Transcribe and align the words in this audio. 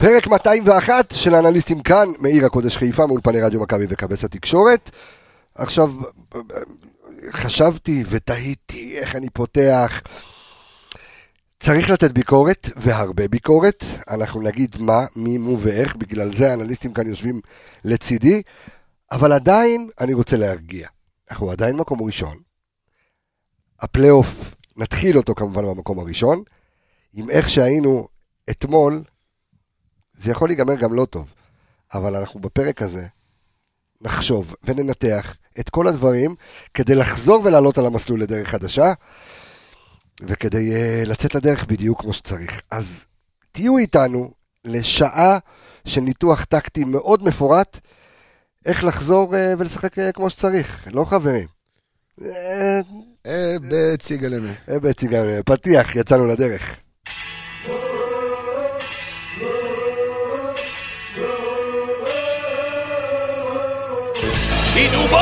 פרק 0.00 0.26
201 0.26 1.12
של 1.16 1.34
האנליסטים 1.34 1.82
כאן, 1.82 2.08
מעיר 2.18 2.46
הקודש 2.46 2.76
חיפה, 2.76 3.06
מאולפני 3.06 3.40
רדיו 3.40 3.60
מכבי 3.60 3.84
וכבש 3.88 4.24
התקשורת. 4.24 4.90
עכשיו, 5.54 5.92
חשבתי 7.30 8.04
ותהיתי 8.08 8.98
איך 8.98 9.16
אני 9.16 9.30
פותח. 9.30 10.00
צריך 11.60 11.90
לתת 11.90 12.10
ביקורת, 12.10 12.68
והרבה 12.76 13.28
ביקורת. 13.28 13.84
אנחנו 14.10 14.42
נגיד 14.42 14.76
מה, 14.78 15.06
מי, 15.16 15.38
מו 15.38 15.60
ואיך, 15.60 15.96
בגלל 15.96 16.34
זה 16.34 16.50
האנליסטים 16.50 16.92
כאן 16.92 17.06
יושבים 17.06 17.40
לצידי, 17.84 18.42
אבל 19.12 19.32
עדיין 19.32 19.88
אני 20.00 20.14
רוצה 20.14 20.36
להרגיע. 20.36 20.88
אנחנו 21.30 21.50
עדיין 21.50 21.76
מקום 21.76 22.02
ראשון. 22.02 22.36
הפלייאוף, 23.80 24.54
נתחיל 24.76 25.16
אותו 25.16 25.34
כמובן 25.34 25.62
במקום 25.62 25.98
הראשון. 25.98 26.42
עם 27.14 27.30
איך 27.30 27.48
שהיינו 27.48 28.08
אתמול, 28.50 29.02
זה 30.20 30.30
יכול 30.30 30.48
להיגמר 30.48 30.74
גם 30.74 30.94
לא 30.94 31.04
טוב. 31.04 31.34
אבל 31.94 32.16
אנחנו 32.16 32.40
בפרק 32.40 32.82
הזה 32.82 33.06
נחשוב 34.00 34.54
וננתח 34.64 35.36
את 35.60 35.70
כל 35.70 35.88
הדברים 35.88 36.34
כדי 36.74 36.94
לחזור 36.94 37.40
ולעלות 37.44 37.78
על 37.78 37.86
המסלול 37.86 38.20
לדרך 38.22 38.48
חדשה, 38.48 38.92
וכדי 40.22 40.72
uh, 40.72 41.08
לצאת 41.08 41.34
לדרך 41.34 41.64
בדיוק 41.64 42.00
כמו 42.00 42.12
שצריך. 42.12 42.60
אז 42.70 43.06
תהיו 43.52 43.78
איתנו 43.78 44.30
לשעה 44.64 45.38
של 45.84 46.00
ניתוח 46.00 46.44
טקטי 46.44 46.84
מאוד 46.84 47.24
מפורט, 47.24 47.80
איך 48.66 48.84
לחזור 48.84 49.34
uh, 49.34 49.36
ולשחק 49.58 49.98
uh, 49.98 50.12
כמו 50.14 50.30
שצריך, 50.30 50.88
לא 50.92 51.04
חברים? 51.04 51.46
בציגלמה. 53.70 54.52
בציגלמה. 54.68 55.42
פתיח, 55.42 55.96
יצאנו 55.96 56.26
לדרך. 56.26 56.80
הנה 64.80 65.06
בו 65.08 65.18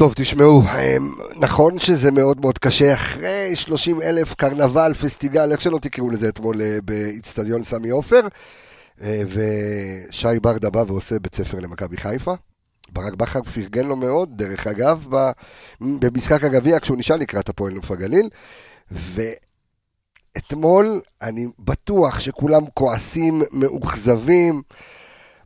טוב, 0.00 0.12
תשמעו, 0.16 0.62
אמ, 0.62 1.10
נכון 1.36 1.78
שזה 1.78 2.10
מאוד 2.10 2.40
מאוד 2.40 2.58
קשה, 2.58 2.94
אחרי 2.94 3.56
30 3.56 4.02
אלף 4.02 4.34
קרנבל, 4.34 4.94
פסטיגל, 4.94 5.52
איך 5.52 5.60
שלא 5.60 5.78
תקראו 5.78 6.10
לזה 6.10 6.28
אתמול 6.28 6.60
אה, 6.62 6.78
באיצטדיון 6.84 7.64
סמי 7.64 7.90
עופר, 7.90 8.20
אה, 9.02 9.22
ושי 9.28 10.40
ברדה 10.42 10.70
בא 10.70 10.84
ועושה 10.86 11.18
בית 11.18 11.34
ספר 11.34 11.58
למכבי 11.58 11.96
חיפה. 11.96 12.34
ברק 12.92 13.14
בכר 13.14 13.42
פרגן 13.42 13.86
לו 13.86 13.96
מאוד, 13.96 14.28
דרך 14.36 14.66
אגב, 14.66 15.06
במשחק 15.80 16.44
הגביע, 16.44 16.80
כשהוא 16.80 16.98
נשאל 16.98 17.16
לקראת 17.16 17.48
הפועל 17.48 17.72
נוף 17.72 17.90
הגליל, 17.90 18.28
ואתמול 20.36 21.00
אני 21.22 21.46
בטוח 21.58 22.20
שכולם 22.20 22.62
כועסים, 22.74 23.42
מאוכזבים. 23.52 24.62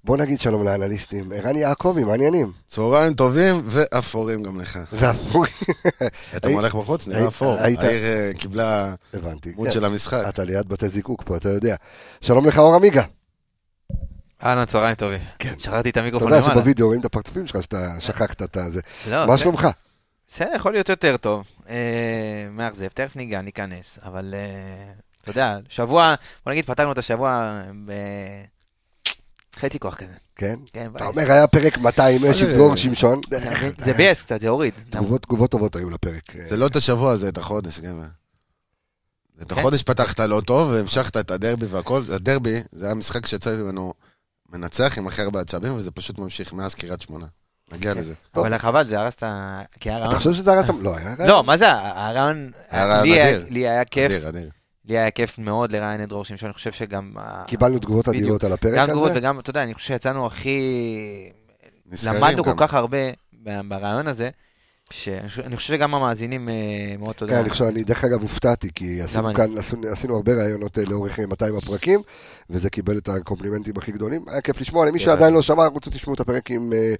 בוא 0.05 0.17
נגיד 0.17 0.41
שלום 0.41 0.65
לאנליסטים. 0.65 1.33
ערן 1.33 1.57
יעקבי, 1.57 2.05
מעניינים. 2.05 2.53
צהריים 2.67 3.15
טובים 3.15 3.55
ואפורים 3.65 4.43
גם 4.43 4.61
לך. 4.61 4.79
ואמרו... 4.93 5.45
אתה 6.37 6.49
הולך 6.49 6.75
בחוץ? 6.75 7.09
נראה 7.09 7.29
אפור. 7.29 7.55
העיר 7.61 7.81
אה, 7.83 8.31
קיבלה. 8.39 8.95
דמות 9.15 9.67
כן. 9.67 9.71
של 9.73 9.85
המשחק. 9.85 10.25
אתה 10.29 10.45
ליד 10.45 10.69
בתי 10.69 10.89
זיקוק 10.89 11.23
פה, 11.23 11.37
אתה 11.37 11.49
יודע. 11.49 11.77
שלום 12.21 12.47
לך, 12.47 12.59
אור 12.59 12.75
עמיגה. 12.75 13.03
אהלן, 14.45 14.65
צהריים 14.65 14.95
טובים. 14.95 15.21
כן. 15.39 15.55
שכחתי 15.59 15.89
את 15.89 15.93
אתה 15.93 16.01
המיקרופון 16.01 16.29
יודע 16.29 16.41
למעלה. 16.41 16.55
שבווידאו 16.55 16.87
רואים 16.87 17.01
את 17.01 17.05
הפרצופים 17.05 17.47
שלך, 17.47 17.63
שאתה 17.63 17.95
שכחת 18.01 18.43
את. 18.43 18.57
לא, 19.11 19.27
מה 19.27 19.37
זה- 19.37 19.43
שלומך? 19.43 19.69
בסדר, 20.29 20.51
יכול 20.57 20.73
להיות 20.73 20.89
יותר 20.89 21.17
טוב. 21.17 21.47
אה, 21.69 21.75
מאכזב, 22.51 22.89
תכף 22.89 23.17
ניגע, 23.17 23.41
ניכנס. 23.41 23.99
אבל 24.05 24.35
אה, 24.35 24.93
אתה 25.23 25.31
יודע, 25.31 25.59
שבוע, 25.69 26.15
בוא 26.45 26.53
נגיד, 26.53 26.65
פתרנו 26.65 26.93
את 26.93 26.99
השבוע 26.99 27.61
בחצי 29.57 29.79
כוח 29.79 29.95
כזה. 29.95 30.13
כן? 30.37 30.57
כן, 30.73 30.91
אתה. 30.97 31.05
אומר, 31.07 31.33
היה 31.33 31.47
פרק 31.47 31.79
200 31.79 32.25
אש 32.25 32.43
עם 32.43 32.49
אה, 32.49 32.55
דרור 32.55 32.77
שמשון. 32.77 33.21
זה 33.79 33.93
ביאס 33.93 34.23
קצת, 34.23 34.41
זה 34.41 34.49
הוריד. 34.49 34.75
תגובות 34.91 35.51
טובות 35.51 35.77
היו 35.77 35.91
לפרק. 35.91 36.23
זה 36.49 36.57
לא 36.57 36.67
את 36.67 36.77
השבוע, 36.77 37.17
זה 37.17 37.29
את 37.29 37.39
החודש, 37.39 37.81
כן. 37.81 37.95
את 39.43 39.53
כן. 39.53 39.59
החודש 39.59 39.83
פתחת 39.83 40.21
לא 40.21 40.41
טוב, 40.47 40.71
והמשכת 40.71 41.17
את 41.17 41.31
הדרבי 41.31 41.67
והכל. 41.67 42.03
הדרבי, 42.15 42.55
זה 42.73 42.87
היה 42.87 42.95
משחק 42.95 43.27
שיצא 43.27 43.51
ממנו 43.57 43.95
מנצח 44.53 44.99
עם 44.99 45.07
הכי 45.07 45.23
הרבה 45.23 45.41
עצבים, 45.41 45.75
וזה 45.77 45.91
פשוט 45.91 46.19
ממשיך 46.19 46.53
מאז 46.53 46.75
קריית 46.75 47.01
שמונה. 47.01 47.27
נגיע 47.73 47.95
לזה. 47.95 48.15
טוב. 48.33 48.47
אבל 48.47 48.59
חבל, 48.59 48.87
זה 48.89 49.01
הרס 49.01 49.15
את 49.15 49.23
ה... 49.23 49.61
כי 49.81 49.91
היה 49.91 50.05
אתה. 50.05 50.17
חושב 50.17 50.33
שזה 50.33 50.53
הרס? 50.53 50.67
לא, 50.81 50.97
היה 50.97 51.15
רעיון. 51.15 51.29
לא, 51.31 51.45
מה 51.45 51.57
זה, 51.57 51.71
הרעיון... 51.73 52.51
היה 52.71 52.87
רעיון 52.87 53.05
לי 53.09 53.13
היה- 53.23 53.29
אדיר. 53.37 53.47
לי 53.51 53.69
היה 53.69 53.85
כיף, 53.85 54.13
אדיר, 54.13 54.29
אדיר. 54.29 54.51
לי 54.85 54.99
היה 54.99 55.11
כיף 55.11 55.39
מאוד 55.39 55.73
לראיין 55.73 56.03
את 56.03 56.09
דרור 56.09 56.25
שמשון, 56.25 56.47
אני 56.47 56.55
חושב 56.55 56.73
שגם... 56.73 57.13
קיבלנו 57.47 57.79
תגובות. 57.79 58.09
אדירות 58.09 58.45
על 58.45 58.53
הפרק 58.53 58.75
גם 58.75 58.89
תגובות 58.89 59.11
הזה. 59.11 59.19
וגם, 59.19 59.41
אתה 59.41 59.51
יודע, 59.51 59.63
אני 59.63 59.75
חושב 59.75 59.87
שיצאנו 59.87 60.27
הכי... 60.27 61.33
למדנו 62.07 62.45
כל. 62.45 62.51
כך 62.57 62.75
הרבה 62.75 62.99
ברעיון 63.69 64.07
הזה, 64.07 64.31
שאני 64.91 65.29
חושב- 65.29 65.43
אני 65.43 65.57
חושב 65.57 65.75
שגם 65.75 65.95
המאזינים 65.95 66.49
אה, 66.49 66.55
מאוד 66.99 67.15
תודה. 67.15 67.33
כן, 67.33 67.39
אני 67.39 67.51
חושב, 67.51 67.65
אני 67.65 67.85
דרך 67.85 68.05
אגב 68.05 68.23
הופתעתי, 68.23 68.69
כי 68.75 69.03
עשינו. 69.03 69.35
כאן, 69.35 69.59
עשינו- 69.93 70.17
הרבה 70.17 70.33
ראיונות 70.35 70.79
אה, 70.79 70.85
לאורך 70.85 71.19
אה, 71.21 71.27
200 71.27 71.57
הפרקים, 71.57 72.01
וזה 72.51 72.71
קיבל 72.71 72.99
את 72.99 73.09
הקומפלימנטים 73.09 73.75
הכי 73.77 73.93
גדולים. 73.93 74.25
היה 74.29 74.41
כיף 74.41 74.61
לשמוע, 74.61 74.87
למי. 74.87 74.99
שעדיין 75.01 75.35
לא 75.35 75.43
שמע, 75.43 75.67
רוצו 75.67 75.91
תשמעו 75.91 76.15
את 76.15 76.21
הפרק 76.21 76.51
עם, 76.51 76.73
אה, 76.73 76.95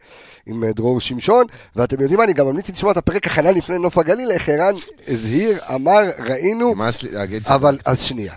אה, 0.65 0.73
דרור 0.73 1.01
שמשון, 1.01 1.47
ואתם 1.77 2.01
יודעים 2.01 2.19
מה, 2.19 2.25
אני 2.25 2.33
גם 2.33 2.47
ממליץ 2.47 2.71
לשמוע 2.71 2.93
את 2.93 2.97
הפרק 2.97 3.27
הכנה 3.27 3.51
לפני 3.51 3.79
נוף 3.79 3.99
הגליל, 3.99 4.31
איך 4.31 4.49
ערן 4.49 4.75
הזהיר, 5.09 5.59
אמר, 5.75 6.01
ראינו, 6.19 6.75
אבל, 7.47 7.79
אז 7.87 8.01
שנייה. 8.03 8.35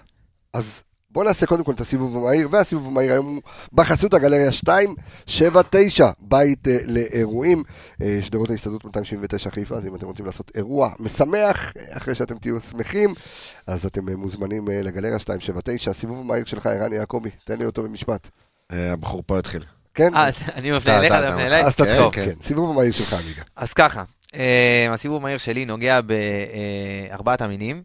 אז 0.53 0.84
בואו 1.18 1.28
נעשה 1.28 1.46
קודם 1.46 1.64
כל 1.64 1.72
את 1.72 1.82
הסיבוב 1.82 2.18
המהיר, 2.18 2.48
והסיבוב 2.52 2.88
המהיר 2.88 3.12
היום 3.12 3.26
הוא 3.26 3.42
בחסות 3.74 4.14
הגלריה 4.14 4.50
279, 4.64 6.10
בית 6.22 6.68
אה, 6.68 6.78
לאירועים, 6.86 7.64
אה, 8.02 8.20
שדרות 8.22 8.50
ההסתדרות 8.50 8.86
279 8.86 9.50
חיפה, 9.50 9.76
אז 9.76 9.86
אם 9.88 9.96
אתם 9.96 10.06
רוצים 10.08 10.26
לעשות 10.26 10.52
אירוע 10.56 10.90
משמח, 11.00 11.74
אה, 11.78 11.98
אחרי 11.98 12.16
שאתם 12.16 12.38
תהיו 12.38 12.60
שמחים, 12.62 13.14
אז 13.68 13.86
אתם 13.86 14.10
אה, 14.10 14.16
מוזמנים 14.16 14.70
אה, 14.70 14.82
לגלריה 14.82 15.14
279, 15.14 15.92
הסיבוב 15.92 16.20
המהיר 16.20 16.46
שלך, 16.46 16.66
ערן 16.66 16.94
יעקבי, 16.94 17.30
תן 17.46 17.58
לי 17.58 17.66
אותו 17.66 17.84
במשפט. 17.84 18.28
אה, 18.72 18.94
הבחור 18.94 19.24
פה 19.26 19.40
התחיל. 19.40 19.64
כן? 19.94 20.16
אה, 20.16 20.30
אני 20.56 20.72
מפנה 20.72 21.00
אליך, 21.00 21.14
אתה- 21.14 21.30
מפנה 21.32 21.48
אליי? 21.48 21.64
אז 21.66 21.76
כן, 21.76 21.84
תתחיל, 21.84 22.02
כן. 22.12 22.26
כן, 22.26 22.42
סיבוב 22.42 22.70
המהיר 22.70 22.92
שלך, 22.92 23.14
עמיגה. 23.14 23.42
אז 23.56 23.74
ככה, 23.74 24.04
הסיבוב 24.94 25.18
המהיר 25.22 25.38
שלי 25.38 25.66
נוגע 25.66 26.00
בארבעת 27.10 27.42
המינים, 27.42 27.84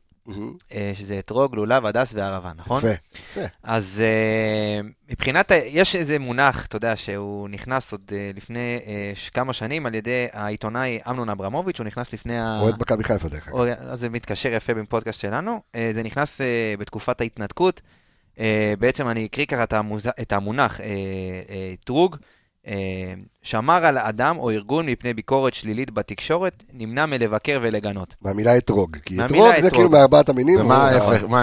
אה, 0.72 0.92
שזה 0.94 1.18
אתרוג, 1.18 1.54
לולב, 1.54 1.86
הדס 1.86 2.14
וערבה, 2.14 2.52
נכון? 2.56 2.82
יפה. 3.14 3.40
אז 3.62 4.02
אה, 4.04 4.88
מבחינת, 5.10 5.52
יש 5.66 5.96
איזה 5.96 6.18
מונח, 6.18 6.66
אתה 6.66 6.76
יודע, 6.76 6.96
שהוא 6.96 7.48
נכנס 7.48 7.92
עוד 7.92 8.00
אה, 8.12 8.30
לפני 8.34 8.80
כמה 9.34 9.52
שנים 9.52 9.86
על 9.86 9.94
ידי 9.94 10.26
העיתונאי 10.32 11.00
אמנון 11.10 11.28
אברמוביץ', 11.28 11.78
הוא 11.78 11.86
נכנס 11.86 12.12
לפני 12.12 12.38
ה... 12.38 12.58
אוהד 12.60 12.80
מכבי 12.80 13.04
חיפה 13.04 13.28
דרך 13.28 13.48
אגב. 13.48 13.56
אז 13.66 14.00
זה 14.00 14.08
מתקשר 14.08 14.52
יפה 14.52 14.74
בפודקאסט 14.74 15.20
שלנו. 15.20 15.60
אה, 15.74 15.90
זה 15.94 16.02
נכנס 16.02 16.40
בתקופת 16.78 17.20
ההתנתקות. 17.20 17.80
בעצם 18.78 19.08
אני 19.08 19.26
אקריא 19.26 19.46
ככה 19.46 19.64
את 19.64 19.74
את 20.20 20.32
המונח 20.32 20.80
אתרוג. 21.74 22.16
אה, 22.66 22.74
שמר 23.42 23.86
על 23.86 23.98
אדם 23.98 24.38
או 24.38 24.50
ארגון 24.50 24.86
מפני 24.86 25.14
ביקורת 25.14 25.54
שלילית 25.54 25.90
בתקשורת, 25.90 26.62
נמנע 26.72 27.06
מלבקר 27.06 27.58
ולגנות. 27.62 28.14
מהמילה 28.22 28.56
אתרוג, 28.56 28.96
כי 29.04 29.24
אתרוג 29.24 29.48
זה 29.50 29.58
אתרוג. 29.58 29.72
כאילו 29.72 29.90
מארבעת 29.90 30.28
המינים. 30.28 30.60
ומה 30.60 30.88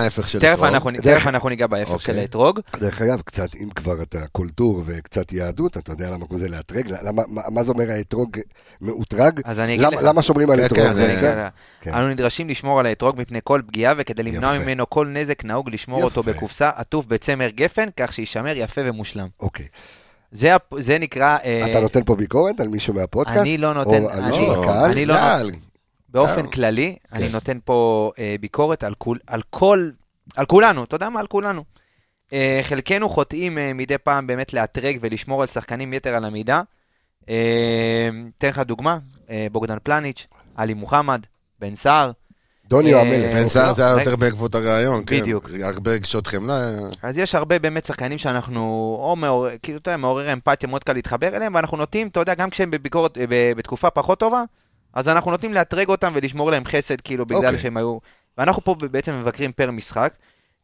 ההפך- 0.03 0.27
של 0.27 0.37
אתרוג? 0.37 0.91
תכף 1.01 1.27
אנחנו 1.27 1.49
ניגע 1.49 1.67
בהפך 1.67 1.91
אוקיי. 1.91 2.13
של 2.13 2.19
האתרוג. 2.19 2.59
דרך 2.79 3.01
אגב, 3.01 3.21
קצת, 3.21 3.55
אם 3.55 3.69
כבר 3.75 4.01
אתה 4.01 4.27
קולטור 4.31 4.83
וקצת 4.85 5.31
יהדות, 5.31 5.77
אתה 5.77 5.91
יודע 5.91 6.11
למה 6.11 6.25
זה 6.35 6.49
לאתרג? 6.49 6.87
למה, 7.01 7.21
מה, 7.27 7.63
זה 7.63 7.71
אומר 7.71 7.91
האתרוג 7.91 8.37
מאותרג? 8.81 9.41
אז 9.45 9.59
אני 9.59 9.73
אגיד 9.75 9.85
למה, 9.85 9.95
לך. 9.95 10.03
למה 10.03 10.21
שומרים 10.23 10.49
על 10.51 10.57
כן, 10.59 10.65
אתרוג? 10.65 10.79
כן. 11.19 11.47
כן. 11.81 11.93
אנו 11.93 12.07
נדרשים 12.09 12.49
לשמור 12.49 12.79
על 12.79 12.85
האתרוג 12.85 13.15
מפני 13.21 13.39
כל 13.43 13.61
פגיעה, 13.67 13.93
וכדי 13.97 14.23
למנוע. 14.23 14.59
ממנו 14.59 14.89
כל 14.89 15.07
נזק 15.07 15.43
נהוג 15.45 15.69
לשמור 15.69 16.03
אותו. 16.03 16.23
בקופסה 16.23 16.69
עטוף 16.75 17.05
בצמר 17.05 17.49
גפן, 17.49 17.89
כך 17.97 18.13
שיישמר 18.13 18.57
יפה 18.57 18.81
ומושלם. 18.85 19.27
אוקיי. 19.39 19.65
זה, 20.31 20.49
זה 20.79 20.97
נקרא... 20.99 21.37
אה, 21.43 21.71
אתה 21.71 21.79
נותן 21.79 22.03
פה 22.03 22.15
ביקורת 22.15 22.59
על 22.59 22.67
מישהו 22.67 22.93
מהפודקאסט? 22.93 23.37
אני 23.37 23.57
לא 23.57 23.73
נותן, 23.73 24.03
או 24.03 24.09
על 24.09 24.21
אני- 24.23 24.31
מישהו 24.31 24.55
לא, 24.55 24.61
בקהל? 24.61 24.91
אני 24.91 25.05
לא-. 25.05 25.15
באופן 26.09 26.45
אה, 26.45 26.51
כללי, 26.51 26.95
אני 27.13 27.25
כן. 27.27 27.31
נותן 27.33 27.57
פה 27.65 28.11
אה, 28.19 28.35
ביקורת 28.41 28.83
על 28.83 28.93
כול- 28.93 29.19
על 29.27 29.41
כל, 29.49 29.89
על 30.37 30.45
כולנו, 30.45 30.83
אתה 30.83 30.95
יודע 30.95 31.09
מה? 31.09 31.19
על 31.19 31.27
כולנו. 31.27 31.63
אה, 32.33 32.59
חלקנו 32.63 33.09
חוטאים 33.09 33.57
אה, 33.57 33.71
מדי 33.73 33.97
פעם 33.97 34.27
באמת 34.27 34.53
לאתרג 34.53 34.97
ולשמור 35.01 35.41
על 35.41 35.47
שחקנים 35.47 35.93
יתר 35.93 36.15
על 36.15 36.25
המידה. 36.25 36.61
אה, 37.29 38.09
אתן 38.37 38.47
לך 38.49 38.59
דוגמה, 38.59 38.97
אה, 39.29 39.47
בוגדן 39.51 39.77
פלניץ', 39.83 40.25
עלי 40.55 40.73
מוחמד, 40.73 41.21
בן 41.59 41.75
סער. 41.75 42.11
דוניו 42.69 42.97
אה, 42.97 43.01
המלך. 43.01 43.35
בן 43.35 43.47
סער 43.47 43.73
זה 43.73 43.83
היה 43.85 43.93
רגע. 43.93 44.01
יותר 44.03 44.15
בעקבות 44.15 44.55
הרעיון, 44.55 45.03
כן. 45.05 45.19
בדיוק. 45.21 45.49
הרבה 45.63 45.91
רגשות 45.91 46.27
חמלה. 46.27 46.69
אז 47.01 47.17
יש 47.17 47.35
הרבה 47.35 47.59
באמת 47.59 47.85
שחקנים 47.85 48.17
שאנחנו, 48.17 48.61
או 49.01 49.15
מעורר, 49.15 49.51
כאילו, 49.63 49.77
אתה 49.79 49.89
יודע, 49.91 49.97
מעורר 49.97 50.33
אמפתיה, 50.33 50.69
מאוד 50.69 50.83
קל 50.83 50.93
להתחבר 50.93 51.35
אליהם, 51.35 51.55
ואנחנו 51.55 51.77
נוטים, 51.77 52.07
אתה 52.07 52.19
יודע, 52.19 52.33
גם 52.33 52.49
כשהם 52.49 52.71
בביקורת, 52.71 53.17
אה, 53.17 53.23
בתקופה 53.57 53.89
פחות 53.89 54.19
טובה, 54.19 54.43
אז 54.93 55.09
אנחנו 55.09 55.31
נוטים 55.31 55.53
לאתרג 55.53 55.87
אותם 55.89 56.11
ולשמור 56.15 56.51
להם 56.51 56.65
חסד, 56.65 57.01
כאילו, 57.01 57.25
בגלל 57.25 57.45
אוקיי. 57.45 57.59
שהם 57.59 57.77
היו... 57.77 57.97
ואנחנו 58.37 58.63
פה 58.63 58.75
בעצם 58.91 59.13
מבקרים 59.21 59.51
פר 59.51 59.71
משחק. 59.71 60.13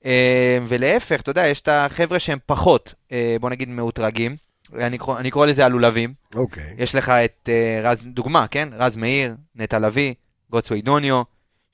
אה, 0.05 0.57
ולהפך, 0.67 1.21
אתה 1.21 1.29
יודע, 1.29 1.47
יש 1.47 1.61
את 1.61 1.67
החבר'ה 1.71 2.19
שהם 2.19 2.37
פחות, 2.45 2.93
בוא 3.39 3.49
נגיד, 3.49 3.69
מאותרגים. 3.69 4.35
אני, 4.79 4.97
קורא- 4.97 5.19
אני 5.19 5.31
קורא 5.31 5.45
לזה 5.45 5.65
הלולבים. 5.65 6.13
אוקיי. 6.35 6.73
יש 6.77 6.95
לך 6.95 7.09
את 7.09 7.49
רז, 7.83 8.03
דוגמה, 8.07 8.45
כן? 8.47 8.69
רז 8.73 8.95
מאיר, 8.95 9.33
נטע 9.55 9.79
לביא, 9.79 10.13
גוטסווי 10.51 10.81
דוניו, 10.81 11.21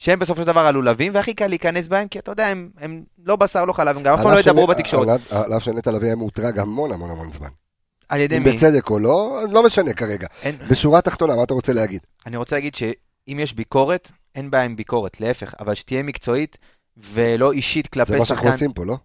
שהם 0.02 0.20
בסופו 0.20 0.42
של 0.42 0.48
דבר 0.48 0.66
הלולבים, 0.66 1.16
והכי 1.16 1.34
קל 1.34 1.48
להיכנס 1.48 1.88
בהם, 1.88 2.08
כי 2.08 2.20
אתה 2.20 2.32
יודע, 2.32 2.48
הם, 2.48 2.70
הם 2.78 3.04
לא 3.26 3.36
בשר, 3.36 3.66
לא 3.66 3.74
חלב, 3.74 3.98
הם 3.98 4.04
גם 4.04 4.14
אף 4.14 4.22
פעם 4.22 4.34
לא 4.34 4.40
ידברו 4.40 4.68
בתקשורת. 4.68 5.08
על- 5.32 5.54
אף 5.58 5.64
שנטע 5.64 5.92
לביא 5.92 6.08
היה 6.08 6.16
מאותרג 6.16 6.60
המון 6.60 6.92
המון 6.92 7.12
המון 7.12 7.32
זמן. 7.32 7.48
על 8.10 8.20
ידי 8.20 8.38
אם 8.38 8.44
מי? 8.44 8.52
בצדק 8.54 8.90
או 8.90 9.00
לא, 9.00 9.40
לא 9.52 9.64
משנה 9.66 9.94
כרגע. 9.94 10.28
אין, 10.44 10.56
בשורה 10.70 11.00
התחתונה, 11.00 11.36
מה 11.36 11.44
אתה 11.44 11.54
רוצה 11.54 11.74
להגיד? 11.74 12.02
אני 12.26 12.38
רוצה 12.38 12.56
להגיד 12.56 12.76
שאם 12.76 13.40
יש 13.40 13.54
ביקורת, 13.54 14.12
אין 14.36 14.52
בעיה 14.52 14.64
עם 14.64 14.76
ביקורת, 14.76 15.22
להפך, 15.22 15.54
אבל 15.60 15.74
שתהיה 15.74 16.04
מקצועית 16.04 16.58
ולא 16.98 17.52
אישית 17.52 17.86
זה 17.86 17.90
כלפי 17.90 18.12
מה 18.20 18.26
שאנחנו 18.26 18.36
שחקן. 18.36 18.52
עושים 18.52 18.74
פה, 18.74 18.86
לא? 18.86 18.98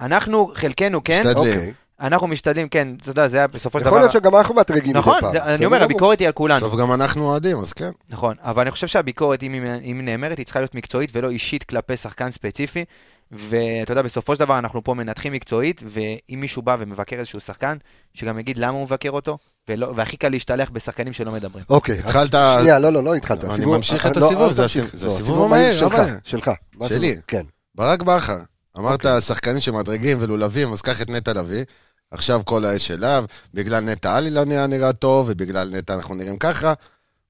אנחנו, 0.00 0.50
חלקנו, 0.54 1.04
כן, 1.04 1.20
משתדלים. 1.26 1.72
אנחנו 2.00 2.26
משתדלים, 2.26 2.68
כן, 2.68 2.88
אתה 3.02 3.10
יודע, 3.10 3.28
זה 3.28 3.36
היה 3.36 3.46
בסופו 3.46 3.78
של 3.78 3.84
דבר... 3.84 3.90
יכול 3.96 4.00
להיות 4.02 4.12
שגם 4.12 4.36
אנחנו 4.36 4.54
מאתרגים 4.54 4.90
מדי 4.90 4.98
נכון, 4.98 5.20
פעם. 5.20 5.32
זה- 5.32 5.42
אני 5.44 5.64
אומר. 5.66 5.82
הביקורת 5.82 6.18
היא 6.20 6.26
על 6.26 6.32
כולנו. 6.32 6.66
בסוף 6.66 6.80
גם 6.80 6.92
אנחנו 6.92 7.24
אוהדים, 7.24 7.58
אז 7.58 7.72
כן. 7.72 7.90
נכון, 8.10 8.34
אבל 8.42 8.62
אני 8.62 8.70
חושב 8.70 8.86
שהביקורת, 8.86 9.42
אם 9.42 10.00
נאמרת, 10.04 10.38
היא 10.38 10.44
צריכה 10.46 10.60
להיות 10.60 10.74
מקצועית 10.74 11.10
ולא 11.14 11.30
אישית 11.30 11.64
כלפי 11.64 11.96
שחקן 11.96 12.30
ספציפי. 12.30 12.84
ואתה 13.32 13.92
יודע, 13.92 14.02
בסופו 14.02 14.34
של 14.34 14.40
דבר 14.40 14.58
אנחנו 14.58 14.84
פה 14.84 14.94
מנתחים 14.94 15.32
מקצועית, 15.32 15.82
ואם 15.86 16.40
מישהו 16.40 16.62
בא 16.62 16.76
ומבקר 16.78 17.16
איזשהו 17.18 17.40
שחקן, 17.40 17.76
שגם 18.14 18.38
יגיד 18.38 18.58
למה 18.58 18.76
הוא 18.76 18.82
מבקר 18.82 19.10
אותו, 19.10 19.38
ולא, 19.68 19.92
והכי 19.96 20.16
קל 20.16 20.28
להשתלח 20.28 20.70
בשחקנים 20.72 21.12
שלא 21.12 21.32
מדברים. 21.32 21.64
אוקיי. 21.70 21.94
אז- 21.98 22.04
התחלת... 22.04 22.34
שנייה, 22.60 22.78
לא, 22.78 22.90
לא, 22.92 23.02
לא 23.04 23.14
התחלת. 23.14 23.44
אני 23.44 23.66
ממשיך 23.66 24.06
את 24.06 24.16
לא, 24.16 24.26
הסיבוב, 24.26 24.44
אל 24.46 24.52
זה 24.52 24.62
תמשיך. 24.62 24.84
הסיב- 24.84 24.96
זה 24.98 25.06
לא, 25.06 25.12
הסיבוב 25.12 25.44
המהיר, 25.44 25.72
שלך, 25.72 25.94
שלך. 26.24 26.50
שלי. 26.88 27.16
כן. 27.26 27.42
ברק 27.74 28.02
בכר. 28.02 28.38
אמרת 28.78 29.06
אוקיי. 29.06 29.20
שחקנים 29.20 29.60
שמדרגים 29.60 30.16
ולולבים, 30.20 30.72
אז 30.72 30.82
קח 30.82 31.02
את 31.02 31.10
נטע 31.10 31.32
לביא. 31.32 31.64
עכשיו 32.10 32.40
כל 32.44 32.64
האש 32.64 32.90
אליו, 32.90 33.24
בגלל 33.54 33.80
נטע 33.84 34.16
עלי 34.16 34.30
לא 34.30 34.44
נראה 34.44 34.66
נראה 34.66 34.92
טוב, 34.92 35.26
ובגלל 35.30 35.68
נטע 35.76 35.94
אנחנו 35.94 36.14
נראים 36.14 36.38
ככה. 36.38 36.72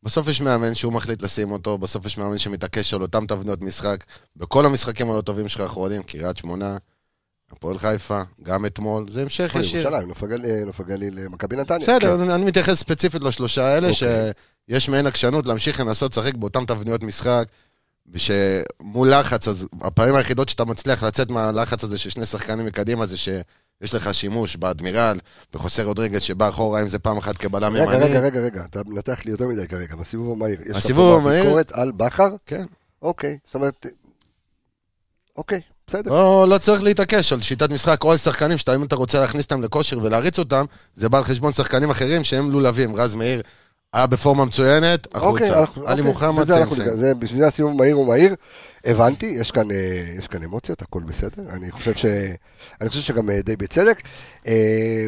בסוף 0.02 0.28
יש 0.28 0.40
מאמן 0.40 0.74
שהוא 0.74 0.92
מחליט 0.92 1.22
לשים 1.22 1.50
אותו, 1.50 1.78
בסוף 1.78 2.06
יש 2.06 2.18
מאמן 2.18 2.38
שמתעקש 2.38 2.94
על 2.94 3.02
אותם 3.02 3.26
תבניות 3.26 3.60
משחק. 3.60 4.04
בכל 4.36 4.66
המשחקים 4.66 5.10
הלא 5.10 5.20
טובים 5.20 5.48
שלך 5.48 5.60
אנחנו 5.60 5.80
רואים, 5.80 6.02
קריית 6.02 6.36
שמונה, 6.36 6.76
הפועל 7.52 7.78
חיפה, 7.78 8.22
גם 8.42 8.66
אתמול, 8.66 9.10
זה 9.10 9.22
המשך 9.22 9.56
ישיר. 9.60 9.80
ירושלים, 9.80 10.08
נוף 10.66 10.80
הגליל- 10.80 11.28
מכבי 11.28 11.56
נתניה. 11.56 11.78
בסדר, 11.80 12.16
כן. 12.24 12.30
אני, 12.30 12.44
מתייחס 12.44 12.78
ספציפית 12.78 13.22
לשלושה 13.22 13.66
האלה, 13.66 13.88
אוקיי. 13.88 14.32
שיש 14.70 14.88
מעין 14.88 15.06
עקשנות 15.06 15.46
להמשיך 15.46 15.80
לנסות 15.80 16.16
לשחק 16.16 16.34
באותן 16.34 16.64
תבניות 16.64 17.02
משחק, 17.02 17.44
ושמול 18.12 19.10
לחץ, 19.14 19.48
אז 19.48 19.66
הפעמים 19.80 20.14
היחידות 20.14 20.48
שאתה 20.48 20.64
מצליח 20.64 21.02
לצאת 21.02 21.30
מהלחץ 21.30 21.84
הזה 21.84 21.98
של 21.98 22.10
שני 22.10 22.26
שחקנים 22.26 22.66
מקדימה, 22.66 23.06
זה 23.06 23.16
שיש 23.82 23.94
לך 23.94 24.14
שימוש 24.14 24.56
באדמירל, 24.56 25.18
בחוסר 25.54 25.84
עוד 25.86 25.98
רגע 25.98 26.20
שבא 26.20 26.48
אחורה, 26.48 26.82
אם 26.82 26.86
זה 26.88 26.98
פעם 26.98 27.16
אחת 27.18 27.38
כבלם 27.38 27.74
רגע, 27.74 27.82
ימני. 27.94 27.96
רגע, 28.06 28.20
רגע, 28.20 28.40
רגע, 28.40 28.64
אתה 28.64 28.80
מנתח 28.86 29.18
לי 29.24 29.30
יותר 29.30 29.46
מדי 29.46 29.68
כרגע, 29.68 29.96
בסיבוב 29.96 30.32
המהיר. 30.32 30.60
יש 30.62 30.70
לך 30.70 30.76
הסיבוב 30.76 31.12
פה 31.14 31.20
המהיר- 31.20 31.42
ביקורת 31.44 31.72
על 31.72 31.92
בכר? 31.92 32.28
כן. 32.46 32.64
אוקיי, 33.02 33.38
זאת 33.46 33.54
אומרת... 33.54 33.86
אוקיי, 35.36 35.60
בסדר. 35.86 36.10
לא, 36.10 36.46
לא 36.48 36.58
צריך 36.58 36.82
להתעקש 36.82 37.32
על 37.32 37.40
שיטת 37.40 37.70
משחק 37.70 38.04
או 38.04 38.12
על 38.12 38.16
שחקנים 38.18 38.58
שאתה, 38.58 38.74
אם 38.74 38.82
אתה 38.84 38.96
רוצה 38.96 39.20
להכניס 39.20 39.44
אותם 39.44 39.62
לכושר 39.62 39.98
ולהריץ 40.02 40.38
אותם, 40.38 40.64
זה 40.94 41.08
בא 41.08 41.18
על 41.18 41.24
חשבון 41.24 41.52
שחקנים 41.52 41.90
אחרים 41.90 42.24
שהם 42.24 42.50
לולבים. 42.50 42.96
רז 42.96 43.14
מאיר 43.14 43.42
היה 43.92 44.06
בפורמה 44.06 44.44
מצוינת, 44.44 45.06
אוקיי, 45.14 45.50
החוצה. 45.50 45.64
עלי 45.80 45.90
אוקיי, 46.00 46.02
מוחמד, 46.02 46.42
בזה 46.42 46.52
סיים 46.52 46.62
אנחנו 46.62 46.76
סיים. 46.76 46.88
ניגע- 46.88 47.00
זה 47.00 47.14
בשביל 47.14 47.40
זה 47.40 47.46
הסיבוב 47.46 47.72
מהיר 47.72 47.94
הוא 47.94 48.06
מהיר. 48.06 48.34
הבנתי, 48.88 49.26
יש 49.26 49.50
כאן, 49.50 49.70
אה, 49.70 50.14
יש 50.18 50.28
כאן 50.28 50.42
אמוציות, 50.42 50.82
הכל 50.82 51.02
בסדר. 51.02 51.42
אני 51.50 51.70
חושב 51.70 51.94
ש... 51.94 52.06
אני 52.80 52.88
חושב 52.88 53.02
שגם 53.02 53.30
אה, 53.30 53.42
די 53.42 53.56
בצדק. 53.56 54.02
אה, 54.46 55.06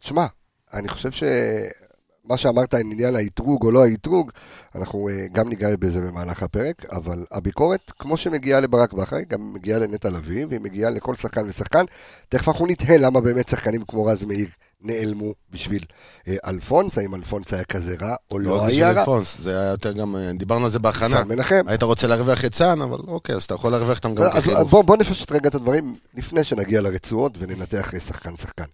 שמע, 0.00 0.26
אני 0.74 0.88
חושב 0.88 1.10
שמה 1.10 2.36
שאמרת 2.36 2.74
עניין 2.74 3.16
האתרוג 3.16 3.64
או 3.64 3.70
לא 3.70 3.84
האתרוג, 3.84 4.30
אנחנו 4.74 5.08
אה, 5.08 5.26
גם 5.32 5.48
ניגע 5.48 5.76
בזה 5.76 6.00
במהלך 6.00 6.42
הפרק, 6.42 6.84
אבל 6.92 7.26
הביקורת, 7.30 7.92
כמו 7.98 8.16
שמגיעה 8.16 8.60
לברק 8.60 8.92
בכר, 8.92 9.20
גם 9.28 9.54
מגיעה 9.54 9.78
לנטע 9.78 10.10
לביא, 10.10 10.46
והיא 10.46 10.60
מגיעה 10.60 10.90
לכל 10.90 11.14
שחקן 11.14 11.42
ושחקן. 11.46 11.84
תכף 12.28 12.48
אנחנו 12.48 12.66
נתהה 12.66 12.96
למה 12.96 13.20
באמת 13.20 13.48
שחקנים 13.48 13.84
כמו 13.84 14.04
רז 14.04 14.24
מאיר 14.24 14.48
נעלמו 14.86 15.34
בשביל 15.50 15.84
אה, 16.28 16.36
אלפונס, 16.46 16.98
האם 16.98 17.14
אלפונס 17.14 17.52
היה 17.52 17.64
כזה 17.64 17.96
רע 18.00 18.14
או 18.30 18.38
לא 18.38 18.50
לא 18.50 18.62
רק 18.62 18.68
בשביל 18.68 18.84
היה 18.84 18.92
רע. 18.92 19.00
אלפונס, 19.00 19.36
זה 19.40 19.60
היה 19.60 19.70
יותר 19.70 19.92
גם, 19.92 20.16
אה, 20.16 20.32
דיברנו 20.32 20.64
על 20.64 20.70
זה 20.70 20.78
בהכנה. 20.78 21.08
סן 21.08 21.28
מנחם. 21.28 21.62
היית 21.66 21.82
רוצה 21.82 22.06
להרוויח 22.06 22.44
את 22.44 22.54
סאן, 22.54 22.82
אבל 22.82 22.98
אוקיי, 23.06 23.34
אז 23.34 23.44
אתה 23.44 23.54
יכול 23.54 23.72
להרוויח 23.72 23.98
אותם 23.98 24.14
גם 24.14 24.22
אז 24.22 24.32
כחילוף. 24.32 24.70
בוא, 24.70 24.82
בוא 24.82 24.96
נפשט 24.96 25.32
רגע 25.32 25.48
את 25.48 25.54
הדברים 25.54 25.96
לפני 26.14 26.44
שנגיע 26.44 26.80
לרצועות 26.80 27.32
וננתח 27.38 27.92
שחקן-שחקן. 27.98 28.64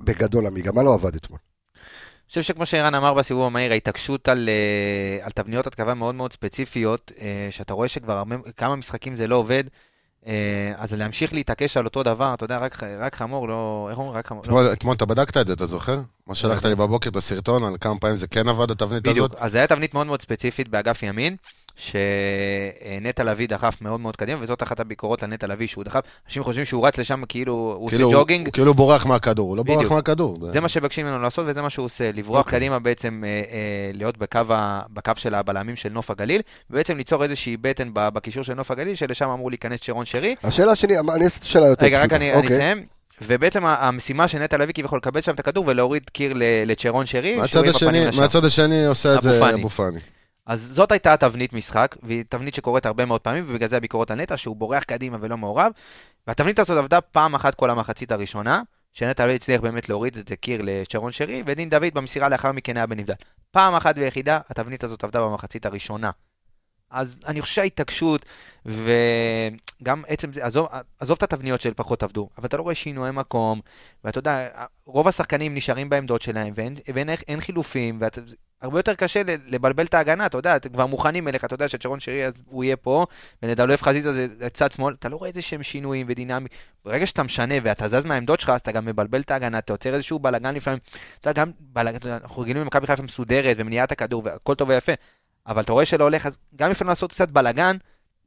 בגדול, 0.00 0.46
עמיגה, 0.46 0.72
מה 0.72 0.82
לא 0.82 0.94
עבד 0.94 1.14
אתמול? 1.14 1.38
אני 1.74 2.28
חושב 2.28 2.42
שכמו 2.42 2.66
שערן 2.66 2.94
אמר 2.94 3.14
בסיבוב 3.14 3.46
המהיר, 3.46 3.72
ההתעקשות 3.72 4.28
על, 4.28 4.48
אה, 4.48 5.24
על 5.26 5.32
תבניות 5.32 5.66
התקפה 5.66 5.94
מאוד 5.94 6.14
מאוד 6.14 6.32
ספציפיות, 6.32 7.12
שאתה 7.50 7.74
רואה 7.74 7.88
שכבר 7.88 8.12
הרבה, 8.12 8.36
כמה 8.56 8.76
משחקים 8.76 9.16
זה 9.16 9.26
לא 9.26 9.36
עובד, 9.36 9.64
אז 10.76 10.94
להמשיך 10.94 11.32
להתעקש 11.32 11.76
על 11.76 11.84
אותו 11.84 12.02
דבר, 12.02 12.34
אתה 12.34 12.44
יודע, 12.44 12.58
רק, 12.58 12.82
רק 13.00 13.14
חמור, 13.14 13.48
לא... 13.48 13.86
איך 13.90 13.98
אומרים? 13.98 14.16
רק 14.16 14.26
חמור. 14.26 14.42
לא. 14.42 14.48
אתמול, 14.48 14.72
אתמול 14.72 14.94
אתה 14.94 15.06
בדקת 15.06 15.36
את 15.36 15.46
זה, 15.46 15.52
אתה 15.52 15.66
זוכר? 15.66 16.00
מה 16.26 16.34
שלחת 16.34 16.64
לי 16.64 16.74
בבוקר 16.74 17.10
את 17.10 17.16
הסרטון, 17.16 17.64
על 17.64 17.76
כמה 17.80 17.98
פעמים 17.98 18.16
זה 18.16 18.26
כן 18.26 18.48
עבד, 18.48 18.70
התבנית 18.70 19.02
בדיוק, 19.02 19.18
הזאת? 19.18 19.36
אז 19.36 19.52
זו 19.52 19.58
הייתה 19.58 19.74
תבנית 19.74 19.94
מאוד 19.94 20.06
מאוד 20.06 20.22
ספציפית 20.22 20.68
באגף 20.68 21.02
ימין, 21.02 21.36
שנטע 21.80 23.24
לביא 23.24 23.48
דחף 23.48 23.76
מאוד 23.80 24.00
מאוד 24.00 24.16
קדימה, 24.16 24.42
וזאת 24.42 24.62
אחת 24.62 24.80
הביקורות 24.80 25.22
לנטע 25.22 25.46
לביא 25.46 25.66
שהוא 25.66 25.84
דחף. 25.84 26.00
אנשים 26.26 26.44
חושבים 26.44 26.64
שהוא 26.64 26.86
רץ 26.86 26.98
לשם 26.98 27.22
כאילו 27.28 27.74
הוא 27.78 27.86
עושה 27.86 27.96
כאילו, 27.96 28.10
ג'וגינג, 28.12 28.46
הוא 28.46 28.52
כאילו 28.52 28.74
בורח 28.74 29.06
מהכדור, 29.06 29.48
הוא 29.48 29.56
לא 29.56 29.62
בורח 29.62 29.78
בדיוק. 29.78 29.92
מהכדור. 29.92 30.38
זה 30.50 30.60
מה 30.60 30.68
שמבקשים 30.68 31.06
ממנו 31.06 31.22
לעשות 31.22 31.46
וזה 31.48 31.62
מה 31.62 31.70
שהוא 31.70 31.84
עושה, 31.86 32.10
לברוח 32.12 32.38
אוקיי. 32.38 32.58
קדימה 32.58 32.78
בעצם, 32.78 33.22
אה, 33.26 33.28
אה, 33.28 33.90
להיות 33.94 34.18
בקו, 34.18 34.40
ה, 34.50 34.82
בקו 34.90 35.12
של 35.16 35.34
הבלמים 35.34 35.76
של 35.76 35.88
נוף 35.88 36.10
הגליל, 36.10 36.42
ובעצם 36.70 36.96
ליצור 36.96 37.22
איזושהי 37.22 37.56
בטן 37.56 37.90
בקישור 37.94 38.42
של 38.42 38.54
נוף 38.54 38.70
הגליל, 38.70 38.94
שלשם 38.94 39.28
אמור 39.28 39.50
להיכנס 39.50 39.80
שרון 39.82 40.04
שרי. 40.04 40.34
השאלה 40.44 40.74
שלי, 40.76 40.98
אני 40.98 41.24
אעשה 41.24 41.38
את 41.38 41.42
השאלה 41.42 41.66
יותר 41.66 41.86
רגע, 41.86 42.02
רק. 42.02 42.12
אני, 42.12 42.32
אני 42.32 42.42
אוקיי. 42.42 42.56
אסיים. 42.56 42.84
ובעצם 43.22 43.64
המשימה 43.64 44.28
של 44.28 44.38
נטע 44.38 44.56
לביא 44.56 44.74
כביכול 44.74 44.98
לקבל 44.98 45.20
שם 45.20 45.34
את 45.34 45.40
הכדור 45.40 45.64
ולהוריד 45.66 46.10
קיר 46.12 46.32
לצ'רון 46.66 47.06
שרי, 47.06 47.36
מהצד 47.36 47.68
השני, 47.68 48.06
השני 48.44 48.84
עושה 48.84 49.14
את 49.14 49.22
זה 49.22 49.54
אבו 49.54 49.68
פאני. 49.68 49.98
אז 50.50 50.60
זאת 50.72 50.92
הייתה 50.92 51.16
תבנית 51.16 51.52
משחק, 51.52 51.96
והיא 52.02 52.24
תבנית 52.28 52.54
שקורית 52.54 52.86
הרבה 52.86 53.04
מאוד 53.04 53.20
פעמים, 53.20 53.44
ובגלל 53.48 53.68
זה 53.68 53.76
הביקורת 53.76 54.10
על 54.10 54.20
נטע, 54.20 54.36
שהוא 54.36 54.56
בורח 54.56 54.82
קדימה 54.82 55.18
ולא 55.20 55.36
מעורב. 55.36 55.72
והתבנית 56.26 56.58
הזאת 56.58 56.78
עבדה 56.78 57.00
פעם 57.00 57.34
אחת 57.34 57.54
כל 57.54 57.70
המחצית 57.70 58.12
הראשונה, 58.12 58.62
שנטע 58.92 59.26
לא 59.26 59.32
הצליח 59.32 59.60
באמת 59.60 59.88
להוריד 59.88 60.16
את 60.16 60.28
זה 60.28 60.36
קיר 60.36 60.60
לשרון 60.64 61.12
שרי, 61.12 61.42
ודין 61.46 61.70
דוד 61.70 61.94
במסירה 61.94 62.28
לאחר 62.28 62.52
מכן 62.52 62.76
היה 62.76 62.86
בנבדל. 62.86 63.14
פעם 63.50 63.74
אחת 63.74 63.94
ויחידה, 63.98 64.40
התבנית 64.48 64.84
הזאת 64.84 65.04
עבדה 65.04 65.20
במחצית 65.20 65.66
הראשונה. 65.66 66.10
אז 66.90 67.16
אני 67.26 67.40
חושב 67.42 67.54
שההתעקשות, 67.54 68.26
וגם 68.66 70.02
עצם 70.06 70.32
זה, 70.32 70.46
עזוב, 70.46 70.68
עזוב 70.98 71.16
את 71.16 71.22
התבניות 71.22 71.60
של 71.60 71.74
פחות 71.76 72.02
עבדו, 72.02 72.28
אבל 72.38 72.46
אתה 72.46 72.56
לא 72.56 72.62
רואה 72.62 72.74
שינויי 72.74 73.12
מקום, 73.12 73.60
ואתה 74.04 74.18
יודע, 74.18 74.48
רוב 74.86 75.08
השחקנים 75.08 75.54
נשארים 75.54 75.88
בעמדות 75.88 76.22
שלהם, 76.22 76.52
ואין, 76.56 76.76
ואין 76.94 77.08
אין 77.08 77.40
חילופים, 77.40 77.98
ואתה, 78.00 78.20
הרבה 78.62 78.78
יותר 78.78 78.94
קשה 78.94 79.22
ל- 79.22 79.36
לבלבל 79.48 79.84
את 79.84 79.94
ההגנה, 79.94 80.26
אתה 80.26 80.38
יודע, 80.38 80.56
אתם 80.56 80.68
כבר 80.68 80.86
מוכנים 80.86 81.28
אליך, 81.28 81.44
אתה 81.44 81.54
יודע 81.54 81.68
שצ'רון 81.68 82.00
שרי 82.00 82.26
אז 82.26 82.40
הוא 82.46 82.64
יהיה 82.64 82.76
פה, 82.76 83.06
ונדלויף 83.42 83.82
חזיזה 83.82 84.12
זה 84.12 84.26
זה 84.38 84.48
צד 84.48 84.72
שמאל, 84.72 84.94
אתה 84.98 85.08
לא 85.08 85.16
רואה 85.16 85.28
איזה 85.28 85.42
שהם 85.42 85.62
שינויים 85.62 86.06
ודינמי. 86.08 86.48
ברגע 86.84 87.06
שאתה 87.06 87.22
משנה 87.22 87.54
ואתה 87.62 87.88
זז 87.88 88.04
מהעמדות 88.04 88.40
שלך, 88.40 88.50
אז 88.50 88.60
אתה 88.60 88.72
גם 88.72 88.84
מבלבל 88.84 89.20
את 89.20 89.30
ההגנה, 89.30 89.58
אתה 89.58 89.72
יוצר 89.72 89.94
איזשהו 89.94 90.18
בלאגן 90.18 90.54
לפעמים, 90.54 90.78
אתה 91.20 91.30
יודע, 91.30 91.42
גם 91.42 91.50
בלאגן, 91.60 92.10
אנחנו 92.10 92.42
רגילים 92.42 92.62
למכבי 92.62 92.86
חיפה 92.86 93.02
מסודרת 93.02 93.56
ומניעת 93.58 93.92
הכדור 93.92 94.22
והכל 94.24 94.54
טוב 94.54 94.68
ויפה, 94.68 94.92
אבל 95.46 95.62
אתה 95.62 95.72
רואה 95.72 95.84
שלא 95.84 96.04
הולך, 96.04 96.26
אז 96.26 96.38
גם 96.56 96.70
לפעמים 96.70 96.88
לעשות 96.88 97.10
קצת 97.10 97.28
בלאגן, 97.28 97.76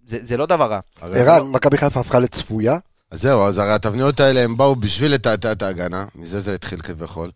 זה, 0.06 0.18
זה 0.22 0.38
לא 0.38 0.46
דבר 0.46 0.66
רע. 0.72 0.80
ערן, 1.02 1.52
מכבי 1.52 1.78
חיפה 1.78 2.00
הפכה 2.00 2.20
לצפויה. 2.20 2.78
אז 3.12 3.22
זהו, 3.22 3.48
אז 3.48 3.58
הרי 3.58 3.72
התבניות 3.72 4.20
האלה 4.20 4.40
הם 4.40 4.58
באו 4.58 4.76
בשביל 4.76 5.14
לתעתע 5.14 5.52
את 5.52 5.62
ההגנה, 5.62 6.06
מזה 6.16 6.42
זה 6.42 6.56
התחיל 6.56 6.80
כביכול. 6.80 7.32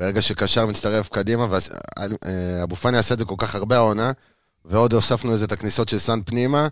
ברגע 0.00 0.22
שקשר 0.22 0.66
מצטרף 0.66 1.08
קדימה, 1.08 1.46
ואבו 1.50 2.76
פאני 2.76 2.98
עשה 2.98 3.14
את 3.14 3.18
זה 3.18 3.24
כל 3.24 3.34
כך 3.38 3.54
הרבה 3.54 3.76
העונה, 3.76 4.12
ועוד 4.64 4.92
הוספנו 4.92 5.32
לזה 5.32 5.44
את 5.44 5.52
הכניסות 5.52 5.88
של 5.88 5.98
סאן 5.98 6.20
פנימה, 6.26 6.68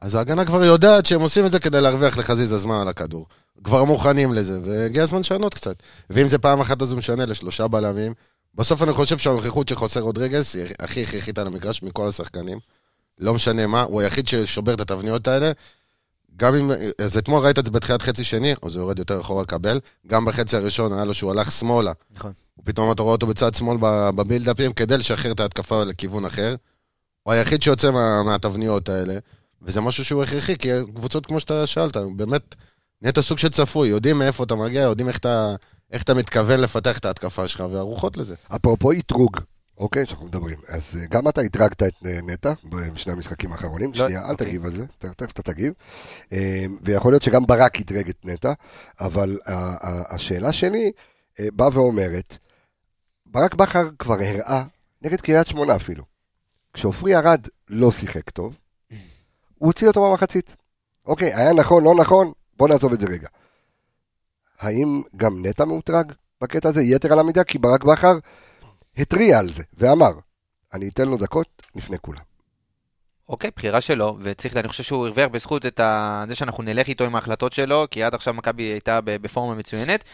אז 0.00 0.14
ההגנה 0.14 0.44
כבר 0.44 0.64
יודעת 0.64 1.06
שהם 1.06 1.20
עושים 1.20 1.46
את 1.46 1.52
זה 1.52 1.60
כדי 1.60 1.80
להרוויח 1.80 2.18
לחזיזה 2.18 2.58
זמן 2.58 2.80
על 2.80 2.88
הכדור. 2.88 3.26
כבר 3.64 3.84
מוכנים 3.84 4.34
לזה, 4.34 4.58
והגיע 4.64 5.02
הזמן 5.02 5.20
לשנות 5.20 5.54
קצת. 5.54 5.76
ואם 6.10 6.26
זה 6.26 6.38
פעם 6.38 6.60
אחת 6.60 6.82
אז 6.82 6.90
הוא 6.90 6.98
משנה 6.98 7.26
לשלושה 7.26 7.68
בלמים. 7.68 8.14
בסוף 8.54 8.82
אני 8.82 8.92
חושב 8.92 9.18
שהנוכחות 9.18 9.68
של 9.68 9.74
חוסר 9.74 10.00
רודריגס 10.00 10.54
היא 10.54 10.64
הכי 10.80 11.02
הכרחית 11.02 11.38
על 11.38 11.46
המגרש 11.46 11.82
מכל 11.82 12.08
השחקנים. 12.08 12.58
לא 13.18 13.34
משנה 13.34 13.66
מה, 13.66 13.82
הוא 13.82 14.00
היחיד 14.00 14.28
ששובר 14.28 14.74
את 14.74 14.80
התבניות 14.80 15.28
האלה. 15.28 15.52
גם 16.42 16.54
אם, 16.54 16.70
אז 16.98 17.16
אתמול 17.16 17.44
ראית 17.44 17.58
את 17.58 17.64
זה 17.64 17.70
בתחילת 17.70 18.02
חצי 18.02 18.24
שני, 18.24 18.54
או 18.62 18.70
זה 18.70 18.78
יורד 18.78 18.98
יותר 18.98 19.20
אחורה 19.20 19.42
לקבל, 19.42 19.80
גם 20.06 20.24
בחצי 20.24 20.56
הראשון 20.56 20.92
היה 20.92 21.04
לו 21.04 21.14
שהוא 21.14 21.30
הלך 21.30 21.52
שמאלה. 21.52 21.92
נכון. 22.10 22.32
פתאום 22.64 22.92
אתה 22.92 23.02
רואה 23.02 23.12
אותו 23.12 23.26
בצד 23.26 23.54
שמאל 23.54 23.76
בבילדאפים 24.14 24.72
כדי 24.72 24.98
לשחרר 24.98 25.32
את 25.32 25.40
ההתקפה 25.40 25.84
לכיוון 25.84 26.24
אחר. 26.24 26.54
הוא 27.22 27.32
היחיד 27.32 27.62
שיוצא 27.62 27.90
מה, 27.90 28.22
מהתבניות 28.22 28.88
האלה, 28.88 29.18
וזה 29.62 29.80
משהו 29.80 30.04
שהוא 30.04 30.22
הכרחי, 30.22 30.56
כי 30.56 30.68
קבוצות 30.94 31.26
כמו 31.26 31.40
שאתה 31.40 31.66
שאלת, 31.66 31.96
באמת, 32.16 32.54
נהיית 33.02 33.20
סוג 33.20 33.38
של 33.38 33.48
צפוי, 33.48 33.88
יודעים 33.88 34.18
מאיפה 34.18 34.44
אתה 34.44 34.54
מגיע, 34.54 34.82
יודעים 34.82 35.08
איך 35.08 35.18
אתה, 35.18 35.54
איך 35.92 36.02
אתה 36.02 36.14
מתכוון 36.14 36.60
לפתח 36.60 36.98
את 36.98 37.04
ההתקפה 37.04 37.48
שלך, 37.48 37.64
וערוכות 37.72 38.16
לזה. 38.16 38.34
אפרופו 38.56 38.92
אתרוג, 38.92 39.36
אוקיי, 39.78 40.06
שאנחנו 40.06 40.26
מדברים. 40.26 40.58
אז 40.68 40.98
אה, 41.00 41.06
גם 41.06 41.28
אתה 41.28 41.40
אתרגת 41.44 41.82
את 41.82 41.94
אה, 42.06 42.18
נטע 42.22 42.52
בשני 42.64 43.12
המשחקים 43.12 43.52
האחרונים. 43.52 43.90
לא, 43.94 43.96
שנייה, 43.96 44.24
אל 44.24 44.30
אוקיי. 44.30 44.46
תגיב 44.46 44.64
על 44.64 44.72
זה, 44.72 44.84
תכף 44.98 45.30
אתה 45.30 45.42
תגיב. 45.42 45.72
אה, 46.32 46.64
ויכול 46.82 47.12
להיות 47.12 47.22
שגם 47.22 47.46
ברק 47.46 47.80
אתרג 47.80 48.08
את 48.08 48.24
נטע, 48.24 48.52
אבל 49.00 49.38
השאלה 50.10 50.52
שלי 50.52 50.92
אה, 51.40 51.46
באה 51.52 51.68
ואומרת, 51.72 52.38
ברק 53.26 53.54
בכר 53.54 53.88
כבר 53.98 54.14
הראה, 54.20 54.64
נגד 55.02 55.20
קריית 55.20 55.46
שמונה 55.46 55.76
אפילו, 55.76 56.04
כשעופרי 56.72 57.16
ארד 57.16 57.46
לא 57.68 57.92
שיחק 57.92 58.30
טוב, 58.30 58.56
הוא 59.58 59.66
הוציא 59.66 59.88
אותו 59.88 60.10
במחצית. 60.10 60.56
אוקיי, 61.06 61.34
היה 61.34 61.52
נכון, 61.52 61.84
לא 61.84 61.94
נכון, 61.94 62.32
בוא 62.56 62.68
נעזוב 62.68 62.92
את 62.92 63.00
זה 63.00 63.06
רגע. 63.06 63.28
האם 64.60 65.02
גם 65.16 65.46
נטע 65.46 65.64
מאותרג 65.64 66.12
בקטע 66.40 66.68
הזה, 66.68 66.82
יתר 66.82 67.12
על 67.12 67.18
המידה? 67.18 67.44
כי 67.44 67.58
ברק 67.58 67.84
בכר 67.84 68.18
התריע 68.98 69.38
על 69.38 69.52
זה, 69.52 69.62
ואמר, 69.74 70.12
אני 70.74 70.88
אתן 70.88 71.08
לו 71.08 71.16
דקות 71.16 71.62
לפני 71.74 71.96
כולם. 71.98 72.32
אוקיי, 73.28 73.50
בחירה 73.56 73.80
שלו, 73.80 74.16
וצריך, 74.20 74.56
אני 74.56 74.68
חושב 74.68 74.82
שהוא 74.82 75.06
הרוויח 75.06 75.28
בזכות 75.28 75.66
את 75.66 75.80
ה... 75.80 76.24
זה 76.28 76.34
שאנחנו 76.34 76.62
נלך 76.62 76.88
איתו 76.88 77.04
עם 77.04 77.14
ההחלטות 77.14 77.52
שלו, 77.52 77.86
כי 77.90 78.02
עד 78.02 78.14
עכשיו 78.14 78.34
מכבי 78.34 78.62
הייתה 78.62 79.00
בפורמה 79.04 79.54
מצוינת. 79.54 80.04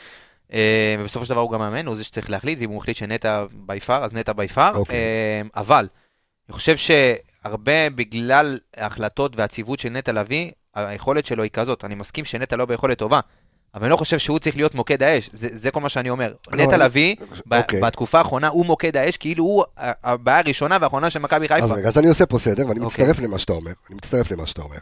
אה, 0.52 0.96
ובסופו 0.98 1.24
של 1.24 1.30
דבר 1.30 1.40
הוא 1.40 1.52
גם 1.52 1.58
מאמן, 1.58 1.86
הוא 1.86 1.96
זה 1.96 2.04
שצריך 2.04 2.30
להחליט, 2.30 2.58
ואם 2.58 2.70
הוא 2.70 2.78
החליט 2.78 2.96
שנטע 2.96 3.44
בי 3.52 3.80
פאר, 3.80 4.04
אז 4.04 4.12
נטע 4.12 4.32
בי 4.32 4.48
פאר. 4.48 4.76
אוקיי. 4.76 4.96
אה, 4.96 5.42
אבל, 5.56 5.88
אני 6.48 6.54
חושב 6.54 6.76
שהרבה 6.76 7.90
בגלל 7.90 8.58
ההחלטות 8.76 9.36
והציוות 9.36 9.78
של 9.78 9.88
נטע 9.88 10.12
לביא, 10.12 10.50
היכולת 10.74 11.26
שלו 11.26 11.42
היא 11.42 11.50
כזאת. 11.50 11.84
אני 11.84 11.94
מסכים 11.94 12.24
שנטע 12.24 12.56
לא 12.56 12.64
ביכולת 12.64 12.98
טובה, 12.98 13.20
אבל 13.78 13.84
אני 13.84 13.90
לא 13.90 13.96
חושב 13.96 14.18
שהוא 14.18 14.38
צריך 14.38 14.56
להיות 14.56 14.74
מוקד 14.74 15.02
האש, 15.02 15.30
זה, 15.32 15.48
זה 15.52 15.70
כל 15.70 15.80
מה 15.80 15.88
שאני 15.88 16.10
אומר. 16.10 16.32
לא, 16.50 16.64
נטע 16.64 16.76
לביא, 16.76 17.14
אוקיי. 17.52 17.80
בתקופה 17.80 18.18
האחרונה, 18.18 18.48
הוא 18.48 18.66
מוקד 18.66 18.96
האש, 18.96 19.16
כאילו 19.16 19.44
הוא 19.44 19.64
הבעיה 19.76 20.38
הראשונה 20.38 20.78
והאחרונה 20.80 21.10
של 21.10 21.18
מכבי 21.18 21.48
חיפה. 21.48 21.64
אז 21.64 21.72
רגע, 21.72 21.88
אז 21.88 21.98
אני 21.98 22.08
עושה 22.08 22.26
פה 22.26 22.38
סדר, 22.38 22.68
ואני 22.68 22.80
אוקיי. 22.80 23.04
מצטרף 23.04 23.20
למה 23.20 23.38
שאתה 23.38 23.52
אומר. 23.52 23.72
אני 23.88 23.96
מצטרף 23.96 24.30
למה 24.30 24.46
שאתה 24.46 24.62
אומר. 24.62 24.78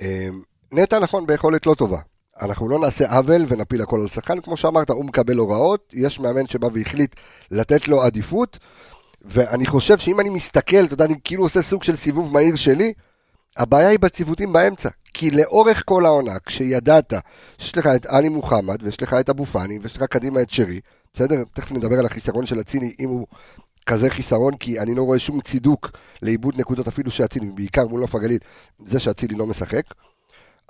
אה, 0.00 0.28
נטע, 0.72 0.98
נכון, 0.98 1.26
ביכולת 1.26 1.66
לא 1.66 1.74
טובה. 1.74 1.98
אנחנו 2.42 2.68
לא 2.68 2.78
נעשה 2.78 3.16
עוול 3.16 3.44
ונפיל 3.48 3.82
הכל 3.82 4.00
על 4.00 4.08
שחקן, 4.08 4.40
כמו 4.40 4.56
שאמרת, 4.56 4.90
הוא 4.90 5.04
מקבל 5.04 5.36
הוראות, 5.36 5.92
יש 5.96 6.20
מאמן 6.20 6.46
שבא 6.46 6.68
והחליט 6.74 7.16
לתת 7.50 7.88
לו 7.88 8.02
עדיפות, 8.02 8.58
ואני 9.22 9.66
חושב 9.66 9.98
שאם 9.98 10.20
אני 10.20 10.30
מסתכל, 10.30 10.84
אתה 10.84 10.94
יודע, 10.94 11.04
אני 11.04 11.14
כאילו 11.24 11.42
עושה 11.42 11.62
סוג 11.62 11.82
של 11.82 11.96
סיבוב 11.96 12.32
מהיר 12.32 12.56
שלי, 12.56 12.92
הבעיה 13.56 13.88
היא 13.88 13.98
בציוותים 13.98 14.52
באמצע. 14.52 14.88
כי 15.14 15.30
לאורך 15.30 15.82
כל 15.86 16.06
העונה, 16.06 16.38
כשידעת 16.46 17.12
שיש 17.58 17.78
לך 17.78 17.86
את 17.86 18.06
עלי 18.06 18.28
מוחמד, 18.28 18.82
ויש 18.82 19.02
לך 19.02 19.14
את 19.20 19.30
אבו 19.30 19.46
פאני, 19.46 19.78
ויש 19.82 19.96
לך 19.96 20.02
קדימה 20.02 20.42
את 20.42 20.50
שרי, 20.50 20.80
בסדר? 21.14 21.42
תכף 21.52 21.72
נדבר 21.72 21.98
על 21.98 22.06
החיסרון 22.06 22.46
של 22.46 22.60
אצילי, 22.60 22.94
אם 23.00 23.08
הוא 23.08 23.26
כזה 23.86 24.10
חיסרון, 24.10 24.56
כי 24.56 24.80
אני 24.80 24.94
לא 24.94 25.02
רואה 25.02 25.18
שום 25.18 25.40
צידוק 25.40 25.90
לאיבוד 26.22 26.60
נקודות 26.60 26.88
אפילו 26.88 27.10
שאצילי, 27.10 27.46
בעיקר 27.46 27.86
מול 27.86 28.00
נוף 28.00 28.14
הגליל, 28.14 28.38
זה 28.86 29.00
שאצילי 29.00 29.34
לא 29.34 29.46
משחק. 29.46 29.82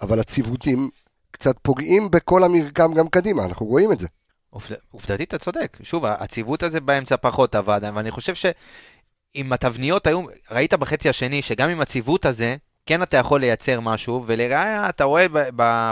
אבל 0.03 0.21
הציוותים 0.21 0.91
קצת 1.31 1.57
פוגעים 1.63 2.11
בכל 2.11 2.45
המרקם 2.45 2.95
גם 2.95 3.09
קדימה, 3.09 3.45
אנחנו 3.45 3.67
רואים 3.67 3.93
את 3.93 3.99
זה. 3.99 4.07
עובד- 4.51 4.77
עובדתית 4.91 5.29
אתה 5.29 5.39
צודק. 5.39 5.79
שוב, 5.83 6.05
הציוות 6.05 6.63
הזה 6.63 6.81
באמצע 6.81 7.17
פחות 7.17 7.55
עבד, 7.55 7.85
אבל 7.85 7.99
אני 7.99 8.11
חושב 8.11 8.35
שאם 8.35 9.53
התבניות 9.53 10.07
היו, 10.07 10.25
ראית 10.51 10.75
בחצי 10.75 11.09
השני 11.09 11.43
שגם 11.43 11.69
עם 11.71 11.81
הציוות 11.81 12.25
הזה, 12.25 12.57
כן 12.87 13.03
אתה 13.03 13.17
יכול 13.17 13.41
לייצר 13.41 13.81
משהו, 13.81 14.25
ולראיה 14.27 14.89
אתה 14.89 15.05
רואה 15.05 15.27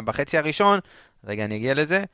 בחצי 0.04 0.38
הראשון, 0.38 0.78
רגע 1.24 1.44
אני 1.44 1.56
אגיע 1.56 1.74
לזה, 1.74 2.04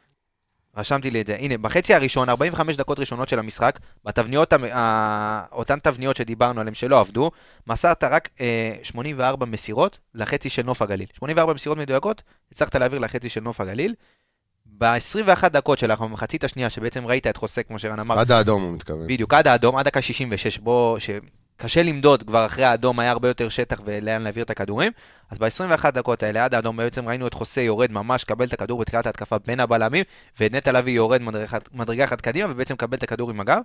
רשמתי 0.76 1.10
לי 1.10 1.20
את 1.20 1.26
זה, 1.26 1.36
הנה, 1.36 1.58
בחצי 1.58 1.94
הראשון, 1.94 2.28
45 2.28 2.76
דקות 2.76 2.98
ראשונות 2.98 3.28
של 3.28 3.38
המשחק, 3.38 3.78
בתבניות, 4.04 4.52
המ- 4.52 4.64
ה- 4.64 5.44
אותן 5.52 5.78
תבניות 5.78 6.16
שדיברנו 6.16 6.60
עליהן 6.60 6.74
שלא 6.74 7.00
עבדו, 7.00 7.30
מסרת 7.66 8.04
רק 8.04 8.28
אה, 8.40 8.72
84 8.82 9.46
מסירות 9.46 9.98
לחצי 10.14 10.48
של 10.48 10.62
נוף 10.62 10.82
הגליל. 10.82 11.06
84 11.14 11.52
מסירות 11.52 11.78
מדויקות, 11.78 12.22
הצלחת 12.52 12.74
להעביר 12.74 12.98
לחצי 12.98 13.28
של 13.28 13.40
נוף 13.40 13.60
הגליל. 13.60 13.94
ב-21 14.78 15.48
דקות 15.48 15.78
של 15.78 15.90
המחצית 15.90 16.44
השנייה, 16.44 16.70
שבעצם 16.70 17.06
ראית 17.06 17.26
את 17.26 17.36
חוסה, 17.36 17.62
כמו 17.62 17.78
שרן 17.78 17.98
אמר, 18.00 18.18
עד 18.18 18.32
האדום 18.32 18.62
הוא 18.62 18.72
מתכוון. 18.74 19.06
בדיוק, 19.06 19.34
עד 19.34 19.48
האדום, 19.48 19.76
עד 19.76 19.84
דקה 19.84 20.02
66, 20.02 20.58
בו, 20.58 20.96
שקשה 21.60 21.82
למדוד, 21.82 22.22
כבר 22.22 22.46
אחרי 22.46 22.64
האדום 22.64 23.00
היה 23.00 23.10
הרבה 23.10 23.28
יותר 23.28 23.48
שטח 23.48 23.80
ולאן 23.84 24.22
להעביר 24.22 24.44
את 24.44 24.50
הכדורים. 24.50 24.92
אז 25.30 25.38
ב-21 25.38 25.90
דקות 25.90 26.22
האלה, 26.22 26.44
עד 26.44 26.54
האדום, 26.54 26.76
בעצם 26.76 27.08
ראינו 27.08 27.26
את 27.26 27.34
חוסה 27.34 27.60
יורד 27.60 27.92
ממש, 27.92 28.24
קבל 28.24 28.44
את 28.46 28.52
הכדור 28.52 28.80
בתחילת 28.80 29.06
ההתקפה 29.06 29.36
בין 29.46 29.60
הבלמים, 29.60 30.04
ונטע 30.40 30.72
לביא 30.72 30.92
יורד 30.92 31.22
מדרגה, 31.22 31.58
מדרגה 31.72 32.04
אחת 32.04 32.20
קדימה, 32.20 32.50
ובעצם 32.50 32.74
מקבל 32.74 32.96
את 32.96 33.02
הכדור 33.02 33.30
עם 33.30 33.40
הגב. 33.40 33.58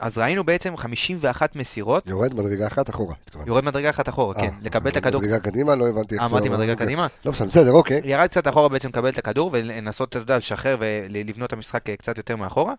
אז 0.00 0.18
ראינו 0.18 0.44
בעצם 0.44 0.76
51 0.76 1.56
מסירות, 1.56 2.06
יורד 2.06 2.34
מדרגה 2.34 2.66
אחת 2.66 2.90
אחורה. 2.90 3.14
התכוונתי. 3.24 3.50
יורד 3.50 3.64
מדרגה 3.64 3.90
אחת 3.90 4.08
אחורה, 4.08 4.34
אה, 4.36 4.40
כן, 4.40 4.54
לקבל 4.62 4.90
את 4.90 4.96
הכדור, 4.96 5.20
מדרגה 5.20 5.38
קדימה, 5.38 5.74
לא 5.74 5.88
הבנתי 5.88 6.14
איך 6.14 6.22
אה, 6.22 6.28
זה... 6.28 6.34
אמרתי 6.34 6.48
מדרגה 6.48 6.72
אוקיי. 6.72 6.86
קדימה, 6.86 7.06
לא 7.24 7.32
בסדר, 7.32 7.46
בסדר, 7.46 7.72
אוקיי. 7.72 8.00
ירד 8.04 8.26
קצת 8.26 8.48
אחורה 8.48 8.68
בעצם 8.68 8.88
לקבל 8.88 9.08
את 9.08 9.18
הכדור 9.18 9.50
ולנסות, 9.52 10.08
אתה 10.08 10.18
יודע, 10.18 10.36
לשחרר 10.36 10.76
ולבנות 10.80 11.48
את 11.48 11.52
המשחק 11.52 11.90
אה, 11.90 11.96
קצת 11.96 12.16
יותר 12.16 12.36
מאחורה. 12.36 12.74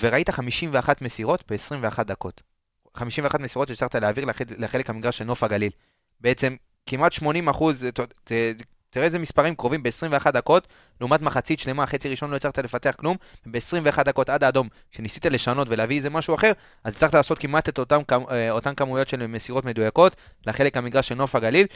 וראית 0.00 0.30
51 0.30 1.02
מסירות 1.02 1.44
ב-21 1.50 2.02
דקות. 2.02 2.51
51 2.96 3.40
מסירות 3.40 3.68
שהצלחת 3.68 3.94
להעביר 3.94 4.24
לחלק, 4.58 4.90
המגרש 4.90 5.18
של 5.18 5.24
נוף 5.24 5.42
הגליל. 5.42 5.70
בעצם 6.20 6.56
כמעט 6.86 7.12
80 7.12 7.48
אחוז, 7.48 7.86
תראה 8.92 9.06
איזה 9.06 9.18
מספרים 9.18 9.54
קרובים 9.54 9.82
ב-21 9.82 10.30
דקות, 10.30 10.68
לעומת 11.00 11.22
מחצית 11.22 11.58
שלמה, 11.58 11.86
חצי 11.86 12.08
ראשון 12.08 12.30
לא 12.30 12.36
הצלחת 12.36 12.58
לפתח 12.58 12.94
כלום, 12.98 13.16
ב-21 13.46 14.02
דקות 14.02 14.28
עד 14.28 14.44
האדום, 14.44 14.68
כשניסית 14.90 15.26
לשנות 15.26 15.68
ולהביא 15.70 15.96
איזה 15.96 16.10
משהו 16.10 16.34
אחר, 16.34 16.52
אז 16.84 16.94
הצלחת 16.94 17.14
לעשות 17.14 17.38
כמעט 17.38 17.68
את 17.68 17.78
אותם, 17.78 18.02
אה, 18.30 18.50
אותן 18.50 18.74
כמויות 18.74 19.08
של 19.08 19.26
מסירות 19.26 19.64
מדויקות 19.64 20.16
לחלק 20.46 20.76
המגרש 20.76 21.08
של 21.08 21.14
נוף 21.14 21.34
הגליל. 21.34 21.66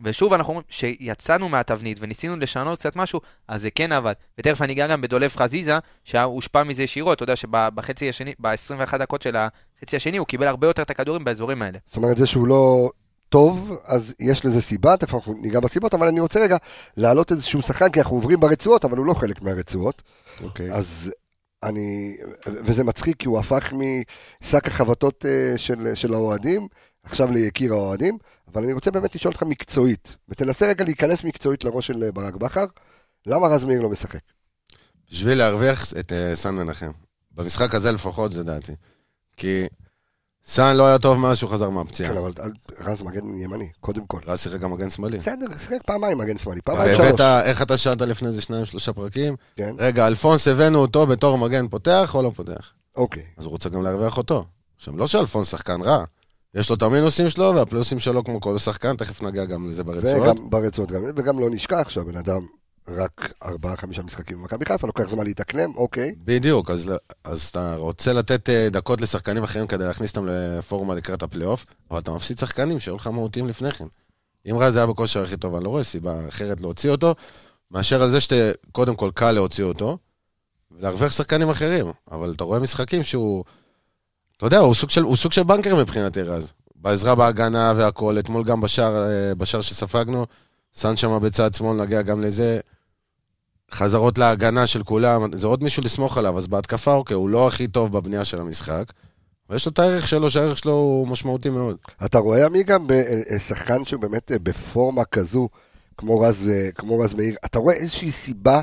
ושוב 0.00 0.32
אנחנו 0.32 0.50
אומרים 0.50 0.64
שיצאנו 0.68 1.48
מהתבנית 1.48 1.98
וניסינו 2.00 2.36
לשנות 2.36 2.78
קצת 2.78 2.96
משהו, 2.96 3.20
אז 3.48 3.62
זה 3.62 3.70
כן 3.70 3.92
עבד. 3.92 4.12
ותכף 4.38 4.62
אני 4.62 4.72
אגע 4.72 4.86
גם 4.86 5.00
בדולף 5.00 5.36
חזיזה, 5.36 5.78
שהושפע 6.04 6.62
מזה 6.62 6.82
ישירות, 6.82 7.16
אתה 7.16 7.22
יודע 7.22 7.36
שבחצי 7.36 8.08
השני, 8.08 8.34
ב-21 8.38 8.98
דקות 8.98 9.22
של 9.22 9.36
החצי 9.36 9.96
השני, 9.96 10.16
הוא 10.16 10.26
קיבל 10.26 10.46
הרבה 10.46 10.66
יותר 10.66 10.82
את 10.82 10.90
הכדורים 10.90 11.24
באזורים 11.24 11.62
האלה. 11.62 11.78
זאת 11.86 11.96
אומרת, 11.96 12.16
זה 12.16 12.26
שהוא 12.26 12.48
לא 12.48 12.90
טוב, 13.28 13.72
אז 13.84 14.14
יש 14.20 14.44
לזה 14.44 14.60
סיבה, 14.60 14.96
תכף 14.96 15.14
אנחנו 15.14 15.34
ניגע 15.42 15.60
בסיבות, 15.60 15.94
אבל 15.94 16.08
אני 16.08 16.20
רוצה 16.20 16.40
רגע 16.40 16.56
להעלות 16.96 17.32
איזשהו 17.32 17.62
שחקן, 17.62 17.90
כי 17.90 18.00
אנחנו 18.00 18.16
עוברים 18.16 18.40
ברצועות, 18.40 18.84
אבל 18.84 18.96
הוא 18.96 19.06
לא 19.06 19.14
חלק 19.14 19.42
מהרצועות. 19.42 20.02
אוקיי. 20.42 20.72
אז 20.72 21.12
אני, 21.62 22.16
וזה 22.46 22.84
מצחיק, 22.84 23.16
כי 23.16 23.28
הוא 23.28 23.38
הפך 23.38 23.72
משק 23.72 24.68
החבטות 24.68 25.26
אה, 25.26 25.58
של, 25.58 25.94
של 25.94 26.14
האוהדים, 26.14 26.68
עכשיו 27.02 27.32
ליקיר 27.32 27.72
האוהדים, 27.72 28.18
אבל 28.52 28.62
אני 28.64 28.72
רוצה 28.72 28.90
באמת 28.90 29.14
לשאול 29.14 29.32
אותך 29.32 29.42
מקצועית, 29.42 30.16
ותנסה 30.28 30.66
רגע 30.66 30.84
להיכנס 30.84 31.24
מקצועית 31.24 31.64
לראש 31.64 31.86
של 31.86 32.10
ברק 32.14 32.34
בכר, 32.34 32.64
למה 33.26 33.48
רז 33.48 33.64
מאיר 33.64 33.80
לא 33.80 33.88
משחק? 33.88 34.20
בשביל 35.10 35.38
להרוויח 35.38 35.92
את 35.92 36.12
אה, 36.12 36.36
סן 36.36 36.54
מנחם. 36.54 36.90
במשחק 37.32 37.74
הזה 37.74 37.92
לפחות, 37.92 38.32
זה 38.32 38.44
דעתי. 38.44 38.72
כי 39.36 39.66
סן 40.48 40.76
לא 40.76 40.86
היה 40.86 40.98
טוב 40.98 41.18
מאז 41.18 41.36
שהוא 41.36 41.50
חזר 41.50 41.70
מהפציעה. 41.70 42.12
כן, 42.12 42.18
אבל 42.18 42.32
אל- 42.40 42.52
רז 42.80 43.02
מגן 43.02 43.38
ימני, 43.38 43.68
קודם 43.80 44.06
כל. 44.06 44.18
רז 44.26 44.40
שיחק 44.40 44.60
גם 44.60 44.72
מגן 44.72 44.90
שמאלי. 44.90 45.18
בסדר, 45.18 45.46
שיחק 45.60 45.78
פעמיים 45.86 46.18
מגן 46.18 46.38
שמאלי, 46.38 46.60
פעמיים 46.60 46.94
שלוש. 46.94 47.06
והבאת, 47.06 47.20
איך 47.44 47.62
אתה 47.62 47.76
שאלת 47.76 48.02
לפני 48.02 48.28
איזה 48.28 48.40
שניים, 48.42 48.64
שלושה 48.64 48.92
פרקים? 48.92 49.36
כן, 49.56 49.74
רגע, 49.78 50.06
אלפונס 50.06 50.48
הבאנו 50.48 50.78
אותו 50.78 51.06
בתור 51.06 51.38
מגן 51.38 51.68
פותח 51.68 52.14
או 52.14 52.22
לא 52.22 52.32
פותח? 52.36 52.72
אוקיי. 52.96 53.22
אז 53.36 53.44
הוא 53.44 53.50
רוצה 53.50 53.68
גם 53.68 53.82
להרוויח 53.82 54.16
אותו. 54.18 54.44
עכשיו, 54.76 54.96
לא 54.96 55.06
שאלפונס 55.06 55.48
שחקן 55.50 55.82
רע. 55.82 56.04
יש 56.54 56.70
לו 56.70 56.76
את 56.76 56.82
המינוסים 56.82 57.30
שלו 57.30 57.54
והפלוסים 57.54 57.98
שלו 57.98 58.24
כמו 58.24 58.40
כל 58.40 58.58
שחקן, 58.58 58.96
תכף 58.96 59.22
נגיע 59.22 59.44
גם 59.44 59.68
לזה 59.70 59.84
ברצועות. 59.84 60.22
וגם 60.22 60.50
ברצועות, 60.50 60.92
גם, 60.92 61.02
וגם 61.16 61.38
לא 61.38 61.50
נשכח 61.50 61.88
שהבן 61.88 62.16
אדם 62.16 62.40
רק 62.96 63.32
ארבעה-חמישה 63.44 64.02
משחקים 64.02 64.38
במכבי 64.38 64.64
חיפה, 64.64 64.86
לוקח 64.86 65.10
זמן 65.10 65.24
להתאקלם, 65.24 65.72
אוקיי. 65.76 66.14
בדיוק, 66.24 66.70
אז, 66.70 66.92
אז 67.24 67.48
אתה 67.48 67.76
רוצה 67.76 68.12
לתת 68.12 68.48
אה, 68.48 68.68
דקות 68.70 69.00
לשחקנים 69.00 69.42
אחרים 69.42 69.66
כדי 69.66 69.84
להכניס 69.84 70.10
אותם 70.10 70.26
לפורמה 70.26 70.94
לקראת 70.94 71.22
הפלייאוף, 71.22 71.66
אבל 71.90 71.98
אתה 71.98 72.12
מפסיד 72.12 72.38
שחקנים 72.38 72.80
שהיו 72.80 72.96
לך 72.96 73.06
מהותיים 73.06 73.48
לפני 73.48 73.70
כן. 73.70 73.86
אם 74.50 74.58
רז 74.58 74.76
היה 74.76 74.86
בכושר 74.86 75.22
הכי 75.22 75.36
טוב, 75.36 75.54
אני 75.54 75.64
לא 75.64 75.68
רואה 75.68 75.84
סיבה 75.84 76.28
אחרת 76.28 76.60
להוציא 76.60 76.90
אותו, 76.90 77.14
מאשר 77.70 78.02
על 78.02 78.10
זה 78.10 78.20
שקודם 78.20 78.96
כל 78.96 79.10
קל 79.14 79.32
להוציא 79.32 79.64
אותו, 79.64 79.98
ולהרוויח 80.70 81.12
שחקנים 81.12 81.50
אחרים. 81.50 81.86
אבל 82.10 82.32
אתה 82.32 82.44
רואה 82.44 82.60
משחקים 82.60 83.02
שהוא, 83.02 83.44
אתה 84.36 84.46
יודע, 84.46 84.58
הוא 84.58 84.74
סוג 84.74 84.90
של, 84.90 85.02
הוא 85.02 85.16
סוג 85.16 85.32
של 85.32 85.42
בנקר 85.42 85.76
מבחינתי 85.76 86.22
רז. 86.22 86.52
בעזרה 86.76 87.14
בהגנה 87.14 87.72
והכול, 87.76 88.18
אתמול 88.18 88.44
גם 88.44 88.60
בשער, 88.60 89.04
אה, 89.06 89.34
בשער 89.34 89.60
שספגנו, 89.60 90.26
שם 90.76 90.96
שם 90.96 91.18
בצד 91.22 91.54
שמאל, 91.54 91.76
נגיע 91.82 92.02
גם 92.02 92.20
לזה. 92.20 92.60
חזרות 93.70 94.18
להגנה 94.18 94.66
של 94.66 94.82
כולם, 94.82 95.32
זה 95.32 95.46
עוד 95.46 95.62
מישהו 95.62 95.82
לסמוך 95.82 96.18
עליו, 96.18 96.38
אז 96.38 96.48
בהתקפה, 96.48 96.92
אוקיי, 96.94 97.14
הוא 97.14 97.28
לא 97.28 97.48
הכי 97.48 97.68
טוב 97.68 97.98
בבנייה 97.98 98.24
של 98.24 98.40
המשחק, 98.40 98.84
אבל 99.48 99.56
יש 99.56 99.66
לו 99.66 99.72
את 99.72 99.78
הערך 99.78 100.08
שלו, 100.08 100.30
שהערך 100.30 100.58
שלו 100.58 100.72
הוא 100.72 101.08
משמעותי 101.08 101.50
מאוד. 101.50 101.76
אתה 102.04 102.18
רואה, 102.18 102.46
עמיגה, 102.46 102.76
בשחקן 102.86 103.84
שהוא 103.84 104.00
באמת 104.00 104.32
אה, 104.32 104.38
בפורמה 104.38 105.04
כזו, 105.04 105.48
כמו 105.96 106.20
רז, 106.20 106.48
אה, 106.48 106.68
כמו 106.74 106.98
רז 106.98 107.14
מאיר, 107.14 107.36
אתה 107.44 107.58
רואה 107.58 107.74
איזושהי 107.74 108.12
סיבה 108.12 108.60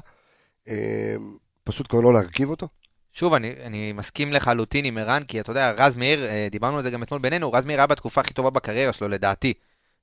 אה, 0.67 1.15
פשוט 1.63 1.87
כבר 1.89 1.99
לא 1.99 2.13
להרכיב 2.13 2.49
אותו? 2.49 2.67
שוב, 3.13 3.33
אני, 3.33 3.53
אני 3.63 3.93
מסכים 3.93 4.33
לחלוטין 4.33 4.85
עם 4.85 4.97
ערן, 4.97 5.23
כי 5.27 5.39
אתה 5.39 5.51
יודע, 5.51 5.73
רז 5.77 5.95
מאיר, 5.95 6.25
אה, 6.25 6.47
דיברנו 6.51 6.77
על 6.77 6.83
זה 6.83 6.89
גם 6.89 7.03
אתמול 7.03 7.19
בינינו, 7.19 7.51
רז 7.51 7.65
מאיר 7.65 7.79
היה 7.79 7.87
בתקופה 7.87 8.21
הכי 8.21 8.33
טובה 8.33 8.49
בקריירה 8.49 8.93
שלו, 8.93 9.07
לדעתי. 9.07 9.53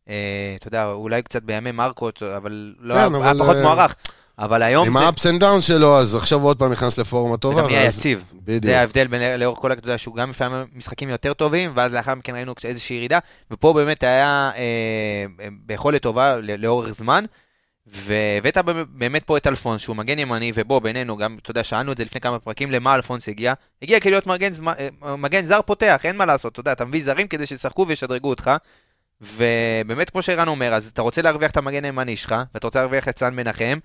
אה, 0.09 0.55
אתה 0.59 0.69
יודע, 0.69 0.93
אולי 0.93 1.23
קצת 1.23 1.43
בימי 1.43 1.73
מרקוט, 1.73 2.23
אבל 2.23 2.75
לא 2.79 2.95
כן, 2.95 3.01
היה, 3.01 3.07
אבל, 3.07 3.23
היה 3.23 3.35
פחות 3.35 3.57
אה, 3.57 3.63
מוערך. 3.63 3.95
אבל 4.39 4.63
היום 4.63 4.87
עם 4.87 4.93
זה... 4.93 5.01
ה-ups 5.01 5.37
and 5.37 5.43
downs 5.43 5.61
שלו, 5.61 5.99
אז 5.99 6.15
עכשיו 6.15 6.39
הוא 6.41 6.49
עוד 6.49 6.59
פעם 6.59 6.73
נכנס 6.73 6.99
לפורמה 6.99 7.37
טובה. 7.37 7.61
וגם 7.61 7.67
נהיה 7.67 7.83
ואז- 7.83 7.99
יציב. 7.99 8.25
בדיוק. 8.45 8.65
זה 8.65 8.81
ההבדל 8.81 9.07
בין 9.07 9.41
לאורך 9.41 9.59
כל, 9.59 9.71
יודע, 9.83 9.99
שהוא 9.99 10.17
גם 10.17 10.31
לפעמים 10.31 10.67
משחקים 10.75 11.09
יותר 11.09 11.33
טובים, 11.33 11.73
ואז 11.75 11.95
לאחר 11.95 12.15
מכן 12.15 12.35
ראינו 12.35 12.55
איזושהי 12.65 12.97
ירידה, 12.97 13.19
ופה 13.51 13.73
באמת 13.73 14.03
היה 14.03 14.51
אה, 14.57 14.63
אה, 15.41 15.49
ביכולת 15.67 16.03
טובה 16.03 16.37
לאורך 16.37 16.91
זמן, 16.91 17.25
והבאת 17.87 18.59
באמת 18.89 19.25
פה 19.25 19.37
את 19.37 19.47
אלפונס, 19.47 19.81
שהוא 19.81 19.97
מגן 19.97 20.19
ימני, 20.19 20.53
ובוא, 20.55 20.79
בינינו, 20.79 21.17
גם, 21.17 21.37
אתה 21.43 21.51
יודע, 21.51 21.65
שאלנו 21.65 21.93
את 21.93 21.97
זה 21.97 22.05
לפני 22.05 22.21
כמה 22.21 22.39
פרקים, 22.39 22.71
למה 22.71 22.95
אלפונס 22.95 23.29
הגיע? 23.29 23.53
הגיע 23.83 24.01
כדי 24.01 24.11
להיות 24.11 24.27
מגן, 24.27 24.51
אה, 24.69 25.17
מגן 25.17 25.47
זר 25.47 25.63
פותח, 25.63 26.01
אין 26.05 26.17
מה 26.17 26.27
לעשות, 26.27 26.53
אתה 26.53 26.61
יודע, 26.61 26.73
אתה 26.73 26.85
מביא 26.85 27.03
זרים 27.03 27.29
כדי 27.29 27.47
שישחקו 27.47 27.87
וישדרגו 27.89 28.31
אותך, 28.31 28.51
ובאמת, 29.21 30.11
כמו 30.11 30.23
שערן 30.23 30.49
אומר, 30.49 30.75
אז 30.75 30.87
אתה 30.87 31.03
רוצה 31.03 31.23
להרוויח 31.23 31.51
את 31.51 31.57
המגן 31.57 31.85
הימני 31.85 32.17
שלך, 32.17 32.35
ואתה 32.55 32.67
רוצה 32.67 32.79
להרוויח 32.79 33.09
את 33.09 33.19
סן 33.19 33.35
מנחם, 33.35 33.79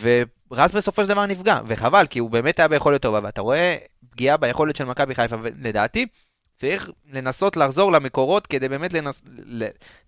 ורז 0.00 0.72
בסופו 0.72 1.02
של 1.02 1.08
דבר 1.08 1.26
נפגע, 1.26 1.60
וחבל, 1.66 2.06
כי 2.10 2.18
הוא 2.18 2.30
באמת 2.30 2.58
היה 2.58 2.68
ביכולת 2.68 3.02
טובה, 3.02 3.20
ואתה 3.22 3.40
רואה 3.40 3.76
פגיעה 4.10 4.36
ביכולת 4.36 4.76
של 4.76 4.84
מכבי 4.84 5.14
חיפה, 5.14 5.36
ולדעתי, 5.42 6.06
צריך 6.52 6.90
לנסות 7.12 7.56
לחזור 7.56 7.92
למקורות 7.92 8.46
כדי 8.46 8.68
באמת 8.68 8.92
לנס... 8.92 9.22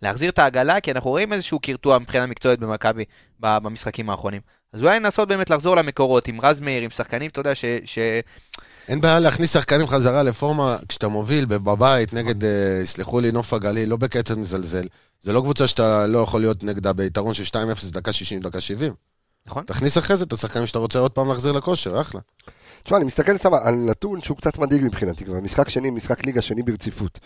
להחזיר 0.02 0.30
את 0.30 0.38
העגלה, 0.38 0.80
כי 0.80 0.90
אנחנו 0.90 1.10
רואים 1.10 1.32
איזשהו 1.32 1.58
קרטוע 1.58 1.98
מבחינה 1.98 2.26
מקצועית 2.26 2.60
במכבי 2.60 3.04
במשחקים 3.40 4.10
האחרונים. 4.10 4.40
אז 4.72 4.82
אולי 4.82 5.00
לנסות 5.00 5.28
באמת 5.28 5.50
לחזור 5.50 5.76
למקורות 5.76 6.28
עם 6.28 6.40
רז 6.40 6.60
מאיר, 6.60 6.82
עם 6.82 6.90
שחקנים, 6.90 7.30
אתה 7.30 7.40
יודע, 7.40 7.54
ש... 7.54 7.64
ש... 7.84 7.98
אין 8.88 9.00
בעיה 9.00 9.20
להכניס 9.20 9.52
שחקנים 9.52 9.86
חזרה 9.86 10.22
לפורמה 10.22 10.76
כשאתה 10.88 11.08
מוביל 11.08 11.44
בבית 11.44 12.12
נגד, 12.12 12.44
אה, 12.44 12.80
יסלחו 12.82 13.20
לי, 13.20 13.32
נוף 13.32 13.52
הגליל, 13.52 13.88
לא 13.88 13.96
בקטע 13.96 14.34
מזלזל. 14.34 14.86
זה 15.20 15.32
לא 15.32 15.40
קבוצה 15.40 15.66
שאתה 15.66 16.06
לא 16.06 16.18
יכול 16.18 16.40
להיות 16.40 16.64
נגדה 16.64 16.92
ביתרון 16.92 17.34
של 17.34 17.42
2-0 17.42 17.56
דקה 17.92 18.12
60, 18.12 18.40
דקה 18.40 18.60
70. 18.60 18.92
נכון? 19.46 19.64
תכניס 19.64 19.98
אחרי 19.98 20.16
זה 20.16 20.24
את 20.24 20.32
השחקנים 20.32 20.66
שאתה 20.66 20.78
רוצה 20.78 20.98
עוד 20.98 21.12
פעם 21.12 21.28
להחזיר 21.28 21.52
לכושר, 21.52 22.00
אחלה. 22.00 22.20
תשמע, 22.82 22.96
אני 22.96 23.04
מסתכל 23.06 23.36
סתם 23.38 23.54
על 23.54 23.74
נתון 23.74 24.22
שהוא 24.22 24.36
קצת 24.36 24.58
מדאיג 24.58 24.84
מבחינתי, 24.84 25.24
כבר 25.24 25.40
משחק 25.40 25.68
שני, 25.68 25.90
משחק 25.90 26.26
ליגה 26.26 26.42
שני 26.42 26.62
ברציפות. 26.62 27.20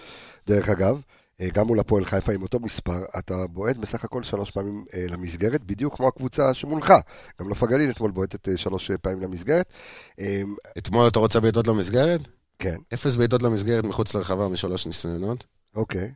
דרך 0.46 0.68
אגב, 0.68 1.00
אה, 1.40 1.48
גם 1.54 1.66
מול 1.66 1.80
הפועל 1.80 2.04
חיפה 2.04 2.32
עם 2.32 2.42
אותו 2.42 2.60
מספר, 2.60 3.04
אתה 3.18 3.34
בועט 3.46 3.76
בסך 3.76 4.04
הכל 4.04 4.22
שלוש 4.22 4.50
פעמים 4.50 4.84
אה, 4.94 5.04
למסגרת, 5.08 5.64
בדיוק 5.64 5.96
כמו 5.96 6.08
הקבוצה 6.08 6.54
שמולך. 6.54 6.92
גם 7.40 7.48
נוף 7.48 7.62
הגליל 7.62 7.90
אתמול 7.90 8.10
בועטת 8.10 8.48
אה, 8.48 8.56
שלוש 8.56 8.90
אה, 8.90 8.98
פעמים 8.98 9.22
למסגרת. 9.22 9.72
אה, 10.20 10.42
אתמול 10.78 11.08
אתה 11.08 11.18
רוצה 11.18 11.40
בעיטות 11.40 11.66
למסגרת? 11.66 12.20
כן, 12.58 12.76
אפס 12.94 13.16
בעיטות 13.16 13.42
למסגרת 13.42 13.84
מחוץ 13.84 14.14
לרחבה 14.14 14.48
משלוש 14.48 14.86
ניסיונות. 14.86 15.44
אוקיי. 15.74 16.12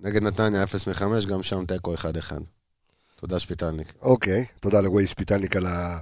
נגד 0.00 0.22
נתניה, 0.22 0.62
אפס 0.64 0.86
מחמש, 0.86 1.26
גם 1.26 1.42
שם 1.42 1.64
תיקו 1.66 1.94
1-1. 1.94 1.98
תודה 3.20 3.38
שפיטלניק. 3.40 3.92
אוקיי, 4.02 4.44
תודה 4.60 4.80
לרועי 4.80 5.06
שפיטלניק 5.06 5.56
על 5.56 5.66
ה... 5.66 5.98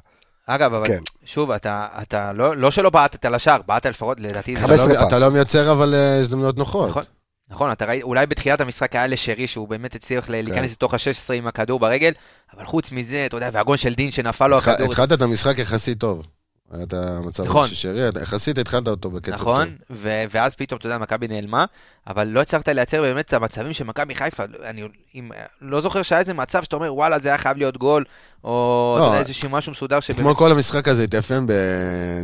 אגב, 0.47 0.75
אבל 0.75 0.87
כן. 0.89 0.99
שוב, 1.25 1.51
אתה, 1.51 1.89
אתה 2.03 2.33
לא, 2.33 2.57
לא 2.57 2.71
שלא 2.71 2.91
בעטת 2.91 3.25
לשער, 3.25 3.61
בעטת 3.67 3.87
לפחות, 3.91 4.21
לדעתי, 4.21 4.53
אתה 4.57 4.61
15 4.67 4.89
לא- 4.89 4.99
פעם. 4.99 5.09
אתה 5.09 5.19
לא 5.19 5.31
מייצר 5.31 5.73
אבל 5.73 5.95
אה, 5.95 6.19
הזדמנויות 6.19 6.59
נוחות. 6.59 6.89
נכון. 6.89 7.03
נכון, 7.51 7.73
אתה 7.73 7.85
ראי, 7.85 8.03
אולי 8.03 8.27
בתחילת 8.27 8.61
המשחק 8.61 8.95
היה 8.97 9.07
לשרי, 9.07 9.47
שהוא 9.47 9.69
באמת 9.69 9.95
הצליח 9.95 10.29
ל- 10.29 10.33
כן. 10.33 10.45
להיכנס 10.45 10.73
לתוך 10.73 10.95
ה-16 10.95 11.33
עם 11.33 11.47
הכדור 11.47 11.81
ברגל, 11.81 12.13
אבל 12.57 12.65
חוץ 12.65 12.93
מזה, 12.93 13.27
אתה 13.27 13.37
יודע, 13.37 13.51
והגול 13.53 13.77
של 13.77 13.95
דין 13.95 14.11
שנפל 14.11 14.47
לו 14.49 14.59
התח- 14.59 14.69
הכדור. 14.69 14.87
התחלת 14.87 15.13
את 15.13 15.23
המשחק 15.23 15.59
יחסית 15.59 15.99
טוב. 16.01 16.23
היה 16.71 16.83
את 16.83 16.93
המצב 16.93 17.45
נכון. 17.45 17.69
ששרי, 17.69 18.01
יחסית 18.23 18.59
התחלת 18.59 18.89
אותו 18.89 19.11
בקצב 19.11 19.37
טוב. 19.37 19.41
נכון, 19.41 19.77
ו- 19.91 20.25
ואז 20.31 20.55
פתאום, 20.55 20.79
אתה 20.79 20.87
יודע, 20.87 20.99
מכבי 20.99 21.29
נעלמה, 21.29 21.65
אבל 22.07 22.25
לא 22.25 22.41
הצלחת 22.41 22.69
לייצר 22.69 23.03
באמת 23.03 23.25
את 23.25 23.33
המצבים 23.33 23.73
של 23.73 23.85
מכבי 23.85 24.15
חיפה. 24.15 24.43
אני 24.65 24.83
אם, 25.15 25.31
לא 25.61 25.81
זוכר 25.81 26.03
שהיה 26.03 26.21
איזה 26.21 26.35
מצב 26.35 26.63
שאתה 26.63 26.77
אומר, 26.77 26.95
וואלה, 26.95 27.19
זה 27.19 27.29
היה 27.29 27.39
חייב 27.39 27.57
להיות 27.57 27.77
גול, 27.77 28.05
או 28.45 28.97
לא, 28.99 29.03
אתה 29.03 29.11
יודע, 29.11 29.21
איזשהו 29.21 29.51
משהו 29.51 29.73
מסודר 29.73 30.01
שבאמת... 30.01 30.21
אתמול 30.21 30.35
כל 30.35 30.53
המשחק 30.53 30.89
הזה 30.89 31.03
התאפיין 31.03 31.47
ב... 31.47 31.53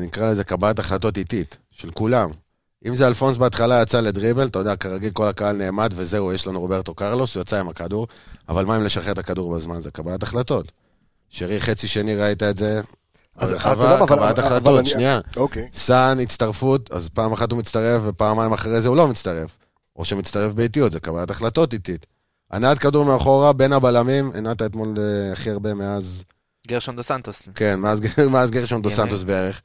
נקרא 0.02 0.30
לזה 0.30 0.44
קבלת 0.44 0.78
החלטות 0.78 1.18
איטית, 1.18 1.58
של 1.70 1.90
כולם. 1.90 2.30
אם 2.86 2.94
זה 2.94 3.08
אלפונס 3.08 3.36
בהתחלה 3.36 3.82
יצא 3.82 4.00
לדריבל, 4.00 4.46
אתה 4.46 4.58
יודע, 4.58 4.76
כרגיל 4.76 5.10
כל 5.12 5.28
הקהל 5.28 5.56
נעמד 5.56 5.92
וזהו, 5.96 6.32
יש 6.32 6.46
לנו 6.46 6.60
רוברטו 6.60 6.94
קרלוס, 6.94 7.34
הוא 7.34 7.40
יצא 7.40 7.60
עם 7.60 7.68
הכדור, 7.68 8.06
אבל 8.48 8.64
מה 8.64 8.76
אם 8.76 8.82
לשחרר 8.82 9.12
את 9.12 9.18
הכדור 9.18 9.56
בזמן? 9.56 9.80
זה 9.80 9.90
קבלת 9.90 10.22
החלטות. 10.22 10.72
שרי 11.28 11.60
חצי 11.60 11.88
שני 11.88 12.14
ראית 12.14 12.42
את 12.42 12.56
זה, 12.56 12.80
אז 13.36 13.54
קבלת 13.62 14.38
אבל 14.38 14.46
החלטות, 14.46 14.86
שנייה. 14.86 15.20
אוקיי. 15.36 15.68
סאן, 15.72 16.18
הצטרפות, 16.20 16.92
אז 16.92 17.08
פעם 17.08 17.32
אחת 17.32 17.52
הוא 17.52 17.58
מצטרף 17.58 18.02
ופעמיים 18.04 18.52
אחרי 18.52 18.80
זה 18.80 18.88
הוא 18.88 18.96
לא 18.96 19.08
מצטרף. 19.08 19.56
או 19.96 20.04
שמצטרף 20.04 20.52
באיטיות, 20.52 20.92
זה 20.92 21.00
קבלת 21.00 21.30
החלטות 21.30 21.72
איטית. 21.72 22.06
הנעת 22.50 22.78
כדור 22.78 23.04
מאחורה 23.04 23.52
בין 23.52 23.72
הבלמים, 23.72 24.30
הנעת 24.34 24.62
אתמול 24.62 24.94
אה, 24.98 25.32
הכי 25.32 25.50
הרבה 25.50 25.74
מאז, 25.74 26.24
גרשון 26.68 26.96
דו 26.96 27.02
סנטוס. 27.02 27.42
כן, 27.54 27.80
מאז, 27.80 28.00
מאז 28.32 28.50
גרשון 28.50 28.82
דו 28.82 28.88
ימין. 28.88 28.96
סנטוס 29.04 29.22
בערך. 29.22 29.62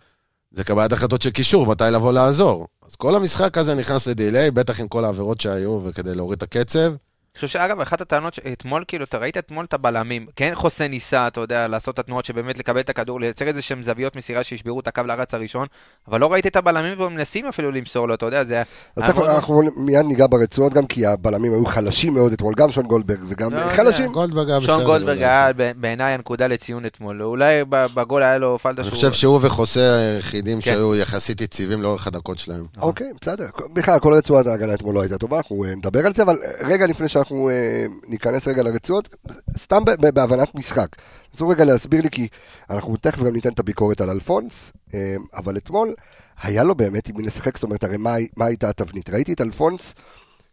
זה 0.51 0.63
קבלת 0.63 0.91
החלטות 0.91 1.21
של 1.21 1.29
קישור, 1.29 1.67
מתי 1.67 1.83
לבוא 1.91 2.13
לעזור. 2.13 2.67
אז 2.87 2.95
כל 2.95 3.15
המשחק 3.15 3.57
הזה 3.57 3.75
נכנס 3.75 4.07
לדיליי, 4.07 4.51
בטח 4.51 4.79
עם 4.79 4.87
כל 4.87 5.05
העבירות 5.05 5.41
שהיו 5.41 5.81
וכדי 5.83 6.15
להוריד 6.15 6.37
את 6.37 6.43
הקצב. 6.43 6.93
אני 7.37 7.47
חושב 7.47 7.59
שאגב, 7.59 7.81
אחת 7.81 8.01
הטענות, 8.01 8.33
ש- 8.33 8.39
אתמול, 8.53 8.83
כאילו, 8.87 9.05
אתה 9.05 9.17
ראית 9.17 9.37
אתמול 9.37 9.65
את 9.65 9.73
הבלמים, 9.73 10.25
כן 10.35 10.51
חוסן 10.55 10.85
ניסה, 10.85 11.27
אתה 11.27 11.39
יודע, 11.41 11.67
לעשות 11.67 11.93
את 11.93 11.99
התנועות 11.99 12.25
שבאמת 12.25 12.57
לקבל 12.57 12.79
את 12.79 12.89
הכדור, 12.89 13.19
לייצר 13.19 13.47
איזה 13.47 13.61
שהם 13.61 13.83
זוויות 13.83 14.15
מסירה 14.15 14.43
שישברו 14.43 14.79
את 14.79 14.87
הקו 14.87 15.01
לארץ 15.05 15.33
הראשון, 15.33 15.67
אבל 16.07 16.19
לא 16.21 16.31
ראיתי 16.33 16.47
את 16.47 16.55
הבלמים 16.55 16.97
פה 16.97 17.09
מנסים 17.09 17.45
אפילו 17.45 17.71
למסור 17.71 18.07
לו, 18.07 18.13
אתה 18.13 18.25
יודע, 18.25 18.43
זה... 18.43 18.63
אנחנו- 18.97 19.25
אנחנו 19.25 19.61
מיד 19.77 20.05
ניגע 20.05 20.25
ברצועות 20.29 20.73
גם, 20.73 20.87
כי 20.87 21.05
הבלמים 21.05 21.53
היו 21.53 21.65
חלשים 21.65 22.13
מאוד 22.13 22.33
אתמול, 22.33 22.53
גם 22.57 22.71
שון 22.71 22.85
גולדברג 22.87 23.19
וגם 23.27 23.53
לא. 23.53 23.59
חלשים. 23.75 24.11
גולדברג 24.11 24.49
היה 24.49 24.59
בסדר. 24.59 24.75
שון 24.75 24.83
גולדברג. 24.85 25.17
היה 25.17 25.49
בעיניי 25.77 26.13
הנקודה 26.13 26.47
לציון 26.47 26.85
אתמול, 26.85 27.21
אולי 27.21 27.63
בגול 27.69 28.23
היה 28.23 28.37
לו 28.37 28.57
אני 28.65 28.75
שהוא... 28.83 28.89
חושב 28.89 29.13
שהוא 29.13 29.39
וחוסה 29.41 29.95
היחידים 29.95 30.55
כן. 30.57 30.61
שהיו 30.61 30.95
יחסית 30.95 31.41
יציבים 31.41 31.81
לאורך 31.81 32.07
הדקות 32.07 32.37
שלהם. 32.37 32.65
נכון. 32.77 32.89
אוקיי, 32.89 33.07
בסדר. 33.21 33.45
בכלל, 33.73 33.99
כל 33.99 34.13
רצועת 34.13 34.47
ההגנה 34.47 34.73
אתמול 34.73 34.95
לא 34.95 35.01
הייתה 35.01 35.17
טובה, 35.17 35.37
אנחנו 35.37 35.65
אה, 35.65 35.75
נדבר 35.75 36.05
על 36.05 36.13
זה, 36.13 36.23
אבל 36.23 36.37
אה, 36.43 36.67
רגע 36.67 36.87
לפני 36.87 37.09
שאנחנו 37.09 37.26
אה, 37.31 37.85
ניכנס 38.07 38.47
רגע 38.47 38.63
לרצועות, 38.63 39.09
סתם 39.57 39.83
בהבנת 40.13 40.55
משחק. 40.55 40.87
תנסו 41.31 41.47
רגע 41.47 41.65
להסביר 41.65 42.01
לי, 42.01 42.09
כי 42.09 42.27
אנחנו 42.69 42.97
תכף 42.97 43.19
גם 43.19 43.33
ניתן 43.33 43.49
את 43.49 43.59
הביקורת 43.59 44.01
על 44.01 44.09
אלפונס, 44.09 44.71
אה, 44.93 45.15
אבל 45.33 45.57
אתמול 45.57 45.93
היה 46.41 46.63
לו 46.63 46.75
באמת 46.75 47.09
עם 47.09 47.17
מי 47.17 47.23
לשחק, 47.23 47.57
זאת 47.57 47.63
אומרת, 47.63 47.83
הרי 47.83 47.97
מה, 47.97 48.15
מה 48.35 48.45
הייתה 48.45 48.69
התבנית? 48.69 49.09
ראיתי 49.09 49.33
את 49.33 49.41
אלפונס 49.41 49.95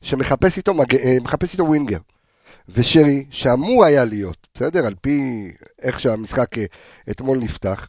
שמחפש 0.02 0.56
איתו, 0.56 0.74
מג... 0.74 0.94
אה, 0.94 1.16
מחפש 1.22 1.52
איתו 1.52 1.64
ווינגר. 1.64 1.98
ושרי, 2.68 3.24
שאמור 3.30 3.84
היה 3.84 4.04
להיות, 4.04 4.48
בסדר? 4.54 4.86
על 4.86 4.94
פי 5.00 5.48
איך 5.82 6.00
שהמשחק 6.00 6.58
אה, 6.58 6.64
אתמול 7.10 7.38
נפתח, 7.38 7.88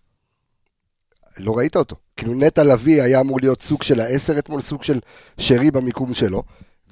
לא 1.37 1.57
ראית 1.57 1.75
אותו. 1.75 1.95
כאילו 2.17 2.33
נטע 2.33 2.63
לביא 2.63 3.01
היה 3.01 3.19
אמור 3.19 3.37
להיות 3.41 3.61
סוג 3.61 3.83
של 3.83 3.99
העשר 3.99 4.39
אתמול, 4.39 4.61
סוג 4.61 4.83
של 4.83 4.99
שרי 5.37 5.71
במיקום 5.71 6.13
שלו, 6.13 6.43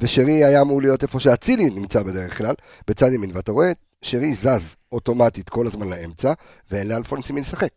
ושרי 0.04 0.44
היה 0.44 0.62
אמור 0.62 0.82
להיות 0.82 1.04
איפה 1.04 1.20
שאצילי 1.20 1.66
נמצא 1.66 2.04
בדרך 2.04 2.38
כלל, 2.38 2.54
בצד 2.88 3.14
ימין, 3.14 3.32
ואתה 3.34 3.52
רואה, 3.52 3.72
שרי 4.02 4.34
זז 4.34 4.76
אוטומטית 4.92 5.50
כל 5.50 5.68
הזמן 5.68 5.90
לאמצע, 5.90 6.34
ואין 6.72 6.88
לאלפונס 6.88 7.30
עם 7.30 7.36
מי 7.36 7.42
לשחק. 7.42 7.70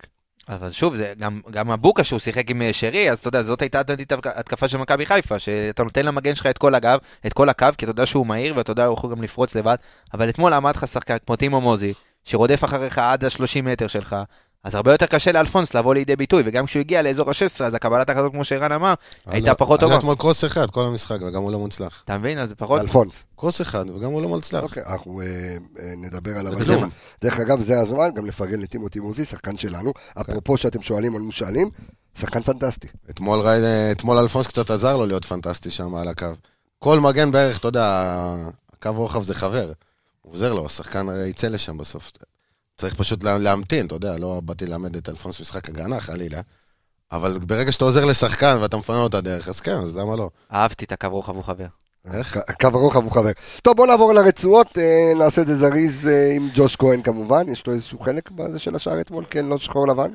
אבל 0.48 0.70
שוב, 0.70 0.94
זה 0.94 1.12
גם, 1.18 1.40
גם 1.50 1.70
מבוקה 1.70 2.04
שהוא 2.04 2.18
שיחק 2.18 2.50
עם 2.50 2.62
אה, 2.62 2.72
שרי, 2.72 3.10
אז 3.10 3.18
אתה 3.18 3.28
יודע, 3.28 3.42
זאת 3.42 3.62
הייתה 3.62 3.80
התקפה 4.24 4.68
של 4.68 4.78
מכבי 4.78 5.06
חיפה, 5.06 5.38
שאתה 5.38 5.84
נותן 5.84 6.06
למגן 6.06 6.34
שלך 6.34 6.46
את 6.46 6.58
כל 6.58 6.74
הגב, 6.74 6.98
את 7.26 7.32
כל 7.32 7.48
הקו, 7.48 7.66
כי 7.78 7.84
אתה 7.84 7.90
יודע 7.90 8.06
שהוא 8.06 8.26
מהיר, 8.26 8.56
ואתה 8.56 8.70
יודע, 8.70 8.86
הוא 8.86 8.94
יכול 8.94 9.10
גם 9.10 9.22
לפרוץ 9.22 9.54
לבד, 9.56 9.76
אבל 10.14 10.28
אתמול 10.28 10.52
עמד 10.52 10.76
לך 10.76 10.88
שחקן 10.88 11.16
כמו 11.26 11.36
טימו 11.36 11.60
מוזי, 11.60 11.92
שרודף 12.24 12.64
אחריך 12.64 12.98
עד 12.98 13.24
ה-30 13.24 13.62
מטר 13.62 13.86
שלך, 13.86 14.16
אז 14.66 14.74
הרבה 14.74 14.92
יותר 14.92 15.06
קשה 15.06 15.32
לאלפונס 15.32 15.74
לבוא 15.74 15.94
לידי 15.94 16.16
ביטוי, 16.16 16.42
וגם 16.46 16.66
כשהוא 16.66 16.80
הגיע 16.80 17.02
לאזור 17.02 17.30
ה-16, 17.30 17.64
אז 17.64 17.74
הקבלת 17.74 18.10
החלטות, 18.10 18.32
כמו 18.32 18.44
שערן 18.44 18.72
אמר, 18.72 18.94
הייתה 19.26 19.54
פחות 19.54 19.80
היה 19.80 19.88
טובה. 19.88 19.98
אתמול 19.98 20.14
קרוס 20.16 20.44
אחד, 20.44 20.70
כל 20.70 20.84
המשחק, 20.84 21.18
וגם 21.26 21.42
הוא 21.42 21.52
לא 21.52 21.58
מוצלח. 21.58 22.02
אתה 22.04 22.18
מבין? 22.18 22.38
אז 22.38 22.54
פחות... 22.58 22.80
אלפונס. 22.80 23.24
קרוס 23.36 23.60
אחד, 23.60 23.90
וגם 23.90 24.10
הוא 24.10 24.22
לא 24.22 24.28
מוצלח. 24.28 24.62
אוקיי, 24.62 24.82
אנחנו 24.86 25.20
אה, 25.20 25.26
אה, 25.80 25.92
נדבר 25.96 26.38
עליו. 26.38 26.52
היום. 26.70 26.90
דרך 27.22 27.40
אגב, 27.40 27.60
זה 27.60 27.80
הזמן 27.80 28.10
גם 28.14 28.26
לפרגן 28.26 28.60
לטימותי 28.60 29.00
מוזי, 29.00 29.24
שחקן 29.24 29.56
שלנו. 29.56 29.92
אפרופו 30.20 30.56
שאתם 30.56 30.82
שואלים 30.82 31.14
על 31.16 31.22
מושאלים, 31.22 31.70
שחקן 32.18 32.42
פנטסטי. 32.42 32.88
אתמול, 33.10 33.40
ראי- 33.40 33.92
אתמול 33.92 34.18
אלפונס 34.18 34.46
קצת 34.46 34.70
עזר 34.70 34.96
לו 34.96 35.06
להיות 35.06 35.24
פנטסטי 35.24 35.70
שם 35.70 35.94
על 35.94 36.08
הקו. 36.08 36.26
כל 36.78 37.00
מגן 37.00 37.30
בערך, 37.32 37.58
אתה 37.58 37.68
יודע, 37.68 38.14
הקו 38.72 38.90
רוחב 38.92 39.22
זה 39.22 39.34
חבר. 39.34 39.72
הוא 40.22 40.34
עוזר 40.34 40.54
לו, 40.54 40.66
השחקן 40.66 41.06
יצא 41.26 41.48
לשם 41.48 41.76
בסוף. 41.76 42.12
צריך 42.76 42.94
פשוט 42.94 43.24
לה- 43.24 43.38
להמתין, 43.38 43.86
אתה 43.86 43.94
יודע, 43.94 44.18
לא 44.18 44.40
באתי 44.44 44.66
ללמד 44.66 44.96
את 44.96 45.08
אלפונס 45.08 45.40
משחק 45.40 45.68
הגנה, 45.68 46.00
חלילה. 46.00 46.40
אבל 47.12 47.38
ברגע 47.38 47.72
שאתה 47.72 47.84
עוזר 47.84 48.04
לשחקן 48.04 48.58
ואתה 48.60 48.76
מפנה 48.76 48.96
לו 48.96 49.06
את 49.06 49.14
הדרך, 49.14 49.48
אז 49.48 49.60
כן, 49.60 49.74
אז 49.74 49.96
למה 49.96 50.16
לא? 50.16 50.30
אהבתי 50.52 50.84
את 50.84 50.92
הקו 50.92 51.08
רוחב, 51.08 51.34
הוא 51.34 51.44
חבר. 51.44 51.66
איך? 52.14 52.38
קו 52.60 52.66
הרוחב 52.66 53.04
הוא 53.04 53.12
חבר. 53.12 53.30
טוב, 53.62 53.76
בוא 53.76 53.86
נעבור 53.86 54.12
לרצועות, 54.12 54.78
אה, 54.78 55.12
נעשה 55.18 55.42
את 55.42 55.46
זה 55.46 55.56
זריז 55.56 56.08
אה, 56.08 56.32
עם 56.36 56.48
ג'וש 56.54 56.76
כהן 56.76 57.02
כמובן. 57.02 57.48
יש 57.48 57.66
לו 57.66 57.72
איזשהו 57.72 57.98
חלק 57.98 58.30
בזה 58.30 58.58
של 58.58 58.74
השער 58.76 59.00
אתמול, 59.00 59.24
כן, 59.30 59.44
לא 59.46 59.58
שחור 59.58 59.88
לבן? 59.88 60.10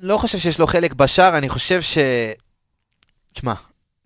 לא 0.00 0.16
חושב 0.18 0.38
שיש 0.38 0.58
לו 0.58 0.66
חלק 0.66 0.92
בשאר, 0.94 1.38
אני 1.38 1.48
חושב 1.48 1.80
ש... 1.82 1.98
תשמע, 3.32 3.54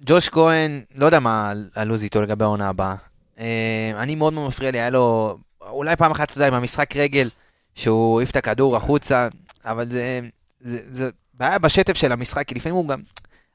ג'וש 0.06 0.28
כהן, 0.28 0.82
לא 0.94 1.06
יודע 1.06 1.20
מה 1.20 1.52
הלו"ז 1.74 2.02
איתו 2.02 2.22
לגבי 2.22 2.44
העונה 2.44 2.68
הבאה. 2.68 2.94
אה, 3.38 3.92
אני 3.96 4.14
מאוד 4.14 4.32
מאוד 4.32 4.48
מפריע 4.48 4.70
לי, 4.70 4.78
היה 4.80 4.90
לו... 4.90 5.36
אולי 5.68 5.96
פעם 5.96 6.10
אחת, 6.10 6.30
אתה 6.30 6.38
יודע, 6.38 6.46
עם 6.48 6.54
המשחק 6.54 6.96
רגל, 6.96 7.28
שהוא 7.74 8.20
העיף 8.20 8.30
את 8.30 8.36
הכדור 8.36 8.76
החוצה, 8.76 9.28
אבל 9.64 9.90
זה, 9.90 10.20
זה, 10.60 10.78
זה 10.90 11.10
בעיה 11.34 11.58
בשטף 11.58 11.96
של 11.96 12.12
המשחק, 12.12 12.48
כי 12.48 12.54
לפעמים 12.54 12.76
הוא 12.76 12.88
גם... 12.88 13.00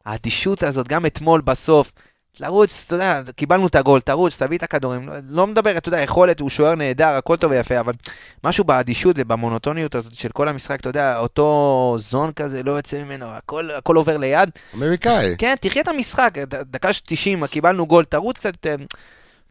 האדישות 0.06 0.64
הזאת, 0.64 0.88
גם 0.88 1.06
אתמול 1.06 1.42
בסוף, 1.42 1.92
לרוץ, 2.40 2.84
אתה 2.86 2.96
יודע, 2.96 3.22
קיבלנו 3.36 3.68
את 3.68 3.76
הגול, 3.76 4.02
תרוץ, 4.02 4.38
תביא 4.38 4.58
את 4.58 4.64
הכדורים. 4.64 5.08
לא, 5.08 5.14
לא 5.30 5.48
מדבר, 5.48 5.78
אתה 5.78 5.90
יודע, 5.90 6.02
יכולת, 6.02 6.40
הוא 6.40 6.50
שוער 6.50 6.76
נהדר, 6.76 7.08
הכל 7.08 7.36
טוב 7.36 7.52
ויפה, 7.52 7.80
אבל 7.80 7.94
משהו 8.44 8.64
באדישות 8.64 9.16
ובמונוטוניות 9.20 9.96
הזאת 9.96 10.14
של 10.14 10.30
כל 10.30 10.48
המשחק, 10.48 10.80
אתה 10.80 10.90
יודע, 10.90 11.18
אותו 11.18 11.96
זון 12.00 12.32
כזה, 12.32 12.64
לא 12.64 12.72
יוצא 12.72 13.04
ממנו, 13.04 13.26
הכל, 13.26 13.72
הכל 13.72 13.96
עובר 13.96 14.18
ליד. 14.18 14.50
אמריקאי. 14.76 15.36
כן, 15.38 15.56
תחיה 15.62 15.82
את 15.82 15.88
המשחק, 15.88 16.38
דקה 16.48 16.90
90, 17.04 17.48
קיבלנו 17.48 17.88
גול, 17.88 18.04
תרוץ 18.04 18.38
קצת 18.38 18.54
יותר. 18.54 18.76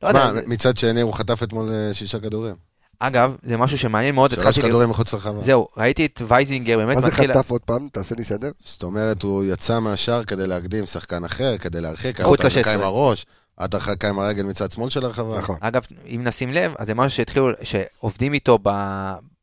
לא 0.02 0.08
יודע, 0.08 0.32
מה, 0.32 0.40
מצד 0.46 0.76
שני 0.76 1.00
הוא 1.00 1.12
חטף 1.12 1.42
אתמול 1.42 1.70
אה, 1.70 1.94
שישה 1.94 2.18
כדורים. 2.18 2.67
אגב, 3.00 3.36
זה 3.42 3.56
משהו 3.56 3.78
שמעניין 3.78 4.14
מאוד, 4.14 4.30
שלוש 4.30 4.58
כדורים 4.58 4.90
מחוץ 4.90 5.12
לרחבה. 5.12 5.42
זהו, 5.42 5.68
ראיתי 5.76 6.06
את 6.06 6.22
וייזינגר, 6.28 6.76
באמת 6.76 6.94
מה 6.94 7.00
זה 7.00 7.06
מתחיל... 7.06 7.32
חטף 7.34 7.50
עוד 7.50 7.60
פעם? 7.60 7.88
תעשה 7.92 8.14
לי 8.14 8.24
סדר. 8.24 8.50
זאת 8.58 8.82
אומרת, 8.82 9.22
הוא 9.22 9.44
יצא 9.44 9.80
מהשער 9.80 10.24
כדי 10.24 10.46
להקדים 10.46 10.86
שחקן 10.86 11.24
אחר, 11.24 11.58
כדי 11.58 11.80
להרחיק. 11.80 12.20
את 12.20 12.24
הרחקה 12.24 12.48
ל-16. 12.48 12.74
עם 12.74 12.82
הראש, 12.82 13.26
את 13.64 13.74
הרחקה 13.74 14.08
עם 14.08 14.18
הרגל 14.18 14.42
מצד 14.42 14.72
שמאל 14.72 14.90
של 14.90 15.04
הרחבה. 15.04 15.38
נכון. 15.38 15.56
אגב, 15.60 15.82
אם 16.06 16.20
נשים 16.24 16.50
לב, 16.52 16.72
אז 16.78 16.86
זה 16.86 16.94
משהו 16.94 17.16
שהתחילו, 17.16 17.48
שעובדים 17.62 18.32
איתו 18.32 18.58
ב... 18.62 18.70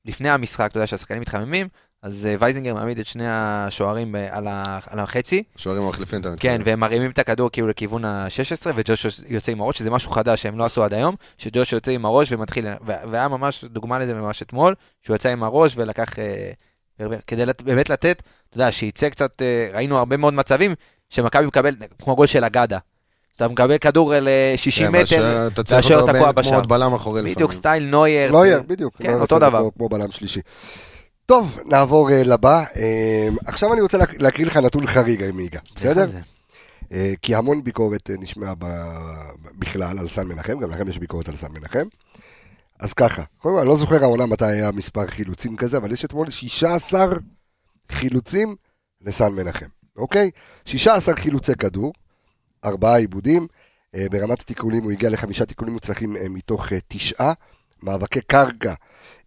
לפני 0.06 0.30
המשחק, 0.30 0.68
אתה 0.72 0.78
יודע 0.78 0.88
שהשחקנים 0.88 1.22
מתחממים, 1.22 1.68
אז 2.06 2.26
אה, 2.26 2.36
וייזינגר 2.40 2.74
מעמיד 2.74 3.00
את 3.00 3.06
שני 3.06 3.24
השוערים 3.28 4.12
ב- 4.12 4.16
על 4.32 4.48
ה- 4.48 4.80
על 4.88 5.00
החצי, 5.00 5.44
שוערים 5.56 5.88
מחליפים 5.88 6.20
את 6.20 6.26
כן, 6.26 6.30
המתקדם. 6.32 6.62
והם 6.66 6.80
מרימים 6.80 7.12
את 7.12 7.20
הכדור 7.20 7.50
כאילו 7.52 7.68
לכיוון 7.68 8.06
ה-16, 8.06 8.68
וג'וש 8.76 9.06
יוצא 9.28 9.52
עם 9.52 9.62
הראש, 9.62 9.78
שזה 9.78 9.90
משהו 9.90 10.12
חדש 10.12 10.42
שהם 10.42 10.58
לא 10.58 10.66
עשו 10.66 10.84
עד 10.84 10.94
היום, 10.94 11.16
שג'וש 11.38 11.74
יוצא 11.74 11.92
עם 11.92 12.06
הראש 12.06 12.32
ומתחיל, 12.32 12.66
והיה 12.86 13.28
ממש 13.28 13.64
דוגמה 13.66 14.00
לזה 14.00 14.14
ממש 14.14 14.42
אתמול, 14.42 14.76
שהוא 15.02 15.16
יצא 15.16 15.30
עם 15.30 15.44
הראש 15.44 15.74
ולקח, 15.78 16.10
אה, 16.20 16.52
כדי 17.28 17.46
לת- 17.46 17.62
באמת 17.62 17.90
לתת, 17.90 18.22
אתה 18.50 18.58
יודע, 18.58 18.72
שייצא 18.72 19.10
קצת, 19.10 19.42
אה, 19.42 19.68
ראינו 19.74 19.98
הרבה 19.98 20.18
מאוד 20.18 20.34
מצבים, 20.34 20.76
שמכבי 21.10 21.46
מקבל, 21.46 21.76
כמו 22.04 22.16
גול 22.16 22.28
של 22.28 22.44
אגדה. 22.44 22.78
אתה 23.36 23.48
מקבל 23.48 23.78
כדור 23.78 24.14
ל-60 24.16 24.72
כן, 24.80 24.88
מטר, 24.92 25.00
והשוער- 25.02 25.48
אתה 25.48 25.64
צריך 25.64 25.92
אותו 25.92 26.08
תקוע 26.14 26.28
הרבה 26.28 26.44
כמו 26.44 26.62
בלם 26.62 26.94
אחורי 26.94 27.22
בדיוק 27.22 27.38
לפעמים. 27.38 27.52
סטייל 27.52 27.84
נוייר. 27.86 28.32
נוייר, 28.32 28.62
בדיוק. 28.68 28.96
כן, 28.98 29.14
אותו 29.14 29.36
עושה 29.36 29.36
את 29.36 29.52
זה 29.52 29.58
דבר. 29.60 29.70
כמו 29.78 29.90
בלם 29.90 30.12
שלישי. 30.12 30.40
טוב, 31.26 31.60
נעבור 31.66 32.12
אה, 32.12 32.24
לבא. 32.24 32.64
אה, 32.76 33.28
עכשיו 33.46 33.74
אני 33.74 33.82
רוצה 33.82 33.98
להק- 33.98 34.22
להקריא 34.22 34.46
לך 34.48 34.58
נתון 34.58 34.88
חריג, 34.88 35.32
מיגה, 35.34 35.60
בסדר? 35.76 36.08
אה, 36.92 37.14
כי 37.22 37.36
המון 37.36 37.64
ביקורת 37.64 38.10
אה, 38.10 38.16
נשמעה 38.20 38.54
ב- 38.60 39.30
בכלל 39.60 40.00
על 40.00 40.08
סן 40.08 40.28
מנחם, 40.28 40.60
גם 40.60 40.72
לכם 40.72 40.90
יש 40.90 40.98
ביקורת 41.00 41.30
על 41.30 41.36
סן 41.36 41.52
מנחם. 41.52 41.86
אז 42.80 42.94
ככה, 42.94 43.24
קודם 43.38 43.56
כל, 43.56 43.60
אני 43.60 43.68
לא 43.70 43.78
זוכר 43.78 44.04
העונה 44.04 44.26
מתי 44.26 44.46
היה 44.46 44.72
מספר 44.72 45.08
חילוצים 45.08 45.56
כזה, 45.56 45.78
אבל 45.78 45.92
יש 45.92 46.06
אתמול 46.06 46.30
16 46.30 47.06
חילוצים 47.92 48.56
לסן 49.02 49.32
מנחם, 49.34 49.66
אוקיי? 49.98 50.32
16 50.66 51.16
חילוצי 51.16 51.56
כדור, 51.56 51.94
ארבעה 52.66 52.98
עיבודים, 52.98 53.48
אה, 53.96 54.06
ברמת 54.12 54.40
התיקולים 54.42 54.84
הוא 54.84 54.92
הגיע 54.92 55.10
לחמישה 55.10 55.46
תיקולים 55.46 55.74
מוצלחים 55.74 56.18
אה, 56.18 56.30
מתוך 56.30 56.74
אה, 56.74 56.78
תשעה, 56.88 57.34
מאבקי 57.84 58.22
קרקע, 58.22 58.74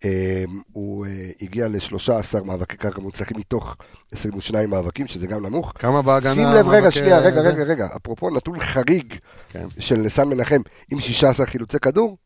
אה, 0.05 0.45
הוא 0.73 1.07
אה, 1.07 1.31
הגיע 1.43 1.69
ל-13 1.69 2.45
מאבקי 2.45 2.77
קרקע 2.77 3.01
מוצלחים 3.01 3.39
מתוך 3.39 3.77
22 4.13 4.71
מאבקים, 4.71 5.07
שזה 5.07 5.27
גם 5.27 5.47
נמוך. 5.47 5.73
כמה 5.79 6.03
בהגנה... 6.03 6.35
שים 6.35 6.47
לב, 6.57 6.69
רגע, 6.69 6.91
שנייה, 6.91 7.19
רגע? 7.19 7.41
רגע, 7.41 7.65
רגע, 7.65 7.89
אפרופו 7.97 8.31
נתון 8.31 8.61
חריג 8.61 9.15
כן. 9.49 9.67
של 9.79 10.09
סן 10.09 10.29
מנחם 10.29 10.61
עם 10.91 11.01
16 11.01 11.47
חילוצי 11.47 11.79
כדור, 11.79 12.17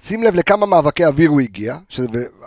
שים 0.00 0.22
לב 0.22 0.34
לכמה 0.34 0.66
מאבקי 0.66 1.04
אוויר 1.04 1.30
הוא 1.30 1.40
הגיע, 1.40 1.76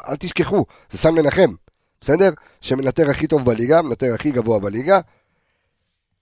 אל 0.09 0.15
תשכחו, 0.15 0.65
זה 0.91 0.97
סן 0.97 1.13
מנחם, 1.13 1.53
בסדר? 2.01 2.29
שמנטר 2.61 3.09
הכי 3.09 3.27
טוב 3.27 3.45
בליגה, 3.45 3.81
מנטר 3.81 4.13
הכי 4.13 4.31
גבוה 4.31 4.59
בליגה. 4.59 4.99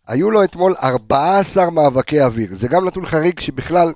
היו 0.08 0.32
לו 0.32 0.44
אתמול 0.44 0.76
14 0.84 1.70
מאבקי 1.70 2.22
אוויר, 2.22 2.50
זה 2.52 2.68
גם 2.68 2.88
נתון 2.88 3.06
חריג 3.06 3.40
שבכלל 3.40 3.94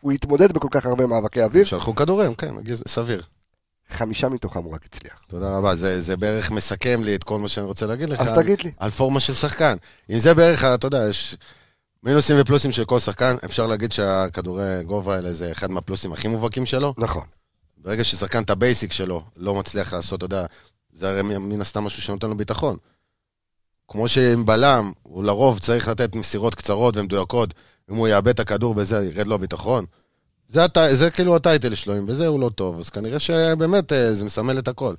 הוא 0.00 0.12
התמודד 0.12 0.52
בכל 0.52 0.68
כך 0.70 0.86
הרבה 0.86 1.06
מאבקי 1.06 1.42
אוויר, 1.42 1.64
שלחו 1.64 1.94
כדורים, 1.94 2.34
כן, 2.34 2.54
סביר. 2.88 3.22
חמישה 3.92 4.28
מתוכם 4.28 4.62
הוא 4.64 4.74
רק 4.74 4.84
הצליח. 4.86 5.22
תודה 5.28 5.56
רבה, 5.56 5.76
זה, 5.76 6.00
זה 6.00 6.16
בערך 6.16 6.50
מסכם 6.50 7.02
לי 7.04 7.14
את 7.14 7.24
כל 7.24 7.38
מה 7.38 7.48
שאני 7.48 7.66
רוצה 7.66 7.86
להגיד 7.86 8.08
לך. 8.10 8.20
אז 8.20 8.26
על- 8.28 8.42
תגיד 8.42 8.60
לי. 8.64 8.72
על 8.78 8.90
פורמה 8.90 9.20
של 9.20 9.34
שחקן. 9.34 9.76
אם 10.10 10.18
זה 10.18 10.34
בערך, 10.34 10.64
אתה 10.64 10.86
יודע, 10.86 11.06
יש 11.08 11.36
מינוסים 12.02 12.36
ופלוסים 12.40 12.72
של 12.72 12.84
כל 12.84 12.98
שחקן, 12.98 13.34
אפשר 13.44 13.66
להגיד 13.66 13.92
שהכדורי 13.92 14.84
גובה 14.84 15.14
האלה 15.16 15.32
זה 15.32 15.52
אחד 15.52 15.70
מהפלוסים 15.70 16.12
הכי 16.12 16.28
מובהקים 16.28 16.66
שלו. 16.66 16.94
נכון. 16.98 17.24
ברגע 17.78 18.04
ששחקן 18.04 18.42
את 18.42 18.50
ה 18.50 18.57
basic 18.57 18.92
שלו 18.92 19.22
לא 19.36 19.54
מצליח 19.54 19.94
לעשות, 19.94 20.18
אתה 20.18 20.24
יודע, 20.24 20.46
זה 20.92 21.10
הרי 21.10 21.22
מן 21.22 21.60
הסתם 21.60 21.84
משהו 21.84 22.02
שנותן 22.02 22.28
לו 22.28 22.36
ביטחון. 22.36 22.76
כמו 23.88 24.08
שעם 24.08 24.46
בלם, 24.46 24.92
הוא 25.02 25.24
לרוב 25.24 25.58
צריך 25.58 25.88
לתת 25.88 26.14
מסירות 26.14 26.54
קצרות 26.54 26.96
ומדויקות, 26.96 27.54
אם 27.90 27.96
הוא 27.96 28.08
יאבד 28.08 28.28
את 28.28 28.40
הכדור 28.40 28.74
בזה, 28.74 29.04
ירד 29.04 29.26
לו 29.26 29.34
הביטחון. 29.34 29.84
זה, 30.48 30.64
הט... 30.64 30.78
זה 30.92 31.10
כאילו 31.10 31.36
ה 31.36 31.42
title 31.42 31.74
שלו, 31.74 31.98
אם 31.98 32.06
בזה 32.06 32.26
הוא 32.26 32.40
לא 32.40 32.48
טוב, 32.48 32.78
אז 32.78 32.90
כנראה 32.90 33.18
שבאמת 33.18 33.92
אה, 33.92 34.14
זה 34.14 34.24
מסמל 34.24 34.58
את 34.58 34.68
הכל. 34.68 34.94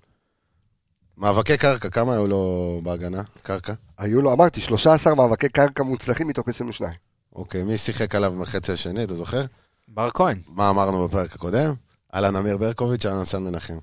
מאבקי 1.18 1.58
קרקע, 1.58 1.90
כמה 1.90 2.14
היו 2.14 2.28
לו 2.28 2.80
בהגנה? 2.84 3.22
קרקע? 3.42 3.74
היו 3.98 4.22
לו, 4.22 4.34
אמרתי, 4.34 4.62
13 4.62 5.16
מאבקי 5.16 5.50
קרקע 5.50 5.84
מוצלחים 5.84 6.28
מתוך 6.28 6.48
22. 6.48 6.94
אוקיי, 7.36 7.64
מי 7.64 7.78
שיחק 7.78 8.16
עליו 8.16 8.34
בחצי 8.42 8.72
השני, 8.72 9.04
אתה 9.04 9.16
זוכר? 9.16 9.46
בר 9.88 10.10
כהן. 10.14 10.42
מה 10.48 10.70
אמרנו 10.70 11.08
בפרק 11.08 11.36
הקודם? 11.36 11.74
אהלן 12.14 12.36
אמיר 12.36 12.58
ברקוביץ', 12.58 13.06
אהלן 13.06 13.26
סן 13.26 13.44
מנחם. 13.44 13.78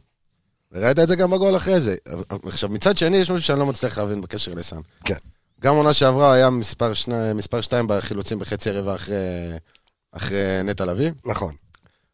וראית 0.73 0.99
את 0.99 1.09
זה 1.09 1.17
גם 1.17 1.31
בגול 1.31 1.57
אחרי 1.57 1.81
זה. 1.81 1.97
עכשיו, 2.43 2.69
מצד 2.69 2.99
שני, 2.99 3.17
יש 3.17 3.31
משהו 3.31 3.47
שאני 3.47 3.59
לא 3.59 3.67
מצליח 3.67 3.99
להבין 3.99 4.21
בקשר 4.21 4.55
לסן. 4.55 4.81
כן. 5.05 5.15
גם 5.61 5.75
עונה 5.77 5.95
שעברה 5.95 6.33
היה 6.33 6.51
מספר, 6.51 6.95
שני, 6.95 7.33
מספר 7.35 7.61
שתיים 7.61 7.87
בחילוצים 7.89 8.39
בחצי 8.39 8.71
רבע 8.71 8.95
אחרי, 8.95 9.17
אחרי 10.13 10.61
נטע 10.65 10.85
לביא. 10.85 11.11
נכון. 11.25 11.55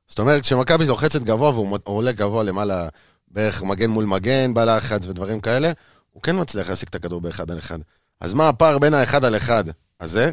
זאת 0.08 0.18
אומרת, 0.18 0.42
כשמכבי 0.42 0.86
לוחצת 0.86 1.22
גבוה 1.22 1.50
והוא 1.50 1.78
עולה 1.84 2.12
גבוה 2.12 2.42
למעלה, 2.42 2.88
בערך 3.28 3.62
מגן 3.62 3.90
מול 3.90 4.04
מגן, 4.04 4.54
בלחץ 4.54 5.06
ודברים 5.06 5.40
כאלה, 5.40 5.72
הוא 6.12 6.22
כן 6.22 6.40
מצליח 6.40 6.68
להשיג 6.70 6.88
את 6.88 6.94
הכדור 6.94 7.20
באחד 7.20 7.50
על 7.50 7.58
אחד. 7.58 7.78
אז 8.20 8.34
מה 8.34 8.48
הפער 8.48 8.78
בין 8.78 8.94
האחד 8.94 9.24
על 9.24 9.36
אחד 9.36 9.64
הזה, 10.00 10.30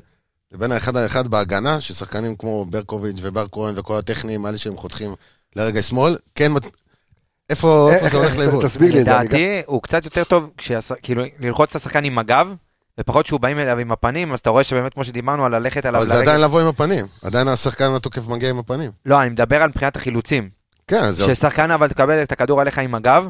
לבין 0.52 0.72
האחד 0.72 0.98
על 0.98 1.06
אחד 1.06 1.28
בהגנה, 1.28 1.82
ששחקנים 1.82 2.36
כמו 2.36 2.65
ברקוביץ' 2.65 3.15
ובר 3.22 3.45
כהן 3.52 3.74
וכל 3.78 3.95
הטכניים 3.95 4.45
האלה 4.45 4.58
שהם 4.58 4.78
חותכים 4.78 5.13
לרגע 5.56 5.84
שמאל, 5.84 6.17
כן, 6.36 6.52
מת- 6.52 6.65
איפה, 7.50 7.89
איפה 7.93 8.10
זה 8.10 8.17
הולך 8.17 8.38
לאיבוד? 8.39 8.65
תסביר 8.65 8.93
לי 8.93 9.00
את 9.00 9.06
זה. 9.06 9.12
לדעתי, 9.12 9.62
הוא 9.65 9.82
קצת 9.82 10.06
יותר 10.06 10.24
טוב, 10.24 10.50
כאילו, 11.02 11.24
ללחוץ 11.39 11.69
את 11.69 11.76
השחקן 11.76 12.04
עם 12.04 12.17
הגב, 12.19 12.54
ופחות 12.99 13.25
שהוא 13.25 13.39
באים 13.39 13.59
אליו 13.59 13.77
עם 13.77 13.91
הפנים, 13.91 14.33
אז 14.33 14.39
אתה 14.39 14.49
רואה 14.49 14.63
שבאמת, 14.63 14.93
כמו 14.93 15.03
שדיברנו, 15.03 15.45
על 15.45 15.55
ללכת 15.57 15.85
עליו 15.85 16.01
אבל 16.01 16.09
זה 16.09 16.19
עדיין 16.19 16.41
לבוא 16.41 16.62
עם 16.62 16.67
הפנים. 16.67 17.05
עדיין 17.23 17.47
השחקן 17.47 17.91
התוקף 17.95 18.27
מגיע 18.27 18.49
עם 18.49 18.59
הפנים. 18.59 18.91
לא, 19.05 19.21
אני 19.21 19.29
מדבר 19.29 19.62
על 19.62 19.69
מבחינת 19.69 19.95
החילוצים. 19.95 20.49
כן, 20.88 21.12
זה... 21.12 21.23
כששחקן 21.23 21.71
אבל 21.71 21.88
תקבל 21.88 22.23
את 22.23 22.31
הכדור 22.31 22.62
עליך 22.62 22.77
עם 22.77 22.95
הגב, 22.95 23.29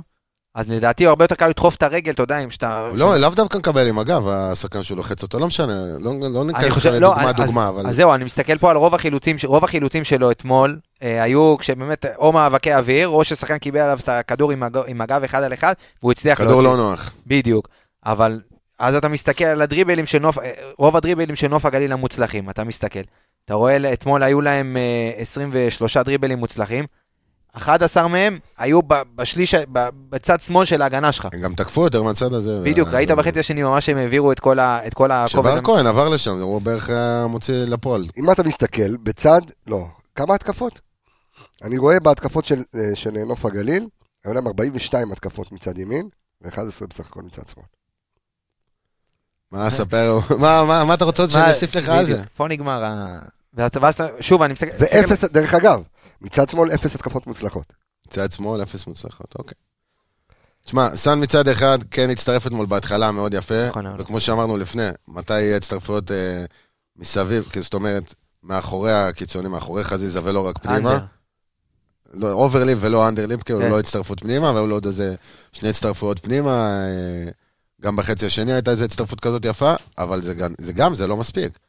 אז 0.55 0.69
לדעתי 0.69 1.07
הרבה 1.07 1.23
יותר 1.23 1.35
קל 1.35 1.47
לדחוף 1.47 1.75
את 1.75 1.83
הרגל, 1.83 2.11
אתה 2.11 2.23
יודע, 2.23 2.39
אם 2.39 2.51
שאתה... 2.51 2.89
לא, 2.93 3.17
לאו 3.17 3.29
דווקא 3.29 3.57
מקבל 3.57 3.87
עם 3.87 3.99
הגב, 3.99 4.27
השחקן 4.27 4.83
שהוא 4.83 4.97
לוחץ 4.97 5.23
אותו, 5.23 5.39
לא 5.39 5.47
משנה, 5.47 5.73
לא, 5.99 6.13
לא 6.33 6.45
ניכנס 6.45 6.77
לך 6.77 6.85
לא, 6.85 6.91
לדוגמה 6.91 7.31
דוגמה, 7.31 7.69
אבל... 7.69 7.87
אז 7.87 7.95
זהו, 7.95 8.13
אני 8.13 8.23
מסתכל 8.23 8.57
פה 8.57 8.71
על 8.71 8.77
רוב 8.77 8.95
החילוצים, 8.95 9.37
ש- 9.37 9.45
רוב 9.45 9.63
החילוצים 9.63 10.03
שלו 10.03 10.31
אתמול, 10.31 10.79
אה, 11.03 11.23
היו 11.23 11.55
כשבאמת 11.59 12.05
או 12.17 12.33
מאבקי 12.33 12.73
אוויר, 12.73 13.07
או 13.07 13.23
ששחקן 13.23 13.57
קיבל 13.57 13.79
עליו 13.79 13.99
את 14.03 14.09
הכדור 14.09 14.51
עם, 14.87 15.01
הגב, 15.01 15.23
אחד 15.23 15.43
על 15.43 15.53
אחד, 15.53 15.73
והוא 16.01 16.11
הצליח 16.11 16.37
כדור. 16.37 16.63
לא 16.63 16.77
נוח. 16.77 17.13
בדיוק. 17.27 17.67
אבל 18.05 18.39
אז 18.79 18.95
אתה 18.95 19.07
מסתכל 19.07 19.43
על 19.43 19.61
הדריבלים 19.61 20.05
של 20.05 20.19
נוף, 20.19 20.37
אה, 20.39 20.51
רוב 20.77 20.95
הדריבלים 20.97 21.35
של 21.35 21.47
נוף 21.47 21.65
הגליל 21.65 21.91
המוצלחים, 21.91 22.49
אתה 22.49 22.63
מסתכל. 22.63 22.99
אתה 23.45 23.53
רואה, 23.53 23.93
אתמול 23.93 24.23
היו 24.23 24.41
להם 24.41 24.77
אה, 24.77 25.11
23 25.21 25.97
דריבלים 25.97 26.37
מוצלחים, 26.39 26.85
11 27.53 28.07
מהם 28.07 28.39
היו 28.57 28.79
בשליש, 29.15 29.55
בצד 30.09 30.41
שמאל 30.41 30.65
של 30.65 30.81
ההגנה 30.81 31.11
שלך. 31.11 31.27
הם 31.33 31.41
גם 31.41 31.53
תקפו 31.53 31.83
יותר 31.83 32.03
מהצד 32.03 32.33
הזה. 32.33 32.61
בדיוק, 32.63 32.89
ראית 32.89 33.11
בחצי 33.11 33.39
השני 33.39 33.63
ממש 33.63 33.85
שהם 33.85 33.97
העבירו 33.97 34.31
את 34.31 34.39
כל 34.39 34.59
ה- 34.59 34.87
את 34.87 34.93
כל 34.93 35.11
הכובד. 35.11 35.51
שבר 35.51 35.61
כהן 35.63 35.87
עבר 35.87 36.09
לשם, 36.09 36.41
הוא 36.41 36.61
בערך 36.61 36.89
מוציא 37.29 37.53
לפועל. 37.67 38.05
אם 38.17 38.31
אתה 38.31 38.43
מסתכל, 38.43 38.97
בצד, 38.97 39.41
לא, 39.67 39.85
כמה 40.15 40.35
התקפות? 40.35 40.81
אני 41.63 41.77
רואה 41.77 41.99
בהתקפות 41.99 42.45
של, 42.45 42.63
אה, 42.75 42.95
של 42.95 43.09
נוף 43.27 43.45
הגליל, 43.45 43.87
היו 44.25 44.33
להם 44.33 44.47
42 44.47 45.11
התקפות 45.11 45.51
מצד 45.51 45.77
ימין, 45.79 46.09
ו-11 46.41 46.59
בסך 46.89 47.05
הכל 47.07 47.21
מצד 47.21 47.41
שמאל. 47.53 47.65
מה, 49.51 49.69
ספר, 49.69 50.19
מה- 50.37 50.65
מה 50.65 50.83
מה 50.83 50.93
אתה 50.93 51.05
רוצה 51.05 51.29
שאני 51.29 51.49
אוסיף 51.49 51.75
לך 51.75 51.89
על 51.89 52.05
זה? 52.05 52.23
פה 52.37 52.47
נגמר 52.47 52.83
ה... 52.83 53.19
ואז 53.53 53.95
שוב, 54.19 54.41
אני 54.41 54.53
מסתכל... 54.53 54.71
ואפס, 54.79 55.23
דרך 55.23 55.53
אגב, 55.53 55.81
מצד 56.21 56.49
שמאל 56.49 56.73
אפס 56.73 56.95
התקפות 56.95 57.27
מוצלחות. 57.27 57.73
צד 58.09 58.31
שמאל, 58.31 58.63
אפס 58.63 58.87
מוצלחות, 58.87 59.33
אוקיי. 59.37 59.53
תשמע, 60.65 60.95
סאן 60.95 61.23
מצד 61.23 61.47
אחד 61.47 61.79
כן 61.91 62.09
הצטרף 62.09 62.47
אתמול 62.47 62.65
בהתחלה 62.65 63.11
מאוד 63.11 63.33
יפה, 63.33 63.67
נכון, 63.67 63.87
נכון. 63.87 64.01
וכמו 64.01 64.19
שאמרנו 64.19 64.57
לפני, 64.57 64.89
מתי 65.07 65.41
יהיה 65.41 65.57
הצטרפויות 65.57 66.11
אה, 66.11 66.45
מסביב, 66.95 67.49
כי 67.51 67.61
זאת 67.61 67.73
אומרת, 67.73 68.13
מאחורי 68.43 68.93
הקיצונים, 68.93 69.51
מאחורי 69.51 69.83
חזיזה 69.83 70.19
ולא 70.23 70.47
רק 70.47 70.57
פנימה. 70.57 70.91
אנדר. 70.91 71.05
לא, 72.13 72.31
overlap 72.31 72.77
ולא 72.81 73.07
underlap, 73.07 73.43
כאילו 73.43 73.59
כן. 73.59 73.69
לא 73.69 73.79
הצטרפות 73.79 74.19
פנימה, 74.19 74.51
לו 74.51 74.75
עוד 74.75 74.85
איזה 74.85 75.15
שני 75.51 75.69
הצטרפויות 75.69 76.19
פנימה. 76.19 76.79
גם 77.81 77.95
בחצי 77.95 78.25
השני 78.25 78.53
הייתה 78.53 78.71
איזו 78.71 78.85
הצטרפות 78.85 79.19
כזאת 79.19 79.45
יפה, 79.45 79.73
אבל 79.97 80.21
זה 80.21 80.33
גם, 80.33 80.53
זה 80.61 80.73
גם, 80.73 80.95
זה 80.95 81.07
לא 81.07 81.17
מספיק. 81.17 81.59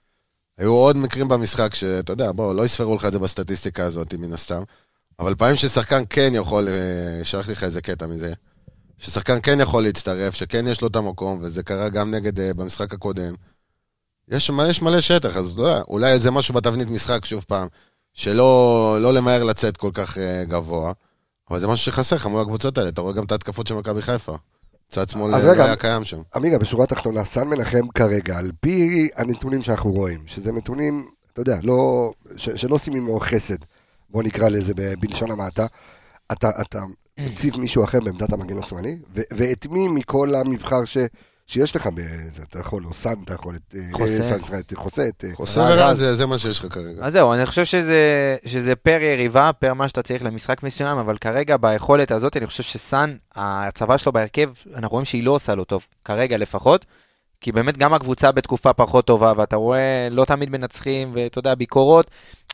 היו 0.59 0.73
עוד 0.73 0.97
מקרים 0.97 1.29
במשחק 1.29 1.75
שאתה 1.75 2.13
יודע, 2.13 2.33
בוא, 2.33 2.55
לא 2.55 2.65
יספרו 2.65 2.97
לך 2.97 3.05
את 3.05 3.13
זה 3.13 3.19
בסטטיסטיקה 3.19 3.85
הזאת, 3.85 4.15
מן 4.15 4.33
הסתם. 4.33 4.63
אבל 5.19 5.35
פעמים 5.35 5.57
ששחקן 5.57 6.03
כן 6.11 6.31
יכול, 6.35 6.69
אה, 6.69 7.25
שלחתי 7.25 7.53
לך 7.53 7.65
איזה 7.65 7.81
קטע 7.81 8.07
מזה, 8.07 8.33
ששחקן 8.99 9.39
כן 9.43 9.61
יכול 9.61 9.83
להצטרף, 9.83 10.35
שכן 10.35 10.67
יש 10.67 10.81
לו 10.81 10.89
את 10.89 10.97
המקום, 10.97 11.39
וזה 11.43 11.63
קרה 11.63 11.89
גם 11.89 12.11
נגד, 12.11 12.41
אה, 12.41 12.55
במשחק 12.55 12.95
הקודם. 12.95 13.35
יש, 14.29 14.51
יש 14.69 14.83
מלא 14.83 15.01
שטח, 15.01 15.37
אז 15.37 15.59
לא 15.59 15.81
אולי 15.89 16.13
איזה 16.13 16.31
משהו 16.31 16.55
בתבנית 16.55 16.91
משחק, 16.91 17.25
שוב 17.25 17.45
פעם, 17.49 17.69
שלא 18.15 18.97
לא 19.01 19.15
למהר 19.15 19.45
לצאת 19.45 19.77
כל 19.77 19.91
כך 19.95 20.19
אה, 20.19 20.45
גבוה, 20.45 20.93
אבל 21.51 21.59
זה 21.59 21.67
משהו 21.67 21.93
שחסר 21.93 22.17
לך 22.17 22.27
מול 22.27 22.41
הקבוצות 22.41 22.79
האלה, 22.79 22.89
אתה 22.89 23.01
רואה 23.01 23.13
גם 23.13 23.25
את 23.25 23.33
ההתקפות 23.33 23.67
של 23.67 23.75
מכבי 23.75 24.03
חיפה. 24.03 24.37
צד 24.91 25.09
שמאל 25.09 25.35
אה, 25.35 25.39
רגע, 25.39 25.55
לא 25.55 25.65
היה 25.65 25.77
קיים 25.77 26.05
שם. 26.05 26.23
עמיגה, 26.35 26.59
בשורה 26.59 26.85
התחתונה, 26.85 27.25
סן 27.25 27.49
מנחם 27.49 27.89
כרגע, 27.89 28.39
על 28.39 28.51
פי 28.61 29.09
הנתונים 29.17 29.63
שאנחנו 29.63 29.93
רואים, 29.93 30.21
שזה 30.27 30.53
נתונים, 30.53 31.09
אתה 31.33 31.41
יודע, 31.41 31.59
לא, 31.63 32.13
ש, 32.37 32.51
שלא 32.51 32.75
עושים 32.75 32.93
עמו 32.93 33.21
חסד, 33.21 33.57
בוא 34.11 34.23
נקרא 34.23 34.49
לזה 34.49 34.73
בלשון 35.01 35.31
המעטה, 35.31 35.67
אתה, 36.33 36.51
אתה 36.61 36.83
מציב 37.19 37.61
מישהו 37.61 37.85
אחר 37.85 38.01
בעמדת 38.01 38.33
המגן 38.33 38.59
השמאלי, 38.59 38.97
ואת 39.15 39.67
מי 39.67 39.89
מכל 39.89 40.35
המבחר 40.35 40.85
ש, 40.85 40.99
שיש 41.51 41.77
לך, 41.77 41.89
אתה 42.49 42.59
יכול, 42.59 42.85
או 42.85 42.95
סן, 42.95 43.15
אתה 43.25 43.35
יכול, 43.35 43.55
את, 43.55 43.75
אה, 43.75 43.81
חוסה. 43.93 44.35
את 44.59 44.75
חוסה, 44.77 45.09
את 45.09 45.25
אה, 45.25 45.35
חוסר 45.35 45.61
רז. 45.63 45.79
ורז, 45.81 45.99
זה- 45.99 46.15
זה 46.15 46.27
מה 46.27 46.39
שיש 46.39 46.59
לך 46.59 46.73
כרגע. 46.75 47.05
אז 47.07 47.13
זהו, 47.13 47.33
אני 47.33 47.47
חושב 47.47 47.65
שזה, 47.65 47.97
שזה 48.47 48.77
פר 48.77 48.99
יריבה, 49.03 49.51
פר 49.59 49.75
מה 49.75 49.89
שאתה 49.89 50.03
צריך 50.03 50.23
למשחק 50.23 50.63
מסוים, 50.63 50.99
אבל 50.99 51.19
כרגע 51.19 51.57
ביכולת 51.57 52.11
הזאת, 52.11 52.37
אני 52.37 52.47
חושב 52.47 52.63
שסאן, 52.63 53.17
הצבה 53.37 53.99
שלו 53.99 54.13
בהרכב, 54.13 54.51
אנחנו 54.75 54.89
רואים 54.89 55.05
שהיא 55.05 55.25
לא 55.25 55.31
עושה 55.33 55.55
לו 55.55 55.65
טוב, 55.65 55.87
כרגע 56.05 56.37
לפחות, 56.37 56.87
כי 57.41 57.53
באמת 57.53 57.79
גם 57.79 57.95
הקבוצה 57.95 58.33
בתקופה 58.33 58.73
פחות 58.73 59.05
טובה, 59.07 59.33
ואתה 59.37 59.57
רואה 59.57 60.09
לא 60.11 60.25
תמיד 60.25 60.51
מנצחים, 60.51 61.13
ואתה 61.15 61.39
יודע, 61.39 61.55
ביקורות, 61.55 62.11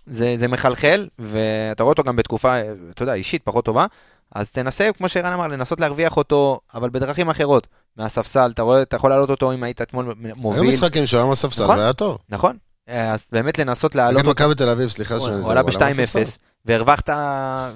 זה, 0.06 0.32
זה 0.36 0.48
מחלחל, 0.48 1.08
ואתה 1.18 1.82
רואה 1.82 1.92
אותו 1.92 2.02
גם 2.04 2.16
בתקופה, 2.16 2.60
אתה 2.90 3.02
יודע, 3.02 3.14
אישית 3.14 3.42
פחות 3.44 3.64
טובה, 3.64 3.86
אז 4.34 4.50
תנסה, 4.50 4.90
כמו 4.98 5.08
שערן 5.08 5.32
אמר, 5.32 5.46
לנסות 5.46 5.80
להרוויח 5.80 6.16
אותו, 6.16 6.60
אבל 6.74 6.90
בדרכים 6.90 7.30
אחרות, 7.30 7.66
מהספסל, 7.98 8.50
אתה 8.54 8.62
רואה, 8.62 8.82
אתה 8.82 8.96
יכול 8.96 9.10
להעלות 9.10 9.30
אותו 9.30 9.52
אם 9.52 9.62
היית 9.62 9.82
אתמול 9.82 10.04
היו 10.24 10.34
מוביל, 10.36 10.68
משחקים 10.68 11.06
שהוא 11.06 11.18
היה 11.20 11.28
מהספסל 11.28 11.62
נכון. 11.64 11.76
והיה 11.78 11.92
טוב. 11.92 12.18
נכון? 12.28 12.56
אז 12.88 13.24
באמת 13.32 13.58
לנסות 13.58 13.94
להעלות 13.94 14.20
נגד 14.22 14.28
אותו. 14.28 14.42
מכבי 14.44 14.54
תל 14.54 14.68
אביב, 14.68 14.88
סליחה 14.88 15.14
הוא 15.14 15.26
שאני... 15.26 15.36
הוא 15.42 15.52
עלה 15.52 15.62
זה, 15.62 15.78
הוא 15.78 15.80
ב-2-0, 15.94 16.00
מהספסל. 16.00 16.36
והרווחת 16.64 17.08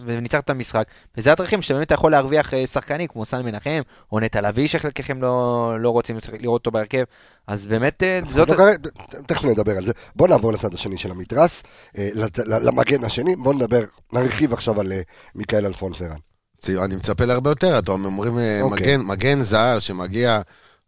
וניצחת 0.05 0.45
את 0.45 0.51
המשחק. 0.51 0.85
וזה 1.17 1.33
הדרכים 1.33 1.63
שבאמת 1.63 1.87
אתה 1.87 1.95
יכול 1.95 2.11
להרוויח 2.11 2.55
אה, 2.55 2.67
שחקנים 2.67 3.07
כמו 3.09 3.25
סן 3.25 3.43
מנחם, 3.45 3.81
או 4.13 4.21
נטע 4.21 4.41
לביא 4.41 4.69
שחלקכם 4.69 5.23
לא, 5.23 5.77
לא 5.81 5.91
רוצים 5.91 6.17
לראות 6.41 6.61
אותו 6.61 6.71
בהרכב. 6.71 7.03
אז 7.47 7.67
באמת, 7.67 8.03
אה, 8.03 8.21
זאת... 8.29 8.49
לא 8.49 8.55
קרה- 8.55 8.73
תכף 9.27 9.45
נדבר 9.45 9.77
על 9.77 9.87
זה. 9.87 9.93
בוא 10.17 10.29
נעבור 10.29 10.53
לצד 10.53 10.75
השני 10.75 10.99
של 10.99 11.11
המתרס, 11.11 11.63
אה, 11.99 12.09
למגן 12.47 13.05
השני, 13.05 13.37
בוא 13.37 13.55
נדבר, 13.55 13.81
נרחיב 14.13 14.53
עכשיו 14.53 14.81
על 14.81 14.93
אה, 14.93 15.01
מיכאל 15.35 15.67
אלפונס 15.67 16.03
ערן. 16.03 16.11
צי- 16.11 16.30
אני 16.69 16.97
מצפה 16.97 17.25
להרבה 17.25 17.51
יותר, 17.51 17.79
אתם 17.79 18.05
אומרים 18.05 18.39
אה, 18.39 18.61
אוקיי. 18.63 18.81
מגן, 18.97 19.01
מגן 19.07 19.43
זר 19.43 19.79
שמגיע, 19.79 20.41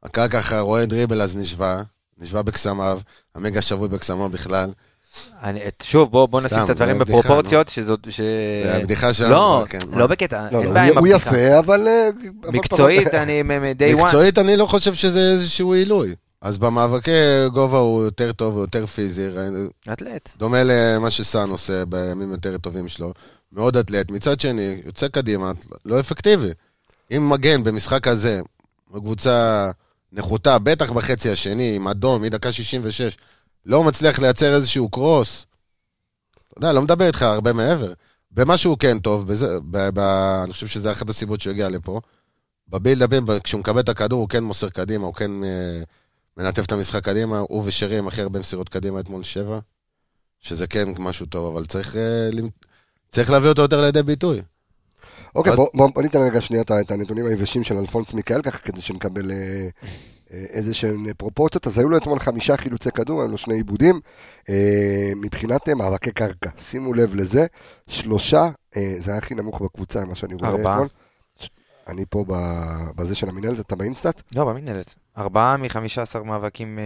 הקהל 0.03 0.29
ככה 0.29 0.61
רואה 0.61 0.87
דריבל 0.87 1.23
אז 1.23 1.37
נשבע, 1.37 1.83
נשבע 2.19 2.43
בקסמיו, 2.43 3.01
המגה 3.35 3.63
שבוי 3.63 3.89
בקסמו 3.89 4.29
בכלל. 4.29 4.71
אני, 5.43 5.69
את- 5.69 5.85
שוב, 5.87 6.11
בוא, 6.11 6.27
בוא 6.27 6.41
נשים 6.41 6.59
את 6.65 6.71
הדברים 6.71 6.99
בפרופורציות, 6.99 7.69
שזאת... 7.69 8.01
ש... 8.11 8.21
זה 8.65 8.77
הבדיחה 8.77 9.15
שלנו. 9.15 9.33
לא, 9.33 9.65
כן, 9.69 9.79
לא 9.91 9.97
מה? 9.99 10.07
בקטע, 10.07 10.47
לא, 10.53 10.59
אין 10.59 10.67
לא, 10.69 10.75
בעיה 10.75 10.89
הוא- 10.93 10.99
עם 10.99 11.05
הוא 11.07 11.15
הבדיחה. 11.15 11.31
יפה, 11.39 11.59
אבל... 11.59 11.89
אה, 11.89 12.09
אבל 12.45 12.51
מקצועית, 12.53 13.15
אני 13.23 13.43
מ-day 13.43 13.99
one. 13.99 14.05
מקצועית 14.05 14.39
אני 14.39 14.57
לא 14.57 14.67
חושב 14.67 14.95
שזה 14.95 15.19
איזשהו 15.33 15.73
עילוי. 15.73 16.15
אז 16.43 16.59
במאבקי 16.59 17.11
גובה 17.53 17.79
הוא 17.79 18.05
יותר 18.05 18.33
טוב, 18.33 18.55
הוא 18.55 18.63
יותר 18.63 18.87
פיזי, 18.87 19.29
אתלט. 19.93 20.29
דומה 20.39 20.59
למה 20.65 21.11
שסאן 21.11 21.51
עושה 21.51 21.85
בימים 21.85 22.33
יותר 22.33 22.59
טובים 22.59 22.89
שלו. 22.89 23.13
מאוד 23.53 23.77
אתלט. 23.77 24.11
מצד 24.11 24.41
שני, 24.41 24.81
יוצא 24.85 25.09
קדימה, 25.09 25.53
לא 25.85 26.01
אפקטיבי. 26.01 26.51
אם 27.17 27.31
מגן 27.31 27.65
במשחק 27.65 28.09
הזה, 28.09 28.41
בקבוצה 28.91 29.71
נחותה, 30.12 30.59
בטח 30.59 30.91
בחצי 30.91 31.31
השני, 31.31 31.77
עם 31.77 31.88
אדום, 31.88 32.23
מדקה 32.23 32.53
66, 32.53 33.17
לא 33.67 33.85
מצליח 33.85 34.19
לייצר 34.19 34.55
איזשהו 34.55 34.88
קרוס, 34.88 35.47
אתה 36.53 36.59
יודע, 36.59 36.73
לא 36.73 36.83
מדבר 36.83 37.07
איתך 37.07 37.23
הרבה 37.23 37.53
מעבר. 37.53 37.93
במה 38.31 38.57
שהוא 38.57 38.79
כן 38.79 38.99
טוב, 38.99 39.29
בזה, 39.29 39.61
ב, 39.71 39.88
ב, 39.95 39.99
אני 40.45 40.53
חושב 40.53 40.67
שזה 40.67 40.93
אחת 40.93 41.11
הסיבות 41.11 41.41
שהוא 41.41 41.51
הגיע 41.51 41.69
לפה. 41.69 42.01
בבילדאפים, 42.69 43.27
כשהוא 43.45 43.61
מקבל 43.61 43.81
את 43.81 43.88
הכדור, 43.88 44.21
הוא 44.21 44.29
כן 44.29 44.45
מוסר 44.45 44.69
קדימה, 44.69 45.07
הוא 45.07 45.15
כן 45.15 45.45
אה, 45.45 45.83
מנתב 46.37 46.62
את 46.62 46.73
המשחק 46.73 47.05
קדימה, 47.05 47.38
הוא 47.38 47.62
ושרי 47.67 47.99
עם 47.99 48.09
הכי 48.09 48.23
הרבה 48.23 48.38
מסירות 48.38 48.69
קדימה 48.69 49.01
אתמול 49.01 49.23
שבע. 49.23 49.59
שזה 50.41 50.67
כן 50.67 50.88
משהו 50.99 51.27
טוב, 51.27 51.57
אבל 51.57 51.67
צריך, 51.67 51.97
אה, 51.97 52.31
צריך 53.12 53.31
להביא 53.31 53.48
אותו 53.48 53.62
יותר 53.62 53.81
לידי 53.81 54.03
ביטוי. 54.03 54.40
אוקיי, 55.35 55.53
אז- 55.53 55.59
בוא- 55.59 55.68
בוא 55.75 55.88
בוא 55.94 56.03
ניתן 56.03 56.18
רגע 56.22 56.40
שנייה 56.40 56.62
את 56.81 56.90
הנתונים 56.90 57.27
היבשים 57.27 57.64
של 57.64 57.77
אלפונס 57.77 58.12
מיכאל, 58.14 58.42
ככה 58.42 58.59
כדי 58.59 58.81
שנקבל 58.81 59.31
אה, 59.31 59.37
אה, 60.33 60.44
איזה 60.51 60.75
שהן 60.75 61.12
פרופורציות. 61.16 61.66
אז 61.66 61.79
היו 61.79 61.88
לו 61.88 61.96
אתמול 61.96 62.18
חמישה 62.18 62.57
חילוצי 62.57 62.90
כדור, 62.90 63.20
היו 63.22 63.29
לו 63.31 63.38
שני 63.38 63.55
עיבודים. 63.55 64.01
אה, 64.48 65.12
מבחינת 65.16 65.68
אה, 65.68 65.75
מאבקי 65.75 66.12
קרקע, 66.12 66.51
שימו 66.59 66.94
לב 66.94 67.14
לזה, 67.14 67.46
שלושה, 67.88 68.48
אה, 68.77 68.94
זה 68.98 69.11
היה 69.11 69.18
הכי 69.18 69.35
נמוך 69.35 69.61
בקבוצה, 69.62 70.05
מה 70.05 70.14
שאני 70.14 70.35
רואה 70.35 70.51
ארבעה. 70.51 70.72
אתמול. 70.75 70.88
אני 71.88 72.05
פה 72.11 72.25
ב- 72.29 72.90
בזה 72.96 73.14
של 73.14 73.29
המינהלת, 73.29 73.61
אתה 73.61 73.77
באינסטאט? 73.77 74.22
לא, 74.37 74.44
במינהלת. 74.44 74.94
ארבעה 75.18 75.57
מחמישה 75.57 76.03
עשר 76.03 76.22
מאבקים... 76.22 76.79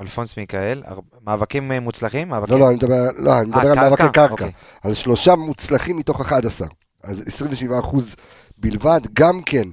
אלפונס 0.00 0.36
מיכאל, 0.36 0.82
מאבקים 1.24 1.72
אה, 1.72 1.80
מוצלחים? 1.80 2.28
מאבקים... 2.28 2.54
לא, 2.54 2.60
לא, 2.60 2.68
אני 2.68 2.76
מדבר, 2.76 3.08
לא, 3.16 3.38
אני 3.38 3.48
מדבר 3.48 3.66
אה, 3.66 3.72
על 3.72 3.78
מאבקי 3.78 4.02
קרקע. 4.02 4.32
אוקיי. 4.32 4.50
על 4.82 4.94
שלושה 4.94 5.34
מוצלחים 5.34 5.96
מתוך 5.96 6.20
11. 6.20 6.68
אז 7.02 7.22
27 7.26 7.78
אחוז 7.78 8.16
בלבד. 8.58 9.00
גם 9.12 9.42
כן, 9.46 9.68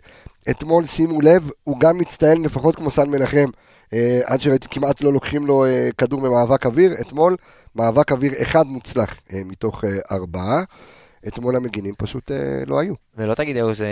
אתמול, 0.49 0.85
שימו 0.85 1.21
לב, 1.21 1.49
הוא 1.63 1.79
גם 1.79 1.97
מצטיין 1.97 2.41
לפחות 2.41 2.75
כמו 2.75 2.89
סן 2.89 3.09
מנחם. 3.09 3.49
אה, 3.93 4.21
עד 4.25 4.41
שראיתי, 4.41 4.67
כמעט 4.71 5.01
לא 5.01 5.13
לוקחים 5.13 5.47
לו 5.47 5.65
אה, 5.65 5.89
כדור 5.97 6.21
ממאבק 6.21 6.65
אוויר. 6.65 6.93
אתמול, 7.01 7.35
מאבק 7.75 8.11
אוויר 8.11 8.33
אחד 8.41 8.67
מוצלח 8.67 9.15
אה, 9.33 9.41
מתוך 9.45 9.83
אה, 9.83 9.89
ארבעה. 10.11 10.63
אתמול 11.27 11.55
המגינים 11.55 11.93
פשוט 11.97 12.31
אה, 12.31 12.37
לא 12.67 12.79
היו. 12.79 12.93
ולא 13.17 13.33
תגיד, 13.33 13.57
הוא 13.57 13.73
זה... 13.73 13.87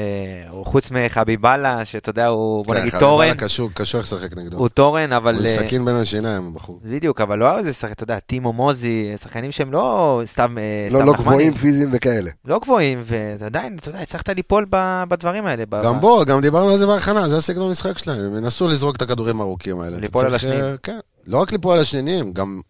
הוא 0.50 0.65
חוץ 0.65 0.91
מחביבאללה, 0.91 1.86
שאתה 1.86 2.10
יודע, 2.10 2.28
הוא, 2.28 2.65
בוא 2.65 2.76
כן, 2.76 2.82
נגיד 2.82 3.00
תורן, 3.00 3.26
אללה 3.26 3.36
קשור, 3.36 3.70
קשור 3.74 4.02
איך 4.02 4.13
לשחק 4.13 4.38
נגדו. 4.38 4.58
הוא 4.58 4.67
תורן, 4.70 5.10
הוא 5.12 5.17
אבל... 5.17 5.46
אה, 5.46 5.56
סכין 5.56 5.86
בין 5.86 5.96
השיניים, 5.96 6.48
הבחור. 6.48 6.80
בדיוק, 6.84 7.22
אבל 7.22 7.38
לא 7.39 7.46
היה 7.46 7.58
איזה 7.58 7.74
שחק, 7.74 7.91
אתה 7.91 8.04
יודע, 8.04 8.20
טימו 8.20 8.54
מוזי, 8.54 9.13
שחקנים 9.17 9.52
שהם 9.52 9.72
לא 9.72 10.22
סתם 10.26 10.58
אה, 10.58 10.88
לא, 10.91 10.98
סתם 11.00 11.06
לא. 11.08 11.13
גבוהים 11.13 11.54
פיזיים 11.56 11.89
וכאלה. 11.94 12.32
לא 12.46 12.60
גבוהים, 12.60 13.04
ועדיין, 13.06 13.76
אתה 13.80 13.89
יודע, 13.89 14.00
הצלחת 14.00 14.30
ליפול 14.30 14.65
ב- 14.70 15.04
בדברים 15.10 15.46
האלה. 15.46 15.63
ב- 15.70 15.84
גם 15.84 15.98
ב- 15.98 16.02
בוא, 16.02 16.24
גם 16.26 16.41
דיברנו 16.41 16.70
על 16.70 16.78
זה 16.78 16.88
בהכנה, 16.88 17.30
זה 17.30 17.38
הסגנון 17.38 17.72
משחק 17.72 17.98
שלהם. 17.98 18.20
הם 18.20 18.38
ינסו 18.38 18.67
לזרוק 18.67 18.96
את 18.96 19.02
הכדורים 19.02 19.41
הארוכים 19.41 19.80
האלה. 19.80 19.98
ליפול 19.98 20.26
על 20.26 20.32
צריך, 20.32 20.44
השניים. 20.44 20.63
אה, 20.63 20.76
כן. 20.84 21.00
לא 21.28 21.38
רק 21.41 21.52
ליפול 21.52 21.74
על 21.74 21.80
השניים, 21.80 22.32
גם 22.34 22.62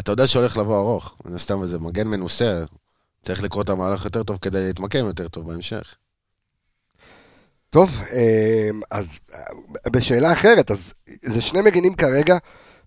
אתה 0.00 0.12
יודע 0.12 0.26
שהולך 0.26 0.56
לבוא 0.56 0.78
ארוך. 0.78 1.16
מן 1.24 1.34
הסתם 1.34 1.62
איזה 1.62 1.78
מגן 1.78 2.08
מנוסה, 2.08 2.62
צריך 3.22 3.42
לקרוא 3.42 3.62
את 3.62 3.68
המהלך 3.68 4.04
יותר 4.04 4.22
טוב 4.22 4.38
כדי 4.42 4.66
להתמקם 4.66 5.04
יותר 5.04 5.28
טוב 5.28 5.46
בהמשך. 5.46 5.94
טוב, 7.70 7.90
אה, 8.12 8.70
אז 8.90 9.18
אה, 9.34 9.90
בשאלה 9.90 10.32
אחרת, 10.32 10.70
אז 10.70 10.94
זה 11.24 11.40
שני 11.42 11.60
מגינים 11.60 11.94
כרגע, 11.94 12.36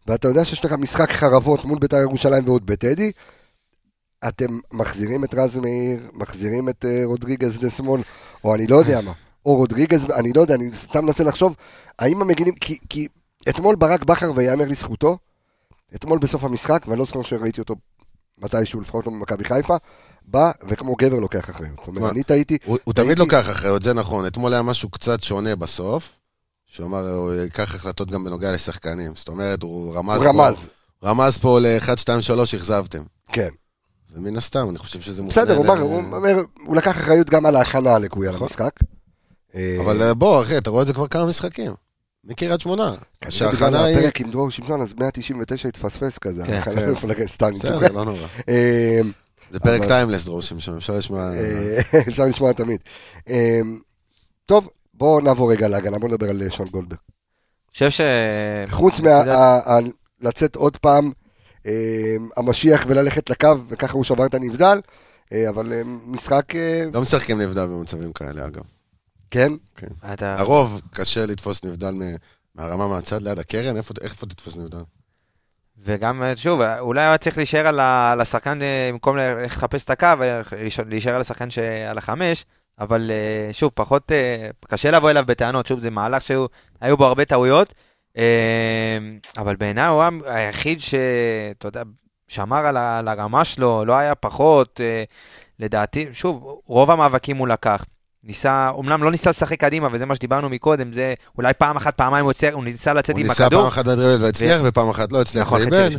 ואתה 0.07 0.27
יודע 0.27 0.45
שיש 0.45 0.65
לך 0.65 0.71
משחק 0.71 1.11
חרבות 1.11 1.65
מול 1.65 1.79
בית"ר 1.79 1.97
ירושלים 1.97 2.47
ועוד 2.47 2.65
בטדי. 2.65 3.11
אתם 4.27 4.59
מחזירים 4.73 5.23
את 5.23 5.33
רז 5.35 5.57
מאיר, 5.57 6.09
מחזירים 6.13 6.69
את 6.69 6.85
אה, 6.85 7.01
רודריגז 7.05 7.61
לשמאל, 7.61 8.01
או 8.43 8.55
אני 8.55 8.67
לא 8.67 8.75
יודע 8.75 9.01
מה, 9.01 9.11
או 9.45 9.55
רודריגז, 9.55 10.05
אני 10.05 10.33
לא 10.35 10.41
יודע, 10.41 10.55
אני 10.55 10.69
סתם 10.75 11.05
מנסה 11.05 11.23
לחשוב, 11.23 11.55
האם 11.99 12.21
המגינים, 12.21 12.55
כי, 12.55 12.77
כי 12.89 13.07
אתמול 13.49 13.75
ברק 13.75 14.03
בכר, 14.03 14.31
ויאמר 14.35 14.65
לזכותו, 14.67 15.17
אתמול 15.95 16.19
בסוף 16.19 16.43
המשחק, 16.43 16.83
ואני 16.87 16.99
לא 16.99 17.05
זוכר 17.05 17.21
שראיתי 17.21 17.61
אותו 17.61 17.75
מתישהו, 18.37 18.81
לפחות 18.81 19.07
לא 19.07 19.11
במכבי 19.11 19.43
חיפה, 19.43 19.75
בא 20.25 20.51
וכמו 20.67 20.95
גבר 20.95 21.19
לוקח 21.19 21.49
אחריות. 21.49 21.79
זאת 21.85 21.97
אומרת? 21.97 22.11
אני 22.11 22.23
טעיתי, 22.23 22.57
הוא 22.65 22.93
תמיד 22.93 23.19
לוקח 23.19 23.49
אחריות, 23.49 23.83
זה 23.83 23.93
נכון. 23.93 24.25
אתמול 24.25 24.53
היה 24.53 24.61
משהו 24.61 24.89
קצת 24.89 25.23
שונה 25.23 25.55
בסוף, 25.55 26.17
שהוא 26.65 26.87
אמר, 26.87 27.09
הוא 27.09 27.33
ייקח 27.33 27.75
החלטות 27.75 28.11
גם 28.11 28.23
בנוגע 28.23 28.51
לשחקנים. 28.51 29.11
זאת 29.15 29.27
אומרת, 29.27 29.63
הוא 29.63 29.95
רמז 29.95 30.25
הוא 30.25 30.27
רמז, 30.27 30.55
פה, 30.99 31.07
רמז 31.07 31.37
פה 31.37 31.59
ל-1, 31.59 31.97
2, 31.97 32.21
3, 32.21 32.55
אכזבתם. 32.55 33.03
כן. 33.27 33.49
ומן 34.15 34.37
הסתם, 34.37 34.69
אני 34.69 34.77
חושב 34.77 35.01
שזה 35.01 35.21
מופנה. 35.21 35.43
בסדר, 35.43 35.57
הוא 35.57 35.97
אומר, 36.11 36.43
הוא 36.65 36.75
לקח 36.75 36.91
אחריות 36.91 37.29
גם 37.29 37.45
על 37.45 37.55
ההכנה 37.55 37.95
הלקויה 37.95 38.31
נכון. 38.31 38.47
למשחק. 38.47 38.71
אה, 39.55 39.77
אבל 39.85 40.01
אה, 40.01 40.13
בוא, 40.13 40.41
אחי, 40.41 40.57
אתה 40.57 40.69
רואה 40.69 40.81
את 40.81 40.87
זה 40.87 40.93
כבר 40.93 41.07
כמה 41.07 41.25
משחקים. 41.25 41.71
מקריית 42.23 42.61
שמונה. 42.61 42.93
בגלל 43.21 43.31
שההכנה 43.31 43.83
היא... 43.83 43.97
הפרק 43.97 44.21
עם 44.21 44.31
דרור 44.31 44.51
שמשון, 44.51 44.81
אז 44.81 44.93
199 44.99 45.67
התפספס 45.67 46.17
כזה. 46.17 46.43
כן. 46.45 46.61
כן. 46.61 47.27
סתם. 47.27 47.53
בסדר, 47.53 47.91
לא 47.91 48.05
נורא. 48.05 48.27
זה 49.53 49.59
פרק 49.59 49.83
טיימלס, 49.87 50.25
דרור 50.25 50.41
שמשון, 50.41 50.77
אפשר 50.77 50.97
לשמוע... 50.97 51.33
אה, 51.33 51.81
אפשר 52.09 52.23
לשמוע 52.25 52.53
תמיד. 52.53 52.79
אה, 53.29 53.59
טוב, 54.45 54.69
בואו 54.93 55.19
נעבור 55.19 55.51
רגע 55.51 55.67
להגנה, 55.67 55.99
בואו 55.99 56.11
נדבר 56.11 56.29
על 56.29 56.41
אה, 56.41 56.51
שון 56.51 56.67
גולדברג. 56.67 56.99
אני 56.99 57.73
חושב 57.73 57.89
ש... 57.89 58.01
חוץ 58.69 58.99
מלצאת 60.21 60.55
עוד 60.55 60.77
פעם 60.77 61.11
המשיח 62.37 62.83
וללכת 62.87 63.29
לקו, 63.29 63.55
וככה 63.67 63.93
הוא 63.93 64.03
שבר 64.03 64.25
את 64.25 64.33
הנבדל, 64.33 64.81
אבל 65.49 65.81
משחק, 66.05 66.53
לא 66.93 67.01
משחקים 67.01 67.41
נבדל 67.41 67.65
במצבים 67.65 68.13
כאלה, 68.13 68.45
אגב. 68.45 68.63
כן, 69.31 69.53
אתה... 70.13 70.35
הרוב 70.39 70.81
קשה 70.91 71.25
לתפוס 71.25 71.63
נבדל 71.63 71.93
מהרמה 72.55 72.87
מהצד 72.87 73.21
ליד 73.21 73.39
הקרן, 73.39 73.77
איפה 73.77 74.25
תתפוס 74.25 74.57
נבדל? 74.57 74.81
וגם, 75.81 76.23
אה, 76.23 76.35
שוב, 76.35 76.61
אולי 76.61 77.01
היה 77.01 77.17
צריך 77.17 77.37
להישאר 77.37 77.67
על 77.67 78.21
השחקן 78.21 78.61
אה, 78.61 78.89
במקום 78.91 79.17
לחפש 79.17 79.83
את 79.83 79.89
הקו, 79.89 80.07
להישאר 80.87 81.15
על 81.15 81.21
השחקן 81.21 81.49
שעל 81.49 81.97
החמש, 81.97 82.45
אבל 82.79 83.11
אה, 83.11 83.53
שוב, 83.53 83.71
פחות, 83.75 84.11
אה, 84.11 84.49
קשה 84.67 84.91
לבוא 84.91 85.09
אליו 85.09 85.23
בטענות, 85.27 85.67
שוב, 85.67 85.79
זה 85.79 85.89
מהלך 85.89 86.21
שהיו 86.21 86.97
בו 86.97 87.05
הרבה 87.05 87.25
טעויות, 87.25 87.73
אה, 88.17 88.97
אבל 89.37 89.55
בעיניי 89.55 89.87
הוא 89.87 90.03
היחיד 90.25 90.79
שאתה 90.79 91.67
יודע, 91.67 91.83
שמר 92.27 92.65
על 92.65 93.07
הרמה 93.07 93.45
שלו, 93.45 93.85
לא 93.85 93.93
היה 93.93 94.15
פחות, 94.15 94.81
אה, 94.83 95.03
לדעתי, 95.59 96.07
שוב, 96.13 96.61
רוב 96.65 96.91
המאבקים 96.91 97.37
הוא 97.37 97.47
לקח. 97.47 97.85
ניסה, 98.23 98.71
אמנם 98.79 99.03
לא 99.03 99.11
ניסה 99.11 99.29
לשחק 99.29 99.59
קדימה, 99.59 99.87
וזה 99.91 100.05
מה 100.05 100.15
שדיברנו 100.15 100.49
מקודם, 100.49 100.93
זה 100.93 101.13
אולי 101.37 101.53
פעם 101.53 101.75
אחת, 101.77 101.97
פעמיים 101.97 102.25
הוא 102.25 102.31
הצליח, 102.31 102.53
הוא 102.53 102.63
ניסה 102.63 102.93
לצאת 102.93 103.15
הוא 103.15 103.19
עם 103.19 103.27
ניסה 103.27 103.45
הכדור. 103.45 103.61
פעם 103.61 103.67
אחת 103.67 103.85
בדריבל 103.85 104.23
והצליח, 104.23 104.61
ופעם 104.65 104.89
אחת 104.89 105.11
לא 105.11 105.21
הצליח 105.21 105.47
נכון, 105.47 105.59
ואיבד. 105.61 105.89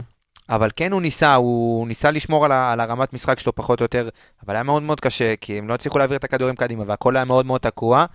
אבל 0.49 0.71
כן 0.77 0.93
הוא 0.93 1.03
ניסה, 1.03 1.35
הוא 1.35 1.89
ניסה 1.89 2.11
לשמור 2.11 2.45
על, 2.45 2.53
ה, 2.53 2.73
על 2.73 2.81
הרמת 2.81 3.13
משחק 3.13 3.39
שלו 3.39 3.55
פחות 3.55 3.81
או 3.81 3.85
יותר, 3.85 4.09
אבל 4.47 4.55
היה 4.55 4.63
מאוד 4.63 4.83
מאוד 4.83 5.01
קשה, 5.01 5.35
כי 5.41 5.59
הם 5.59 5.69
לא 5.69 5.75
הצליחו 5.75 5.99
להעביר 5.99 6.17
את 6.17 6.25
הכדורים 6.25 6.57
קדימה, 6.57 6.85
והכל 6.87 7.17
היה 7.17 7.25
מאוד 7.25 7.47
מאוד 7.47 7.61
תקוע. 7.61 8.07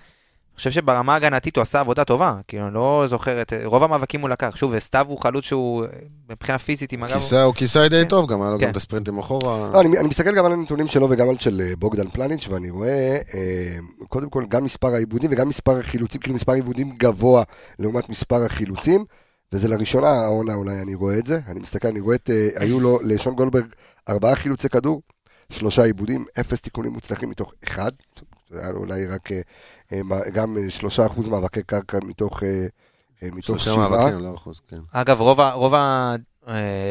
חושב 0.60 0.72
שברמה 0.72 1.14
ההגנתית 1.14 1.56
הוא 1.56 1.62
עשה 1.62 1.80
עבודה 1.80 2.04
טובה, 2.04 2.36
כאילו, 2.48 2.66
אני 2.66 2.74
לא 2.74 3.04
זוכר 3.08 3.42
את... 3.42 3.54
רוב 3.66 3.84
המאבקים 3.84 4.22
הוא 4.22 4.30
לקח. 4.30 4.56
שוב, 4.56 4.72
וסתיו 4.76 5.06
הוא 5.10 5.18
חלוץ 5.20 5.46
שהוא, 5.46 5.86
מבחינה 6.30 6.58
פיזית, 6.58 6.92
עם 6.92 7.04
הגב... 7.04 7.34
הוא 7.44 7.54
כיסא 7.54 7.88
די 7.88 8.02
כן. 8.02 8.08
טוב, 8.08 8.32
גם 8.32 8.42
היה 8.42 8.52
לו 8.52 8.58
כן. 8.58 8.66
גם 8.66 8.72
את 8.72 8.76
הספרינטים 8.76 9.18
אחורה. 9.18 9.72
לא, 9.74 9.82
אני, 9.82 10.08
מסתכל 10.08 10.36
גם 10.36 10.46
על 10.46 10.52
הנתונים 10.52 10.88
שלו 10.88 11.08
וגם 11.10 11.30
על 11.30 11.38
של 11.38 11.62
אה, 11.62 11.76
בוגדן 11.78 12.10
פלניץ', 12.10 12.48
ואני 12.48 12.70
רואה, 12.70 13.18
אה, 13.34 13.78
קודם 14.08 14.30
כל, 14.30 14.46
גם 14.50 14.64
מספר 14.64 14.94
העיבודים 14.96 15.32
וגם 15.34 15.50
מספר 15.50 15.80
החילוצים, 15.80 16.22
כאילו 16.22 16.36
מספר 16.36 16.52
עיבודים 16.52 16.90
גבוה 16.98 17.44
לעומת 17.80 18.10
מספר 18.10 18.46
החילוצים, 18.46 19.06
וזה 19.54 19.68
לראשונה 19.68 20.10
העונה 20.10 20.54
אולי, 20.54 20.82
אני 20.82 20.96
רואה 20.96 21.18
את 21.18 21.28
זה. 21.28 21.40
אני 21.48 21.60
מסתכל, 21.60 21.88
אני 21.88 22.00
רואה 22.00 22.16
את, 22.16 22.30
אה, 22.30 22.50
היו 22.56 22.80
לו, 22.80 23.00
לשון 23.04 23.36
גולדברג, 23.36 23.66
ארבעה 24.10 24.36
חילוצי 24.36 24.70
כדור, 24.70 25.02
שלושה 25.52 25.84
עיבודים, 25.84 26.26
אפס 26.40 26.62
תיקונים 26.62 26.92
מוצלחים 26.92 27.30
מתוך 27.30 27.54
אחד. 27.68 27.92
זה 28.50 28.60
היה 28.62 28.72
לו 28.72 28.80
אולי 28.80 29.06
רק, 29.06 29.30
גם 30.34 30.58
אה, 30.58 30.70
שלושה 30.70 31.06
אחוז 31.06 31.28
מאבקי 31.28 31.64
קרקע 31.64 31.98
מתוך, 32.04 32.44
אה, 32.44 32.66
אה, 33.24 33.28
מתוך 33.32 33.46
שלושה 33.46 33.72
שבעה. 33.72 33.90
מאבקים, 33.90 34.20
לא 34.20 34.36
אחוז, 34.36 34.62
כן. 34.68 34.80
אגב, 34.92 35.22
רוב, 35.22 35.40
רוב 35.40 35.74
אה, 35.74 36.16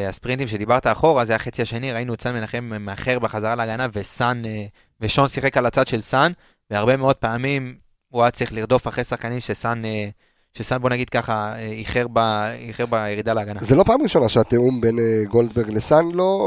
הספרינטים 0.08 0.48
שדיברת 0.48 0.86
אחורה, 0.86 1.24
זה 1.24 1.34
החצי 1.34 1.62
השני, 1.62 1.92
ראינו 1.92 2.14
את 2.14 2.20
סאן 2.20 2.34
מנחם 2.34 2.70
מאחר 2.80 3.18
בחזרה 3.18 3.54
להגנה, 3.54 3.86
וסאן, 3.92 4.42
אה, 4.44 4.66
ושון 5.00 5.28
שיחק 5.28 5.56
על 5.56 5.66
הצד 5.66 5.86
של 5.86 6.00
סאן, 6.00 6.32
והרבה 6.70 6.96
מאוד 6.96 7.16
פעמים 7.16 7.76
הוא 8.08 8.22
היה 8.22 8.30
צריך 8.30 8.52
לרדוף 8.52 8.88
אחרי 8.88 9.04
שחקנים 9.04 9.40
שסאן, 9.40 9.84
אה, 9.84 10.08
שסאן, 10.54 10.78
בוא 10.78 10.90
נגיד 10.90 11.10
ככה, 11.10 11.54
אה, 11.58 11.66
איחר 11.66 12.06
ב- 12.12 12.52
איחר 12.58 12.86
בירידה 12.86 13.32
להגנה. 13.32 13.60
זה 13.60 13.76
לא 13.76 13.84
פעם 13.84 14.02
ראשונה 14.02 14.28
שהתיאום 14.28 14.80
בין 14.80 14.98
אה, 14.98 15.24
גולדברג 15.30 15.70
לסאן 15.70 16.04
לא, 16.12 16.38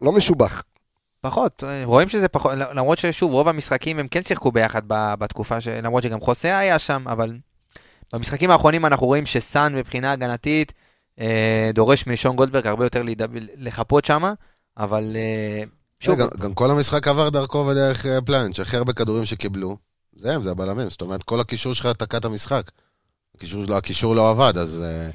לא 0.00 0.12
משובח. 0.12 0.62
פחות, 1.20 1.64
אה, 1.64 1.82
רואים 1.84 2.08
שזה 2.08 2.28
פחות, 2.28 2.52
למרות 2.74 2.98
ששוב, 2.98 3.32
רוב 3.32 3.48
המשחקים 3.48 3.98
הם 3.98 4.08
כן 4.08 4.22
שיחקו 4.22 4.52
ביחד 4.52 4.82
בתקופה, 4.88 5.60
ש... 5.60 5.68
למרות 5.68 6.02
שגם 6.02 6.20
חוסה 6.20 6.58
היה 6.58 6.78
שם, 6.78 7.04
אבל 7.08 7.32
במשחקים 8.12 8.50
האחרונים 8.50 8.86
אנחנו 8.86 9.06
רואים 9.06 9.26
שסאן 9.26 9.74
מבחינה 9.74 10.12
הגנתית 10.12 10.72
אה, 11.20 11.70
דורש 11.74 12.06
משון 12.06 12.36
גולדברג 12.36 12.66
הרבה 12.66 12.84
יותר 12.86 13.02
להידב... 13.02 13.28
לחפות 13.56 14.04
שם, 14.04 14.22
אבל 14.78 15.12
אה, 15.16 15.62
שוב, 16.00 16.18
גם- 16.18 16.28
גם 16.38 16.54
כל 16.54 16.70
המשחק 16.70 17.08
עבר 17.08 17.28
דרכו 17.28 17.58
ודרך 17.66 18.06
אה, 18.06 18.20
פלנץ', 18.20 18.60
הכי 18.60 18.76
הרבה 18.76 18.92
כדורים 18.92 19.24
שקיבלו, 19.24 19.76
זה 20.16 20.34
הם, 20.34 20.42
זה 20.42 20.50
הבלמים. 20.50 20.90
זאת 20.90 21.00
אומרת, 21.00 21.22
כל 21.22 21.40
הקישור 21.40 21.74
שלך 21.74 21.86
תקע 21.86 22.16
את 22.16 22.24
המשחק. 22.24 22.70
הקישור 23.36 23.74
הקישור 23.74 24.14
לא 24.14 24.30
עבד, 24.30 24.58
אז 24.58 24.82
אה, 24.82 25.10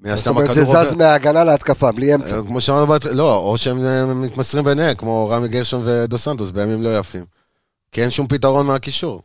מן 0.00 0.10
זאת 0.10 0.18
הסתם 0.18 0.30
אומרת, 0.30 0.50
זה 0.54 0.62
הכדור 0.62 0.84
זז 0.84 0.94
מההגנה 0.94 1.44
להתקפה, 1.44 1.92
בלי 1.92 2.14
אמצע. 2.14 2.36
אה, 2.36 2.42
כמו 2.42 2.60
שאמרנו 2.60 2.94
לא, 3.12 3.36
או 3.36 3.58
שהם 3.58 3.84
אה, 3.84 4.06
מתמסרים 4.06 4.64
ביניהם, 4.64 4.94
כמו 4.94 5.28
רמי 5.28 5.48
גרשון 5.48 5.82
ודו 5.84 6.18
סנטוס, 6.18 6.50
בימים 6.50 6.82
לא 6.82 6.98
יפים. 6.98 7.24
כי 7.92 8.02
אין 8.02 8.10
שום 8.10 8.26
פתרון 8.28 8.66
מהקישור. 8.66 9.22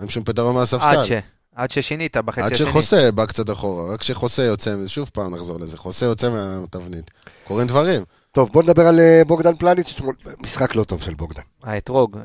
אין 0.00 0.08
שום 0.08 0.24
פתרון 0.24 0.54
מהספסל. 0.54 0.98
עד 0.98 1.04
ש... 1.04 1.12
עד 1.54 1.70
ששינית 1.70 2.16
בחצי 2.16 2.40
עד 2.40 2.52
השני. 2.52 2.66
שחוסה 2.66 3.12
בא 3.12 3.26
קצת 3.26 3.50
אחורה, 3.50 3.92
רק 3.92 4.00
כשחוסה 4.00 4.42
יוצא, 4.42 4.76
שוב 4.86 5.10
פעם 5.12 5.34
נחזור 5.34 5.60
לזה, 5.60 5.78
חוסה 5.78 6.06
יוצא 6.06 6.30
מהתבנית. 6.30 7.10
קורים 7.44 7.66
דברים. 7.66 8.04
טוב, 8.34 8.48
בוא 8.52 8.62
נדבר 8.62 8.86
על 8.86 9.00
אה, 9.00 9.22
בוגדן 9.26 9.54
פלניץ', 9.56 10.00
משחק 10.40 10.74
לא 10.74 10.84
טוב 10.84 11.02
של 11.02 11.14
בוגדן. 11.14 11.42
האתרוג, 11.62 12.16
אה, 12.18 12.22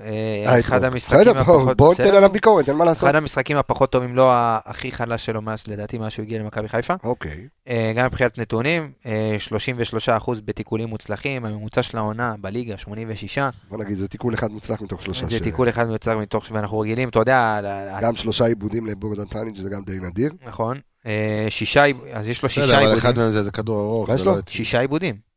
אה, 0.54 0.60
אחד. 0.60 0.84
המשחקים 0.84 1.19
בסדר, 1.19 1.34
בוא- 1.34 1.41
הפחות... 1.41 1.78
בוא 1.78 1.93
ניתן 2.00 2.15
עליו 2.15 2.30
ביקורת, 2.30 2.69
אין 2.69 2.78
מה 2.78 2.86
לעשות. 2.86 3.04
אחד 3.04 3.15
המשחקים 3.15 3.58
הפחות 3.58 3.91
טובים, 3.91 4.15
לא 4.15 4.32
הכי 4.65 4.91
חלש 4.91 5.26
שלו 5.26 5.41
מאז, 5.41 5.67
לדעתי, 5.67 5.98
מאז 5.98 6.12
שהוא 6.12 6.24
הגיע 6.24 6.39
למכבי 6.39 6.67
חיפה. 6.69 6.93
אוקיי. 7.04 7.48
גם 7.95 8.06
מבחינת 8.06 8.38
נתונים, 8.38 8.91
אה, 9.06 9.36
33% 9.39 10.41
בתיקולים 10.45 10.89
מוצלחים, 10.89 11.45
הממוצע 11.45 11.84
של 11.84 11.98
העונה 11.98 12.36
בליגה, 12.41 12.78
86. 12.78 13.39
בוא 13.69 13.78
נגיד, 13.84 13.98
זה 13.98 14.08
תיקול 14.08 14.34
אחד 14.34 14.52
מוצלח 14.52 14.82
מתוך 14.82 15.04
שלושה. 15.04 15.26
זה 15.26 15.39
תיקול 15.39 15.69
אחד 15.69 15.88
מיוצר 15.88 16.17
מתוך, 16.17 16.45
ואנחנו 16.52 16.80
רגילים, 16.80 17.10
אתה 17.10 17.19
יודע, 17.19 17.60
גם 18.02 18.15
שלושה 18.15 18.45
עיבודים 18.45 18.86
לבוגדן 18.88 19.26
פלניץ', 19.26 19.58
זה 19.60 19.69
גם 19.69 19.82
די 19.86 19.98
נדיר. 20.08 20.32
נכון, 20.48 20.78
שישה, 21.50 21.84
אז 22.13 22.30
יש 22.30 22.43
לו 22.43 22.50
שישה 22.50 22.62
בסדר, 22.62 22.76
אבל 22.78 22.84
עיבודים. 22.84 22.98
אחד 23.10 23.17
מהם 23.17 23.43
זה 23.43 23.52
כדור 23.52 23.80
ארוך. 23.82 24.10
לא- 24.26 24.36
שישה 24.50 24.80
עיבודים. 24.80 25.29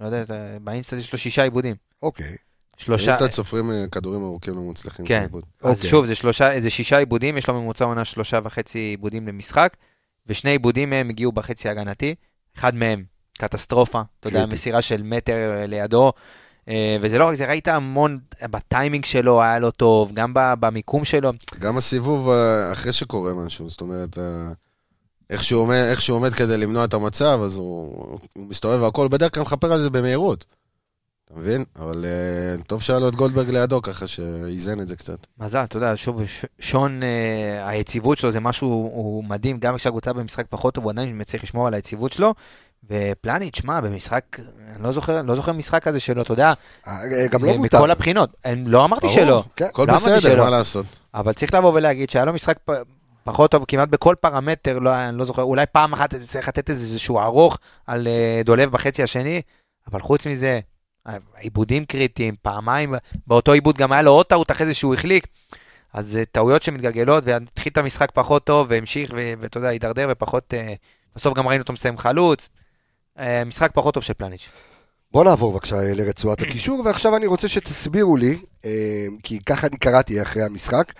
לא 0.00 0.06
יודע, 0.06 0.24
באינסטה 0.60 0.96
יש 0.96 1.12
לו 1.12 1.18
שישה 1.18 1.42
עיבודים. 1.42 1.76
אוקיי. 2.02 2.36
שלושה, 2.76 3.10
אינסטנט 3.10 3.32
סופרים 3.32 3.70
אה, 3.70 3.84
כדורים 3.92 4.24
ארוכים 4.24 4.54
לא 4.54 4.60
מוצלחים. 4.60 5.06
כן. 5.06 5.26
אז 5.62 5.76
אוקיי. 5.76 5.90
שוב, 5.90 6.06
זה 6.06 6.14
שלושה, 6.14 6.60
זה 6.60 6.70
שישה 6.70 6.98
עיבודים, 6.98 7.36
יש 7.36 7.48
לו 7.48 7.60
ממוצע 7.60 7.84
עונה 7.84 8.04
שלושה 8.04 8.38
וחצי 8.44 8.78
עיבודים 8.78 9.28
למשחק, 9.28 9.76
ושני 10.26 10.50
עיבודים 10.50 10.90
מהם 10.90 11.08
הגיעו 11.08 11.32
בחצי 11.32 11.68
ההגנתי, 11.68 12.14
אחד 12.58 12.74
מהם 12.74 13.04
קטסטרופה, 13.38 14.02
אתה 14.20 14.28
יודע. 14.28 14.46
מסירה 14.46 14.82
של 14.82 15.02
מטר 15.02 15.64
לידו, 15.68 16.12
אה, 16.68 16.96
וזה 17.00 17.18
לא 17.18 17.24
רק 17.24 17.34
זה, 17.34 17.46
ראית 17.46 17.68
המון, 17.68 18.18
בטיימינג 18.42 19.04
שלו 19.04 19.42
היה 19.42 19.58
לו 19.58 19.70
טוב, 19.70 20.12
גם 20.14 20.32
במיקום 20.34 21.04
שלו. 21.04 21.30
גם 21.58 21.76
הסיבוב 21.76 22.28
אה, 22.28 22.72
אחרי 22.72 22.92
שקורה 22.92 23.34
משהו, 23.34 23.68
זאת 23.68 23.80
אומרת, 23.80 24.18
אה, 24.18 24.52
איך 25.30 25.44
שהוא 25.44 25.62
עומד, 25.62 25.84
איך 25.90 26.02
שהוא 26.02 26.16
עומד 26.16 26.32
כדי 26.34 26.56
למנוע 26.56 26.84
את 26.84 26.94
המצב, 26.94 27.40
אז 27.44 27.56
הוא, 27.56 27.92
הוא 28.32 28.46
מסתובב 28.48 28.82
והכל, 28.82 29.08
בדרך 29.08 29.34
כלל 29.34 29.42
מכפר 29.42 29.72
על 29.72 29.80
זה 29.80 29.90
במהירות. 29.90 30.44
אתה 31.24 31.40
מבין? 31.40 31.64
אבל 31.78 32.04
אה, 32.04 32.62
טוב 32.66 32.82
שהיה 32.82 32.98
לו 32.98 33.08
את 33.08 33.14
גולדברג 33.14 33.50
לידו, 33.50 33.82
ככה 33.82 34.06
שאיזן 34.06 34.80
את 34.80 34.88
זה 34.88 34.96
קצת. 34.96 35.26
מזל, 35.38 35.64
אתה 35.64 35.76
יודע, 35.76 35.92
שוב, 35.96 36.26
ש- 36.26 36.44
שון, 36.60 37.02
אה, 37.02 37.68
היציבות 37.68 38.18
שלו 38.18 38.30
זה 38.30 38.40
משהו 38.40 38.68
הוא 38.68 39.24
מדהים, 39.24 39.58
גם 39.58 39.76
כשהקבוצה 39.76 40.12
במשחק 40.12 40.46
פחות 40.50 40.74
טוב, 40.74 40.84
הוא 40.84 40.90
עדיין 40.90 41.20
מצליח 41.20 41.42
לשמור 41.42 41.66
על 41.66 41.74
היציבות 41.74 42.12
שלו. 42.12 42.34
ופלניץ', 42.90 43.56
שמע, 43.56 43.80
במשחק, 43.80 44.22
אני 44.74 44.82
לא 44.82 44.92
זוכר, 44.92 45.22
לא 45.22 45.34
זוכר 45.34 45.52
משחק 45.52 45.82
כזה 45.82 46.00
שלו, 46.00 46.22
אתה 46.22 46.32
יודע, 46.32 46.52
אה, 46.88 46.92
גם 47.30 47.44
לא 47.44 47.56
מותר. 47.56 47.78
מכל 47.78 47.90
הבחינות. 47.90 48.30
לא 48.66 48.84
אמרתי 48.84 49.06
ברור. 49.06 49.14
שלא, 49.18 49.44
כן. 49.56 49.64
הכל 49.64 49.84
לא 49.88 49.94
בסדר, 49.94 50.20
שלא. 50.20 50.44
מה 50.44 50.50
לעשות? 50.50 50.86
אבל 51.14 51.32
צריך 51.32 51.54
לבוא 51.54 51.72
ולהגיד 51.74 52.10
שהיה 52.10 52.24
לו 52.24 52.32
משחק 52.32 52.58
פ- 52.64 52.70
פחות 53.28 53.50
טוב 53.50 53.64
כמעט 53.68 53.88
בכל 53.88 54.14
פרמטר, 54.20 54.78
לא, 54.78 55.08
אני 55.08 55.18
לא 55.18 55.24
זוכר, 55.24 55.42
אולי 55.42 55.66
פעם 55.72 55.92
אחת 55.92 56.14
צריך 56.14 56.48
לתת 56.48 56.70
איזשהו 56.70 57.18
ארוך 57.18 57.58
על 57.86 58.06
אה, 58.06 58.42
דולב 58.44 58.70
בחצי 58.70 59.02
השני, 59.02 59.42
אבל 59.92 60.00
חוץ 60.00 60.26
מזה, 60.26 60.60
עיבודים 61.36 61.84
קריטיים, 61.84 62.34
פעמיים, 62.42 62.94
באותו 63.26 63.52
עיבוד 63.52 63.76
גם 63.76 63.92
היה 63.92 64.02
לו 64.02 64.10
עוד 64.10 64.26
טעות 64.26 64.50
אחרי 64.50 64.66
זה 64.66 64.74
שהוא 64.74 64.94
החליק, 64.94 65.26
אז 65.92 66.06
זה 66.06 66.24
טעויות 66.24 66.62
שמתגלגלות, 66.62 67.24
והתחיל 67.26 67.72
את 67.72 67.78
המשחק 67.78 68.10
פחות 68.14 68.44
טוב, 68.44 68.66
והמשיך, 68.70 69.12
ואתה 69.40 69.58
יודע, 69.58 69.68
הידרדר, 69.68 70.06
ופחות, 70.10 70.54
אה, 70.54 70.74
בסוף 71.16 71.34
גם 71.34 71.48
ראינו 71.48 71.62
אותו 71.62 71.72
מסיים 71.72 71.98
חלוץ. 71.98 72.48
אה, 73.18 73.44
משחק 73.44 73.70
פחות 73.74 73.94
טוב 73.94 74.02
של 74.02 74.14
פלניץ'. 74.14 74.48
בוא 75.12 75.24
נעבור 75.24 75.52
בבקשה 75.52 75.76
אה, 75.76 75.94
לרצועת 75.94 76.42
הקישור, 76.42 76.82
ועכשיו 76.84 77.16
אני 77.16 77.26
רוצה 77.26 77.48
שתסבירו 77.48 78.16
לי, 78.16 78.38
אה, 78.64 79.06
כי 79.22 79.38
ככה 79.46 79.66
אני 79.66 79.76
קראתי 79.76 80.22
אחרי 80.22 80.42
המשחק. 80.42 80.92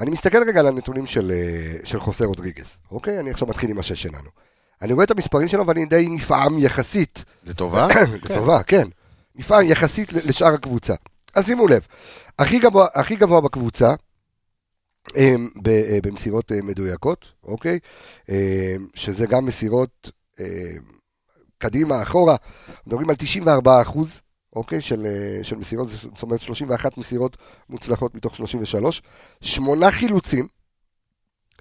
אני 0.00 0.10
מסתכל 0.10 0.42
רגע 0.48 0.60
על 0.60 0.66
הנתונים 0.66 1.06
של, 1.06 1.32
אה, 1.34 1.78
של 1.84 2.00
חוסה 2.00 2.24
רודריגז, 2.24 2.76
אוקיי? 2.90 3.20
אני 3.20 3.30
עכשיו 3.30 3.48
מתחיל 3.48 3.70
עם 3.70 3.78
השש 3.78 4.02
שלנו. 4.02 4.30
אני 4.82 4.92
רואה 4.92 5.04
את 5.04 5.10
המספרים 5.10 5.48
שלו 5.48 5.66
ואני 5.66 5.86
די 5.86 6.06
נפעם 6.10 6.58
יחסית, 6.58 7.24
לטובה? 7.44 7.88
לטובה, 8.22 8.62
כן. 8.70 8.88
נפעם 9.34 9.64
יחסית 9.64 10.12
לשאר 10.12 10.54
הקבוצה. 10.54 10.94
אז 11.34 11.46
שימו 11.46 11.68
לב, 11.68 11.86
הכי 12.38 12.58
גבוה, 12.58 12.86
הכי 12.94 13.16
גבוה 13.16 13.40
בקבוצה, 13.40 13.94
אה, 15.16 15.34
ב- 15.62 16.06
במסירות 16.08 16.52
אה, 16.52 16.58
מדויקות, 16.62 17.26
אוקיי? 17.44 17.78
שזה 18.94 19.26
גם 19.26 19.46
מסירות 19.46 20.10
קדימה, 21.58 22.02
אחורה, 22.02 22.36
מדברים 22.86 23.10
על 23.10 23.16
94 23.16 23.82
אחוז, 23.82 24.20
אוקיי? 24.56 24.80
של, 24.80 25.06
אה, 25.06 25.44
של 25.44 25.56
מסירות, 25.56 25.88
זאת 25.88 26.22
אומרת 26.22 26.42
31 26.42 26.98
מסירות 26.98 27.36
מוצלחות 27.68 28.14
מתוך 28.14 28.36
33, 28.36 29.02
שמונה 29.40 29.90
חילוצים, 29.90 30.48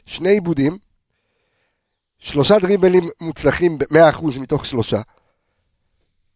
שני 0.05 0.29
עיבודים, 0.29 0.77
שלושה 2.19 2.59
דריבלים 2.59 3.03
מוצלחים 3.21 3.77
ב-100 3.77 4.09
אחוז 4.09 4.37
מתוך 4.37 4.65
שלושה, 4.65 5.01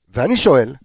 ואני 0.10 0.38
שואל, 0.38 0.76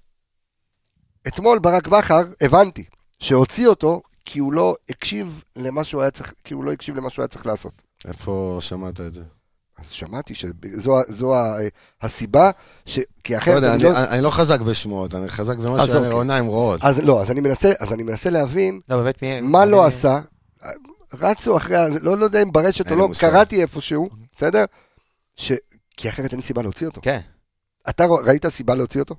אתמול 1.29 1.59
ברק 1.59 1.89
בכר, 1.89 2.23
הבנתי, 2.41 2.85
שהוציא 3.21 3.66
אותו 3.66 4.03
כי 4.25 4.39
הוא 4.39 4.53
לא 4.53 4.77
הקשיב 4.89 5.43
למה 5.57 5.85
שהוא 5.85 6.03
היה 6.03 6.11
צריך, 6.11 6.33
כי 6.45 6.55
הוא 6.55 6.64
לא 6.64 6.73
הקשיב 6.73 6.97
למה 6.97 7.11
שהוא 7.11 7.23
היה 7.23 7.29
צריך 7.29 7.47
לעשות. 7.47 7.73
איפה 8.09 8.59
שמעת 8.61 9.01
את 9.01 9.12
זה? 9.14 9.23
אז 9.79 9.89
שמעתי 9.91 10.35
שזו 10.35 11.35
הסיבה, 12.03 12.51
ש... 12.87 12.99
כי 13.24 13.33
לא 13.33 13.39
אחרת... 13.39 13.55
יודע, 13.55 13.74
אני 13.74 13.85
אני 13.87 13.93
לא- 13.93 14.05
אני 14.11 14.22
לא 14.22 14.31
חזק 14.31 14.61
בשמועות, 14.61 15.14
אני 15.14 15.29
חזק 15.29 15.57
במה 15.57 15.83
אז 15.83 15.89
אוקיי. 15.97 16.09
שהעונה 16.11 16.37
עם 16.37 16.47
רואות. 16.47 16.81
אז 16.85 16.99
לא, 16.99 17.22
אז 17.22 17.31
אני 17.31 17.41
מנסה, 17.41 17.72
אז 17.81 17.93
אני 17.93 18.03
מנסה 18.03 18.31
להבין 18.31 18.81
לא, 18.89 18.97
באמת, 18.97 19.22
מי... 19.22 19.41
מה 19.41 19.62
אני- 19.62 19.70
לא 19.70 19.87
עשה. 19.87 20.20
רצו 21.14 21.57
אחרי, 21.57 21.76
לא, 22.01 22.18
לא 22.18 22.24
יודע 22.24 22.43
אם 22.43 22.53
ברשת 22.53 22.91
או 22.93 22.97
לא, 22.97 23.09
מושג. 23.09 23.20
קראתי 23.31 23.62
איפשהו, 23.62 24.09
בסדר? 24.35 24.64
ש... 25.37 25.53
כי 25.97 26.09
אחרת 26.09 26.33
אין 26.33 26.41
סיבה 26.41 26.62
להוציא 26.62 26.87
אותו. 26.87 27.01
כן. 27.05 27.20
אתה 27.89 28.05
ראית 28.24 28.47
סיבה 28.49 28.74
להוציא 28.74 29.01
אותו? 29.01 29.14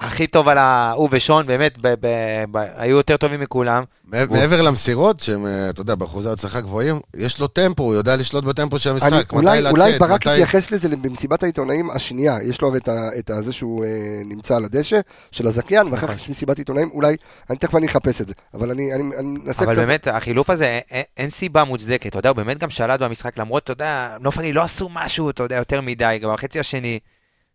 הכי 0.00 0.26
טוב 0.26 0.48
על 0.48 0.58
ה... 0.58 0.92
הוא 0.96 1.08
ושון, 1.12 1.46
באמת, 1.46 1.78
ב- 1.78 1.94
ב- 2.00 2.44
ב- 2.50 2.66
היו 2.76 2.96
יותר 2.96 3.16
טובים 3.16 3.40
מכולם. 3.40 3.84
מעבר- 4.04 4.32
מעבר 4.34 4.62
למסירות, 4.62 5.20
שהם, 5.20 5.46
אה, 5.46 5.70
אתה 5.70 5.80
יודע, 5.80 5.94
באחוזי 5.94 6.28
הצלחה 6.28 6.60
גבוהים, 6.60 7.00
יש 7.16 7.40
לו 7.40 7.46
טמפו, 7.46 7.82
הוא 7.82 7.94
יודע 7.94 8.16
לשלוט 8.16 8.44
בטמפו 8.44 8.78
של 8.78 8.90
אני, 8.90 8.94
המשחק, 8.94 9.32
מתי 9.32 9.36
אולי, 9.36 9.62
לצאת, 9.62 9.72
אולי 9.78 9.98
ברק 9.98 10.10
מתי... 10.10 10.30
התייחס 10.30 10.70
לזה 10.70 10.88
במסיבת 10.88 11.42
העיתונאים 11.42 11.90
השנייה, 11.90 12.38
יש 12.42 12.60
לו 12.60 12.76
את, 12.76 12.88
ה- 12.88 13.08
את 13.18 13.30
ה- 13.30 13.42
זה 13.42 13.52
שהוא 13.52 13.84
אה, 13.84 13.90
נמצא 14.24 14.56
על 14.56 14.64
הדשא 14.64 15.00
של 15.30 15.46
הזכיין, 15.46 15.86
ואחר 15.92 16.06
כך 16.06 16.14
יש 16.20 16.28
מסיבת 16.28 16.58
עיתונאים, 16.58 16.90
אולי, 16.94 17.16
אני 17.50 17.58
תכף 17.58 17.74
אני 17.74 17.86
אחפש 17.86 18.20
את 18.20 18.28
זה, 18.28 18.34
אבל 18.54 18.70
אני, 18.70 18.94
אני, 18.94 19.02
אני 19.18 19.38
אנסה 19.46 19.64
אבל 19.64 19.72
קצת... 19.74 19.82
באמת, 19.82 20.06
החילוף 20.08 20.50
הזה, 20.50 20.80
אין, 20.90 21.02
אין 21.16 21.30
סיבה 21.30 21.64
מוצדקת. 21.64 22.06
אתה 22.06 22.18
יודע, 22.18 22.28
הוא 22.28 22.36
באמת 22.36 22.58
גם 22.58 22.70
שלט 22.70 23.00
במשחק, 23.00 23.38
למרות, 23.38 23.62
אתה 23.64 23.72
יודע, 23.72 24.16
הגליל 24.24 24.54
לא 24.56 24.62
עשו 24.62 24.88
משהו, 24.92 25.30
אתה 25.30 25.42
יודע, 25.42 25.56
יותר 25.56 25.80
מדי, 25.80 26.18
גם 26.22 26.32
בחצי 26.32 26.60
השני. 26.60 26.98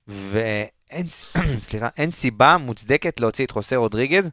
ואין 0.07 0.67
ס- 1.07 1.37
סליחה, 1.67 1.89
אין 1.97 2.11
סיבה 2.11 2.57
מוצדקת 2.57 3.19
להוציא 3.19 3.45
את 3.45 3.51
חוסה 3.51 3.75
רודריגז 3.75 4.29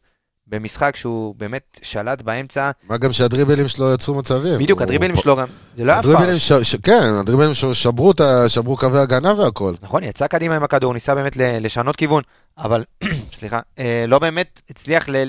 במשחק 0.47 0.97
שהוא 0.97 1.35
באמת 1.35 1.79
שלט 1.83 2.23
באמצע. 2.23 2.71
מה 2.89 2.97
גם 2.97 3.13
שהדריבלים 3.13 3.69
שלו 3.69 3.95
יצרו 3.95 4.15
מצבים. 4.15 4.59
בדיוק, 4.59 4.83
הדריבלים 4.83 5.17
שלו 5.17 5.37
גם, 5.37 5.47
זה 5.77 5.85
לא 5.85 5.93
היה 5.93 6.03
פארש. 6.03 6.53
ש... 6.53 6.77
כן, 6.77 7.09
הדריבלים 7.21 7.55
ש... 7.55 7.65
שברו, 7.65 8.13
ה... 8.21 8.49
שברו 8.49 8.77
קווי 8.77 9.01
הגנה 9.01 9.35
והכל. 9.35 9.75
נכון, 9.83 10.05
יצא 10.05 10.27
קדימה 10.27 10.57
עם 10.57 10.63
הכדור, 10.63 10.95
ניסה 10.95 11.15
באמת 11.15 11.33
לשנות 11.37 11.97
כיוון, 11.97 12.23
אבל, 12.59 12.85
סליחה, 13.33 13.61
אה, 13.79 14.05
לא 14.09 14.19
באמת 14.19 14.61
הצליח 14.71 15.09
ל... 15.09 15.29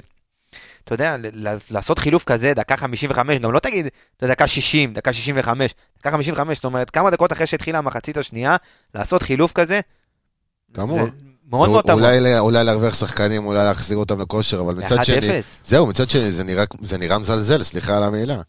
אתה 0.83 0.93
יודע, 0.93 1.15
לעשות 1.71 1.99
חילוף 1.99 2.23
כזה, 2.23 2.53
דקה 2.53 2.77
55, 2.77 3.37
גם 3.39 3.51
לא 3.51 3.59
תגיד, 3.59 3.85
אתה 4.17 4.25
יודע, 4.25 4.33
דקה 4.33 4.47
60, 4.47 4.93
דקה 4.93 5.13
65, 5.13 5.71
דקה 5.99 6.11
55, 6.11 6.57
זאת 6.57 6.65
אומרת, 6.65 6.89
כמה 6.89 7.09
דקות 7.11 7.31
אחרי 7.31 7.47
שהתחילה 7.47 7.77
המחצית 7.77 8.17
השנייה, 8.17 8.55
לעשות 8.95 9.23
חילוף 9.23 9.51
כזה, 9.51 9.79
זה 10.75 10.83
מאוד 11.51 11.69
מאוד 11.69 11.83
תמוה. 11.83 12.17
אולי, 12.17 12.39
אולי 12.39 12.63
להרוויח 12.63 12.95
שחקנים, 12.95 13.45
אולי 13.45 13.63
להחזיר 13.63 13.97
אותם 13.97 14.21
לכושר, 14.21 14.59
אבל 14.59 14.75
מצד 14.75 15.03
שני... 15.03 15.21
ב-1-0. 15.21 15.43
זהו, 15.65 15.87
מצד 15.87 16.09
שני, 16.09 16.31
זה 16.31 16.43
נראה, 16.43 16.63
זה 16.81 16.97
נראה 16.97 17.17
מזלזל, 17.17 17.63
סליחה 17.63 17.97
על 17.97 18.03
המילה. 18.03 18.41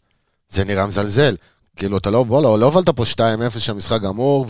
זה 0.49 0.63
נראה 0.63 0.85
מזלזל. 0.85 1.35
כאילו, 1.75 1.97
אתה 1.97 2.11
לא, 2.11 2.23
בוא, 2.23 2.41
לא, 2.41 2.59
לא 2.59 2.65
הובלת 2.65 2.89
פה 2.89 3.03
2-0 3.03 3.59
שהמשחק 3.59 4.01
גמור, 4.01 4.45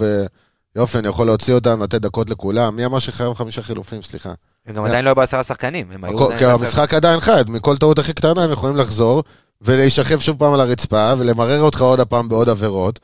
ויופי, 0.76 0.98
אני 0.98 1.08
יכול 1.08 1.28
להוציא 1.28 1.54
אותם, 1.54 1.84
לתת 1.84 2.02
דקות 2.02 2.30
לכולם. 2.30 2.76
מי 2.76 2.86
אמר 2.86 3.00
שחייב 3.00 3.34
חמישה 3.34 3.62
חילופים, 3.62 4.02
סליחה? 4.02 4.34
הם 4.66 4.76
גם 4.76 4.86
עדיין 4.86 5.06
לא 5.06 5.10
היו 5.10 5.16
בעשרה 5.16 5.44
שחקנים, 5.44 5.92
הם 5.92 6.04
היו 6.04 6.38
כי 6.38 6.46
המשחק 6.46 6.94
עדיין 6.94 7.20
חד, 7.20 7.50
מכל 7.50 7.78
טעות 7.78 8.00
הכי 8.00 8.14
קטנה 8.14 8.44
הם 8.44 8.52
יכולים 8.52 8.78
לחזור, 8.78 9.24
ולהישכב 9.62 10.20
שוב 10.20 10.38
פעם 10.40 10.54
על 10.54 10.60
הרצפה, 10.60 11.14
ולמרר 11.18 11.62
אותך 11.62 11.82
עוד 11.82 12.00
הפעם 12.00 12.30
בעוד 12.30 12.50
עבירות. 12.50 13.00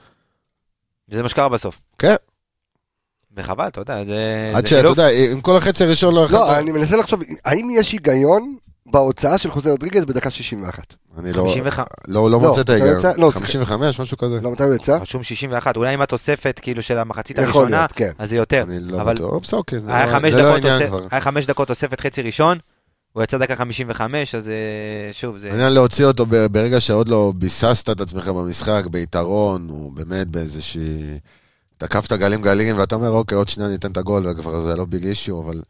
וזה 1.09 1.23
מה 1.23 1.29
שקרה 1.29 1.49
בסוף. 1.49 1.77
כן, 1.97 2.15
וחבל, 3.37 3.67
אתה 3.67 3.81
יודע, 3.81 4.03
זה... 4.03 4.51
עד 4.55 4.67
שאתה. 4.67 4.87
יודע, 4.87 5.09
אם 5.09 5.41
כל 5.41 5.57
החצי 5.57 5.83
הראשון 5.83 6.13
לא 6.15 6.21
לא, 6.21 6.25
יכול... 6.25 6.39
אני 6.47 6.71
מנסה 6.71 6.95
לחשוב, 6.97 7.21
האם 7.45 7.69
יש 7.75 7.91
היגיון 7.91 8.55
בהוצאה 8.85 9.37
של 9.37 9.51
חוזה 9.51 9.71
רודריגז 9.71 10.05
בדקה 10.05 10.29
61? 10.29 10.93
אני 11.19 11.33
לא... 11.33 11.41
55, 11.47 11.85
לא, 12.07 12.21
לא 12.23 12.31
לא, 12.31 12.39
מוצא 12.39 12.61
את 12.61 12.69
ההיגיון. 12.69 12.97
יצא- 12.99 13.13
לא, 13.17 13.31
55, 13.31 13.99
משהו 13.99 14.17
כזה. 14.17 14.39
לא, 14.41 14.51
מתי 14.51 14.63
הוא 14.63 14.73
יצא? 14.75 14.97
רשום 15.01 15.23
61, 15.23 15.77
אולי 15.77 15.93
עם 15.93 16.01
התוספת, 16.01 16.59
כאילו, 16.61 16.81
של 16.81 16.97
המחצית 16.97 17.39
הראשונה, 17.39 17.77
להיות, 17.77 17.91
כן. 17.91 18.11
אז 18.17 18.29
זה 18.29 18.35
יותר. 18.35 18.63
אני 18.67 18.77
לא 18.79 19.01
אבל 19.01 19.13
בטוח. 19.13 19.33
בסדר, 19.43 19.57
אוקיי, 19.57 19.79
זה 19.79 19.95
היה 19.95 20.05
לא- 20.05 20.11
לא 20.11 20.29
דקות 20.29 20.45
העניין 20.53 20.73
תוספת- 20.79 20.87
כבר. 20.87 20.99
היה 21.11 21.21
חמש 21.21 21.45
דקות 21.45 21.67
תוספת 21.67 21.99
חצי 22.01 22.21
ראשון, 22.21 22.57
הוא 23.13 23.23
יצא 23.23 23.37
דקה 23.37 23.55
55, 23.55 24.35
אז 24.35 24.49
אה, 24.49 24.53
שוב, 25.13 25.37
זה... 25.37 25.49
העניין 25.51 25.73
להוציא 25.73 26.05
אותו 26.05 26.25
ברגע 26.51 26.81
שעוד 26.81 27.07
לא 27.07 27.33
ביססת 27.35 27.89
את 27.89 28.01
עצמך 28.01 28.27
במשחק, 28.27 28.83
ביתרון, 28.91 29.67
הוא 29.69 29.91
באמת 29.91 30.27
באיזושהי... 30.27 31.19
תקפת 31.77 32.13
גלים 32.13 32.41
גלים, 32.41 32.77
ואתה 32.77 32.95
אומר, 32.95 33.09
אוקיי, 33.09 33.37
עוד 33.37 33.49
שנייה 33.49 33.69
ניתן 33.69 33.91
את 33.91 33.97
הגול, 33.97 34.27
וכבר 34.27 34.61
זה 34.67 34.75
לא 34.75 34.85
ביג 34.85 35.05
אישיו, 35.05 35.41
אבל... 35.41 35.61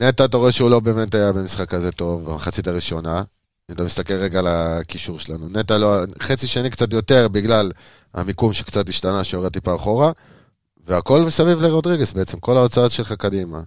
נטע, 0.00 0.24
אתה 0.24 0.36
רואה 0.36 0.52
שהוא 0.52 0.70
לא 0.70 0.80
באמת 0.80 1.14
היה 1.14 1.32
במשחק 1.32 1.68
כזה 1.68 1.92
טוב, 1.92 2.24
במחצית 2.30 2.68
הראשונה. 2.68 3.22
אתה 3.70 3.82
מסתכל 3.84 4.14
רגע 4.14 4.38
על 4.38 4.46
הקישור 4.48 5.18
שלנו. 5.18 5.48
נטע 5.48 5.78
לא... 5.78 5.96
חצי 6.22 6.46
שני 6.46 6.70
קצת 6.70 6.92
יותר, 6.92 7.28
בגלל 7.28 7.72
המיקום 8.14 8.52
שקצת 8.52 8.88
השתנה, 8.88 9.24
שיורד 9.24 9.52
טיפה 9.52 9.74
אחורה, 9.74 10.12
והכל 10.86 11.22
מסביב 11.22 11.62
לרודריגס 11.62 12.12
בעצם, 12.12 12.38
כל 12.38 12.56
ההוצאות 12.56 12.90
שלך 12.92 13.12
קדימה. 13.12 13.60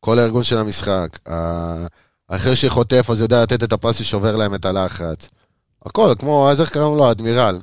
כל 0.00 0.18
הארגון 0.18 0.44
של 0.44 0.58
המשחק. 0.58 1.18
ה- 1.28 1.86
אחרי 2.28 2.56
שחוטף, 2.56 3.10
אז 3.10 3.20
יודע 3.20 3.42
לתת 3.42 3.62
את 3.62 3.72
הפס 3.72 3.96
ששובר 3.96 4.36
להם 4.36 4.54
את 4.54 4.64
הלחץ. 4.64 5.28
הכל, 5.86 6.14
כמו, 6.18 6.50
אז 6.50 6.60
איך 6.60 6.70
קראנו 6.70 6.96
לו? 6.96 7.10
אדמירל. 7.10 7.60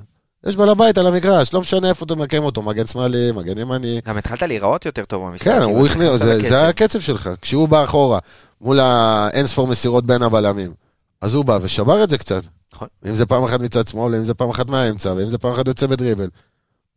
יש 0.48 0.56
בעל 0.56 0.70
הבית 0.70 0.98
על 0.98 1.08
המגרש, 1.08 1.54
לא 1.54 1.62
משנה 1.62 1.90
איפה 1.90 2.06
אתה 2.06 2.16
ממקם 2.16 2.44
אותו, 2.44 2.62
מגן 2.62 2.88
שמאלי, 2.88 3.32
מגן 3.32 3.58
ימני. 3.58 4.02
גם 4.06 4.18
התחלת 4.18 4.42
להיראות 4.42 4.86
יותר 4.86 5.06
טוב 5.06 5.28
במשחק. 5.28 5.48
כן, 5.48 5.60
כאילו, 5.60 5.78
הוא 5.78 5.88
הכניס, 5.88 6.10
זה. 6.10 6.40
זה 6.40 6.68
הקצב 6.68 7.00
שלך. 7.00 7.30
כשהוא 7.42 7.70
בא 7.70 7.84
אחורה, 7.84 8.20
מול 8.62 8.80
האינספור 8.80 9.68
מסירות 9.68 10.06
בין 10.06 10.22
הבלמים, 10.22 10.74
אז 11.22 11.34
הוא 11.34 11.46
בא 11.46 11.60
ושבר 11.62 12.04
את 12.04 12.10
זה 12.10 12.18
קצת. 12.18 12.44
נכון. 12.74 12.88
אם 13.10 13.16
זה 13.16 13.26
פעם 13.26 13.44
אחת 13.44 13.60
מצד 13.60 13.88
שמאל, 13.88 14.16
אם 14.16 14.24
זה 14.24 14.34
פעם 14.34 14.50
אחת 14.50 14.70
מהאמצע, 14.70 15.14
ואם 15.14 15.30
זה 15.30 15.38
פעם 15.38 15.54
אחת 15.54 15.68
יוצא 15.68 15.88
בדריבל. 15.88 16.30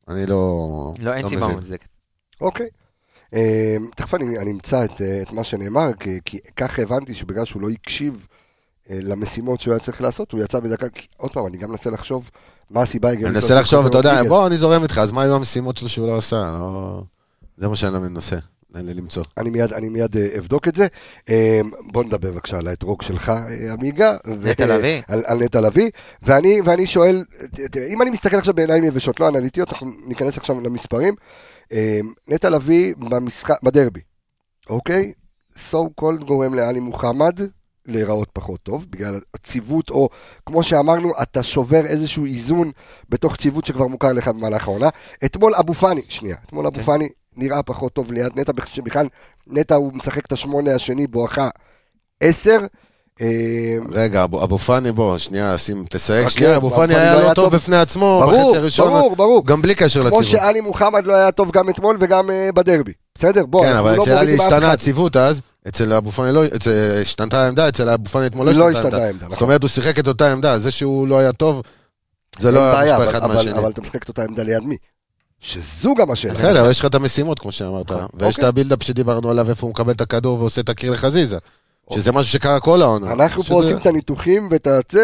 אני 0.08 0.26
לא... 0.26 0.94
לא, 0.98 1.14
אין 1.14 1.22
לא 1.22 1.28
סיבה. 1.28 1.48
מוצדקת. 1.48 1.88
אוקיי. 2.40 2.66
אה, 3.34 3.76
תכף 3.96 4.14
אני 4.14 4.50
אמצא 4.50 4.84
את, 4.84 5.00
אה, 5.00 5.22
את 5.22 5.32
מה 5.32 5.44
שנאמר, 5.44 5.92
כי, 6.00 6.18
כי 6.24 6.38
ככה 6.56 6.82
הבנתי 6.82 7.14
שבגלל 7.14 7.44
שהוא 7.44 7.62
לא 7.62 7.68
הקשיב 7.70 8.26
אה, 8.90 8.98
למשימות 9.02 9.60
שהוא 9.60 9.72
היה 9.72 9.80
צריך 9.80 10.00
לעשות, 10.00 10.32
הוא 10.32 10.42
יצא 10.42 10.60
בדקה, 10.60 10.88
כי, 10.88 11.06
עוד 11.16 11.32
פעם, 11.32 11.46
אני 11.46 11.58
גם 11.58 11.70
מנסה 11.70 11.90
לחשוב 11.90 12.30
מה 12.70 12.82
הסיבה 12.82 13.08
אני 13.08 13.16
ההגיונית. 13.16 13.42
מנסה 13.42 13.54
לחשוב, 13.54 13.86
אתה 13.86 13.98
יודע. 13.98 14.22
בוא, 14.22 14.46
אני 14.46 14.56
זורם 14.56 14.82
איתך, 14.82 14.98
אז 14.98 15.12
מה 15.12 15.22
היו 15.22 15.36
המשימות 15.36 15.76
שלו 15.76 15.88
שהוא 15.88 16.06
לא 16.06 16.18
עשה? 16.18 16.36
לא- 16.36 17.02
זה 17.56 17.68
מה 17.68 17.76
שאני 17.76 17.98
מנסה 17.98 18.36
למצוא. 18.74 19.22
אני 19.38 19.50
מיד, 19.50 19.72
אני 19.72 19.88
מיד 19.88 20.16
אה, 20.16 20.28
אבדוק 20.38 20.68
את 20.68 20.74
זה. 20.74 20.86
אה, 21.28 21.60
בוא 21.92 22.04
נדבר 22.04 22.30
בבקשה 22.30 22.58
על 22.58 22.66
האתרוג 22.66 23.02
שלך, 23.02 23.28
אה, 23.28 23.72
עמיגה. 23.72 24.16
נטע 24.26 24.66
לביא. 24.66 25.02
על, 25.08 25.22
על 25.26 25.38
נטע 25.38 25.60
לביא, 25.60 25.90
ואני, 26.22 26.60
ואני 26.64 26.86
שואל, 26.86 27.24
אם 27.88 28.02
אני 28.02 28.10
מסתכל 28.10 28.36
עכשיו 28.36 28.54
בעיניים 28.54 28.84
יבשות, 28.84 29.20
לא 29.20 29.28
אנליטיות, 29.28 29.68
אנחנו 29.72 29.90
ניכנס 30.06 30.38
עכשיו 30.38 30.60
למספרים. 30.60 31.14
נטע 32.28 32.50
לביא 32.50 32.94
במשחק, 32.98 33.62
בדרבי, 33.62 34.00
אוקיי? 34.70 35.12
so 35.70 35.76
called 36.00 36.24
גורם 36.24 36.54
לאלי 36.54 36.80
מוחמד 36.80 37.40
להיראות 37.90 38.28
פחות 38.32 38.60
טוב, 38.62 38.84
בגלל 38.90 39.20
הציוות, 39.34 39.90
או 39.90 40.08
כמו 40.46 40.62
שאמרנו, 40.62 41.12
אתה 41.22 41.42
שובר 41.42 41.86
איזשהו 41.86 42.24
איזון 42.26 42.70
בתוך 43.08 43.36
ציוות 43.36 43.66
שכבר 43.66 43.86
מוכר 43.86 44.12
לך 44.12 44.28
במהלך 44.28 44.68
העונה. 44.68 44.88
אתמול 45.24 45.54
אבו 45.54 45.74
פאני, 45.74 46.02
שנייה, 46.08 46.36
אתמול 46.46 46.66
אבו 46.66 46.76
כן. 46.76 46.82
פאני 46.82 47.08
נראה 47.36 47.62
פחות 47.62 47.92
טוב 47.92 48.12
ליד 48.12 48.32
נטע, 48.36 48.52
שבכלל 48.66 49.06
נטע 49.46 49.74
הוא 49.74 49.92
משחק 49.94 50.26
את 50.26 50.32
השמונה 50.32 50.74
השני 50.74 51.06
בואכה 51.06 51.48
עשר. 52.20 52.58
אה, 53.20 53.26
רגע, 53.92 54.24
אבו- 54.24 54.44
אבו 54.44 54.58
פאני, 54.58 54.92
בוא, 54.92 55.18
שנייה, 55.18 55.58
שים, 55.58 55.84
תסייג 55.90 56.28
שנייה, 56.28 56.48
רגע, 56.50 56.56
אבו 56.58 56.66
אבו 56.66 56.76
פאני 56.76 56.92
פאני 56.94 57.04
היה 57.04 57.14
לא 57.14 57.20
לא 57.20 57.24
היה 57.24 57.34
טוב. 57.34 57.54
בפני 57.54 57.76
עצמו, 57.76 58.22
ברור, 58.26 58.44
בחצי 58.46 58.58
הראשון, 58.58 58.88
ברור, 58.88 59.16
ברור. 59.16 59.46
גם 59.46 59.62
בלי 59.62 59.74
קשר 59.74 60.00
כמו 60.00 60.08
לציוות. 60.08 60.24
שאלי 60.24 60.60
מוחמד 60.60 61.06
לא 61.06 61.14
היה 61.14 61.32
טוב 61.32 61.50
גם 61.50 61.68
אתמול 61.68 61.96
וגם 62.00 62.30
אה, 62.30 62.52
בדרבי. 62.54 62.92
בסדר? 63.14 63.46
בוא, 63.46 63.64
כן, 63.64 63.76
אבל 63.76 63.96
לא 63.96 64.02
אצל 64.02 64.16
אף 64.18 64.40
השתנה 64.40 64.58
אחד. 64.58 64.64
הציוות 64.72 65.16
אז, 65.16 65.40
אצל 65.68 65.92
אבו 65.92 66.10
פאני 66.12 66.32
לא, 66.34 66.44
אצל- 66.46 66.98
השתנתה 67.02 67.44
העמדה, 67.44 67.68
אצל 67.68 67.88
אבו 67.88 68.04
פאני 68.04 68.26
אתמול 68.26 68.46
לא 68.46 68.52
לא 68.52 68.70
השתנתה 68.70 68.86
העמדה. 68.96 69.06
העמדה, 69.06 69.26
זאת. 69.30 69.40
אומרת, 69.42 69.62
הוא 69.62 69.68
שיחק 69.68 69.98
את 69.98 70.08
אותה 70.08 70.32
עמדה, 70.32 70.58
זה 70.58 70.70
שהוא 70.70 71.08
לא 71.08 71.18
היה 71.18 71.32
טוב, 71.32 71.62
זה 72.38 72.50
לא 72.52 72.60
היה 72.78 72.96
מושפע 72.96 72.96
אבל- 72.96 73.18
אחד 73.18 73.26
מהשני. 73.26 73.52
אבל 73.58 73.70
אתה 73.70 73.80
משחק 73.80 74.02
את 74.02 74.08
אותה 74.08 74.22
עמדה 74.24 74.42
ליד 74.42 74.62
מי? 74.62 74.76
שזו 75.40 75.94
גם 75.94 76.10
השאלה. 76.10 76.34
בסדר, 76.34 76.70
יש 76.70 76.80
לך 76.80 76.86
את 76.86 76.94
המשימות, 76.94 77.38
כמו 77.38 77.52
שאמרת, 77.52 77.90
ויש 77.90 78.00
את 78.34 78.38
אוקיי. 78.38 78.48
הבילדאפ 78.48 78.82
שדיברנו 78.82 79.30
עליו, 79.30 79.50
איפה 79.50 79.66
הוא 79.66 79.70
מקבל 79.70 79.92
את 79.92 80.00
הכדור 80.00 80.40
ועושה 80.40 80.60
את 80.60 80.68
הקיר 80.68 80.92
לחזיזה, 80.92 81.38
שזה 81.94 82.12
משהו 82.12 82.32
שקרה 82.32 82.60
כל 82.60 82.82
העונה. 82.82 83.12
אנחנו 83.12 83.42
פה 83.42 83.54
עושים 83.54 83.76
את 83.76 83.86
הניתוחים 83.86 84.48
ואת 84.50 84.66
הצב, 84.66 84.98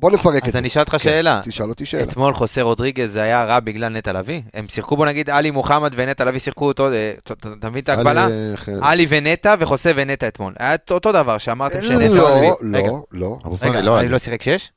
בוא 0.00 0.10
נפרק 0.10 0.42
את 0.42 0.46
אז 0.46 0.52
זה. 0.52 0.58
אני 0.58 0.68
אשאל 0.68 0.82
אותך 0.82 0.92
כן, 0.92 0.98
שאלה. 0.98 1.40
תשאל 1.44 1.68
אותי 1.68 1.86
שאלה. 1.86 2.02
אתמול 2.02 2.34
חוסה 2.34 2.62
רודריגז 2.62 3.12
זה 3.12 3.22
היה 3.22 3.44
רע 3.44 3.60
בגלל 3.60 3.88
נטע 3.88 4.12
לביא? 4.12 4.42
הם 4.54 4.68
שיחקו 4.68 4.96
בוא 4.96 5.06
נגיד 5.06 5.30
עלי 5.30 5.50
מוחמד 5.50 5.92
ונטע 5.96 6.24
לביא 6.24 6.40
שיחקו 6.40 6.66
אותו, 6.68 6.92
אה, 6.92 7.12
אתה- 7.32 7.70
מבין 7.70 7.82
את 7.84 7.88
ההגבלה? 7.88 8.24
עלי, 8.24 8.34
אה, 8.82 8.90
עלי 8.90 9.06
ונטע 9.08 9.54
וחוסה 9.58 9.92
ונטע 9.96 10.28
אתמול. 10.28 10.54
היה 10.58 10.74
את 10.74 10.90
אותו 10.92 11.12
דבר 11.12 11.38
שאמרתם 11.38 11.76
לא, 11.76 11.82
שנטע 11.82 12.14
לא, 12.14 12.36
לביא. 12.36 12.50
רגע, 12.78 12.88
לא, 12.88 13.04
לא. 13.12 13.38
רגע, 13.62 13.80
לא 13.80 13.94
אני 13.94 14.00
עלי. 14.00 14.08
לא 14.08 14.18
שיחק 14.18 14.42
שש? 14.42 14.70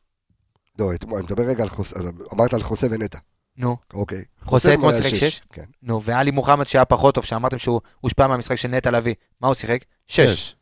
לא, 0.80 0.94
אתמול, 0.94 1.18
אני 1.20 1.26
מדבר 1.26 1.44
רגע 1.44 1.64
על 1.64 1.70
חוסה, 1.70 2.00
אז 2.00 2.06
אמרת 2.34 2.54
על 2.54 2.64
חוסה 2.64 2.88
ונטע. 2.92 3.18
נו. 3.58 3.78
אוקיי. 3.94 4.24
חוסה 4.46 4.74
אתמול 4.74 4.94
שיחק 4.94 5.16
שש? 5.16 5.42
כן. 5.54 5.64
נו, 5.84 6.02
ועלי 6.04 6.32
מוחמד 6.32 6.68
שהיה 6.68 6.86
פחות 6.86 7.16
טוב, 7.16 7.24
שאמרתם 7.26 7.58
שהוא 7.58 7.82
הושפע 8.02 8.28
מהמשחק 8.28 8.56
של 8.56 8.68
נטע 8.68 8.92
לביא. 8.92 9.14
מה 9.42 9.48
הוא 9.48 9.56
שיחק? 9.56 9.80
שש. 10.08 10.56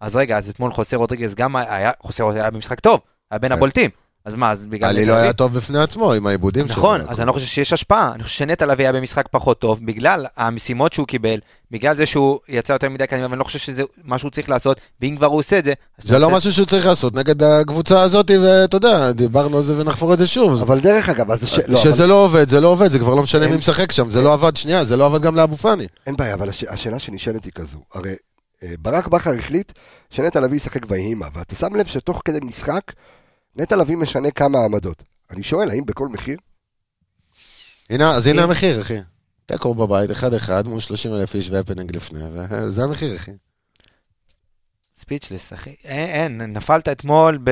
אז 0.00 0.16
רגע, 0.16 0.38
אז 0.38 0.48
אתמול 0.48 0.72
חוסה 0.72 0.96
רודריגז 0.96 1.34
גם 1.34 1.56
היה, 1.56 1.90
חוסה 2.02 2.22
רודריגז 2.24 2.44
היה 2.44 2.50
במשחק 2.50 2.80
טוב, 2.80 3.00
היה 3.30 3.38
בין 3.38 3.48
כן. 3.50 3.56
הבולטים. 3.56 3.90
אז 4.26 4.34
מה, 4.34 4.50
אז 4.50 4.66
בגלל 4.66 4.88
עלי 4.90 5.06
לא? 5.06 5.12
היה 5.14 5.32
טוב 5.32 5.54
בפני 5.54 5.78
עצמו 5.78 6.12
עם 6.12 6.26
העיבודים 6.26 6.66
שלו. 6.68 6.76
נכון, 6.76 7.00
אז 7.08 7.20
אני 7.20 7.26
לא 7.26 7.32
חושב 7.32 7.46
שיש 7.46 7.72
השפעה, 7.72 8.12
אני 8.14 8.22
חושב 8.22 8.34
שנטע 8.38 8.66
לביא 8.66 8.84
היה 8.84 8.92
במשחק 8.92 9.26
פחות 9.30 9.58
טוב, 9.60 9.80
בגלל 9.86 10.26
המשימות 10.36 10.92
שהוא 10.92 11.06
קיבל, 11.06 11.38
בגלל 11.70 11.96
זה 11.96 12.06
שהוא 12.06 12.38
יצא 12.48 12.72
יותר 12.72 12.88
מדי 12.88 13.06
קדימה, 13.06 13.26
ואני 13.26 13.38
לא 13.38 13.44
חושב 13.44 13.58
שזה 13.58 13.82
מה 14.04 14.18
שהוא 14.18 14.30
צריך 14.30 14.48
לעשות, 14.50 14.80
ואם 15.00 15.16
כבר 15.16 15.26
הוא 15.26 15.38
עושה 15.38 15.58
את 15.58 15.64
זה, 15.64 15.72
זה 15.98 16.18
לא 16.18 16.30
משהו 16.30 16.52
שהוא 16.52 16.66
צריך 16.66 16.86
לעשות 16.86 17.14
נגד 17.14 17.42
הקבוצה 17.42 18.02
הזאת, 18.02 18.30
ואתה 18.42 18.76
יודע, 18.76 19.12
דיברנו 19.12 19.56
על 19.56 19.62
זה 19.62 19.78
ונחפור 19.80 20.12
את 20.12 20.18
זה 20.18 20.26
שוב. 20.26 20.60
אבל 20.62 20.80
דרך 20.80 21.08
אגב, 21.08 21.30
אז 21.30 21.42
הש- 21.42 21.58
לא, 21.68 21.78
שזה 21.78 22.06
לא 22.06 22.14
עובד, 22.14 22.48
זה 22.48 22.60
לא 22.60 22.68
עובד, 22.68 22.88
זה 22.90 22.98
כבר 22.98 23.14
לא 23.14 23.22
משנה 23.22 23.48
מי 23.48 23.56
משחק 23.56 23.92
שם, 23.92 24.10
זה 24.10 24.22
לא 24.22 24.32
עבד 24.32 24.56
שנייה, 24.56 24.84
זה 24.84 24.96
לא 24.96 25.06
עבד 25.06 25.22
גם 25.22 25.36
לאבו 25.36 25.56
פאני. 25.56 25.86
אין 26.06 26.16
בעיה, 26.16 26.34
אבל 26.34 26.48
הש- 26.48 26.64
השאלה 26.64 26.98
שנשאלת 26.98 27.44
היא 27.44 27.52
כזו, 27.54 27.78
הרי 27.94 28.14
אה, 28.62 28.68
ברק 28.78 29.06
בכר 29.08 29.32
החליט 29.38 29.72
שנטע 30.10 30.40
לביא 30.40 30.56
ישחק 30.56 30.80
ויהי 30.88 31.14
מה, 31.14 31.26
ואתה 31.34 31.54
שם 31.54 31.76
לב 31.76 31.86
שתוך 31.86 32.22
כדי 32.24 32.38
משחק, 32.42 32.80
נטע 33.56 33.76
לביא 33.76 33.96
משנה 33.96 34.30
כמה 34.30 34.58
עמדות. 34.64 35.02
אני 35.30 35.42
שואל, 35.42 35.70
האם 35.70 35.84
בכל 35.86 36.08
מחיר? 36.08 36.38
הנה, 37.90 38.10
אז 38.14 38.26
הנה 38.26 38.42
אם- 38.44 38.48
המחיר, 38.48 38.80
אחי. 38.80 38.96
תיקו 39.46 39.74
בבית, 39.74 40.10
אחד 40.10 40.34
אחד 40.34 40.68
מול 40.68 40.80
30 40.80 41.14
אלף 41.14 41.34
איש 41.34 41.50
והפנינג 41.50 41.96
לפני, 41.96 42.20
וזה 42.32 42.84
המחיר, 42.84 43.16
אחי. 43.16 43.30
ספיצ'לס, 44.96 45.52
אחי. 45.52 45.74
אין, 45.84 46.40
אין, 46.40 46.52
נפלת 46.52 46.88
אתמול 46.88 47.38
ב... 47.44 47.50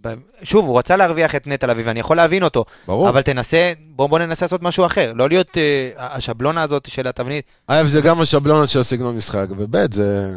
ב... 0.00 0.14
שוב, 0.42 0.66
הוא 0.66 0.78
רצה 0.78 0.96
להרוויח 0.96 1.34
את 1.34 1.46
נטע 1.46 1.66
לביא, 1.66 1.82
ואני 1.86 2.00
יכול 2.00 2.16
להבין 2.16 2.42
אותו, 2.42 2.64
ברור. 2.86 3.08
אבל 3.08 3.22
תנסה, 3.22 3.72
בוא, 3.88 4.06
בוא 4.06 4.18
ננסה 4.18 4.44
לעשות 4.44 4.62
משהו 4.62 4.86
אחר, 4.86 5.12
לא 5.12 5.28
להיות 5.28 5.56
אה, 5.56 5.90
השבלונה 5.96 6.62
הזאת 6.62 6.86
של 6.90 7.06
התבנית. 7.06 7.44
א', 7.66 7.82
זה 7.86 8.00
גם 8.00 8.20
השבלונה 8.20 8.66
של 8.66 8.80
הסגנון 8.80 9.16
משחק, 9.16 9.46
וב', 9.50 9.94
זה... 9.94 10.32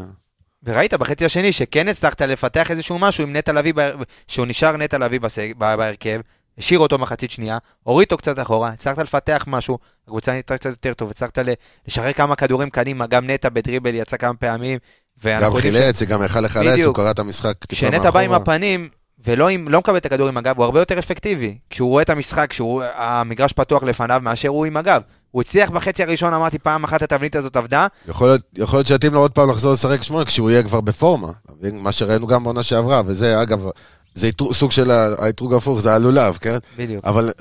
וראית 0.64 0.94
בחצי 0.94 1.26
השני 1.26 1.52
שכן 1.52 1.88
הצלחת 1.88 2.22
לפתח 2.22 2.72
איזשהו 2.72 3.00
משהו 3.00 3.24
עם 3.24 3.36
נטע 3.36 3.54
לביא, 3.54 3.74
שהוא 4.28 4.46
נשאר 4.46 4.78
נטע 4.78 4.98
לביא 4.98 5.20
בהרכב, 5.58 6.20
השאיר 6.58 6.80
אותו 6.80 6.98
מחצית 6.98 7.32
שנייה, 7.32 7.58
הוריד 7.84 8.06
אותו 8.06 8.18
קצת 8.18 8.40
אחורה, 8.40 8.70
הצלחת 8.70 8.98
לפתח 8.98 9.44
משהו, 9.48 9.78
הקבוצה 10.04 10.32
נהייתה 10.32 10.58
קצת 10.58 10.70
יותר 10.70 10.94
טוב, 10.94 11.10
הצלחת 11.10 11.38
לשחרר 11.88 12.14
כמה 12.14 12.36
כדורים 12.36 12.70
קדימה, 12.70 13.08
גם 13.08 13.30
נטע 13.30 13.50
בדריבל 13.50 13.96
יצא 13.96 14.18
כמה 14.18 14.34
פעמים, 14.34 14.80
גם 15.26 15.56
חילץ, 15.56 16.00
זה 16.00 16.06
גם 16.06 16.24
יכל 16.24 16.42
לחלץ, 16.42 16.86
הוא. 16.86 16.96
קרא 16.96 17.12
את 17.12 17.20
המשחק 17.20 17.66
טיפה 17.66 17.76
כשנטע 17.76 18.10
בא 18.10 18.20
עם 18.20 18.32
מאחורה. 18.32 18.56
הפנים, 18.56 18.90
ולא 19.26 19.50
עם, 19.50 19.70
לא 19.70 19.80
מקבל 19.80 19.98
את 19.98 20.06
הכדור 20.06 20.28
עם 20.28 20.38
הגב, 20.38 20.58
הוא 20.58 20.66
הרבה 20.66 20.80
יותר 20.80 21.00
אפקטיבי. 21.00 21.58
כשהוא 21.70 21.90
רואה 21.90 22.04
את 22.04 22.10
המשחק, 22.10 22.48
כשהמגרש 22.50 23.54
פתוח 23.54 23.84
לפניו, 23.84 24.20
מאשר 24.24 24.50
הוא 24.50 24.66
עם 24.66 24.78
הגב. 24.78 25.02
הוא 25.32 25.42
הצליח 25.42 25.70
בחצי 25.70 26.04
הראשון, 26.04 26.34
אמרתי, 26.34 26.60
פעם 26.60 26.84
אחת 26.84 27.02
התבנית 27.02 27.36
הזאת 27.36 27.56
עבדה, 27.56 27.88
יכול 28.08 28.28
להיות- 28.28 28.42
יכול 28.58 28.78
להיות 28.80 28.88
שיתאים 28.88 29.14
לו 29.14 29.20
עוד 29.20 29.32
פעם 29.32 29.50
לחזור 29.50 29.74
לשחק 29.74 30.04
שמונה, 30.04 30.26
כשהוא 30.26 30.50
יהיה 30.50 30.64
כבר 30.64 30.82
בפורמה. 30.82 31.28
מה 31.74 31.92
שראינו 31.92 32.28
גם 32.28 32.44
בעונה 32.44 32.64
שעברה, 32.64 33.02
וזה, 33.06 33.42
אגב, 33.42 33.60
זה 34.14 34.28
אתרוג- 34.28 34.54
סוג 34.54 34.72
של 34.72 34.92
האתרוג 34.92 35.54
ההפוך, 35.54 35.80
זה 35.82 35.94
הלולב, 35.94 36.38
כן? 36.42 36.58
בדיוק. 36.78 37.06
אבל, 37.06 37.32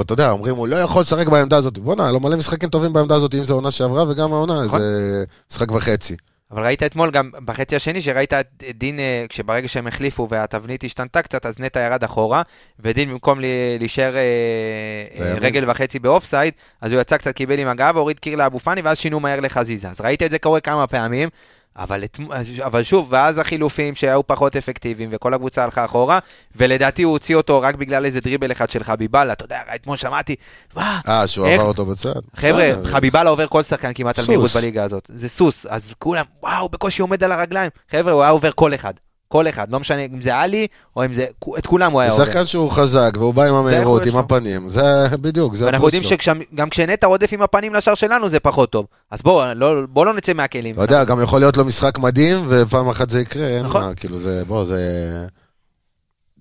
אתה 0.00 0.12
יודע, 0.12 0.30
אומרים, 0.30 0.56
הוא 0.56 0.68
לא 0.68 0.76
יכול 0.76 1.02
לשחק 1.02 1.28
בעמדה 1.28 1.56
הזאת. 1.56 1.78
בואנה, 1.78 2.12
לא 2.12 2.20
מלא 2.20 2.36
משחקים 2.36 2.68
טובים 2.68 2.92
בעמדה 2.92 3.14
הזאת, 3.14 3.34
אם 3.34 3.44
זה 3.44 3.52
עונה 3.52 3.70
שעברה, 3.70 4.04
וגם 4.08 4.32
העונה, 4.32 4.64
נכון. 4.64 4.78
זה 4.80 5.24
משחק 5.50 5.72
וחצי. 5.72 6.16
אבל 6.50 6.62
ראית 6.64 6.82
אתמול 6.82 7.10
גם 7.10 7.30
בחצי 7.44 7.76
השני, 7.76 8.02
שראית 8.02 8.32
את 8.32 8.62
דין, 8.74 9.00
אה, 9.00 9.24
כשברגע 9.28 9.68
שהם 9.68 9.86
החליפו 9.86 10.28
והתבנית 10.28 10.84
השתנתה 10.84 11.22
קצת, 11.22 11.46
אז 11.46 11.58
נטע 11.58 11.80
ירד 11.80 12.04
אחורה, 12.04 12.42
ודין 12.80 13.10
במקום 13.10 13.40
להישאר 13.78 14.16
אה, 14.16 14.20
אה. 15.20 15.34
רגל 15.40 15.70
וחצי 15.70 15.98
באופסייד, 15.98 16.54
אז 16.80 16.92
הוא 16.92 17.00
יצא 17.00 17.16
קצת, 17.16 17.34
קיבל 17.34 17.58
עם 17.58 17.68
הגב, 17.68 17.96
הוריד 17.96 18.18
קיר 18.18 18.36
לאבו 18.36 18.58
פאני, 18.58 18.80
ואז 18.80 18.98
שינו 18.98 19.20
מהר 19.20 19.40
לחזיזה. 19.40 19.88
אז 19.88 20.00
ראית 20.00 20.22
את 20.22 20.30
זה 20.30 20.38
קורה 20.38 20.60
כמה 20.60 20.86
פעמים, 20.86 21.28
אבל, 21.78 22.04
את, 22.04 22.18
אבל 22.64 22.82
שוב, 22.82 23.08
ואז 23.10 23.38
החילופים 23.38 23.94
שהיו 23.94 24.26
פחות 24.26 24.56
אפקטיביים, 24.56 25.08
וכל 25.12 25.34
הקבוצה 25.34 25.64
הלכה 25.64 25.84
אחורה, 25.84 26.18
ולדעתי 26.56 27.02
הוא 27.02 27.12
הוציא 27.12 27.36
אותו 27.36 27.60
רק 27.60 27.74
בגלל 27.74 28.04
איזה 28.04 28.20
דריבל 28.20 28.52
אחד 28.52 28.70
של 28.70 28.84
חביבאללה, 28.84 29.32
אתה 29.32 29.44
יודע, 29.44 29.60
אתמול 29.74 29.96
שמעתי, 29.96 30.34
וואו, 30.74 30.86
אה, 31.08 31.26
שהוא 31.26 31.46
איך? 31.46 31.60
עבר 31.60 31.68
אותו 31.68 31.86
בצד. 31.86 32.20
חבר'ה. 32.36 32.72
חביבאללה 32.84 33.30
עובר 33.30 33.46
כל 33.46 33.62
שחקן 33.62 33.92
כמעט 33.94 34.18
על 34.18 34.24
סוס. 34.24 34.28
מהירות 34.28 34.50
בליגה 34.54 34.84
הזאת. 34.84 35.10
זה 35.14 35.28
סוס, 35.28 35.66
אז 35.66 35.94
כולם, 35.98 36.24
וואו, 36.42 36.68
בקושי 36.68 37.02
עומד 37.02 37.24
על 37.24 37.32
הרגליים. 37.32 37.70
חבר'ה, 37.90 38.12
הוא 38.12 38.22
היה 38.22 38.30
עובר 38.30 38.50
כל 38.54 38.74
אחד. 38.74 38.94
כל 39.28 39.48
אחד, 39.48 39.72
לא 39.72 39.80
משנה 39.80 40.00
אם 40.00 40.22
זה 40.22 40.36
עלי, 40.36 40.66
או 40.96 41.04
אם 41.04 41.14
זה, 41.14 41.26
את 41.58 41.66
כולם 41.66 41.92
הוא 41.92 42.00
היה 42.00 42.10
זה 42.10 42.16
עובר. 42.16 42.24
שחקן 42.24 42.46
שהוא 42.46 42.70
חזק, 42.70 43.10
והוא 43.18 43.34
בא 43.34 43.44
עם 43.44 43.54
המהירות, 43.54 44.06
עם. 44.06 44.16
הפנים, 44.16 44.68
זה 44.68 45.08
בדיוק, 45.20 45.54
זה 45.54 45.66
ואנחנו 45.66 45.86
יודעים. 45.86 46.02
שגם 46.02 46.70
כשנטע 46.70 47.06
רודף 47.06 47.32
עם 47.32 47.42
הפנים 47.42 47.74
לשער 47.74 47.94
שלנו 47.94 48.28
זה 48.28 48.40
פחות 48.40 48.70
טוב. 48.70 48.86
אז 49.10 49.22
בואו 49.22 49.54
לא, 49.54 49.74
בוא 49.88 50.06
לא 50.06 50.14
נצא 50.14 50.32
מהכלים. 50.32 50.74
אתה 50.74 50.82
יודע, 50.82 51.04
גם 51.04 51.22
יכול 51.22 51.40
להיות 51.40 51.56
לו 51.56 51.64
משחק 51.64 51.98
מדהים, 51.98 52.44
ופעם 52.48 52.88
אחת 52.88 53.10
זה 53.10 53.20
יקרה, 53.20 53.46
אין 53.48 53.64
נכון. 53.64 53.82
מה, 53.82 53.94
כאילו 53.94 54.18
זה, 54.18 54.42
בוא, 54.46 54.64
זה... 54.64 55.26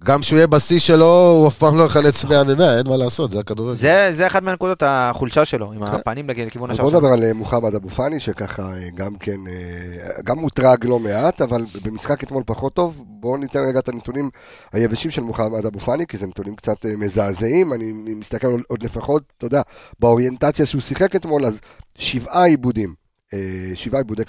גם 0.04 0.22
כשהוא 0.22 0.38
יהיה 0.38 0.48
בשיא 0.48 0.80
שלו, 0.80 1.06
הוא 1.40 1.48
אף 1.48 1.58
פעם 1.58 1.78
לא 1.78 1.84
יחלץ 1.84 2.26
100 2.26 2.44
מ-100, 2.44 2.52
אין 2.78 2.88
מה 2.88 2.98
לעשות, 2.98 3.32
זה 3.32 3.40
הכדורגל. 3.40 3.76
זה, 3.76 4.10
זה 4.12 4.28
אחת 4.28 4.44
מהנקודות 4.44 4.84
החולשה 4.86 5.46
שלו, 5.46 5.74
עם 5.74 5.86
כן. 5.86 5.92
הפנים 5.92 6.30
לכ- 6.30 6.38
לכיוון 6.38 6.70
אז 6.70 6.74
השער 6.76 6.86
בוא 6.86 6.92
שלו. 6.92 7.00
נדבר 7.00 7.14
על 7.14 7.24
אה, 7.24 7.34
מוחמד 7.34 7.76
אבו 7.76 7.90
פאני, 7.90 8.20
שככה 8.20 8.62
אה, 8.74 8.90
גם 8.96 9.16
כן, 9.16 9.38
אה, 9.48 10.22
גם 10.26 10.40
מוטרג 10.40 10.86
לא 10.86 11.00
מעט, 11.00 11.42
אבל 11.42 11.62
במשחק 11.84 12.24
אתמול 12.24 12.44
פחות 12.46 12.74
טוב. 12.74 13.04
בואו 13.08 13.38
ניתן 13.38 13.60
רגע 13.70 13.80
את 13.80 13.90
הנתונים 13.90 14.30
היבשים 14.74 15.12
של 15.12 15.22
מוחמד 15.22 15.66
אבו 15.66 15.80
פאני, 15.80 16.08
כי 16.08 16.18
זה 16.18 16.28
נתונים 16.28 16.56
קצת 16.56 16.86
מזעזעים. 16.98 17.74
אני 17.74 17.92
מסתכל 18.20 18.48
עוד- 18.68 18.84
לפחות, 18.84 19.24
אתה 19.38 19.46
יודע, 19.46 19.62
באוריינטציה 20.00 20.66
שהוא 20.66 20.82
שיחק 20.82 21.16
אתמול, 21.16 21.46
אז 21.46 21.60
שבעה 21.98 22.46
עיבודים. 22.46 22.94
שבעה 23.76 24.00
עיבודי 24.00 24.24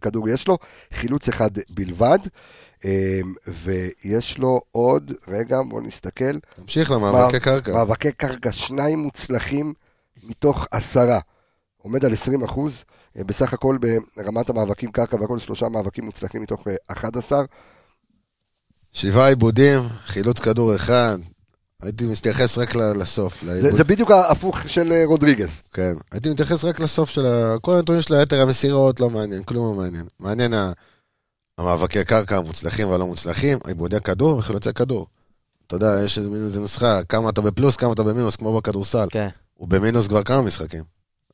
כדור 0.00 0.28
יש 0.28 0.48
לו, 0.48 0.58
חילוץ 0.94 1.28
אחד 1.28 1.50
בלבד. 1.70 2.18
אה, 2.84 3.20
ויש 3.64 4.38
לו 4.38 4.60
עוד, 4.72 5.12
רגע, 5.28 5.58
בואו 5.68 5.80
נסתכל. 5.80 6.38
תמשיך 6.54 6.90
למאבקי 6.90 7.40
קרקע. 7.40 7.72
מאבקי 7.72 8.12
קרקע, 8.12 8.52
שניים 8.52 8.98
מוצלחים 8.98 9.72
מתוך 10.22 10.66
עשרה, 10.70 11.18
עומד 11.82 12.04
על 12.04 12.12
20 12.12 12.44
אחוז, 12.44 12.84
אה, 13.18 13.24
בסך 13.24 13.52
הכל 13.52 13.78
ברמת 14.16 14.50
המאבקים 14.50 14.90
קרקע 14.92 15.16
והכל 15.20 15.38
שלושה 15.38 15.68
מאבקים 15.68 16.04
מוצלחים 16.04 16.42
מתוך 16.42 16.68
אה, 16.68 16.74
11. 16.86 17.44
שבעה 18.92 19.28
עיבודים, 19.28 19.80
חילוץ 20.06 20.40
כדור 20.40 20.74
אחד. 20.76 21.18
הייתי 21.82 22.06
מתייחס 22.06 22.58
רק 22.58 22.74
לסוף. 22.74 23.44
זה. 23.44 23.70
זה 23.76 23.84
בדיוק 23.84 24.10
ההפוך 24.10 24.58
של 24.66 24.92
אה, 24.92 25.02
רודריגז. 25.06 25.62
כן. 25.72 25.92
הייתי 26.12 26.30
מתייחס 26.30 26.64
רק 26.64 26.80
לסוף 26.80 27.10
של 27.10 27.26
ה... 27.26 27.56
כל 27.60 27.74
הנתונים 27.74 28.02
של 28.02 28.14
היתר 28.14 28.40
המסירות, 28.42 29.00
לא 29.00 29.10
מעניין, 29.10 29.42
כלום 29.42 29.66
לא 29.76 29.82
מעניין. 29.82 30.06
מעניין 30.20 30.54
ה- 30.54 30.72
המאבקי 31.58 32.04
קרקע 32.04 32.36
המוצלחים 32.36 32.88
והלא 32.88 33.06
מוצלחים, 33.06 33.58
עיבודי 33.66 34.00
כדור 34.00 34.38
וחילוצי 34.38 34.72
כדור. 34.72 35.06
אתה 35.66 35.76
יודע, 35.76 35.96
יש 36.04 36.18
איזה 36.18 36.60
נוסחה, 36.60 37.04
כמה 37.04 37.30
אתה 37.30 37.40
בפלוס, 37.40 37.76
כמה 37.76 37.92
אתה 37.92 38.02
במינוס, 38.02 38.36
כמו 38.36 38.56
בכדורסל. 38.56 39.06
כן. 39.10 39.28
הוא 39.54 39.68
במינוס 39.68 40.06
כבר 40.08 40.22
כמה 40.22 40.42
משחקים. 40.42 40.84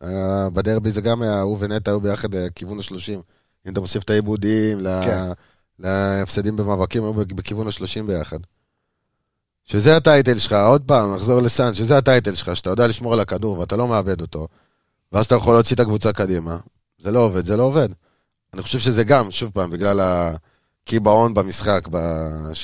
היה- 0.00 0.48
בדרבי 0.52 0.90
זה 0.90 1.00
גם 1.00 1.22
היה, 1.22 1.40
הוא 1.40 1.56
ונטע 1.60 1.90
היו 1.90 2.00
ביחד 2.00 2.34
אה, 2.34 2.46
כיוון 2.54 2.78
ה-30. 2.78 3.12
אם 3.66 3.72
אתה 3.72 3.80
מוסיף 3.80 4.02
את 4.02 4.10
העיבודים, 4.10 4.78
כן. 4.82 5.28
להפסדים 5.78 6.56
במאבקים, 6.56 7.04
היו 7.04 7.12
בכיוון 7.14 7.66
ה-30 7.66 8.02
ביחד. 8.06 8.38
שזה 9.64 9.96
הטייטל 9.96 10.38
שלך, 10.38 10.52
עוד 10.52 10.82
פעם, 10.86 11.14
נחזור 11.14 11.40
לסאן, 11.40 11.74
שזה 11.74 11.98
הטייטל 11.98 12.34
שלך, 12.34 12.56
שאתה 12.56 12.70
יודע 12.70 12.86
לשמור 12.86 13.12
על 13.14 13.20
הכדור 13.20 13.58
ואתה 13.58 13.76
לא 13.76 13.88
מאבד 13.88 14.20
אותו, 14.20 14.48
ואז 15.12 15.26
אתה 15.26 15.34
יכול 15.34 15.54
להוציא 15.54 15.74
את 15.74 15.80
הקבוצה 15.80 16.12
קדימה. 16.12 16.58
זה 16.98 17.10
לא 17.10 17.18
עובד, 17.20 17.46
זה 17.46 17.56
לא 17.56 17.62
עובד. 17.62 17.88
אני 18.54 18.62
חושב 18.62 18.78
שזה 18.78 19.04
גם, 19.04 19.30
שוב 19.30 19.50
פעם, 19.54 19.70
בגלל 19.70 20.00
הקיבעון 20.00 21.34
במשחק, 21.34 21.88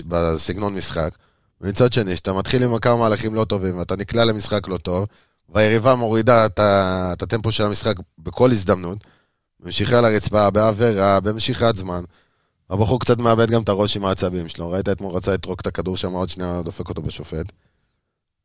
בסגנון 0.09 0.75
משחק. 0.75 1.11
ומצד 1.61 1.93
שני, 1.93 2.17
שאתה 2.17 2.33
מתחיל 2.33 2.63
עם 2.63 2.79
כמה 2.79 2.97
מהלכים 2.97 3.35
לא 3.35 3.45
טובים, 3.45 3.79
ואתה 3.79 3.97
נקלע 3.97 4.25
למשחק 4.25 4.69
לא 4.69 4.77
טוב, 4.79 5.07
והיריבה 5.49 5.95
מורידה 5.95 6.47
את, 6.47 6.61
את 7.13 7.23
הטמפו 7.23 7.53
של 7.53 7.65
המשחק 7.65 7.95
בכל 8.19 8.51
הזדמנות, 8.51 8.99
ממשיכה 9.61 10.01
לרצפה, 10.01 10.51
בעבירה, 10.51 11.21
במשיכת 11.21 11.77
זמן. 11.77 12.05
הבחור 12.71 13.01
קצת 13.01 13.19
מאבד 13.19 13.51
גם 13.51 13.63
את 13.63 13.69
הראש 13.69 13.97
עם 13.97 14.05
העצבים 14.05 14.49
שלו, 14.49 14.71
ראית 14.71 14.89
אתמול 14.89 15.15
רצה 15.15 15.33
לטרוק 15.33 15.61
את 15.61 15.67
הכדור 15.67 15.97
שם, 15.97 16.13
עוד 16.13 16.29
שנייה 16.29 16.63
דופק 16.63 16.89
אותו 16.89 17.03
בשופט. 17.03 17.53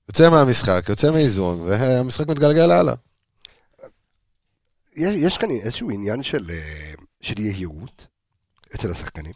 יוצא 0.09 0.29
מהמשחק, 0.29 0.85
יוצא 0.89 1.11
מאיזון, 1.11 1.61
והמשחק 1.61 2.27
מתגלגל 2.27 2.71
הלאה. 2.71 2.93
יש, 4.99 5.15
יש 5.15 5.37
כאן 5.37 5.49
איזשהו 5.51 5.89
עניין 5.89 6.23
של, 6.23 6.49
אה, 6.49 6.93
של 7.21 7.39
יהירות 7.39 8.07
אצל 8.75 8.91
השחקנים. 8.91 9.33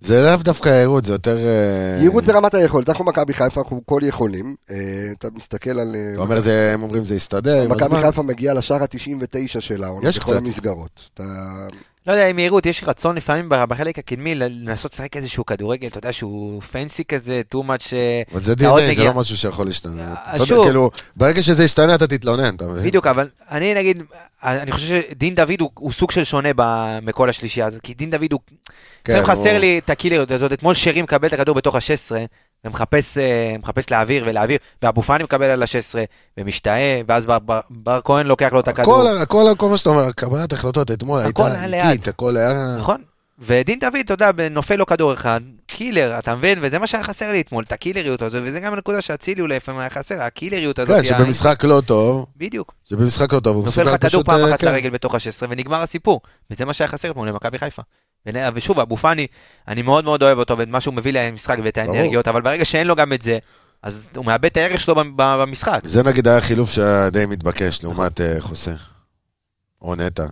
זה 0.00 0.22
לאו 0.22 0.36
דווקא 0.42 0.68
יהירות, 0.68 1.04
זה 1.04 1.12
יותר... 1.12 1.36
אה, 1.38 1.96
יהירות 2.00 2.24
ברמת 2.24 2.54
היכולת. 2.54 2.88
אנחנו 2.88 3.04
מכבי 3.04 3.32
חיפה, 3.34 3.60
אנחנו 3.60 3.80
כל 3.86 4.00
יכולים. 4.04 4.56
אה, 4.70 4.76
אתה 5.18 5.28
מסתכל 5.34 5.70
על... 5.80 5.96
אתה 6.12 6.20
אומר, 6.20 6.40
זה- 6.40 6.70
הם 6.74 6.82
אומרים 6.82 7.04
זה 7.04 7.14
יסתדר, 7.14 7.68
מכבי. 7.68 8.02
חיפה 8.02 8.22
מגיעה 8.22 8.54
לשער 8.54 8.82
ה-99 8.82 9.60
של 9.60 9.84
העונה, 9.84 10.08
בכל 10.10 10.20
קצת. 10.20 10.36
המסגרות. 10.36 11.10
אתה... 11.14 11.22
לא 12.06 12.12
יודע, 12.12 12.28
עם 12.28 12.36
מהירות, 12.36 12.66
יש 12.66 12.84
רצון 12.86 13.16
לפעמים 13.16 13.48
בחלק 13.48 13.98
הקדמי 13.98 14.34
לנסות 14.34 14.92
לשחק 14.92 15.16
איזשהו 15.16 15.46
כדורגל, 15.46 15.88
אתה 15.88 15.98
יודע, 15.98 16.12
שהוא 16.12 16.62
פנסי 16.62 17.04
כזה, 17.04 17.42
too 17.54 17.58
much... 17.58 17.92
אה, 17.92 18.22
אבל 18.32 18.42
זה 18.42 18.52
DNA, 18.52 18.94
זה. 18.94 19.04
לא 19.04 19.14
משהו 19.14 19.36
שיכול 19.36 19.66
להשתנות. 19.66 19.98
אה, 19.98 20.34
אתה 20.34 20.42
יודע. 20.42 20.62
כאילו, 20.62 20.90
ברגע 21.16 21.42
שזה 21.42 21.64
ישתנה, 21.64 21.94
אתה 21.94 22.06
תתלונן, 22.06 22.54
אתה 22.54 22.66
מבין? 22.66 22.84
בדיוק, 22.84 23.06
אבל 23.06 23.28
אני 23.50 23.74
נגיד, 23.74 24.02
אני 24.42 24.72
חושב 24.72 24.86
שדין 24.86 25.34
דוד 25.34 25.60
הוא, 25.74 25.92
סוג 25.92 26.10
של 26.10 26.24
שונה 26.24 26.48
מכל 27.02 27.30
השלישייה 27.30 27.66
הזאת, 27.66 27.80
כי 27.80 27.94
דין 27.94 28.10
דוד 28.10 28.32
הוא... 28.32 28.40
כן, 29.04 29.22
חסר 29.24 29.58
לי 29.58 29.78
את 29.78 29.90
הקילריות 29.90 30.30
הזאת, 30.30 30.52
אתמול 30.52 30.74
שרי 30.74 31.02
מקבל 31.02 31.28
את 31.28 31.32
הכדור 31.32 31.54
בתוך 31.54 31.74
ה-16, 31.74 32.16
ומחפש 32.66 33.18
אה, 33.18 33.56
מחפש 33.62 33.90
להעביר 33.90 34.24
ולהעביר, 34.26 34.58
ואבו 34.82 35.02
פאני 35.02 35.24
מקבל 35.24 35.46
על 35.46 35.62
ה-16, 35.62 35.98
ומשתאה, 36.38 37.00
ואז 37.08 37.26
בר, 37.26 37.38
בר, 37.38 37.60
בר 37.70 38.00
כהן 38.04 38.26
לוקח 38.26 38.52
לו 38.52 38.60
את 38.60 38.68
הכדור. 38.68 39.00
הכל, 39.00 39.22
הכל, 39.22 39.46
כל 39.56 39.68
מה 39.68 39.76
שאתה 39.76 39.90
אומר, 39.90 40.12
קבלת 40.12 40.52
החלטות 40.52 40.90
אתמול 40.90 41.20
הכל 41.20 41.42
הייתה. 41.42 41.90
איטית, 41.90 42.08
הכל 42.08 42.36
היה... 42.36 42.76
נכון. 42.78 43.02
ודין 43.38 43.78
דוד, 43.78 43.96
אתה 44.04 44.14
יודע, 44.14 44.30
נופל 44.50 44.76
לו 44.76 44.86
כדור 44.86 45.12
אחד, 45.12 45.40
קילר, 45.66 46.18
אתה 46.18 46.34
מבין? 46.34 46.58
וזה 46.62 46.78
מה 46.78 46.86
שהיה 46.86 47.04
חסר 47.04 47.32
לי 47.32 47.40
אתמול, 47.40 47.64
את 47.66 47.72
הקילריות 47.72 48.22
הזו, 48.22 48.38
וזה 48.44 48.60
גם 48.60 48.72
הנקודה 48.72 49.02
שאצילי 49.02 49.42
אולי 49.42 49.56
לפעמים 49.56 49.80
היה 49.80 49.90
חסר, 49.90 50.22
הקילריות 50.22 50.78
הזאת. 50.78 50.96
כן, 50.96 51.04
שבמשחק 51.04 51.64
לא 51.64 51.82
טוב, 51.86 52.26
בדיוק. 52.36 52.74
שבמשחק 52.84 53.32
לא 53.32 53.40
טוב, 53.40 53.56
הוא 53.56 53.64
נופל 53.64 53.82
לך 53.82 53.88
מסוגל 53.88 54.08
כדור 54.08 54.22
פשוט... 54.22 54.26
פעם 54.26 54.44
אה, 54.44 54.50
אחת 54.50 54.60
כן. 54.60 54.66
לרגל 54.66 54.90
בתוך 54.90 55.14
ה-16 55.14 55.46
ונגמר 55.48 55.82
הסיפור. 55.82 56.20
וזה 56.50 56.64
מה 56.64 56.72
שהיה 56.72 56.88
חסר 56.88 57.10
אתמול 57.10 57.28
למכבי 57.28 57.58
חיפה. 57.58 57.82
ונה- 58.26 58.48
ושוב, 58.54 58.80
אבו 58.80 58.96
פאני, 58.96 59.26
אני 59.68 59.82
מאוד 59.82 60.04
מאוד 60.04 60.22
אוהב 60.22 60.38
אותו 60.38 60.58
ואת 60.58 60.68
מה 60.68 60.80
שהוא 60.80 60.94
מביא 60.94 61.12
למשחק 61.12 61.56
ואת. 61.64 61.78
האנרגיות, 61.78 62.28
אבל 62.28 62.42
ברגע 62.42 62.64
שאין 62.64 62.86
לו 62.86 62.96
גם 62.96 63.12
את 63.12 63.22
זה, 63.22 63.38
אז 63.82 64.08
הוא 64.16 64.24
מאבד 64.24 64.44
את 64.44 64.56
הערך 64.56 64.80
שלו 64.80 64.94
במשחק. 65.16 65.80
זה 65.84 66.02
נגיד 66.02 66.28
היה 66.28 66.40
חילוף 66.40 66.70
שהיה 66.70 67.10
די 67.10 67.26
מתבקש 67.26 67.82
לעומת 67.84 68.20
אה, 68.20 68.36
חוסה. 68.40 68.72
או 69.82 69.94
נטע. 69.94 70.26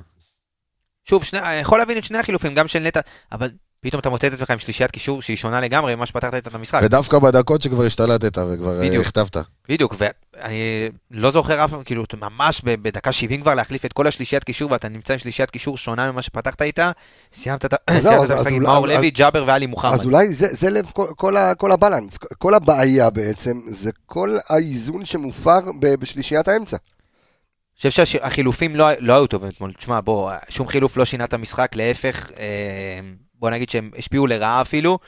שוב, 1.04 1.24
שני- 1.24 1.38
אני 1.40 1.54
יכול 1.56 1.78
להבין 1.78 1.98
את 1.98 2.04
שני 2.04 2.18
החילופים, 2.18 2.54
גם 2.54 2.68
של 2.68 2.78
נטע, 2.78 3.00
אבל 3.32 3.50
פתאום 3.84 4.00
אתה 4.00 4.08
מוצא 4.08 4.26
את 4.26 4.32
עצמך 4.32 4.50
עם 4.50 4.58
שלישיית 4.58 4.90
קישור 4.90 5.22
שהיא 5.22 5.36
שונה 5.36 5.60
לגמרי 5.60 5.94
ממה 5.94 6.06
שפתחת 6.06 6.34
את 6.34 6.54
המשחק. 6.54 6.80
ודווקא 6.84 7.18
בדקות 7.18 7.62
שכבר 7.62 7.84
השתלטת 7.84 8.38
וכבר 8.38 8.82
אה, 8.82 8.88
בדיוק. 8.88 9.06
הכתבת. 9.06 9.36
בדיוק, 9.68 9.94
ואני 9.98 10.88
לא 11.10 11.30
זוכר 11.30 11.64
אף 11.64 11.70
פעם, 11.70 11.82
כאילו, 11.84 12.04
ממש 12.20 12.60
בדקה 12.64 13.12
70 13.12 13.40
כבר 13.40 13.54
להחליף 13.54 13.84
את 13.84 13.92
כל 13.92 14.06
השלישיית 14.06 14.44
קישור, 14.44 14.72
ואתה 14.72 14.88
נמצא 14.88 15.12
עם 15.12 15.18
שלישיית 15.18 15.50
קישור 15.50 15.76
שונה 15.76 16.12
ממה 16.12 16.22
שפתחת 16.22 16.62
איתה, 16.62 16.90
סיימת 17.32 17.64
את 17.64 17.74
אז 17.86 18.06
המשחק 18.06 18.52
עם 18.52 18.62
מאור 18.62 18.86
לוי, 18.88 19.10
ג'אבר 19.10 19.44
ואלי 19.46 19.66
מוחמד. 19.66 19.92
אז 19.92 20.04
אולי 20.04 20.34
זה, 20.34 20.46
זה 20.50 20.70
לב 20.70 20.90
כל, 20.92 21.06
כל, 21.16 21.34
כל 21.58 21.72
הבלנס, 21.72 22.18
כל 22.38 22.54
הבעיה 22.54 23.10
בעצם, 23.10 23.60
זה 23.70 23.90
כל 24.06 24.36
האיזון 24.48 25.04
שמופר 25.04 25.60
בשלישיית 25.80 26.48
האמצע. 26.48 26.76
אני 26.76 27.90
חושב 27.90 28.04
שהחילופים 28.04 28.76
לא, 28.76 28.86
לא 28.98 29.12
היו 29.12 29.26
טובים 29.26 29.48
אתמול. 29.48 29.72
תשמע, 29.72 30.00
בוא, 30.00 30.32
שום 30.48 30.68
חילוף 30.68 30.96
לא 30.96 31.04
שינה 31.04 31.24
את 31.24 31.32
המשחק, 31.32 31.70
להפך, 31.74 32.30
אה, 32.38 33.00
בוא 33.44 33.50
נגיד 33.50 33.70
שהם 33.70 33.90
השפיעו 33.98 34.26
לרעה 34.26 34.60
אפילו. 34.60 34.98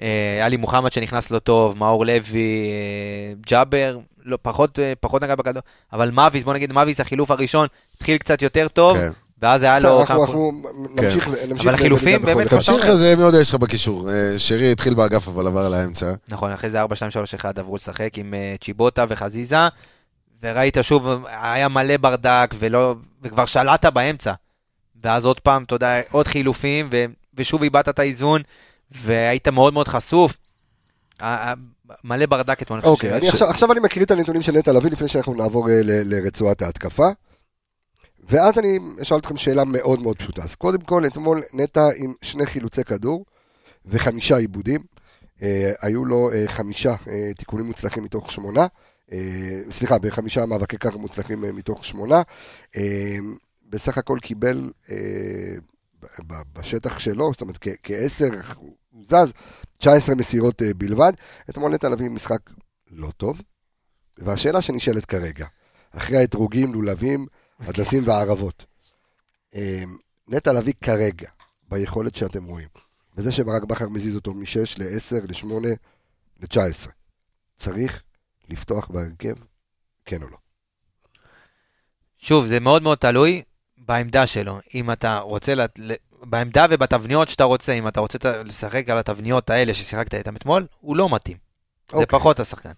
אה, 0.00 0.40
עלי 0.46 0.56
מוחמד 0.56 0.92
שנכנס 0.92 1.30
לא 1.30 1.38
טוב, 1.38 1.78
מאור 1.78 2.06
לוי, 2.06 2.40
אה, 2.70 3.34
ג'אבר, 3.46 3.98
לא, 4.24 4.38
פחות, 4.42 4.78
אה, 4.78 4.92
פחות 5.00 5.22
נגע 5.22 5.34
בכדור, 5.34 5.62
אבל 5.92 6.10
מאביס, 6.10 6.44
בוא 6.44 6.54
נגיד 6.54 6.72
מאביס, 6.72 7.00
החילוף 7.00 7.30
הראשון 7.30 7.66
התחיל 7.96 8.18
קצת 8.18 8.42
יותר 8.42 8.68
טוב, 8.68 8.96
כן. 8.98 9.10
ואז 9.42 9.62
היה 9.62 9.78
לו... 9.78 10.00
אנחנו, 10.00 10.14
כמה- 10.14 10.24
אנחנו 10.24 10.52
נמשיך, 10.96 11.28
נמשיך. 11.28 11.60
אבל 11.66 11.74
החילופים 11.74 12.22
באמת. 12.22 12.48
תמשיך, 12.48 12.92
זה 12.92 13.14
מי 13.16 13.22
יודע 13.22 13.40
יש 13.40 13.50
לך 13.50 13.54
בקישור. 13.54 14.08
שרי 14.38 14.72
התחיל 14.72 14.94
באגף 14.94 15.28
אבל 15.28 15.46
עבר 15.46 15.68
לאמצע. 15.68 16.12
נכון, 16.28 16.52
אחרי 16.52 16.70
זה 16.70 16.82
4-2-3-1 16.84 16.86
עברו 17.56 17.76
לשחק 17.76 18.18
עם 18.18 18.34
צ'יבוטה 18.60 19.04
וחזיזה, 19.08 19.56
וראית 20.42 20.76
שוב, 20.82 21.08
היה 21.42 21.68
מלא 21.68 21.96
ברדק, 21.96 22.54
ולא, 22.58 22.94
וכבר 23.22 23.44
שלטת 23.46 23.92
באמצע. 23.92 24.32
ואז 25.04 25.24
עוד 25.24 25.40
פעם, 25.40 25.62
אתה 25.62 25.74
יודע, 25.74 26.00
עוד 26.10 26.28
חילופים, 26.28 26.88
ו, 26.92 27.04
ושוב 27.34 27.62
איבדת 27.62 27.88
את 27.88 27.98
האיזון, 27.98 28.40
והיית 28.90 29.48
מאוד 29.48 29.72
מאוד 29.72 29.88
חשוף. 29.88 30.36
מלא 32.04 32.26
ברדק 32.26 32.62
אתמול, 32.62 32.80
אוקיי, 32.84 33.10
ש- 33.10 33.12
אני 33.12 33.28
עכשיו, 33.28 33.48
עכשיו 33.48 33.72
אני 33.72 33.80
מקריא 33.80 34.04
את 34.04 34.10
הנתונים 34.10 34.42
של 34.42 34.52
נטע 34.52 34.72
לביא 34.72 34.90
לפני 34.90 35.08
שאנחנו 35.08 35.34
נעבור 35.34 35.68
אה, 35.70 35.80
ל- 35.82 36.14
לרצועת 36.14 36.62
ההתקפה. 36.62 37.08
ואז 38.28 38.58
אני 38.58 38.78
אשאל 39.02 39.18
אתכם 39.18 39.36
שאלה 39.36 39.64
מאוד 39.64 40.02
מאוד 40.02 40.16
פשוטה. 40.18 40.42
אז 40.42 40.54
קודם 40.54 40.80
כל, 40.80 41.06
אתמול 41.06 41.42
נטע 41.52 41.88
עם 41.96 42.12
שני 42.22 42.46
חילוצי 42.46 42.84
כדור 42.84 43.24
וחמישה 43.86 44.36
עיבודים. 44.36 44.80
אה, 45.42 45.72
היו 45.82 46.04
לו 46.04 46.30
אה, 46.32 46.44
חמישה 46.48 46.94
אה, 47.08 47.30
תיקונים 47.38 47.66
מוצלחים 47.66 48.04
מתוך 48.04 48.32
שמונה. 48.32 48.66
אה, 49.12 49.18
סליחה, 49.70 49.98
בחמישה 49.98 50.46
מאבקי 50.46 50.76
קרקע 50.76 50.96
מוצלחים 50.98 51.44
אה, 51.44 51.52
מתוך 51.52 51.84
שמונה. 51.84 52.22
אה, 52.76 53.16
בסך 53.68 53.98
הכל 53.98 54.18
קיבל 54.22 54.70
אה, 54.90 54.96
בשטח 56.52 56.98
שלו, 56.98 57.30
זאת 57.32 57.40
אומרת 57.40 57.58
כעשר, 57.82 58.30
הוא 58.56 58.76
זז, 59.02 59.32
19 59.78 60.14
מסירות 60.14 60.62
אה, 60.62 60.74
בלבד. 60.74 61.12
אתמול 61.50 61.74
נטע 61.74 61.88
לביא 61.88 62.08
משחק 62.08 62.40
לא 62.90 63.10
טוב. 63.10 63.40
והשאלה 64.18 64.62
שנשאלת 64.62 65.04
כרגע, 65.04 65.46
אחרי 65.90 66.16
האתרוגים, 66.16 66.74
לולבים, 66.74 67.26
הדסים 67.60 68.02
והערבות, 68.06 68.64
אה, 69.54 69.82
נטע 70.28 70.52
לביא 70.52 70.72
כרגע, 70.80 71.28
ביכולת 71.68 72.14
שאתם 72.14 72.44
רואים, 72.44 72.68
וזה 73.16 73.32
שברק 73.32 73.64
בכר 73.64 73.88
מזיז 73.88 74.16
אותו 74.16 74.34
מ-6 74.34 74.78
ל-10, 74.78 75.26
ל-8, 75.28 75.66
ל-19, 76.40 76.90
צריך 77.56 78.02
לפתוח 78.48 78.88
בהרכב, 78.88 79.34
כן 80.04 80.22
או 80.22 80.28
לא? 80.28 80.36
שוב, 82.18 82.46
זה 82.46 82.60
מאוד 82.60 82.82
מאוד 82.82 82.98
תלוי 82.98 83.42
בעמדה 83.86 84.26
שלו. 84.26 84.58
אם 84.74 84.90
אתה 84.90 85.18
רוצה, 85.18 85.54
לת- 85.54 85.78
בעמדה 86.22 86.66
ובתבניות 86.70 87.28
שאתה 87.28 87.44
רוצה, 87.44 87.72
אם 87.72 87.88
אתה 87.88 88.00
רוצה 88.00 88.18
לשחק 88.44 88.88
על 88.90 88.98
התבניות 88.98 89.50
האלה 89.50 89.74
ששיחקת 89.74 90.14
איתם 90.14 90.36
אתמול, 90.36 90.66
הוא 90.80 90.96
לא 90.96 91.08
מתאים. 91.14 91.36
זה 91.90 91.96
אוקיי. 91.96 92.06
פחות 92.18 92.40
השחקן. 92.40 92.70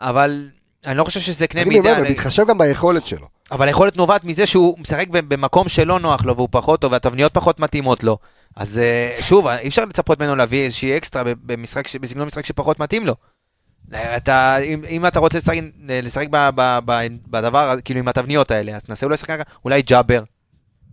אבל 0.00 0.48
אני 0.86 0.96
לא 0.98 1.04
חושב 1.04 1.20
שזה 1.20 1.46
קנה 1.46 1.62
אני 1.62 1.70
מידה. 1.70 1.98
אומר, 1.98 2.10
מתחשב 2.10 2.46
גם 2.48 2.58
ביכולת 2.58 3.06
שלו. 3.06 3.26
אבל 3.50 3.66
היכולת 3.66 3.96
נובעת 3.96 4.24
מזה 4.24 4.46
שהוא 4.46 4.78
משחק 4.78 5.08
במקום 5.08 5.68
שלא 5.68 6.00
נוח 6.00 6.24
לו 6.24 6.36
והוא 6.36 6.48
פחות 6.50 6.80
טוב 6.80 6.92
והתבניות 6.92 7.34
פחות 7.34 7.60
מתאימות 7.60 8.04
לו. 8.04 8.18
אז 8.56 8.78
אה, 8.78 9.16
שוב, 9.20 9.46
אי 9.46 9.68
אפשר 9.68 9.84
לצפות 9.84 10.20
ממנו 10.20 10.36
להביא 10.36 10.64
איזושהי 10.64 10.96
אקסטרה 10.96 11.22
במשחק, 11.42 11.96
בסגנון 11.96 12.26
משחק 12.26 12.46
שפחות 12.46 12.80
מתאים 12.80 13.06
לו. 13.06 13.14
אתה, 13.94 14.56
אם, 14.58 14.82
אם 14.88 15.06
אתה 15.06 15.18
רוצה 15.18 15.38
לשחק, 15.38 15.54
לשחק 15.88 16.26
ב, 16.30 16.48
ב, 16.54 16.78
ב, 16.84 16.92
בדבר, 17.30 17.74
כאילו 17.84 18.00
עם 18.00 18.08
התבניות 18.08 18.50
האלה, 18.50 18.76
אז 18.76 18.82
תנסה 18.82 19.06
אולי 19.06 19.16
ככה, 19.18 19.34
אולי 19.64 19.82
ג'אבר, 19.82 20.22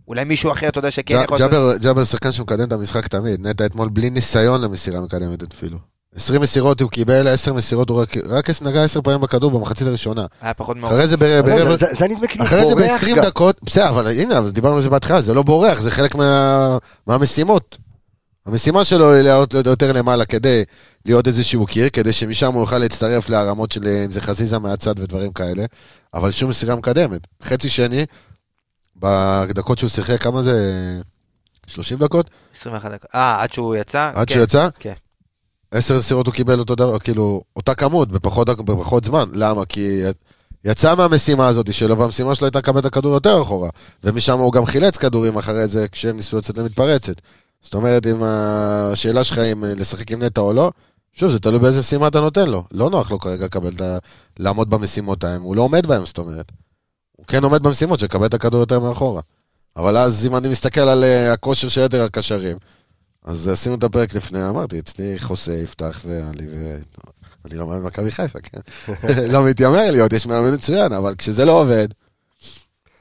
אולי 0.08 0.24
מישהו 0.24 0.52
אחר, 0.52 0.68
אתה 0.68 0.78
יודע 0.78 0.90
שכן 0.90 1.20
יכול... 1.24 1.38
ג'אבר- 1.38 1.76
ג'אבר 1.76 2.04
שחקן 2.04 2.32
שמקדם 2.32 2.64
את 2.68 2.72
המשחק 2.72 3.06
תמיד. 3.08 3.46
נטע 3.46 3.66
אתמול 3.66 3.88
בלי 3.88 4.10
ניסיון 4.10 4.60
למסירה 4.60 5.00
מקדמת 5.00 5.52
אפילו. 5.52 5.78
20 6.16 6.40
מסירות 6.42 6.80
הוא 6.80 6.90
קיבל, 6.90 7.28
10 7.28 7.52
מסירות 7.52 7.88
הוא 7.90 8.02
רק- 8.02 8.16
רק 8.26 8.48
נגע 8.62 8.82
10 8.82 9.00
פעמים 9.02 9.20
בכדור 9.20 9.50
במחצית 9.50 9.86
הראשונה. 9.88 10.26
היה 10.40 10.54
פחות 10.54 10.76
מאוד. 10.76 10.92
אחרי 10.92 11.06
זה 11.06 11.16
ברבע... 11.16 11.76
זה- 11.76 11.86
זה 11.98 12.08
נדמה 12.08 12.26
כאילו 12.26 12.44
אחרי 12.44 12.66
זה 12.68 12.74
בורח 12.74 13.04
ב-20 13.04 13.16
גם. 13.16 13.22
דקות, 13.24 13.56
בסדר, 13.62 13.88
אבל 13.88 14.06
הנה, 14.06 14.40
דיברנו 14.50 14.76
על 14.76 14.82
זה 14.82 14.90
בהתחלה, 14.90 15.20
זה 15.20 15.34
לא 15.34 15.42
בורח, 15.42 15.80
זה 15.80 15.90
חלק 15.90 16.14
מה- 16.14 16.78
מהמשימות. 17.06 17.78
המשימה 18.46 18.84
שלו 18.84 19.12
היא 19.12 19.22
להיות 19.22 19.54
יותר 19.54 19.92
למעלה 19.92 20.24
כדי 20.24 20.64
להיות 21.06 21.28
איזשהו 21.28 21.66
קיר, 21.66 21.88
כדי 21.92 22.12
שמשם 22.12 22.52
הוא 22.52 22.60
יוכל 22.60 22.78
להצטרף 22.78 23.28
להרמות 23.28 23.72
של 23.72 23.88
אם 24.04 24.12
זה 24.12 24.20
חזיזה 24.20 24.58
מהצד 24.58 24.98
ודברים 24.98 25.32
כאלה, 25.32 25.64
אבל 26.14 26.30
שום 26.30 26.50
מסירה 26.50 26.76
מקדמת. 26.76 27.20
חצי 27.42 27.68
שני, 27.68 28.04
בדקות 28.96 29.78
שהוא 29.78 29.90
שיחק, 29.90 30.22
כמה 30.22 30.42
זה? 30.42 30.54
30 31.66 31.98
דקות? 31.98 32.30
21 32.54 32.90
דקות. 32.92 33.10
אה, 33.14 33.42
עד 33.42 33.52
שהוא 33.52 33.76
יצא? 33.76 34.10
עד 34.14 34.28
כן. 34.28 34.34
שהוא 34.34 34.44
יצא? 34.44 34.68
כן. 34.78 34.92
עשר 35.70 35.98
מסירות 35.98 36.26
הוא 36.26 36.34
קיבל 36.34 36.58
אותו 36.58 36.74
דבר, 36.74 36.98
כאילו, 36.98 37.42
אותה 37.56 37.74
כמות, 37.74 38.08
בפחות, 38.08 38.48
בפחות 38.48 39.04
זמן. 39.04 39.24
למה? 39.32 39.66
כי 39.66 40.02
יצא 40.64 40.94
מהמשימה 40.94 41.48
הזאת 41.48 41.74
שלו, 41.74 41.98
והמשימה 41.98 42.34
שלו 42.34 42.46
הייתה 42.46 42.58
לקבל 42.58 42.80
את 42.80 42.84
הכדור 42.84 43.14
יותר 43.14 43.42
אחורה. 43.42 43.68
ומשם 44.04 44.38
הוא 44.38 44.52
גם 44.52 44.66
חילץ 44.66 44.96
כדורים 44.96 45.36
אחרי 45.36 45.66
זה, 45.66 45.88
כשהם 45.88 46.16
ניסו 46.16 46.36
לצאת 46.36 46.58
למתפרצת. 46.58 47.14
זאת 47.64 47.74
אומרת, 47.74 48.06
אם 48.06 48.22
השאלה 48.22 49.24
שלך 49.24 49.38
אם 49.38 49.64
לשחק 49.64 50.10
עם 50.10 50.22
נטע 50.22 50.40
או 50.40 50.52
לא, 50.52 50.70
שוב, 51.12 51.30
זה 51.30 51.38
תלוי 51.38 51.58
באיזה 51.58 51.80
משימה 51.80 52.08
אתה 52.08 52.20
נותן 52.20 52.48
לו. 52.48 52.64
לא 52.72 52.90
נוח 52.90 53.10
לו 53.10 53.18
כרגע 53.18 53.44
לקבל 53.44 53.70
את 53.76 53.80
ה... 53.80 53.98
לעמוד 54.38 54.70
במשימות 54.70 55.24
ההם, 55.24 55.42
הוא 55.42 55.56
לא 55.56 55.62
עומד 55.62 55.86
בהם, 55.86 56.06
זאת 56.06 56.18
אומרת. 56.18 56.52
הוא 57.12 57.26
כן 57.26 57.44
עומד 57.44 57.62
במשימות, 57.62 58.00
שיקבל 58.00 58.26
את 58.26 58.34
הכדור 58.34 58.60
יותר 58.60 58.80
מאחורה. 58.80 59.22
אבל 59.76 59.96
אז, 59.96 60.26
אם 60.26 60.36
אני 60.36 60.48
מסתכל 60.48 60.80
על 60.80 61.04
אה, 61.04 61.32
הכושר 61.32 61.68
של 61.68 61.80
יתר 61.80 62.02
הקשרים, 62.02 62.56
אז 63.24 63.48
עשינו 63.48 63.74
את 63.74 63.84
הפרק 63.84 64.14
לפני, 64.14 64.48
אמרתי, 64.48 64.78
אצלי 64.78 65.18
חוסה, 65.18 65.52
יפתח 65.52 66.00
ואלי 66.04 66.46
ו... 66.50 66.78
אני 67.44 67.58
לא 67.58 67.66
מאמן 67.66 67.82
מכבי 67.82 68.10
חיפה, 68.10 68.38
כן? 68.40 68.60
לא 69.32 69.44
מתיימר 69.44 69.90
להיות, 69.90 70.12
יש 70.12 70.26
מאמן 70.26 70.54
מצוין, 70.54 70.92
אבל 70.92 71.14
כשזה 71.14 71.44
לא 71.44 71.60
עובד, 71.60 71.88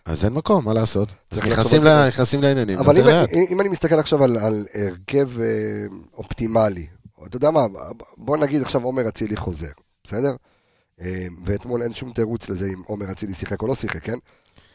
אז 0.05 0.25
אין 0.25 0.33
מקום, 0.33 0.65
מה 0.65 0.73
לעשות? 0.73 1.09
אז 1.31 1.37
נכנסים 1.37 1.51
לחשוב 1.63 1.73
על 1.73 1.99
ל- 1.99 2.01
זה. 2.03 2.07
נכנסים 2.07 2.41
לעניינים. 2.41 2.79
אבל 2.79 2.97
אם. 3.33 3.45
אם 3.49 3.61
אני 3.61 3.69
מסתכל 3.69 3.99
עכשיו 3.99 4.23
על, 4.23 4.37
על 4.37 4.65
הרכב 4.73 5.39
אה, 5.39 5.45
אופטימלי, 6.13 6.87
אתה 7.27 7.37
יודע 7.37 7.51
מה, 7.51 7.61
בוא 8.17 8.37
נגיד 8.37 8.61
עכשיו 8.61 8.83
עומר 8.83 9.09
אצילי 9.09 9.35
חוזר, 9.37 9.71
בסדר? 10.03 10.35
אה, 11.01 11.25
ואתמול 11.45 11.81
אין 11.81 11.93
שום 11.93 12.13
תירוץ 12.13 12.49
לזה 12.49 12.67
אם 12.67 12.81
עומר 12.85 13.11
אצילי 13.11 13.33
שיחק 13.33 13.61
או 13.61 13.67
לא 13.67 13.75
שיחק, 13.75 14.03
כן? 14.03 14.17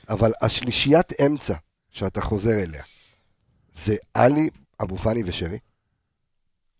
אבל 0.09 0.33
השלישיית 0.43 1.20
אמצע 1.26 1.55
שאתה 1.91 2.20
חוזר 2.20 2.62
אליה, 2.62 2.83
זה 3.85 3.97
עלי, 4.14 4.49
אבו 4.83 4.97
פאני 4.97 5.22
ושרי. 5.26 5.59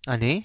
אני? 0.09 0.43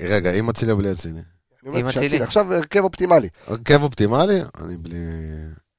רגע, 0.00 0.34
עם 0.34 0.50
אצילי 0.50 0.72
או 0.72 0.76
בלי 0.76 0.92
אצילי? 0.92 1.14
אני 1.14 1.22
אומר, 1.68 1.78
עם 1.78 1.88
כשאצילי- 1.88 2.06
אצילי. 2.06 2.24
עכשיו 2.24 2.54
הרכב 2.54 2.80
אופטימלי. 2.84 3.28
הרכב 3.46 3.82
אופטימלי? 3.82 4.40
אני 4.60 4.76
בלי... 4.76 4.96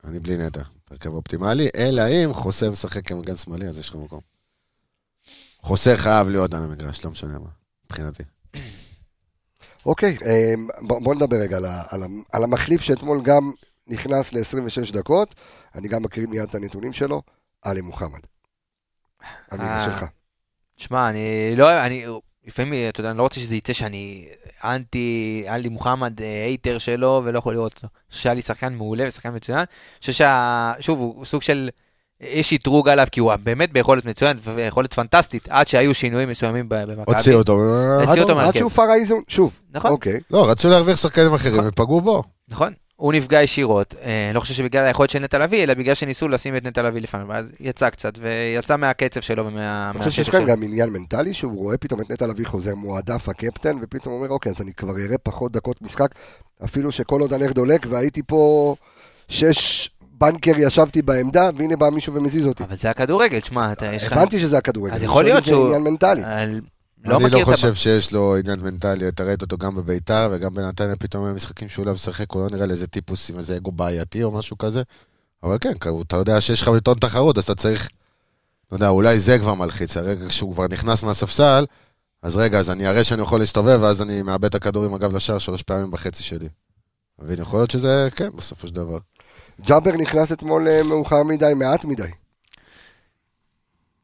אני 0.03 0.19
בלי 0.19 0.37
נטע. 0.37 0.61
הרכב 0.91 1.13
אופטימלי, 1.13 1.69
אלא 1.77 2.01
אם 2.07 2.33
חוסה 2.33 2.69
משחק 2.69 3.07
כמגן 3.07 3.35
שמאלי, 3.35 3.67
אז 3.67 3.79
יש 3.79 3.89
לך 3.89 3.95
מקום. 3.95 4.19
חוסה 5.61 5.97
חייב 5.97 6.29
להיות 6.29 6.53
על 6.53 6.63
המגרש, 6.63 7.05
לא 7.05 7.11
משנה 7.11 7.39
מה, 7.39 7.49
מבחינתי. 7.85 8.23
אוקיי, 9.85 10.17
אה, 10.25 10.53
בוא, 10.81 11.15
נדבר 11.15 11.37
רגע 11.37 11.57
על, 12.31 12.43
המחליף 12.43 12.81
שאתמול 12.81 13.21
גם 13.21 13.51
נכנס 13.87 14.33
ל-26 14.33 14.93
דקות, 14.93 15.35
אני 15.75 15.87
גם 15.87 16.03
מקריא 16.03 16.27
מיד 16.27 16.49
את 16.49 16.55
הנתונים 16.55 16.93
שלו, 16.93 17.21
עלי 17.61 17.81
מוחמד. 17.81 18.19
המילה 19.51 19.79
אה, 19.79 19.85
שלך. 19.85 20.05
שמע, 20.77 21.09
אני 21.09 21.53
לא, 21.55 21.85
אני, 21.85 22.05
לפעמים, 22.49 22.89
אתה 22.89 22.99
יודע, 22.99 23.09
אני 23.09 23.17
לא 23.17 23.23
רוצה 23.23 23.39
שזה 23.39 23.55
יצא 23.55 23.73
שאני 23.73 24.25
אנטי, 24.63 25.43
עלי 25.47 25.69
מוחמד, 25.69 26.21
אה, 26.21 26.45
הייטר 26.45 26.77
שלו, 26.77 27.21
ולא 27.25 27.37
יכול 27.37 27.53
לראות 27.53 27.73
אותו. 27.75 27.87
אני 27.87 28.11
חושב 28.11 28.23
שהיה 28.23 28.35
לי 28.35 28.41
שחקן 28.41 28.73
מעולה 28.73 29.07
ושחקן 29.07 29.35
מצוין. 29.35 29.57
אני 29.57 29.65
חושב 29.99 30.13
שה... 30.13 30.73
שוב, 30.79 30.99
הוא 30.99 31.25
סוג 31.25 31.41
של... 31.41 31.69
יש 32.21 32.53
אתרוג 32.53 32.89
עליו, 32.89 33.07
כי 33.11 33.19
הוא 33.19 33.35
באמת 33.35 33.73
ביכולת 33.73 34.05
מצוינת 34.05 34.41
ויכולת 34.43 34.93
פנטסטית, 34.93 35.47
עד 35.49 35.67
שהיו 35.67 35.93
שינויים 35.93 36.29
מסוימים 36.29 36.65
במכבי. 36.69 37.03
הוציאו 37.07 37.37
אותו. 37.37 37.53
הוציאו 38.01 38.23
אותו 38.23 38.31
עד 38.31 38.37
מהרכב. 38.37 38.59
שהופר 38.59 38.81
האיזון, 38.81 39.21
שוב. 39.27 39.59
נכון. 39.71 39.91
אוקיי. 39.91 40.19
לא, 40.31 40.49
רצו 40.49 40.69
להרוויח 40.69 40.97
שחקנים 40.97 41.33
אחרים 41.33 41.63
ופגעו 41.67 42.01
בו. 42.01 42.23
נכון? 42.49 42.73
הוא 42.99 43.13
נפגע 43.13 43.41
ישירות, 43.41 43.95
אה, 44.03 44.31
לא 44.33 44.39
חושב 44.39 44.53
שבגלל 44.53 44.85
היכולת 44.85 45.09
של 45.09 45.19
נטע 45.19 45.37
לביא, 45.37 45.63
אלא 45.63 45.73
בגלל 45.73 45.93
שניסו 45.93 46.27
לשים 46.27 46.55
את 46.55 46.63
נטע 46.63 46.81
לביא 46.83 47.01
לפניו, 47.01 47.25
ואז 47.29 47.51
יצא 47.59 47.89
קצת, 47.89 48.13
ויצא 48.21 48.75
מהקצב 48.75 49.21
שלו 49.21 49.45
ומה... 49.45 49.91
אני 49.95 49.99
חושב 49.99 50.11
שיש 50.11 50.29
כאן. 50.29 50.45
גם 50.45 50.63
עניין 50.63 50.89
מנטלי, 50.89 51.33
שהוא 51.33 51.57
רואה 51.57 51.77
פתאום 51.77 52.01
את 52.01 52.11
נטע 52.11 52.27
לביא 52.27 52.45
חוזר 52.45 52.75
מועדף 52.75 53.29
הקפטן, 53.29 53.77
ופתאום 53.81 54.13
אומר, 54.13 54.29
אוקיי, 54.29 54.51
אז 54.51 54.61
אני 54.61 54.73
כבר 54.73 54.93
אראה 55.05 55.17
פחות 55.17 55.51
דקות 55.51 55.81
משחק, 55.81 56.07
אפילו 56.63 56.91
שכל 56.91 57.21
עוד 57.21 57.33
הנר 57.33 57.51
דולק, 57.51 57.85
והייתי 57.89 58.21
פה 58.27 58.75
שש 59.27 59.89
בנקר 60.01 60.53
ישבתי 60.57 61.01
בעמדה, 61.01 61.49
והנה 61.55 61.75
בא 61.75 61.89
מישהו 61.89 62.13
ומזיז 62.13 62.47
אותי. 62.47 62.63
אבל 62.63 62.75
זה 62.75 62.89
הכדורגל, 62.89 63.39
שמע, 63.43 63.71
אתה 63.71 63.93
יש 63.93 64.07
לך... 64.07 64.13
הבנתי 64.13 64.39
שזה 64.39 64.57
הכדורגל. 64.57 64.95
אז 64.95 65.03
יכול 65.03 65.23
להיות 65.23 65.43
זה 65.43 65.49
שהוא... 65.49 65.65
עניין 65.65 65.81
מנטלי. 65.81 66.21
אה, 67.05 67.15
אני 67.15 67.23
לא 67.23 67.29
לא 67.29 67.39
את 67.39 67.43
חושב 67.43 67.67
הבא. 67.67 67.75
שיש 67.75 68.13
לו 68.13 68.37
עניין 68.37 68.59
מנטלי, 68.59 69.07
אתה 69.07 69.23
ראית 69.23 69.41
אותו 69.41 69.57
גם 69.57 69.75
בביתר 69.75 70.29
וגם 70.31 70.53
בנתניה, 70.53 70.95
פתאום 70.95 71.25
במשחקים 71.29 71.69
שהוא 71.69 71.85
לא 71.85 71.93
משחק, 71.93 72.31
הוא 72.31 72.41
לא 72.41 72.47
נראה 72.51 72.65
לאיזה 72.65 72.87
טיפוס 72.87 73.29
עם 73.29 73.37
איזה 73.37 73.55
אגו 73.55 73.71
בעייתי 73.71 74.23
או 74.23 74.31
משהו 74.31 74.57
כזה. 74.57 74.83
אבל 75.43 75.57
כן, 75.61 75.77
כאילו, 75.77 76.01
אתה 76.01 76.15
יודע 76.15 76.41
שיש 76.41 76.61
לך 76.61 76.67
בטון 76.67 76.97
תחרות, 76.97 77.37
אז 77.37 77.43
אתה 77.43 77.55
צריך, 77.55 77.89
לא 78.71 78.75
יודע, 78.75 78.89
אולי 78.89 79.19
זה 79.19 79.39
כבר 79.39 79.53
מלחיץ, 79.53 79.97
הרגע 79.97 80.29
שהוא 80.29 80.53
כבר 80.53 80.67
נכנס 80.67 81.03
מהספסל, 81.03 81.65
אז 82.23 82.37
רגע, 82.37 82.59
אז 82.59 82.69
אני 82.69 82.87
אראה 82.87 83.03
שאני 83.03 83.21
יכול 83.21 83.39
להסתובב, 83.39 83.79
ואז 83.81 84.01
אני 84.01 84.21
מאבד 84.21 84.45
את 84.45 84.55
הכדור 84.55 84.85
עם 84.85 84.93
הגב 84.93 85.11
לשער 85.11 85.39
שלוש 85.39 85.63
פעמים 85.63 85.91
בחצי 85.91 86.23
שלי. 86.23 86.49
מבין, 87.21 87.41
יכול 87.41 87.59
להיות 87.59 87.71
שזה, 87.71 88.07
כן, 88.15 88.29
בסופו 88.35 88.67
של 88.67 88.75
דבר. 88.75 88.97
ג'אבר 89.61 89.91
נכנס 89.91 90.31
אתמול 90.31 90.67
אה, 90.67 90.83
מאוחר 90.83 91.23
מדי, 91.23 91.53
מעט 91.55 91.85
מדי. 91.85 92.11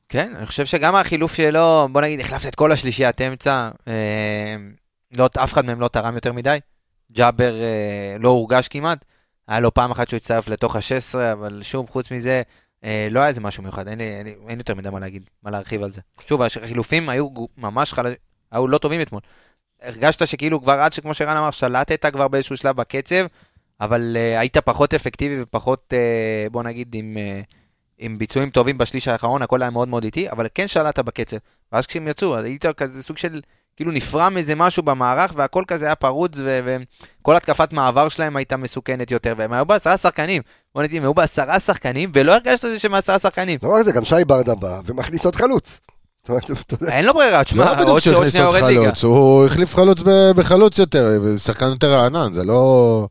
כן, 0.10 0.36
אני 0.36 0.45
חושב 0.45 0.66
שגם 0.66 0.95
החילוף 0.95 1.34
שלו, 1.34 1.88
בוא 1.91 2.01
נגיד, 2.01 2.20
החלפת 2.20 2.47
את 2.47 2.56
כל 2.56 2.72
השלישיית 2.72 3.22
אמצע, 3.22 3.70
אה, 3.88 4.56
לא, 5.18 5.30
אף 5.43 5.53
אחד 5.53 5.66
מהם 5.66 5.80
לא 5.80 5.88
תרם 5.88 6.16
יותר 6.16 6.34
מדי. 6.34 6.58
ג'אבר 7.12 7.62
אה, 7.62 8.16
לא 8.20 8.30
הורגש 8.30 8.68
כמעט, 8.68 9.06
היה 9.47 9.60
לו 9.60 9.74
פעם 9.74 9.91
אחת 9.91 10.10
שהוא 10.10 10.18
הצטרף 10.18 10.47
לתוך 10.47 10.76
ה-16, 10.76 11.34
אבל 11.34 11.60
שוב, 11.64 11.89
חוץ 11.89 12.12
מזה, 12.12 12.41
אה, 12.84 13.08
לא 13.12 13.20
היה 13.20 13.30
איזה 13.30 13.41
משהו 13.41 13.64
מיוחד, 13.64 13.88
אין, 13.88 13.97
לי, 13.97 14.16
אין, 14.18 14.26
לי, 14.26 14.36
אין 14.47 14.58
יותר 14.58 14.76
מדי 14.76 14.89
מה 14.89 14.99
להגיד, 14.99 15.30
מה 15.43 15.51
להרחיב 15.51 15.84
על 15.84 15.91
זה. 15.91 16.01
שוב, 16.28 16.41
החילופים 16.41 17.10
היו 17.10 17.30
ממש 17.58 17.93
חלשים, 17.93 18.18
היו 18.51 18.68
לא 18.68 18.78
טובים 18.78 19.01
אתמול. 19.01 19.22
הרגשת 19.82 20.28
שכאילו 20.28 20.62
כבר 20.62 20.80
עד 20.80 20.93
שכמו 20.93 21.14
שרן 21.14 21.38
אמר, 21.38 21.51
שלטת 21.51 22.06
כבר 22.06 22.28
באיזשהו 22.28 22.58
שלב 22.58 22.76
בקצב, 22.76 23.26
אבל 23.82 24.18
uh, 24.18 24.39
היית 24.39 24.58
פחות 24.58 24.93
אפקטיבי 24.93 25.41
ופחות, 25.41 25.93
uh, 25.93 26.49
בוא 26.51 26.64
נגיד, 26.64 26.95
עם, 26.95 27.18
uh, 27.18 27.53
עם 27.99 28.17
ביצועים 28.17 28.49
טובים 28.49 28.77
בשליש 28.77 29.07
האחרון, 29.07 29.41
הכל 29.41 29.61
היה 29.61 29.71
מאוד 29.71 29.87
מאוד 29.87 30.03
איטי, 30.03 30.29
אבל 30.31 30.47
כן 30.55 30.67
שלטת 30.67 30.99
בקצב. 30.99 31.37
ואז 31.71 31.85
כשהם 31.85 32.07
יצאו, 32.07 32.37
היית 32.37 32.65
כזה 32.65 33.03
סוג 33.03 33.17
של, 33.17 33.41
כאילו 33.75 33.91
נפרם 33.91 34.37
איזה 34.37 34.55
משהו 34.55 34.83
במערך, 34.83 35.31
והכל 35.35 35.63
כזה 35.67 35.85
היה 35.85 35.95
פרוץ, 35.95 36.31
ו- 36.37 36.77
וכל 37.21 37.35
התקפת 37.35 37.73
מעבר 37.73 38.09
שלהם 38.09 38.35
הייתה 38.35 38.57
מסוכנת 38.57 39.11
יותר, 39.11 39.33
והם 39.37 39.53
היו 39.53 39.65
בעשרה 39.65 39.97
שחקנים. 39.97 40.41
בוא 40.75 40.83
נגיד, 40.83 40.97
הם 40.97 41.03
היו 41.03 41.13
בעשרה 41.13 41.59
שחקנים, 41.59 42.11
ולא 42.13 42.33
הרגשת 42.33 42.67
שהם 42.77 42.93
עשרה 42.93 43.19
שחקנים. 43.19 43.59
לא 43.63 43.69
רק 43.69 43.81
זה, 43.81 43.91
גם 43.91 44.05
שי 44.05 44.25
ברדה 44.27 44.55
בא 44.55 44.79
ומכניס 44.85 45.25
עוד 45.25 45.35
חלוץ. 45.35 45.81
אין 46.87 47.05
לו 47.05 47.13
ברירה, 47.13 47.43
תשמע, 47.43 47.65
לא 47.65 47.73
בדיוק 47.73 47.89
עוד 47.89 47.99
שנייה 48.29 48.45
יורד 48.45 48.63
ליגה. 48.63 48.91
הוא 49.03 49.45
החליף 49.45 49.75
חלוץ 49.75 50.01
בחלוץ 50.35 50.79
יותר, 50.79 51.21
שחקן 51.37 51.65
יותר 51.65 51.93
רענן, 51.93 52.33
זה 52.33 52.43
לא... 52.43 53.07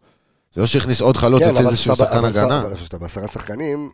זה 0.53 0.61
לא 0.61 0.66
שהכניס 0.66 1.01
עוד 1.01 1.16
חלוץ, 1.16 1.43
כן, 1.43 1.49
הוציא 1.49 1.61
אבל 1.61 1.70
איזשהו 1.70 1.97
שחקן 1.97 2.24
הגנה. 2.24 2.61
אבל 2.61 2.74
כשאתה 2.74 2.99
בעשרה 2.99 3.28
שחקנים, 3.28 3.91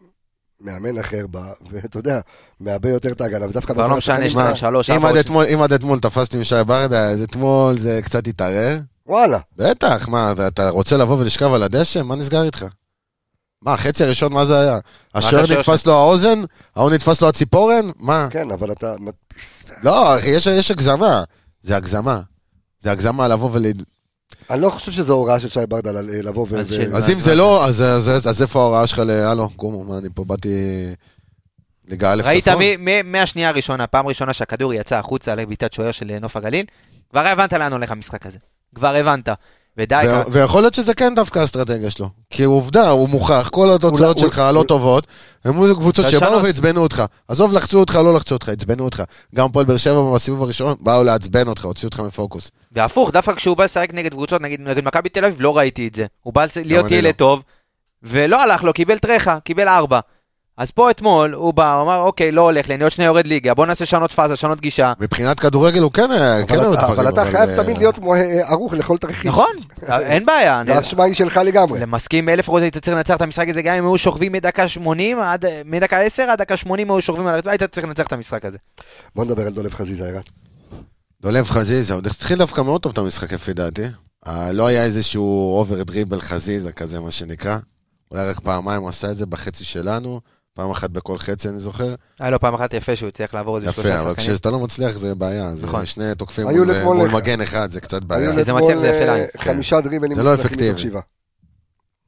מאמן 0.61 0.99
אחר 0.99 1.27
בא, 1.27 1.43
ואתה 1.71 1.99
יודע, 1.99 2.21
מאבד 2.61 2.87
יותר 2.91 3.13
את 3.13 3.21
ההגנה, 3.21 3.47
ודווקא 3.49 3.75
כבר 3.75 3.89
לא 3.89 3.97
משנה, 3.97 4.15
שחקנים- 4.15 4.31
שניים, 4.31 4.57
שלוש, 4.57 4.91
אם 4.91 4.95
ארבע, 4.95 5.09
עד 5.09 5.15
או 5.17 5.21
אתמול- 5.21 5.47
אם 5.55 5.63
עד 5.63 5.73
אתמול 5.73 5.99
תפסתי 5.99 6.37
עם 6.37 6.45
שי 6.45 6.55
ברדה, 6.67 7.11
אז 7.11 7.23
אתמול 7.23 7.79
זה 7.79 8.01
קצת 8.05 8.27
התערער. 8.27 8.79
וואלה. 9.07 9.39
בטח, 9.57 10.09
מה, 10.09 10.33
אתה- 10.49 10.69
רוצה 10.69 10.97
לבוא 10.97 11.19
ולשכב 11.19 11.53
על 11.53 11.63
הדשא? 11.63 11.99
מה 12.03 12.17
נסגר 12.17 12.43
איתך? 12.43 12.65
מה, 13.63 13.73
החצי 13.75 14.05
הראשון, 14.05 14.33
מה 14.33 14.45
זה 14.45 14.61
היה? 14.61 14.79
השוער 15.15 15.43
נתפס 15.59 15.87
לו 15.87 15.93
האוזן? 15.93 16.43
ההוא 16.77 16.91
נתפס 16.91 17.23
לו 17.23 17.29
הציפורן? 17.29 17.91
מה? 17.97 18.29
כן, 18.31 18.51
אבל 18.51 18.73
אתה... 18.73 18.95
לא, 19.83 20.17
יש 20.57 20.71
הגזמה. 20.71 21.23
זה 21.63 21.77
הגזמה. 21.77 22.21
זה 22.81 22.91
הגזמה 22.91 23.29
לבוא 23.29 23.51
ול... 23.53 23.63
אני 24.51 24.61
לא 24.61 24.71
חושב 24.71 24.93
שזו 24.93 25.15
הוראה 25.15 25.41
של 25.41 25.49
שי 25.49 25.61
ברדה 25.69 25.93
ל- 25.93 26.29
לבוא 26.29 26.47
ו... 26.51 26.57
אז 26.95 27.11
אם 27.11 27.21
זה 27.21 27.35
לא, 27.35 27.65
אז- 27.65 27.83
אז 27.83 28.09
אז- 28.09 28.27
אז 28.29 28.43
איפה 28.43 28.61
ההוראה 28.61 28.87
שלך 28.87 28.99
ל... 28.99 29.11
הלו, 29.11 29.49
קומו, 29.57 29.85
מה, 29.85 29.99
אני 29.99 30.09
פה 30.15 30.25
באתי... 30.25 30.49
ליגה 31.89 32.13
א' 32.13 32.23
ראית 32.25 32.45
צפון? 32.45 32.63
מ- 32.79 33.13
מהשנייה 33.13 33.49
הראשונה, 33.49 33.87
פעם 33.87 34.07
ראשונה 34.07 34.33
שהכדור 34.33 34.75
יצא 34.75 34.97
החוצה 34.99 35.35
לבעיטת 35.35 35.73
שוער 35.73 35.91
של 35.93 36.19
נוף 36.21 36.37
הגליל, 36.37 36.65
כבר 37.11 37.21
הבנת 37.27 37.53
לאן 37.53 37.73
הולך 37.73 37.91
המשחק 37.91 38.27
הזה. 38.27 38.39
כבר 38.75 38.95
הבנת. 38.95 39.29
ודי, 39.77 40.05
ו- 40.09 40.33
ויכול 40.33 40.63
להיות 40.63 40.75
שזה 40.75 40.95
כן 40.95 41.15
דווקא 41.15 41.39
האסטרטגיה 41.39 41.91
שלו. 41.91 42.09
כי 42.31 42.45
עובדה, 42.45 42.89
הוא 42.89 43.09
מוכח, 43.09 43.49
כל 43.53 43.71
התוצאות 43.71 44.17
אולי- 44.17 44.31
שלך 44.31 44.39
הלא 44.39 44.65
טובות, 44.69 45.07
הם 45.45 45.63
היו 45.63 45.77
קבוצות 45.77 46.07
שבאו. 46.11 46.43
ועצבנו 46.43 46.81
אותך. 46.81 47.03
עזוב, 47.29 47.53
לחצו 47.53 47.81
אותך, 47.81 47.95
לא 47.95 48.15
לחצו 48.15 48.35
אותך, 48.35 48.49
עצבנו 48.49 48.85
אותך. 48.85 49.03
גם 49.35 49.47
הפועל 49.47 49.67
באר 49.67 49.77
שבע 49.77 50.15
בסיבוב 50.15 50.43
הראשון, 50.43 50.77
באו 50.81 51.05
לעצבן 51.05 51.49
אותך, 51.49 51.65
הוציאו 51.65 51.89
אותך 51.89 52.01
מפוקוס. 52.01 52.51
והפוך, 52.73 53.11
דווקא 53.11 53.35
כשהוא 53.35 53.57
בא 53.57 53.65
לשחק 53.65 53.89
נגד 53.95 54.11
קבוצות, 54.11 54.41
נגיד 54.43 54.61
נגד 54.61 54.85
מכבי 54.85 55.09
תל 55.09 55.25
אביב, 55.25 55.41
לא 55.41 55.57
ראיתי 55.59 55.87
את 55.89 55.95
זה. 55.95 56.07
הוא 56.23 56.35
בא 56.35 56.45
להיות 56.65 56.87
אני 56.87 56.95
ילד 56.95 57.07
לא. 57.07 57.13
טוב, 57.13 57.43
ולא 58.03 58.43
הלך 58.43 58.65
לו, 58.65 58.73
קיבל 58.73 58.99
טרחה, 58.99 59.39
קיבל 59.45 59.69
ארבע. 59.69 60.01
אז 60.61 60.71
פה 60.71 60.91
אתמול, 60.91 61.35
הוא 61.35 61.55
בא, 61.55 61.75
הוא 61.75 61.83
אמר, 61.83 61.97
אוקיי, 62.03 62.33
לא 62.33 62.41
הולך 62.43 62.69
לי, 62.69 62.75
אני 62.75 62.83
עוד 62.85 62.93
שנייה 62.93 63.09
יורד 63.09 63.27
ליגה, 63.27 63.55
בוא 63.55 63.67
נעשה 63.67 63.87
שנות 63.87 64.13
פאזה, 64.13 64.37
שנות 64.37 64.61
גישה. 64.61 64.93
מבחינת 65.01 65.41
כדורגל 65.41 65.83
הוא 65.83 65.93
כן 65.93 66.11
היה, 66.11 66.47
כן 66.47 66.55
אבל 66.55 66.65
היו 66.65 66.73
אתה- 66.75 66.83
דברים. 66.83 66.99
אבל 67.01 67.09
אתה 67.09 67.25
חייב 67.31 67.49
אה, 67.51 67.65
תמיד 67.65 67.79
להיות 67.79 67.99
מו- 67.99 68.15
ערוך 68.49 68.73
לכל 68.73 68.97
תרחיש. 68.97 69.27
נכון, 69.27 69.51
אין 69.89 70.27
בעיה. 70.27 70.63
האשמה 70.69 71.05
היא 71.05 71.15
שלך 71.15 71.37
לגמרי. 71.37 71.81
למסכים 71.81 72.29
אלף 72.29 72.49
אחוז 72.49 72.63
היית 72.63 72.77
צריך 72.79 72.97
לנצח 72.97 73.17
את 73.17 73.23
המשחק 73.23 73.49
הזה, 73.49 73.63
גם 73.63 73.75
אם 73.75 73.85
היו 73.85 73.99
שוכבים 73.99 74.33
מדקה 74.33 74.69
80, 74.69 75.19
עד, 75.21 75.45
מדקה 75.65 76.01
10 76.01 76.23
עד 76.23 76.39
דקה 76.39 76.57
80 76.57 76.91
היו 76.91 77.01
שוכבים 77.01 77.27
על 77.27 77.35
הרצפה, 77.35 77.51
היית 77.51 77.63
צריך 77.63 77.87
לנצח 77.87 78.07
את 78.07 78.13
המשחק 78.13 78.45
הזה. 78.45 78.59
בוא 79.17 79.25
נדבר 79.25 79.47
על 79.47 79.53
דולב 79.53 79.75
חזיזה, 79.75 80.09
ערן. 80.09 80.21
דולב 81.23 81.49
חזיזה, 81.49 81.95
הוא 81.95 82.03
התחיל 82.07 82.39
דווקא 82.39 82.61
מאוד 82.61 82.81
טוב 82.81 82.93
את 82.93 82.99
המשחק 82.99 83.33
לפי 83.33 83.53
דעתי. 83.53 83.85
אה, 84.27 84.53
לא 84.53 84.67
היה 84.67 84.85
איזשהו 84.85 85.59
אובר 85.59 85.83
דריבל 85.83 86.21
חזיזה 86.21 86.73
כזה, 86.73 87.01
מה 87.01 87.11
שנקרא. 87.11 87.57
אולי 88.11 88.29
רק 88.31 88.41
פעמיים 88.41 88.81
הוא 88.83 88.89
עשה 88.89 89.11
את 89.11 89.17
זה 89.17 89.27
בחצי 89.27 89.65
שלנו, 89.65 90.21
פעם 90.55 90.71
אחת 90.71 90.91
בכל 90.91 91.19
חצי 91.19 91.49
אני 91.49 91.59
זוכר. 91.59 91.95
היה 92.21 92.31
לו 92.31 92.41
פעם 92.41 92.55
אחת 92.55 92.75
יפה 92.75 92.97
שהוא 92.97 93.09
הצליח 93.09 93.35
לעבור 93.35 93.57
איזה 93.57 93.73
שלושה 93.73 93.89
יפה, 93.89 94.01
אבל 94.01 94.11
שחקנים. 94.15 94.31
כשאתה 94.35 94.51
לא 94.51 94.59
מצליח 94.59 94.93
זה 94.93 95.15
בעיה. 95.15 95.57
זה 95.57 95.67
נכון. 95.67 95.87
שני 95.87 96.15
תוקפים 96.15 96.47
מול 96.49 96.83
מול 96.85 97.09
מגן 97.11 97.41
אחד, 97.41 97.71
זה 97.71 97.81
קצת 97.81 98.05
בעיה. 98.05 98.23
היו 98.29 98.37
כי 98.37 98.45
זה 98.45 98.53
לאתמול, 98.53 98.63
מצליח, 98.75 98.81
זה 98.81 98.87
יפה 98.89 98.99
אה, 98.99 99.07
לעין. 99.07 99.27
חמישה 99.39 99.81
דריבלים 99.81 100.15
זה 100.15 100.23
לא 100.23 100.35
אפקטיבי. 100.35 100.91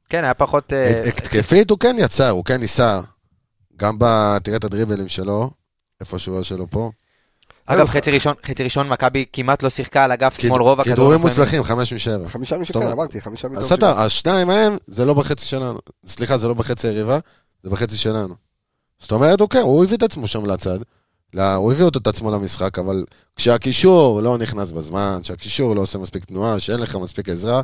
כן, 0.09 0.23
היה 0.23 0.33
פחות... 0.33 0.73
אה, 0.73 0.89
הת- 1.07 1.17
התקפית 1.19 1.69
הוא 1.69 1.79
כן 1.79 1.95
יצר, 1.99 2.29
הוא 2.29 2.45
כן 2.45 2.59
ניסה. 2.59 3.01
גם 3.77 3.95
ב... 3.99 4.37
תראה 4.43 4.57
את 4.57 4.63
הדריבלים 4.63 5.07
שלו, 5.07 5.51
איפה 6.01 6.19
שהוא 6.19 6.43
שלו 6.43 6.67
פה. 6.69 6.91
אגב, 7.65 7.87
חצי 7.87 8.11
ראשון, 8.11 8.33
חצי 8.45 8.63
ראשון 8.63 8.89
מכבי 8.89 9.25
כמעט 9.33 9.63
לא 9.63 9.69
שיחקה 9.69 10.03
על 10.03 10.11
אגף 10.11 10.39
שמאל 10.41 10.61
רוב 10.61 10.79
הכדורים. 10.79 10.95
כידורים 10.95 11.19
מוצלחים, 11.21 11.63
חמש 11.63 11.93
משבע. 11.93 12.29
חמישה 12.29 12.55
אומרת- 12.75 12.91
אמרתי, 12.93 13.21
חמישה 13.21 13.47
מתוך. 13.47 13.71
אתה, 13.71 14.03
השניים 14.05 14.47
מהם, 14.47 14.77
זה 14.87 15.05
לא 15.05 15.13
בחצי 15.13 15.45
שלנו. 15.45 15.79
סליחה, 16.05 16.37
זה 16.37 16.47
לא 16.47 16.53
בחצי 16.53 16.87
היריבה, 16.87 17.17
זה 17.63 17.69
בחצי 17.69 17.97
שלנו. 17.97 18.35
זאת 18.99 19.11
אומרת, 19.11 19.39
כן, 19.49 19.61
הוא 19.61 19.83
הביא 19.83 19.97
את 19.97 20.03
עצמו 20.03 20.27
שם 20.27 20.45
לצד. 20.45 20.79
הוא 21.55 21.71
הביא 21.71 21.85
אותו 21.85 21.99
את 21.99 22.07
עצמו 22.07 22.31
למשחק, 22.31 22.79
אבל 22.79 23.05
כשהקישור 23.35 24.21
לא 24.21 24.37
נכנס 24.37 24.71
בזמן, 24.71 25.19
כשהקישור 25.21 25.75
לא 25.75 25.81
עושה 25.81 25.99
מספיק 25.99 26.25
תנועה, 26.25 26.59
שאין 26.59 26.79
לך 26.79 26.95
מספיק 26.95 27.29
עזרה, 27.29 27.61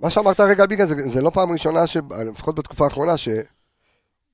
מה 0.00 0.10
שאמרת 0.10 0.40
רגע 0.40 0.66
ביגה, 0.66 0.86
זה, 0.86 0.94
זה 1.08 1.22
לא 1.22 1.30
פעם 1.30 1.52
ראשונה, 1.52 1.86
ש... 1.86 1.96
לפחות 2.30 2.54
בתקופה 2.54 2.84
האחרונה, 2.84 3.16
ש... 3.16 3.28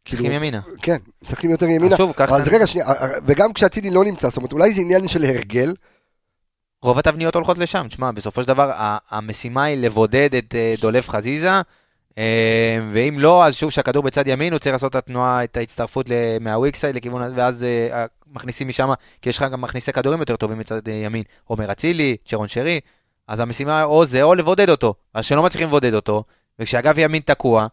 משחקים 0.09 0.32
ימינה. 0.32 0.61
כן, 0.82 0.97
משחקים 1.22 1.51
יותר 1.51 1.66
ימינה. 1.66 1.97
שוב, 1.97 2.12
ככה- 2.16 2.36
אז 2.36 2.49
רגע, 2.49 2.66
שנייה, 2.66 2.86
וגם 3.26 3.53
כשאצילי 3.53 3.90
לא 3.90 4.05
נמצא, 4.05 4.28
זאת 4.28 4.36
אומרת, 4.36 4.53
אולי 4.53 4.72
זה 4.72 4.80
עניין 4.80 5.09
של 5.09 5.24
הרגל, 5.24 5.74
רוב 6.82 6.99
התבניות 6.99 7.34
הולכות 7.34 7.59
לשם. 7.59 7.86
תשמע, 7.88 8.11
בסופו 8.12 8.42
של 8.42 8.49
דבר, 8.49 8.72
המשימה 9.11 9.64
היא 9.64 9.76
לבודד 9.82 10.34
את 10.34 10.55
אה, 10.55 10.74
דולב 10.80 11.09
חזיזה, 11.09 11.51
אה, 11.51 11.61
ואם 12.92 13.18
לא, 13.18 13.46
אז 13.46 13.54
שוב, 13.54 13.70
שהכדור 13.70 14.02
בצד 14.02 14.28
ימין, 14.28 14.52
הוא 14.52 14.58
צריך 14.58 14.72
לעשות 14.72 14.90
את 14.90 14.96
התנועה, 14.96 15.44
את 15.44 15.56
ההצטרפות 15.56 16.06
מה 16.40 16.52
weak 16.52 16.74
side 16.74 16.97
לכיוון, 16.96 17.32
ואז 17.36 17.64
אה, 17.64 18.06
מכניסים 18.26 18.68
משם, 18.68 18.88
כי 19.22 19.28
יש 19.28 19.36
לך 19.36 19.44
גם 19.52 19.60
מכניסי 19.60 19.92
כדורים 19.92 20.20
יותר 20.20 20.36
טובים 20.36 20.58
מצד 20.58 20.88
אה, 20.88 20.92
ימין. 20.92 21.22
עומר 21.44 21.72
אצילי, 21.72 22.16
צ'רון 22.26 22.48
שרי, 22.48 22.80
אז 23.28 23.40
המשימה 23.40 23.84
או 23.84 24.04
זה, 24.04 24.22
או 24.22 24.34
לבודד 24.34 24.70
אותו. 24.70 24.94
אז 25.14 25.24
כשלא 25.24 25.42
מצליחים 25.42 25.68
לבודד 25.68 25.94
אותו, 25.94 26.24
וכשאגף 26.58 26.94
ימין 26.98 27.22
תקוע, 27.22 27.66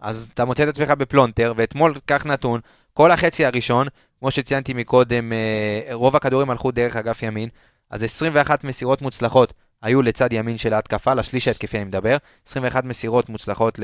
אז 0.00 0.30
אתה 0.34 0.44
מוצא 0.44 0.62
את 0.62 0.68
עצמך 0.68 0.90
בפלונטר, 0.90 1.52
ואתמול, 1.56 1.94
כך 2.06 2.26
נתון, 2.26 2.60
כל 2.94 3.10
החצי 3.10 3.44
הראשון, 3.46 3.86
כמו 4.18 4.30
שציינתי 4.30 4.74
מקודם, 4.74 5.32
אה, 5.32 5.94
רוב 5.94 6.16
הכדורים 6.16 6.50
הלכו 6.50 6.70
דרך 6.70 6.96
אגף 6.96 7.22
ימין, 7.22 7.48
אז 7.90 8.02
21 8.02 8.64
מסירות 8.64 9.02
מוצלחות 9.02 9.54
היו 9.82 10.02
לצד 10.02 10.32
ימין 10.32 10.58
של 10.58 10.72
ההתקפה, 10.74 11.14
לשליש 11.14 11.48
ההתקפי 11.48 11.76
אני 11.76 11.84
מדבר, 11.84 12.16
21 12.46 12.84
מסירות 12.84 13.28
מוצלחות, 13.28 13.78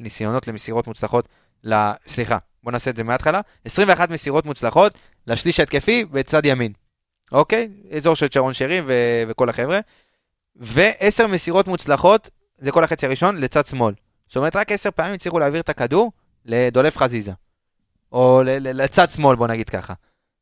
ניסיונות 0.00 0.48
למסירות 0.48 0.86
מוצלחות, 0.86 1.28
ל... 1.64 1.90
סליחה, 2.06 2.38
בוא 2.62 2.72
נעשה 2.72 2.90
את 2.90 2.96
זה 2.96 3.04
מההתחלה, 3.04 3.40
21 3.64 4.10
מסירות 4.10 4.46
מוצלחות 4.46 4.92
לשליש 5.26 5.60
ההתקפי 5.60 6.04
בצד 6.04 6.46
ימין, 6.46 6.72
אוקיי? 7.32 7.68
אזור 7.96 8.16
של 8.16 8.28
צ'רון 8.28 8.52
שרי 8.52 8.80
ו... 8.86 8.92
וכל 9.28 9.48
החבר'ה, 9.48 9.80
ו-10 10.56 11.26
מסירות 11.26 11.68
מוצלחות, 11.68 12.30
זה 12.58 12.72
כל 12.72 12.84
החצי 12.84 13.06
הראשון, 13.06 13.36
לצד 13.36 13.66
שמאל. 13.66 13.94
זאת 14.26 14.36
אומרת, 14.36 14.56
רק 14.56 14.72
10 14.72 14.90
פעמים 14.90 15.14
הצליחו 15.14 15.38
להעביר 15.38 15.60
את 15.60 15.68
הכדור 15.68 16.12
לדולף 16.44 16.96
חזיזה. 16.96 17.32
או 18.12 18.42
ל- 18.44 18.82
לצד 18.82 19.10
שמאל, 19.10 19.36
בוא 19.36 19.46
נגיד 19.46 19.68
ככה. 19.68 19.94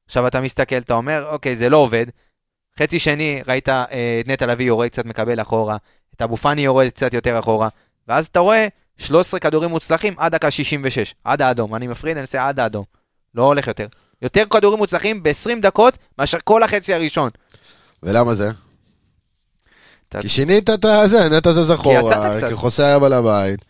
עכשיו 0.07 0.27
אתה 0.27 0.41
מסתכל, 0.41 0.79
אתה 0.79 0.95
אומר, 0.95 1.29
אוקיי, 1.31 1.57
זה 1.57 1.69
לא 1.69 1.77
עובד. 1.77 2.07
חצי 2.83 2.99
שני, 2.99 3.43
ראית 3.49 3.69
אה, 3.69 3.85
את 4.21 4.29
נטע 4.29 4.47
לביא 4.47 4.67
יורד 4.67 4.89
קצת 4.89 5.05
מקבל 5.05 5.41
אחורה, 5.41 5.77
את 6.17 6.23
אבו 6.23 6.37
פאני 6.37 6.61
יורד 6.63 6.89
קצת 6.89 7.15
יותר 7.15 7.39
אחורה, 7.39 7.69
ואז 8.09 8.27
אתה 8.27 8.41
רואה 8.41 8.69
13 8.99 9.41
כדורים 9.41 9.71
מוצלחים 9.71 10.15
עד 10.19 10.33
דקה 10.35 10.51
66, 10.51 11.15
עד 11.25 11.43
האדום. 11.43 11.75
אני 11.75 11.87
מפריד, 11.87 12.17
אני 12.17 12.23
עושה 12.23 12.49
עד 12.49 12.61
האדום. 12.61 12.85
לא 13.35 13.43
הולך 13.43 13.67
יותר. 13.67 13.87
יותר 14.23 14.45
כדורים 14.51 14.79
מוצלחים 14.79 15.23
ב-20 15.23 15.61
דקות 15.63 15.99
מאשר 16.19 16.39
כל 16.45 16.63
החצי 16.63 16.95
הראשון. 16.95 17.31
ולמה 18.03 18.35
זה? 18.35 18.51
אתה- 20.09 20.21
כי 20.21 20.29
שינית 20.29 20.71
את 20.71 20.85
הזה, 20.85 21.29
נטע 21.29 21.53
זז 21.53 21.73
אחורה. 21.73 22.41
כי 22.49 22.55
חוסה 22.55 22.87
היה 22.87 22.99
בעל 22.99 23.13
הבית. 23.13 23.65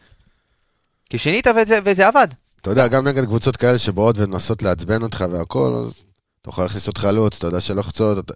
כי 1.11 1.19
שינית 1.19 1.47
וזה, 1.47 1.79
וזה 1.85 2.07
עבד. 2.07 2.29
אתה 2.61 2.71
יודע, 2.71 2.89
גם 2.89 3.09
נגד 3.09 3.25
קבוצות 3.25 3.57
כאלה 3.57 3.79
שבאות 3.79 4.17
ומנסות 4.19 4.63
לעצבן 4.63 5.03
אותך 5.03 5.25
והכל, 5.33 5.75
אז 5.85 6.05
אתה 6.41 6.49
יכול 6.51 6.65
להכניס 6.65 6.87
עוד 6.87 6.99
חלוץ, 6.99 7.37
אתה 7.37 7.47
יודע 7.47 7.61
שלוחצות. 7.61 8.19
אתה... 8.19 8.35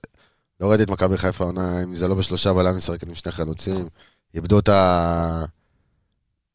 לא 0.60 0.70
ראיתי 0.70 0.82
את 0.82 0.90
מכבי 0.90 1.16
חיפה 1.16 1.44
עונה, 1.44 1.82
אם 1.82 1.96
זה 1.96 2.08
לא 2.08 2.14
בשלושה 2.14 2.52
בלם 2.52 2.76
משחקת 2.76 3.08
עם 3.08 3.14
שני 3.14 3.32
חלוצים. 3.32 3.86
איבדו 4.34 4.58
את 4.58 4.68
ה... 4.68 5.44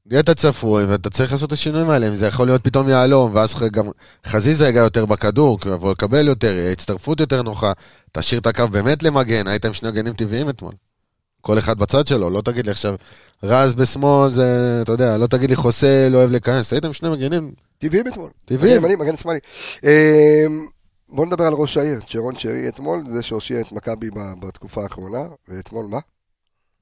נהיית 0.06 0.30
צפוי, 0.30 0.86
ואתה 0.86 1.10
צריך 1.10 1.32
לעשות 1.32 1.47
את 1.47 1.54
השינויים 1.54 1.89
האלה, 1.89 2.08
אם 2.08 2.16
זה 2.16 2.28
יכול 2.28 2.47
להיות 2.47 2.64
פתאום 2.64 2.89
יהלום, 2.89 3.36
ואז 3.36 3.56
גם 3.72 3.86
חזיזה 4.26 4.68
יגע 4.68 4.80
יותר 4.80 5.06
בכדור, 5.06 5.60
כי 5.60 5.68
הוא 5.68 5.76
יבוא 5.76 5.91
לקבל 5.91 6.28
יותר, 6.28 6.70
הצטרפות 6.72 7.20
יותר 7.20 7.41
נוחה, 7.41 7.72
תשאיר 8.12 8.41
את 8.41 8.47
הקו 8.47 8.68
באמת 8.68 9.04
למגן, 9.04 9.47
היית 9.47 9.66
עם 9.66 9.74
שני 9.74 9.89
מגנים 9.89 10.14
טבעיים 10.14 10.50
אתמול. 10.50 10.74
כל 11.41 11.58
אחד 11.58 11.80
בצד 11.80 12.08
שלו, 12.08 12.30
לא 12.30 12.41
תגיד 12.41 12.66
לי 12.66 12.72
עכשיו, 12.72 12.95
רז 13.43 13.76
בשמאל 13.76 14.30
זה, 14.30 14.80
אתה 14.82 14.91
יודע, 14.91 15.18
לא 15.18 15.28
תגיד 15.28 15.50
לי 15.50 15.56
חוסה, 15.56 16.08
לא 16.12 16.18
אוהב 16.18 16.32
להיכנס, 16.32 16.74
הייתם 16.74 16.93
שני 16.93 17.10
מגנים 17.10 17.52
טבעיים 17.78 18.08
אתמול. 18.08 18.30
טבעיים. 18.45 18.82
מגן 19.00 19.18
שמאלי. 19.18 19.39
בוא 21.10 21.26
נדבר 21.26 21.43
על 21.43 21.53
ראש 21.53 21.78
העיר, 21.78 21.99
צ'רון 22.07 22.36
שרי 22.36 22.68
אתמול, 22.68 23.03
זה 23.10 23.24
שהושיע 23.24 23.62
את 23.62 23.72
מכבי 23.72 24.10
בתקופה 24.39 24.84
האחרונה, 24.84 25.20
ואתמול 25.47 25.86
מה? 25.86 25.99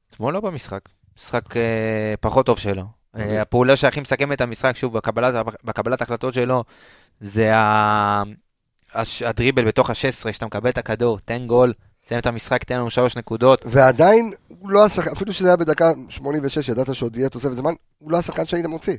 אתמול 0.09 0.33
לא 0.33 0.39
במשחק. 0.39 0.79
משחק 1.17 1.57
אה, 1.57 2.13
פחות 2.19 2.45
טוב 2.45 2.57
שלו. 2.59 2.83
אוקיי. 3.13 3.35
אה, 3.37 3.41
הפעולה 3.41 3.75
שהכי 3.75 3.99
מסכמת 3.99 4.35
את 4.35 4.41
המשחק, 4.41 4.75
שוב, 4.75 4.93
בקבלת, 4.97 5.45
בקבלת 5.63 6.01
ההחלטות 6.01 6.33
שלו, 6.33 6.63
זה 7.21 7.55
ה... 7.55 8.23
הש- 8.93 9.21
הדריבל 9.21 9.65
בתוך 9.65 9.89
ה-16, 9.89 10.33
שאתה 10.33 10.45
מקבל 10.45 10.69
את 10.69 10.77
הכדור, 10.77 11.19
תן 11.25 11.47
גול, 11.47 11.73
תסיים 12.01 12.19
את 12.19 12.25
המשחק, 12.25 12.63
תן 12.63 12.75
לנו 12.75 12.89
שלוש 12.89 13.15
נקודות. 13.17 13.61
ועדיין, 13.65 14.33
הוא 14.47 14.69
לא 14.71 14.85
השחקן, 14.85 15.11
אפילו 15.11 15.33
שזה 15.33 15.47
היה 15.47 15.57
בדקה 15.57 15.91
86, 16.09 16.69
ידעת 16.69 16.95
שעוד 16.95 17.17
יהיה 17.17 17.29
תוספת 17.29 17.53
זמן, 17.55 17.73
הוא 17.97 18.11
לא 18.11 18.17
השחקן 18.17 18.45
שהיית 18.45 18.65
מוציא. 18.65 18.97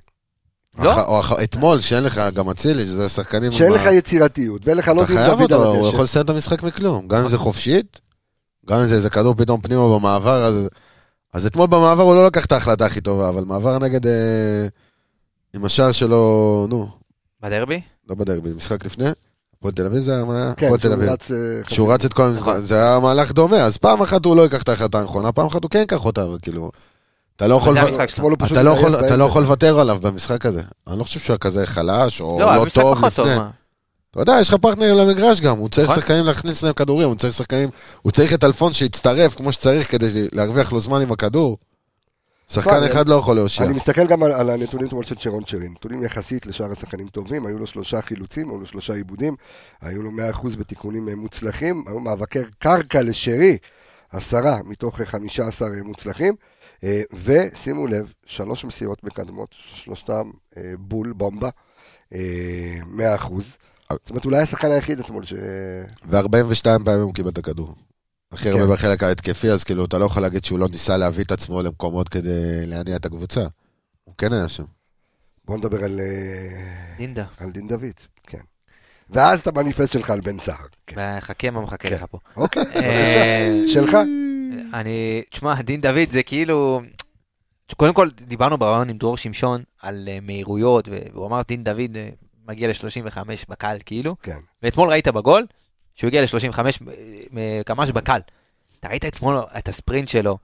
לא? 0.79 1.03
או 1.05 1.43
אתמול, 1.43 1.81
שאין 1.81 2.05
לך 2.05 2.21
גם 2.35 2.51
אצילי, 2.51 2.87
שזה 2.87 3.07
השחקנים... 3.07 3.53
שאין 3.53 3.73
לך 3.73 3.83
יצירתיות, 3.93 4.67
ואין 4.67 4.77
לך 4.79 4.89
לא 4.89 4.95
אתה 5.03 5.05
דין 5.07 5.17
חייב 5.17 5.31
דוד 5.39 5.53
על 5.53 5.59
אותו, 5.59 5.71
הוא 5.71 5.79
הדשא. 5.79 5.95
יכול 5.95 6.05
לסיים 6.05 6.25
את 6.25 6.31
המשחק 6.31 6.63
מכלום. 6.63 7.09
גם 7.09 7.21
אם 7.23 7.29
זה 7.29 7.39
חופשית, 7.39 8.01
גם 8.69 8.79
אם 8.79 8.87
זה 8.87 8.95
איזה 8.95 9.11
כדור 9.11 9.35
פתאום 9.35 9.61
פנימה 9.61 9.99
במעבר, 9.99 10.45
אז... 10.45 10.69
אז 11.35 11.47
אתמול 11.47 11.67
במעבר 11.67 12.03
הוא 12.03 12.15
לא 12.15 12.27
לקח 12.27 12.45
את 12.45 12.53
ההחלטה 12.53 12.87
הכי 12.87 13.01
טובה, 13.01 13.29
אבל 13.29 13.45
מעבר 13.45 13.79
נגד... 13.79 14.07
אה, 14.07 14.67
עם 15.55 15.65
השער 15.65 15.93
שלו, 15.93 16.67
נו, 16.71 16.89
בדרבי? 17.43 17.81
לא 18.09 18.15
בדרבי, 18.15 18.53
משחק 18.53 18.85
לפני. 18.87 19.05
הפועל 19.59 19.73
תל 19.75 19.87
אביב 19.87 20.03
זה 20.03 20.15
היה... 20.15 20.25
מה 20.25 20.43
היה? 20.43 20.55
כן, 20.55 20.67
הפועל 20.67 20.81
תל 20.81 20.89
שהוא 20.89 20.95
אביב. 20.95 21.09
רץ... 21.11 21.31
אה, 21.31 21.37
חצי- 21.65 21.75
שהוא 21.75 21.93
רץ 21.93 22.05
את 22.05 22.13
כל 22.13 22.31
נכון. 22.37 22.55
המשחק, 22.55 22.67
זה 22.69 22.75
היה 22.83 22.99
מהלך 22.99 23.33
דומה, 23.33 23.57
אז 23.57 23.77
פעם 23.77 24.03
אחת 24.03 24.25
הוא 24.25 24.37
לא 24.37 24.43
ייקח 24.43 24.63
את 24.63 24.69
ההחלטה 24.69 24.99
הנכונה, 25.01 25.33
פעם 25.33 25.47
אחת 25.47 25.63
הוא 25.63 25.71
כן 25.71 25.79
ייקח 25.79 26.05
אותה, 26.05 26.29
וכאילו... 26.29 26.71
אתה 27.39 27.47
לא 27.49 27.55
יכול... 27.55 27.77
פשוט 28.39 28.53
אתה 28.53 28.63
לא 28.63 28.71
יכול- 28.71 28.97
אתה 28.97 29.17
לא. 29.17 29.25
יכול 29.25 29.43
לוותר 29.43 29.81
עליו 29.81 29.99
במשחק 30.01 30.47
הזה. 30.47 30.63
אני 30.87 30.99
לא 30.99 31.05
חושב 31.05 31.21
שהוא 31.21 31.35
היה 31.35 31.39
כזה 31.39 31.67
חלש, 31.67 32.21
או 32.21 32.41
לא, 32.41 32.55
לא 32.57 32.65
טוב. 32.75 33.05
לפני. 33.05 33.35
אתה 34.11 34.21
יודע, 34.21 34.37
יש 34.41 34.49
לך 34.49 34.55
פרטנרים 34.55 34.97
למגרש 34.97 35.41
גם, 35.41 35.59
הוא 35.59 35.69
צריך 35.69 35.89
נכון. 35.91 36.01
שחקנים 36.01 36.25
להכניס 36.25 36.63
להם 36.63 36.73
כדורים, 36.73 37.09
הוא 37.09 37.17
צריך 37.17 37.35
שחקנים, 37.35 37.69
הוא 38.03 38.13
צריך 38.13 38.35
את 38.35 38.45
אלפון 38.45 38.73
שיצטרף 38.73 39.35
כמו 39.35 39.53
שצריך 39.53 39.91
כדי 39.91 40.29
להרוויח 40.33 40.73
לו 40.73 40.81
זמן 40.81 41.01
עם 41.01 41.13
הכדור. 41.13 41.59
שחקן 42.51 42.71
נכון, 42.71 42.83
אחד 42.85 43.09
לא 43.09 43.15
יכול 43.15 43.37
להושיע. 43.37 43.67
אני 43.67 43.75
מסתכל 43.75 44.07
גם 44.07 44.23
על, 44.23 44.33
על 44.33 44.51
הנתונים 44.51 44.87
אתמול 44.87 45.05
של 45.05 45.15
צ'רון 45.15 45.45
שרי, 45.47 45.69
נתונים 45.69 46.05
יחסית 46.05 46.47
לשאר 46.47 46.73
השחקנים 46.73 47.09
טובים, 47.09 47.47
היו 47.47 47.59
לו 47.59 47.67
שלושה 47.67 48.03
חילוצים, 48.03 48.51
היו 48.51 48.61
לו 48.61 48.67
שלושה 48.67 48.95
עיבודים, 48.95 49.37
היו 49.83 50.03
לו 50.03 50.11
100% 50.33 50.57
בתיקונים 50.59 51.09
אה, 51.09 51.15
מוצלחים, 51.15 51.85
היו 51.87 52.01
מאבקי 52.01 52.39
קרקע 52.59 53.03
לשרי, 53.03 53.57
עשרה 54.13 54.57
מתוך 54.65 55.01
15 55.05 55.69
מוצלחים. 55.85 56.35
אה, 56.85 57.03
ושימו 57.25 57.87
לב, 57.87 58.13
שלוש 58.27 58.65
מסירות 58.65 59.05
מקדמות, 59.05 59.49
שלושתם 59.67 60.31
אה, 60.57 60.73
בול, 60.79 61.13
בומבה, 61.13 61.49
אה, 62.15 62.79
100%. 63.17 63.33
זאת 63.91 64.11
אומרת, 64.11 64.25
אולי 64.25 64.39
השחקן 64.39 64.71
היחיד 64.71 65.01
אתמול 65.01 65.25
ש... 65.25 65.33
ו-42 66.05 66.65
פעמים 66.85 67.03
הוא 67.03 67.15
קיבל 67.15 67.31
את 67.31 67.39
הכדור. 67.39 67.75
הכי 68.33 68.51
הרבה 68.51 68.67
כן. 68.67 68.73
בחלק 68.73 69.03
ההתקפי, 69.03 69.51
אז 69.51 69.65
כאילו, 69.65 69.85
אתה 69.85 69.99
לא 69.99 70.05
יכול 70.05 70.23
להגיד 70.23 70.45
שהוא 70.45 70.59
לא 70.59 70.69
ניסה 70.69 70.97
להביא 70.97 71.25
את 71.25 71.33
עצמו 71.33 71.63
למקומות 71.63 72.09
כדי 72.09 72.67
להניע 72.67 72.97
את 72.97 73.07
הקבוצה. 73.07 73.41
הוא 74.05 74.15
כן 74.19 74.33
היה 74.33 74.49
שם. 74.49 74.65
בוא 75.45 75.57
נדבר 75.57 75.85
על, 75.85 76.01
אה, 76.01 76.97
דינדה. 76.97 77.25
על 77.39 77.51
דין 77.51 77.69
דוד, 77.69 78.01
כן. 78.23 78.41
ואז 79.11 79.41
את 79.41 79.47
המניפסט 79.47 79.93
שלך 79.93 80.11
על 80.11 80.21
בן 80.21 80.39
סער. 80.39 80.67
כן. 80.87 81.21
חכה 81.21 81.51
מה 81.51 81.61
מחכה 81.61 81.89
כן. 81.89 81.95
לך 81.95 82.05
פה. 82.11 82.19
אוקיי, 82.37 82.63
אה, 82.63 83.49
בבקשה. 83.51 83.73
שלך? 83.73 83.97
אני, 84.75 85.23
תשמע, 85.31 85.63
דין 85.63 85.81
דוד 85.81 86.11
זה 86.11 86.23
כאילו... 86.23 86.81
קודם 87.77 87.95
כל, 87.95 88.09
דיברנו 88.11 88.59
ברעיון 88.59 88.89
עם 88.89 88.99
דרור 88.99 89.17
שמשון 89.17 89.63
על 89.83 90.09
אה, 90.09 90.19
מהירויות, 90.23 90.89
והוא 90.89 91.27
אמר, 91.27 91.43
דין 91.49 91.65
דוד 91.65 91.97
אה, 91.97 92.09
מגיע 92.47 92.69
ל-35 92.69 93.19
בקל, 93.49 93.77
כאילו. 93.87 94.17
כן. 94.23 94.39
ואתמול 94.63 94.89
ראית 94.89 95.09
בגול, 95.09 95.47
שהוא 95.95 96.09
הגיע 96.09 96.23
ל-35 96.23 96.59
קמ"ש 97.67 97.91
בקל. 97.91 98.21
אתה 98.81 98.89
ראית 98.89 99.05
אתמול 99.05 99.39
את 99.59 99.69
הספרינט 99.69 100.09
שלו, 100.09 100.39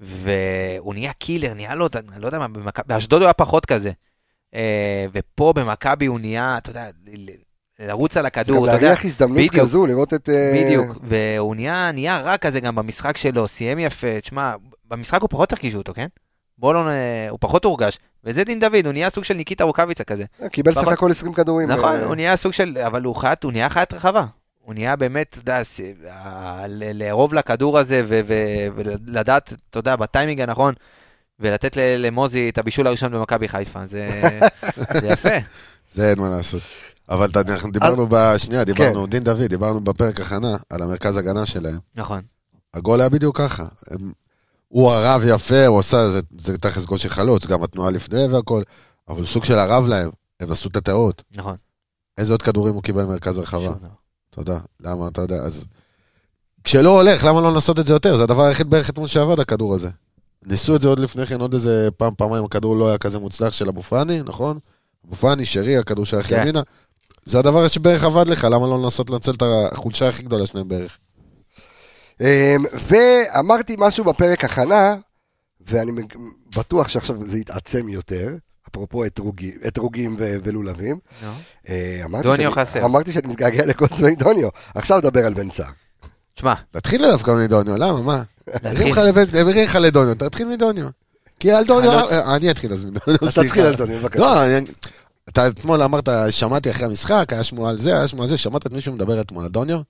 והוא 0.00 0.94
נהיה 0.94 1.12
קילר, 1.12 1.54
נהיה 1.54 1.74
לו, 1.74 1.86
אני 1.94 2.22
לא 2.22 2.26
יודע 2.26 2.38
מה, 2.38 2.46
באשדוד 2.86 3.20
הוא 3.20 3.26
היה 3.26 3.32
פחות 3.32 3.66
כזה. 3.66 3.92
אה, 4.54 5.06
ופה 5.12 5.52
במכבי 5.56 6.06
הוא 6.06 6.20
נהיה, 6.20 6.58
אתה 6.58 6.70
יודע, 6.70 6.90
לרוץ 7.80 8.16
על 8.16 8.26
הכדור, 8.26 8.64
אתה 8.64 8.74
יודע. 8.74 8.86
להריח 8.86 9.04
הזדמנות 9.04 9.36
בדיוק. 9.36 9.54
כזו, 9.54 9.86
לראות 9.86 10.14
את... 10.14 10.28
אה, 10.28 10.64
בדיוק, 10.64 10.96
והוא 11.02 11.54
נהיה, 11.54 11.92
נהיה 11.92 12.20
רע 12.20 12.36
כזה 12.36 12.60
גם 12.60 12.74
במשחק 12.74 13.16
שלו, 13.16 13.48
סיים 13.48 13.78
יפה, 13.78 14.20
תשמע, 14.20 14.54
במשחק 14.88 15.20
הוא 15.20 15.28
פחות 15.30 15.52
הרגישו 15.52 15.78
אותו, 15.78 15.94
כן? 15.94 16.06
בוא 16.58 16.74
לא, 16.74 16.80
הוא 17.30 17.38
פחות 17.40 17.64
הורגש, 17.64 17.98
וזה 18.24 18.44
דין 18.44 18.60
דוד, 18.60 18.86
הוא 18.86 18.92
נהיה 18.92 19.10
סוג 19.10 19.24
של 19.24 19.34
ניקיטה 19.34 19.64
רוקאביצה 19.64 20.04
כזה. 20.04 20.24
קיבל 20.50 20.72
סך 20.74 20.88
הכל 20.88 21.10
20 21.10 21.32
כדורים. 21.32 21.68
נכון, 21.70 21.96
אה, 21.96 22.04
הוא 22.04 22.14
נהיה 22.14 22.36
סוג 22.36 22.52
של, 22.52 22.78
אבל 22.86 23.02
הוא 23.02 23.16
חיית, 23.16 23.44
הוא 23.44 23.52
נהיה 23.52 23.68
חיית 23.68 23.92
רחבה. 23.92 24.24
הוא 24.58 24.74
נהיה 24.74 24.96
באמת, 24.96 25.38
אתה 25.42 25.52
יודע, 25.52 26.66
לארוב 26.94 27.34
לכדור 27.34 27.78
הזה 27.78 28.02
ולדעת, 28.74 29.52
אתה 29.70 29.78
יודע, 29.78 29.96
בטיימינג 29.96 30.40
הנכון, 30.40 30.74
ולתת 31.40 31.76
למוזי 31.98 32.48
את 32.48 32.58
הבישול 32.58 32.86
הראשון 32.86 33.12
במכבי 33.12 33.48
חיפה, 33.48 33.86
זה 33.86 34.08
זה 35.00 35.06
יפה. 35.06 35.28
זה 35.94 36.10
אין 36.10 36.18
מה 36.18 36.28
לעשות. 36.28 36.62
אבל 37.10 37.28
אנחנו 37.48 37.70
דיברנו 37.70 38.06
בשנייה, 38.10 38.64
דיברנו, 38.64 39.06
דין 39.06 39.22
דוד, 39.22 39.42
דיברנו 39.42 39.80
בפרק 39.80 40.20
הכנה 40.20 40.56
על 40.70 40.82
המרכז 40.82 41.16
הגנה 41.16 41.46
שלהם. 41.46 41.78
נכון. 41.94 42.22
הגול 42.74 43.00
היה 43.00 43.08
בדיוק 43.08 43.38
ככה. 43.38 43.66
הוא 44.68 44.90
הרב 44.90 45.22
יפה, 45.26 45.66
הוא 45.66 45.78
עשה, 45.78 46.10
זה, 46.10 46.20
זה 46.38 46.58
תכלס 46.58 46.84
גול 46.84 46.98
של 46.98 47.08
חלוץ, 47.08 47.46
גם 47.46 47.62
התנועה 47.62 47.90
לפני 47.90 48.26
והכל, 48.26 48.62
אבל 49.08 49.26
סוג 49.26 49.44
של 49.44 49.58
הרב 49.58 49.86
להם, 49.86 50.10
הם 50.40 50.52
עשו 50.52 50.68
את 50.68 50.76
הטעות. 50.76 51.22
נכון. 51.36 51.56
איזה 52.18 52.32
עוד 52.32 52.42
כדורים 52.42 52.74
הוא 52.74 52.82
קיבל 52.82 53.04
במרכז 53.04 53.38
הרחבה? 53.38 53.72
תודה. 54.30 54.58
למה, 54.80 55.08
אתה 55.08 55.20
יודע, 55.20 55.36
אז... 55.36 55.64
כשלא 56.64 57.00
הולך, 57.00 57.24
למה 57.24 57.40
לא 57.40 57.52
לנסות 57.52 57.78
את 57.78 57.86
זה 57.86 57.92
יותר? 57.92 58.16
זה 58.16 58.22
הדבר 58.22 58.42
היחיד 58.42 58.70
בערך 58.70 58.90
אתמול 58.90 59.08
שעבד, 59.08 59.40
הכדור 59.40 59.74
הזה. 59.74 59.88
ניסו 60.46 60.76
את 60.76 60.82
זה 60.82 60.88
עוד 60.88 60.98
לפני 60.98 61.26
כן, 61.26 61.40
עוד 61.40 61.54
איזה 61.54 61.88
פעם, 61.96 62.14
פעמיים, 62.14 62.44
הכדור 62.44 62.76
לא 62.76 62.88
היה 62.88 62.98
כזה 62.98 63.18
מוצלח 63.18 63.52
של 63.52 63.68
אבו 63.68 63.82
פאני, 63.82 64.22
נכון? 64.22 64.58
אבו 65.06 65.16
פאני, 65.16 65.46
שרי, 65.46 65.76
הכדור 65.76 66.06
שייך 66.06 66.26
כן. 66.26 66.40
ימינה. 66.40 66.60
זה 67.24 67.38
הדבר 67.38 67.68
שבערך 67.68 68.04
עבד 68.04 68.28
לך, 68.28 68.44
למה 68.44 68.66
לא 68.66 68.82
לנסות 68.82 69.10
לנצל 69.10 69.30
את 69.30 69.42
החולשה 69.72 70.08
הכי 70.08 70.22
גדולה 70.22 70.46
שלהם 70.46 70.68
בערך? 70.68 70.98
אמ, 72.20 72.26
ואמרתי 72.88 73.74
משהו 73.78 74.04
בפרק 74.04 74.44
הכנה, 74.44 74.96
ואני 75.66 75.92
בטוח 76.56 76.88
שעכשיו 76.88 77.24
זה 77.24 77.38
יתעצם 77.38 77.88
יותר, 77.88 78.28
אפרופו 78.70 79.04
אתרוגים, 79.06 79.54
אתרוגים 79.66 80.16
ו- 80.18 80.36
ולולבים. 80.44 80.98
אה, 81.68 82.00
אמרתי 82.04 82.22
דוניו 82.28 82.50
שאני- 82.52 82.66
חסר. 82.66 82.84
אמרתי 82.84 83.12
שאני 83.12 83.28
מתגעגע 83.28 83.66
לקוצמי 83.66 84.14
דוניו. 84.14 84.48
עכשיו 84.74 84.98
נדבר 84.98 85.26
על 85.26 85.34
בן 85.34 85.50
סער. 85.50 85.70
תשמע, 86.34 86.54
תתחיל 86.70 87.04
אליו 87.04 87.18
גם 87.26 87.38
מדוניו, 87.44 87.76
למה, 87.76 88.02
מה? 88.02 88.22
הרים 89.34 89.64
לך 89.64 89.76
לדוניו, 89.80 90.14
תתחיל 90.14 90.48
מדוניו. 90.48 90.86
כי 91.40 91.52
על 91.52 91.64
דוניו. 91.64 91.90
אה, 92.10 92.36
אני 92.36 92.50
אתחיל 92.50 92.72
אז 92.72 92.84
מדוניו, 92.84 93.18
אז. 93.22 93.34
תתחיל 93.34 93.66
על 93.66 93.74
דוניו, 93.74 93.98
בבקשה. 93.98 94.20
אתה 95.28 95.48
אתמול 95.48 95.82
אמרת, 95.82 96.08
שמעתי 96.30 96.70
אחרי 96.70 96.86
המשחק, 96.86 97.32
היה 97.32 97.44
שמועה 97.44 97.70
על 97.70 97.78
זה, 97.78 97.96
היה 97.96 98.08
שמועה 98.08 98.24
על 98.24 98.28
זה, 98.28 98.38
שמעת 98.38 98.66
את 98.66 98.72
מישהו 98.72 98.92
מדבר 98.92 99.20
אתמול 99.20 99.44
על 99.44 99.50
דוניו? 99.50 99.80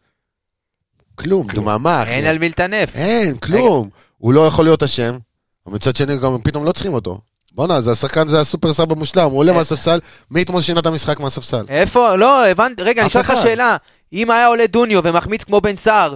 כלום, 1.15 1.47
דממה, 1.55 2.03
אחי. 2.03 2.11
אין 2.11 2.27
על 2.27 2.39
מי 2.39 2.49
לטנף. 2.49 2.95
אין, 2.95 3.37
כלום. 3.37 3.89
הוא 4.19 4.33
לא 4.33 4.47
יכול 4.47 4.65
להיות 4.65 4.83
אשם, 4.83 5.19
ומצד 5.67 5.97
שני 5.97 6.17
גם 6.19 6.39
פתאום 6.43 6.65
לא 6.65 6.73
צריכים 6.73 6.95
אותו. 6.95 7.21
בואנה, 7.53 7.81
זה 7.81 7.91
השחקן, 7.91 8.29
זה 8.29 8.41
הסופר 8.41 8.73
סאב 8.73 8.93
המושלם, 8.93 9.31
הוא 9.31 9.39
עולה 9.39 9.53
אה. 9.53 9.57
מהספסל, 9.57 9.99
מי 10.31 10.43
אתמול 10.43 10.63
שינה 10.63 10.81
את 10.81 10.87
המשחק 10.87 11.21
מהספסל? 11.21 11.65
איפה? 11.69 12.17
לא, 12.17 12.47
הבנתי, 12.47 12.83
רגע, 12.83 13.03
אני 13.03 13.09
אשאל 13.09 13.21
אותך 13.21 13.31
אחד. 13.31 13.43
שאלה. 13.43 13.77
אם 14.13 14.31
היה 14.31 14.47
עולה 14.47 14.67
דוניו 14.67 15.01
ומחמיץ 15.05 15.45
כמו 15.45 15.61
בן 15.61 15.77
סער. 15.77 16.15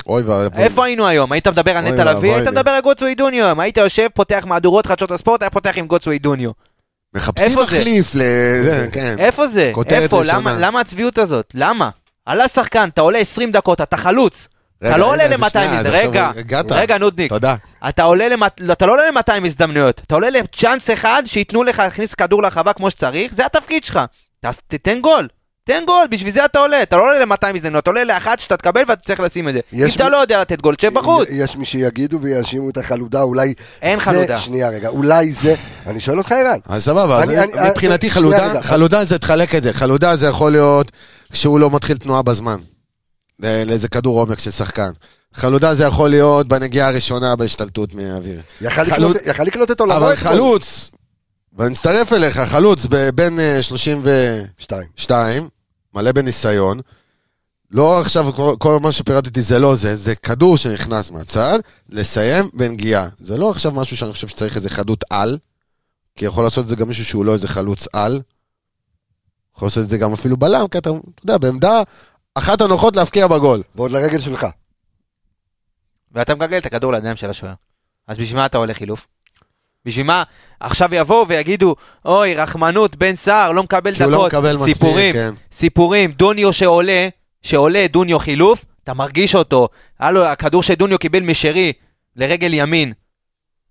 איפה 0.57 0.85
היינו 0.85 1.07
היום? 1.07 1.33
היית 1.33 1.49
מדבר 1.49 1.77
על 1.77 1.85
נטע 1.85 2.05
לביא? 2.05 2.35
היית. 2.35 2.49
מדבר 2.49 2.71
על 2.71 2.81
גוטסווי 2.81 3.15
דוניו. 3.15 3.61
היית 3.61 3.77
יושב, 3.77 4.09
פותח 4.15 4.45
מהדורות 4.47 4.87
חדשות 4.87 5.11
הספורט, 5.11 5.43
היה 5.43 5.51
פותח 5.51 5.73
עם 5.77 5.87
גוטסווי 5.87 6.19
דוניו. 6.19 6.51
מחפשים 7.15 7.47
איפה 7.51 7.67
זה? 7.67 7.79
מחליף 7.79 8.15
ל... 8.15 8.19
זה, 8.63 8.89
כן. 8.93 9.15
איפה 9.19 9.49
זה? 9.49 9.73
איפה? 9.91 10.23
למה- 10.25 10.57
למה 10.61 10.81
הצביעות 10.81 11.19
הזאת? 11.19 11.51
למה? 11.55 11.91
עלה 12.27 12.49
שחקן, 12.49 12.89
אתה 12.89 13.01
עולה 13.01 13.19
20 13.19 13.53
דקות, 13.53 13.81
אתה 13.81 13.97
חלוץ. 13.97 14.49
רגע, 14.83 14.91
אתה 14.91 14.99
לא 15.01 15.11
עולה 15.11 15.25
רגע, 15.25 15.37
זה 15.37 15.43
ל-200 15.45 15.51
שנייה, 15.51 15.71
אז 15.81 15.87
הזדמנויות. 15.87 16.05
רגע, 16.11 16.31
הגעת. 16.37 16.73
רגע, 16.73 16.99
נודניק. 16.99 17.29
תודה. 17.33 17.57
אתה 17.89 18.03
עולה 18.03 18.29
למט... 18.29 18.61
לא, 18.61 18.73
אתה 18.73 18.87
לא 18.87 18.93
עולה 18.93 19.11
ל-200 19.11 19.47
הזדמנויות, 19.47 20.01
אתה 20.07 20.15
עולה 20.15 20.31
לצ'אנס 20.31 20.91
אחד 20.91 21.23
שייתנו 21.27 21.63
לך 21.63 21.79
להכניס 21.79 22.15
כדור 22.15 22.43
לרחבה 22.43 22.73
כמו 22.73 22.91
שצריך, 22.91 23.35
זה 23.35 23.47
התפקיד 23.47 23.85
שלך. 23.85 24.01
תתן 24.69 25.01
גול. 25.01 25.29
תן 25.67 25.83
גול, 25.87 26.07
בשביל 26.11 26.33
זה 26.33 26.45
אתה 26.45 26.59
עולה. 26.59 26.83
אתה 26.83 26.97
לא 26.97 27.03
עולה 27.03 27.25
ל-200 27.25 27.55
הזדמנויות, 27.57 27.83
אתה 27.83 27.91
עולה 27.91 28.05
לאחת 28.05 28.41
שאתה 28.41 28.57
תקבל 28.57 28.83
ואתה 28.89 29.03
צריך 29.03 29.21
לשים 29.21 29.49
את 29.49 29.53
זה. 29.55 29.61
אם 29.75 29.79
יש 29.87 29.97
אתה 29.97 30.05
מי- 30.05 30.11
לא 30.11 30.17
יודע 30.17 30.41
לתת 30.41 30.61
גול, 30.61 30.75
תשב 30.75 30.95
בחוץ. 30.95 31.29
יש 31.31 31.57
מי 31.57 31.65
שיגידו 31.65 32.19
ויאשימו 32.23 32.71
את 32.71 32.77
החלודה, 32.77 33.23
אולי... 33.23 33.55
אין 33.83 33.97
זה- 33.99 34.05
חלודה. 34.05 34.39
שנייה 34.39 34.69
רגע, 34.69 34.89
אולי 34.89 35.33
זה... 35.33 35.55
אני 35.87 36.01
שואל 36.01 36.19
אותך, 36.19 36.33
ערן. 36.33 36.59
אז 36.69 36.85
סבבה, 36.85 37.17
אז 37.23 37.29
אני- 37.29 37.39
אני- 37.43 37.53
אני- 37.53 37.71
מבחינתי 37.71 38.11
חלודה, 38.11 38.51
רגע. 38.51 38.63
חלודה 38.63 39.05
זה 39.05 39.19
תחלק 39.19 39.55
את 39.55 39.63
זה, 39.63 39.73
חלודה 39.73 40.17
זה 40.17 40.27
יכול 40.27 40.53
להיות 40.53 40.93
שהוא 41.33 41.61
לא 41.61 41.71
מתחיל 41.71 41.97
תנועה 41.97 42.23
בזמן, 42.23 42.57
ל- 43.41 43.65
לאיזה 43.67 43.89
כדור 43.89 44.21
עומק 44.21 44.39
של 44.39 44.51
שחקן. 44.51 44.91
חלודה 45.35 45.75
זה 45.75 45.85
יכול 45.85 46.11
להיות 46.11 46.49
בנגיעה 46.49 46.89
הראשונה 46.89 47.37
בהשתלטות 47.37 47.95
מהאוויר. 47.95 48.41
יכל 48.61 48.85
חלוד- 48.85 49.17
לקנות- 49.47 49.71
את 49.71 49.81
עולמו 49.81 49.97
אבל. 49.97 50.17
חלוץ, 50.17 50.91
ואני 51.55 51.71
מצטרף 51.71 52.13
אליך, 52.13 52.39
חלוץ 52.39 52.87
בין 53.15 53.41
אה, 53.41 53.63
32, 53.63 54.87
שתיים. 54.97 55.49
מלא 55.95 56.13
בניסיון. 56.13 56.81
לא 57.71 58.01
עכשיו, 58.01 58.33
כל- 58.59 58.79
מה 58.83 58.93
שפירטתי 58.93 59.43
זה 59.43 59.59
לא 59.59 59.75
זה, 59.77 59.97
זה 59.97 60.15
כדור 60.17 60.57
שנכנס 60.57 61.11
מהצד, 61.11 61.59
לסיים 61.89 62.51
בנגיעה. 62.55 63.09
זה 63.19 63.37
לא 63.37 63.51
עכשיו 63.51 63.73
משהו 63.73 63.97
שאני 63.97 64.13
חושב 64.13 64.29
שצריך 64.29 64.57
איזה 64.57 64.71
חדות 64.71 65.05
על, 65.11 65.39
כי 66.17 66.25
יכול 66.25 66.45
לעשות 66.45 66.65
את 66.65 66.69
זה 66.69 66.77
גם 66.77 66.89
מישהו 66.89 67.05
שהוא 67.05 67.25
לא 67.25 67.33
איזה 67.33 67.49
חלוץ 67.49 67.87
על. 67.93 68.23
יכול 69.57 69.67
לעשות 69.69 69.85
את 69.85 69.91
זה 69.91 69.99
גם 69.99 70.13
אפילו 70.13 70.37
בלם, 70.37 70.69
כי 70.69 70.79
אתה, 70.79 70.91
אתה 70.91 71.23
יודע, 71.25 71.39
בעמדה 71.39 71.83
אחת 72.35 72.61
הנוחות 72.61 72.97
להבקיע 72.97 73.27
בגול. 73.27 73.63
ועוד 73.75 73.91
לרגל 73.91 74.21
שלך. 74.21 74.47
ואתה 76.13 76.35
מגלגל 76.35 76.59
את 76.59 76.67
הכדור 76.67 76.93
לידיים 76.93 77.17
של 77.17 77.31
השוער. 77.31 77.55
אז 78.07 78.19
בשביל 78.19 78.37
מה 78.37 78.47
אתה 78.47 78.59
עולה 78.59 78.75
חילוף? 78.75 79.07
בשביל 79.87 80.07
מה 80.07 80.23
עכשיו 80.61 80.89
יבואו 80.93 81.29
ויגידו, 81.29 81.77
אוי, 82.05 82.35
רחמנות, 82.35 82.97
בן 82.97 83.15
סער, 83.15 83.53
לא 83.53 83.63
מקבל 83.63 83.95
כי 83.95 84.03
הוא 84.03 84.13
לא 84.13 84.19
דקות. 84.19 84.35
מקבל 84.35 84.57
מספיק, 84.57 84.75
סיפורים, 84.75 85.13
כן. 85.13 85.35
סיפורים, 85.53 86.13
דוניו 86.13 86.53
שעולה, 86.53 87.09
שעולה 87.43 87.87
דוניו 87.91 88.19
חילוף, 88.19 88.65
אתה 88.85 88.95
מרגיש 88.95 89.35
אותו. 89.35 89.69
היה 89.99 90.11
לו, 90.11 90.25
הכדור 90.25 90.63
שדוניו 90.63 90.99
קיבל 90.99 91.21
משרי 91.21 91.73
לרגל 92.17 92.55
ימין, 92.55 92.93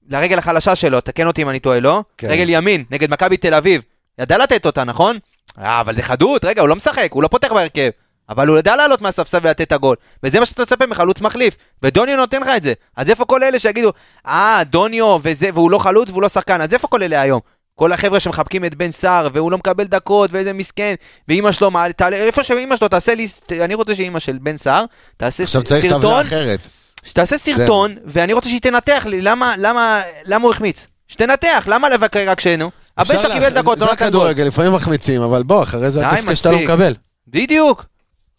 לרגל 0.10 0.38
החלשה 0.38 0.76
שלו, 0.76 1.02
תקן 1.02 1.28
אותי 1.28 1.42
אם 1.42 1.50
אני 1.50 1.60
טועה, 1.60 1.80
לא? 1.80 2.04
כן. 2.18 2.28
רגל 2.30 2.46
ימין, 2.50 2.84
נגד 2.92 3.12
מכבי 3.12 3.38
תל 3.38 3.54
אביב. 3.54 3.82
ידע 4.20 4.38
לתת 4.38 4.66
אותה, 4.66 4.84
נכון? 4.84 5.18
אה, 5.60 5.82
אבל 5.82 5.96
זה 5.96 6.02
חדות, 6.02 6.46
רגע, 6.46 6.62
הוא 6.62 6.70
לא 6.70 6.76
משחק, 6.76 7.10
הוא 7.12 7.24
לא 7.24 7.28
פותח 7.28 7.52
בהרכב. 7.52 7.90
אבל 8.30 8.48
הוא 8.48 8.58
ידע 8.60 8.76
לעלות 8.76 9.02
מהספסל 9.02 9.38
ולתת 9.42 9.62
את 9.62 9.72
הגול. 9.72 9.96
וזה 10.24 10.40
מה 10.40 10.46
שאתה 10.46 10.62
מצפה 10.62 10.86
מחלוץ 10.86 11.22
מחליף. 11.22 11.58
ודוניו 11.84 12.18
נותן 12.18 12.42
לך 12.42 12.48
את 12.58 12.64
זה. 12.64 12.74
אז 12.98 13.10
איפה 13.10 13.26
כל 13.26 13.44
אלה 13.44 13.60
שיגידו, 13.60 13.92
אה, 14.28 14.62
דוניו 14.70 15.18
וזה, 15.24 15.50
והוא 15.54 15.72
לא 15.72 15.78
חלוץ 15.80 16.10
והוא 16.10 16.22
לא 16.22 16.30
שחקן, 16.30 16.62
אז 16.62 16.74
איפה 16.74 16.88
כל 16.88 17.04
אלה 17.04 17.22
היום? 17.22 17.40
כל 17.76 17.92
החבר'ה 17.92 18.20
שמחבקים 18.20 18.66
את 18.66 18.76
בן 18.76 18.92
סער, 18.92 19.28
והוא 19.34 19.52
לא 19.52 19.58
מקבל 19.58 19.84
דקות, 19.84 20.30
ואיזה 20.34 20.54
מסכן, 20.54 20.96
ואימא 21.28 21.52
שלו, 21.52 21.72
מה, 21.72 21.94
תעלה, 21.94 22.16
איפה 22.16 22.44
שאימא 22.44 22.76
שלו, 22.76 22.88
תעשה 22.88 23.16
לי, 23.16 23.28
אני 23.52 23.74
רוצה 23.74 23.96
שאימא 23.96 24.20
של 24.20 24.38
בן 24.42 24.58
סער, 24.58 24.86
תעשה 25.18 25.44
עכשיו 25.44 25.62
ס- 25.62 25.64
צריך 25.64 25.86
טבלה 25.86 25.96
סרטון, 26.00 26.22
אחרת. 26.22 26.68
שתעשה 27.06 27.38
סרטון, 27.38 27.96
ואני 28.06 28.34
רוצה 28.34 28.50
שהיא 28.50 28.62
תנתח 28.62 29.04
לי, 29.06 29.22
למה, 29.22 29.54
למה, 29.58 30.02
למה 30.26 30.44
הוא 30.44 30.52
החמיץ? 30.54 30.88
שתנתח, 31.08 31.64
למה 31.68 31.90
לבקר 31.90 32.30
רק 32.30 32.40
שנו? 32.40 32.72
הבן 32.98 33.20
שלך 33.20 33.32
קיבל 33.34 33.50
דקות, 33.50 33.80
זה 33.80 33.86
לא 33.86 33.92
נתן 33.92 34.00
גול. 34.00 34.08
הכדורגל, 34.08 34.44
לפעמים 34.44 34.74
מחמיצים, 34.74 35.22
אבל 35.22 35.44
בוא, 35.44 35.64
אחרי 35.64 35.90
זה 35.92 36.08
התפקיד 36.08 36.34
שאתה 36.36 36.52
לא. 36.52 36.60
מקבל. 36.60 36.94
בדיוק. 37.28 37.86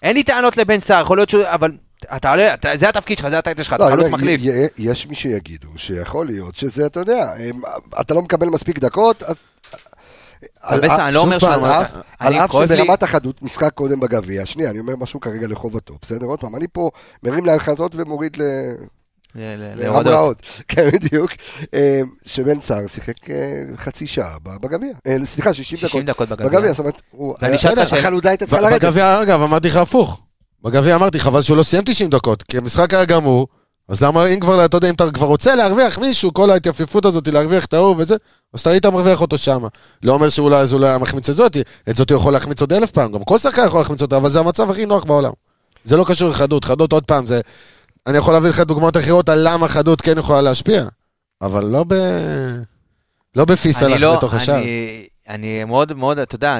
אין 0.04 0.16
לי 0.16 0.22
טענות 0.22 0.56
לבן 0.56 0.80
סער, 0.80 1.02
יכול 1.02 1.18
להיות 1.18 1.30
שהוא... 1.30 1.42
אבל 1.46 1.70
אתה 2.16 2.30
עולה, 2.30 2.54
אתה- 2.54 2.76
זה 2.76 2.88
התפקיד 2.88 3.18
שלך, 3.18 3.28
זה 3.28 3.38
הטייטל 3.38 3.62
שלך, 3.62 3.72
לא, 3.72 3.84
אתה 3.86 3.92
חלוץ 3.92 4.06
אומר, 4.06 4.16
מחליף. 4.18 4.40
י- 4.44 4.48
י- 4.48 4.90
יש 4.90 5.06
מי 5.06 5.14
שיגידו 5.14 5.68
שיכול 5.76 6.26
להיות 6.26 6.56
שזה, 6.56 6.86
אתה 6.86 7.00
יודע, 7.00 7.32
הם- 7.38 7.60
אתה 8.00 8.14
לא 8.14 8.22
מקבל 8.22 8.46
מספיק 8.46 8.78
דקות, 8.78 9.22
אז... 9.22 9.36
על 10.60 10.80
בסדר, 10.80 11.06
אני 11.06 11.14
לא 11.14 11.20
אומר 11.20 11.38
שהוא- 11.38 11.50
על 12.18 12.34
אף- 12.36 12.52
שברמת 12.52 13.02
החדות, 13.02 13.42
משחק 13.42 13.72
קודם 13.74 14.00
בגביע, 14.00 14.46
שנייה, 14.46 14.70
אני 14.70 14.78
אומר 14.78 14.96
משהו 14.96 15.20
כרגע 15.20 15.46
לחובתו, 15.46 15.94
בסדר? 16.02 16.26
עוד 16.26 16.40
פעם, 16.40 16.56
אני 16.56 16.66
פה 16.72 16.90
מרים 17.22 17.46
להנחתות 17.46 17.92
ומוריד 17.94 18.36
ל... 18.36 18.42
להורדות. 19.34 20.42
כן, 20.68 20.88
בדיוק. 20.90 21.30
אה, 21.74 22.00
שבן 22.26 22.60
סער 22.60 22.86
שיחק 22.86 23.30
אה, 23.30 23.62
חצי 23.76 24.06
שעה 24.06 24.36
בגביע. 24.42 24.92
אה, 25.06 25.16
סליחה, 25.24 25.54
60 25.54 25.78
דקות. 25.78 25.90
60 25.90 26.04
דקות 26.04 26.28
בגביע. 26.28 26.72
זאת 26.72 26.78
אומרת, 26.78 27.02
החלודה 27.92 28.28
הייתה 28.28 28.46
צריכה 28.46 28.60
לרדת. 28.60 28.84
בגביע, 28.84 29.22
אגב, 29.22 29.42
אמרתי 29.42 29.68
לך 29.68 29.76
הפוך. 29.76 30.20
בגביע 30.64 30.94
אמרתי, 30.94 31.20
חבל 31.20 31.42
שהוא 31.42 31.56
לא 31.56 31.62
סיים 31.62 31.82
90 31.86 32.10
דקות, 32.10 32.42
כי 32.42 32.58
המשחק 32.58 32.94
היה 32.94 33.04
גמור, 33.04 33.46
אז 33.88 34.02
למה, 34.02 34.26
אם 34.26 34.40
כבר, 34.40 34.64
אתה 34.64 34.76
יודע, 34.76 34.88
אם 34.88 34.94
אתה 34.94 35.10
כבר 35.10 35.26
רוצה 35.26 35.54
להרוויח 35.54 35.98
מישהו, 35.98 36.34
כל 36.34 36.50
ההתייפיפות 36.50 37.04
הזאת, 37.04 37.28
להרוויח 37.28 37.64
את 37.64 37.74
ההוא 37.74 37.96
וזה, 37.98 38.16
אז 38.54 38.60
אתה 38.60 38.70
היית 38.70 38.86
מרוויח 38.86 39.20
אותו 39.20 39.38
שמה. 39.38 39.68
לא 40.02 40.12
אומר 40.12 40.28
שאולי 40.28 40.56
אז 40.56 40.72
הוא 40.72 40.80
לא 40.80 40.86
היה 40.86 40.98
מחמיץ 40.98 41.28
את 41.28 41.36
זאתי, 41.36 41.62
את 41.90 41.96
זאתי 41.96 42.12
הוא 42.12 42.20
יכול 42.20 42.32
להחמיץ 42.32 42.60
עוד 42.60 42.72
אלף 42.72 42.90
פעם, 42.90 43.12
גם 43.12 43.24
כל 43.24 43.38
שחקן 43.38 43.66
יכול 43.66 43.80
להחמיץ 43.80 44.02
אותה, 44.02 44.16
אבל 44.16 44.30
זה 44.30 44.40
המצב 44.40 44.70
הכי 44.70 44.86
נוח 44.86 45.04
בעולם. 45.04 45.32
זה 45.84 45.96
לא 45.96 46.04
קשור 46.04 46.28
לחדות, 46.28 46.64
חדות 46.64 46.92
עוד 46.92 47.04
פעם, 47.04 47.26
זה... 47.26 47.40
אני 48.06 48.18
יכול 48.18 48.34
להביא 48.34 48.48
לך 48.48 48.60
דוגמאות 48.60 48.96
אחרות 48.96 49.28
על 49.28 49.48
למה 49.48 49.68
חדות 49.68 50.00
כן 50.00 50.18
יכולה 50.18 50.42
להשפיע, 50.42 50.84
אבל 51.42 51.64
לא 51.64 51.84
ב... 51.88 51.94
לא 53.36 53.44
בפי 53.44 53.68
אני 53.68 53.72
סלאח 53.74 54.00
לא, 54.00 54.14
לתוך 54.14 54.34
השער. 54.34 54.54
אני- 54.58 55.06
אני 55.28 55.64
מאוד 55.64 55.92
מאוד, 55.92 56.18
אתה 56.18 56.34
יודע, 56.34 56.58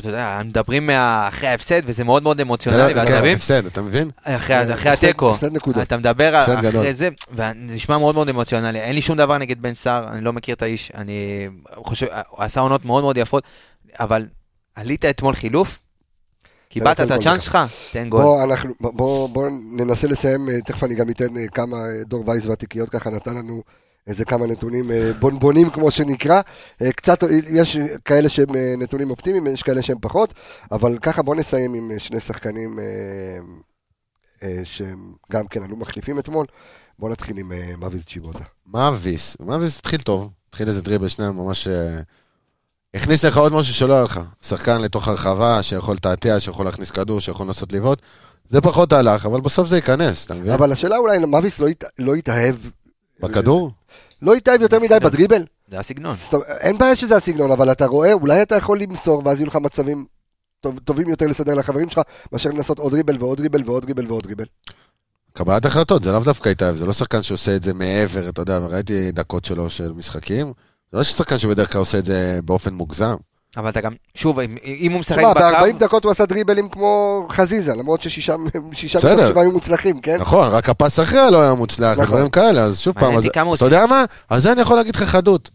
אתה 0.00 0.08
יודע, 0.08 0.40
מדברים 0.44 0.86
מה- 0.86 1.28
אחרי 1.28 1.48
ההפסד, 1.48 1.82
וזה 1.84 2.04
מאוד 2.04 2.22
מאוד 2.22 2.40
אמוציונלי, 2.40 2.82
ואתה 2.94 3.06
כן, 3.06 3.18
מבין? 3.18 3.36
הפסד, 3.36 3.66
אתה 3.66 3.82
מבין? 3.82 4.10
אחרי 4.24 4.36
אחרי 4.74 4.90
הפסד- 4.90 5.04
התיקו. 5.04 5.30
הפסד 5.34 5.52
נקודות. 5.52 5.82
אתה 5.82 5.96
מדבר 5.96 6.36
הפסד 6.36 6.52
אחרי 6.52 6.70
גדול. 6.70 6.92
זה, 6.92 7.08
וזה 7.32 7.50
נשמע 7.54 7.98
מאוד 7.98 8.14
מאוד 8.14 8.28
אמוציונלי. 8.28 8.80
אין 8.80 8.94
לי 8.94 9.02
שום 9.02 9.16
דבר 9.16 9.38
נגד 9.38 9.62
בן 9.62 9.74
סער, 9.74 10.08
אני 10.12 10.20
לא 10.24 10.32
מכיר 10.32 10.54
את 10.54 10.62
האיש, 10.62 10.92
אני 10.94 11.48
חושב, 11.74 12.06
הוא 12.28 12.44
עשה 12.44 12.60
עונות 12.60 12.84
מאוד 12.84 13.02
מאוד 13.02 13.16
יפות, 13.16 13.44
אבל 14.00 14.26
עלית 14.74 15.04
אתמול 15.04 15.34
חילוף, 15.34 15.78
קיבלת 16.70 17.00
את 17.00 17.10
הצ'אנס 17.10 17.42
שלך, 17.42 17.58
תן 17.92 18.08
גול. 18.08 18.22
בוא, 18.22 18.44
אנחנו, 18.44 18.74
בוא, 18.80 18.92
בוא, 18.92 19.28
בוא 19.28 19.48
ננסה 19.72 20.08
לסיים, 20.08 20.48
אה, 20.48 20.60
תכף 20.60 20.84
אני 20.84 20.94
גם 20.94 21.10
אתן 21.10 21.36
אה, 21.36 21.46
כמה 21.46 21.76
אה, 21.76 22.04
דור 22.04 22.28
וייס 22.28 22.46
והתיקיות 22.46 22.88
ככה 22.90 23.10
נתן 23.10 23.34
לנו 23.34 23.62
איזה 24.06 24.24
כמה 24.24 24.46
נתונים 24.46 24.84
בונבונים 25.18 25.70
כמו 25.70 25.90
שנקרא. 25.90 26.40
קצת, 26.96 27.24
יש 27.52 27.76
כאלה 28.04 28.28
שהם 28.28 28.56
נתונים 28.78 29.10
אופטימיים, 29.10 29.46
יש 29.46 29.62
כאלה 29.62 29.82
שהם 29.82 29.96
פחות, 30.00 30.34
אבל 30.72 30.98
ככה 30.98 31.22
בוא 31.22 31.34
נסיים 31.34 31.74
עם 31.74 31.98
שני 31.98 32.20
שחקנים 32.20 32.78
שהם 34.64 35.12
גם 35.32 35.46
כן 35.46 35.62
עלו 35.62 35.76
מחליפים 35.76 36.18
אתמול. 36.18 36.46
בוא 36.98 37.10
נתחיל 37.10 37.38
עם 37.38 37.52
מאביס 37.78 38.06
צ'יבוטה. 38.06 38.44
מאביס, 38.66 39.36
מאביס 39.40 39.78
התחיל 39.78 40.00
טוב, 40.00 40.30
התחיל 40.48 40.68
איזה 40.68 40.82
דריבל 40.82 41.08
שניים 41.08 41.32
ממש... 41.32 41.68
הכניס 42.94 43.24
לך 43.24 43.36
עוד 43.36 43.52
משהו 43.52 43.74
שלא 43.74 43.94
היה 43.94 44.02
לך. 44.02 44.20
שחקן 44.42 44.80
לתוך 44.80 45.08
הרחבה, 45.08 45.62
שיכול 45.62 45.94
לתעתע, 45.94 46.40
שיכול 46.40 46.66
להכניס 46.66 46.90
כדור, 46.90 47.20
שיכול 47.20 47.46
לנסות 47.46 47.72
לבעוט. 47.72 48.02
זה 48.48 48.60
פחות 48.60 48.92
הלך, 48.92 49.26
אבל 49.26 49.40
בסוף 49.40 49.68
זה 49.68 49.76
ייכנס, 49.76 50.26
אתה 50.26 50.34
מבין? 50.34 50.52
אבל 50.52 50.72
השאלה 50.72 50.96
אולי, 50.96 51.18
מאביס 51.18 51.58
לא, 51.58 51.68
הת... 51.68 51.84
לא 51.98 52.14
התאהב. 52.14 52.56
בכדור? 53.20 53.70
לא 54.22 54.34
התאהב 54.34 54.62
יותר 54.62 54.78
מדי 54.78 55.00
בדריבל. 55.02 55.44
זה 55.70 55.78
הסגנון. 55.78 56.16
אין 56.46 56.78
בעיה 56.78 56.96
שזה 56.96 57.16
הסגנון, 57.16 57.50
אבל 57.52 57.72
אתה 57.72 57.86
רואה, 57.86 58.12
אולי 58.12 58.42
אתה 58.42 58.56
יכול 58.56 58.80
למסור, 58.80 59.22
ואז 59.24 59.40
יהיו 59.40 59.46
לך 59.46 59.56
מצבים 59.56 60.06
טוב, 60.60 60.78
טובים 60.78 61.08
יותר 61.08 61.26
לסדר 61.26 61.54
לחברים 61.54 61.90
שלך, 61.90 62.00
מאשר 62.32 62.50
לנסות 62.50 62.78
עוד 62.78 62.94
ריבל 62.94 63.16
ועוד 63.20 63.40
ריבל 63.40 63.62
ועוד 63.66 63.84
ריבל 63.84 64.06
ועוד 64.06 64.26
ריבל. 64.26 64.44
קבלת 65.32 65.64
החלטות, 65.64 66.04
זה 66.04 66.12
לאו 66.12 66.20
דווקא 66.20 66.48
התאהב, 66.48 66.76
זה 66.76 66.86
לא 66.86 66.92
שחקן 66.92 67.22
שעושה 67.22 67.56
את 67.56 67.62
זה 67.62 67.74
מעבר, 67.74 68.28
אתה 68.28 68.42
יודע, 68.42 68.58
ראיתי 68.58 69.12
דקות 69.12 69.44
שלו 69.44 69.70
של 69.70 69.92
משחקים. 69.92 70.52
זה 70.92 70.98
לא 70.98 71.04
שחקן 71.04 71.38
שבדרך 71.38 71.72
כלל 71.72 71.78
עושה 71.78 71.98
את 71.98 72.04
זה 72.04 72.40
באופן 72.44 72.74
מוגזם. 72.74 73.14
אבל 73.56 73.68
אתה 73.70 73.80
גם, 73.80 73.92
שוב, 74.14 74.38
אם- 74.40 74.56
אם 74.64 74.92
הוא 74.92 75.00
משחק 75.00 75.18
תשמע, 75.18 75.32
ב-40 75.34 75.68
בקו, 75.68 75.78
דקות 75.78 76.04
הוא 76.04 76.12
עשה 76.12 76.26
דריבלים 76.26 76.68
כמו 76.68 77.26
חזיזה, 77.32 77.74
למרות 77.74 78.00
ששישה. 78.00 78.34
שבעה 78.74 79.42
היו 79.42 79.50
מוצלחים, 79.52 80.00
כן? 80.00 80.16
נכון, 80.20 80.48
רק 80.52 80.68
הפס 80.68 81.00
אחריה 81.00 81.30
לא 81.30 81.42
היה 81.42 81.54
מוצלח, 81.54 81.92
נכון. 81.92 82.04
ודברים 82.04 82.30
כאלה, 82.30 82.62
אז 82.64 82.80
שוב 82.80 82.94
פעם, 82.94 83.16
אז 83.16 83.26
אתה. 83.26 83.64
יודע 83.64 83.86
מה? 83.86 84.04
על 84.28 84.40
זה 84.40 84.52
אני 84.52 84.60
יכול 84.60 84.76
להגיד 84.76 84.96
לך 84.96 85.02
חדות. 85.02 85.50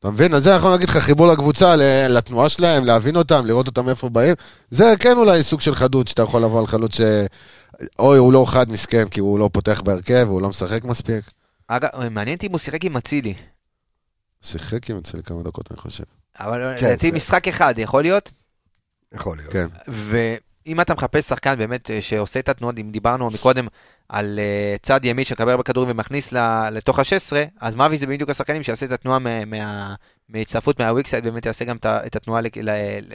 אתה 0.00 0.10
מבין? 0.10 0.34
על 0.34 0.40
זה 0.40 0.50
אני 0.50 0.58
יכול 0.58 0.70
להגיד 0.70 0.88
לך 0.88 0.96
חיבור 0.98 1.26
לקבוצה, 1.26 1.74
לתנועה 2.08 2.48
שלהם, 2.48 2.84
להבין 2.84 3.16
אותם, 3.16 3.46
לראות 3.46 3.66
אותם 3.66 3.88
איפה 3.88 4.08
באים. 4.08 4.34
זה 4.70 4.94
כן 5.00 5.16
אולי 5.16 5.42
סוג 5.42 5.60
של 5.60 5.74
חדות, 5.74 6.08
שאתה 6.08 6.22
יכול 6.22 6.42
לבוא 6.42 6.60
על 6.60 6.66
חלוץ 6.66 6.94
ש... 6.96 7.00
אוי, 7.98 8.18
הוא 8.18 8.32
לא 8.32 8.44
חד 8.48 8.70
מסכן, 8.70 9.08
כי 9.08 9.20
הוא 9.20 9.38
לא 9.38 9.50
פותח 9.52 9.80
בהרכב, 9.84 10.24
והוא 10.28 10.42
לא 10.42 10.48
משחק 10.48 10.84
מספיק. 10.84 11.24
אגב, 11.68 11.88
מעניין 12.10 12.36
אותי 12.36 12.46
אם 12.46 12.52
הוא 12.52 12.58
שיחק 12.58 12.84
עם 12.84 12.96
אצילי. 12.96 13.34
שיחק 14.42 14.90
עם 14.90 14.96
אצלי 14.96 15.22
כמה 15.22 15.42
דקות, 15.42 15.70
אני 15.70 15.78
חושב. 15.78 16.04
אבל 16.40 16.76
כן, 16.80 16.86
לדעתי 16.86 17.10
זה- 17.10 17.16
משחק 17.16 17.48
אחד 17.48 17.74
יכול 17.76 18.02
להיות, 18.02 18.30
יכול 19.14 19.36
להיות. 19.36 19.52
כן. 19.52 19.66
ואם 19.88 20.80
אתה 20.80 20.94
מחפש 20.94 21.24
שחקן 21.28 21.58
באמת 21.58 21.90
אה, 21.90 22.02
שעושה 22.02 22.40
את 22.40 22.48
התנועות, 22.48 22.78
אם 22.78 22.90
דיברנו 22.90 23.30
מקודם 23.30 23.66
על 24.08 24.38
אה, 24.38 24.76
צד 24.82 25.00
ימין 25.04 25.24
שקבל 25.24 25.56
בכדורים 25.56 25.90
ומכניס 25.90 26.32
ל- 26.32 26.68
לתוך 26.72 26.98
ה-16, 26.98 27.32
אז 27.60 27.74
מאבי 27.74 27.96
זה 27.98 28.06
בדיוק 28.06 28.30
השחקנים 28.30 28.62
שיעשה 28.62 28.86
את 28.86 28.92
התנועה 28.92 29.18
מה- 29.18 29.44
מה- 29.44 29.94
מהצטרפות 30.28 30.80
מהוויקסייד, 30.80 31.24
באמת 31.24 31.46
יעשה 31.46 31.64
גם 31.64 31.76
את 31.82 32.16
התנועה 32.16 32.40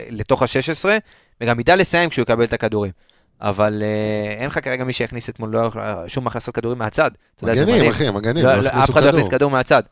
לתוך 0.10 0.42
ה-16, 0.44 0.86
וגם 1.42 1.60
ידע 1.60 1.76
לסיים 1.76 2.10
כשהוא 2.10 2.24
יקבל 2.24 2.44
את 2.44 2.54
הכדורים. 2.54 2.92
אבל 3.42 3.84
אה, 3.84 4.34
אין 4.34 4.48
לך 4.48 4.60
כרגע 4.64 4.84
מי 4.84 4.94
שיכניס 4.94 5.30
אתמול 5.30 5.50
לא 5.50 5.60
יכול- 5.60 5.82
שום 6.08 6.28
הכנסות 6.28 6.56
כדורים 6.56 6.78
מהצד. 6.78 7.12
מגנים. 7.42 7.90
אחי, 7.92 8.10
מגנים, 8.12 8.46
לא, 8.46 8.54
לא 8.54 8.62
לא, 8.62 8.70
אף 8.70 8.90
אחד 8.90 9.04
לא 9.04 9.10
יכניס. 9.10 9.28
כדור 9.28 9.52
מהצד. 9.52 9.84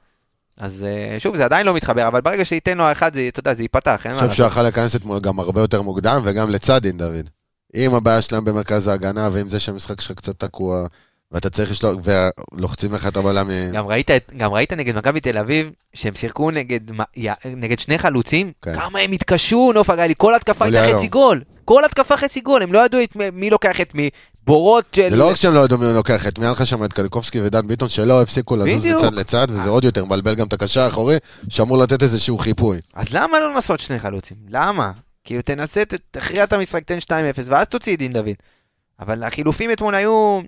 אז 0.58 0.86
אה, 0.88 1.20
שוב, 1.20 1.36
זה 1.36 1.46
עדיין 1.46 1.66
לא 1.66 1.74
מתחבר, 1.74 2.08
אבל 2.08 2.22
ברגע 2.22 2.46
שייתן 2.46 2.78
לו 2.78 2.84
האחד, 2.84 3.14
זה, 3.14 3.28
אתה 3.28 3.40
יודע, 3.40 3.54
זה 3.54 3.64
ייפתח, 3.64 4.06
אני 4.06 4.14
חושב. 4.14 4.32
שהוא 4.32 4.48
יכל 4.48 4.62
להיכנס 4.62 4.96
אתמול 4.96 5.20
גם 5.20 5.40
הרבה 5.40 5.62
יותר 5.62 5.82
מוקדם, 5.82 6.22
וגם 6.24 6.50
לצדין, 6.50 6.98
דוד. 6.98 7.30
אם 7.76 7.94
הבעיה 7.94 8.22
שלהם 8.22 8.46
במרכז 8.46 8.88
ההגנה, 8.88 9.30
ועם 9.32 9.50
זה 9.50 9.60
שהמשחק 9.60 10.02
שלך 10.02 10.12
קצת 10.12 10.40
תקוע, 10.40 10.86
ואתה 11.32 11.50
צריך 11.50 11.72
לשלוח, 11.72 11.96
ולוחצים 12.04 12.94
לך 12.94 13.08
את 13.08 13.18
הבלם... 13.18 13.48
מ- 13.48 13.72
גם 13.74 13.88
ראית, 13.88 14.12
גם 14.38 14.54
ראית 14.54 14.74
נגד 14.74 14.96
מכבי 14.96 15.20
תל 15.20 15.38
אביב, 15.38 15.72
שהם 15.94 16.16
שיחקו 16.16 16.52
נגד, 16.52 16.80
נגד 17.46 17.80
שני 17.80 17.98
חלוצים, 17.98 18.52
כן. 18.62 18.76
כמה 18.76 19.00
הם 19.00 19.12
התקשו, 19.12 19.72
נוף 19.76 19.90
הגלי, 19.90 20.14
כל 20.18 20.36
התקפה 20.36 20.66
הייתה 20.66 20.82
היום. 20.82 20.98
חצי 20.98 21.08
גול. 21.08 21.42
כל 21.66 21.86
התקפה 21.86 22.18
חצי 22.18 22.42
גול, 22.42 22.62
הם 22.64 22.74
לא 22.74 22.86
ידעו 22.86 23.04
את 23.04 23.16
מי- 23.16 23.30
מי 23.30 23.50
לוקח 23.50 23.82
את 23.82 23.96
מי. 23.96 24.10
בורות 24.46 24.86
של... 24.96 25.10
זה 25.10 25.16
לא 25.16 25.30
רק 25.30 25.36
שהם 25.36 25.54
לא 25.54 25.60
ידעו 25.66 25.78
מי 25.78 25.86
הוא 25.86 25.94
לוקח 25.94 26.28
את 26.28 26.40
מי, 26.40 26.46
היה 26.46 26.52
לך 26.52 26.66
שם 26.66 26.84
את 26.84 26.94
קליקובסקי 26.94 27.42
ודן 27.42 27.68
ביטון 27.68 27.90
שלא 27.90 28.22
הפסיקו 28.22 28.56
לזוז. 28.56 28.86
מצד 28.86 29.14
לצד, 29.14 29.48
וזה 29.50 29.70
עוד 29.70 29.84
יותר 29.84 30.06
מבלבל 30.06 30.36
גם 30.36 30.48
את 30.48 30.54
הקשר 30.54 30.82
האחורי, 30.82 31.18
שאמור 31.50 31.78
לתת 31.78 32.04
איזשהו 32.04 32.38
חיפוי. 32.38 32.78
אז 32.94 33.14
למה 33.14 33.40
לא 33.40 33.54
לנסות 33.54 33.80
שני 33.80 34.00
חלוצים? 34.00 34.38
למה? 34.50 34.92
כאילו 35.24 35.42
תנסה, 35.42 35.84
תכריע 36.12 36.44
את 36.44 36.54
המשחק, 36.54 36.84
תן 36.84 36.98
2-0, 36.98 37.10
ואז 37.46 37.68
תוציא 37.68 37.94
את 37.94 38.00
דין 38.00 38.12
דוד. 38.12 38.36
אבל 39.00 39.24
החילופים 39.24 39.72
אתמול 39.72 39.96
היו, 39.96 40.40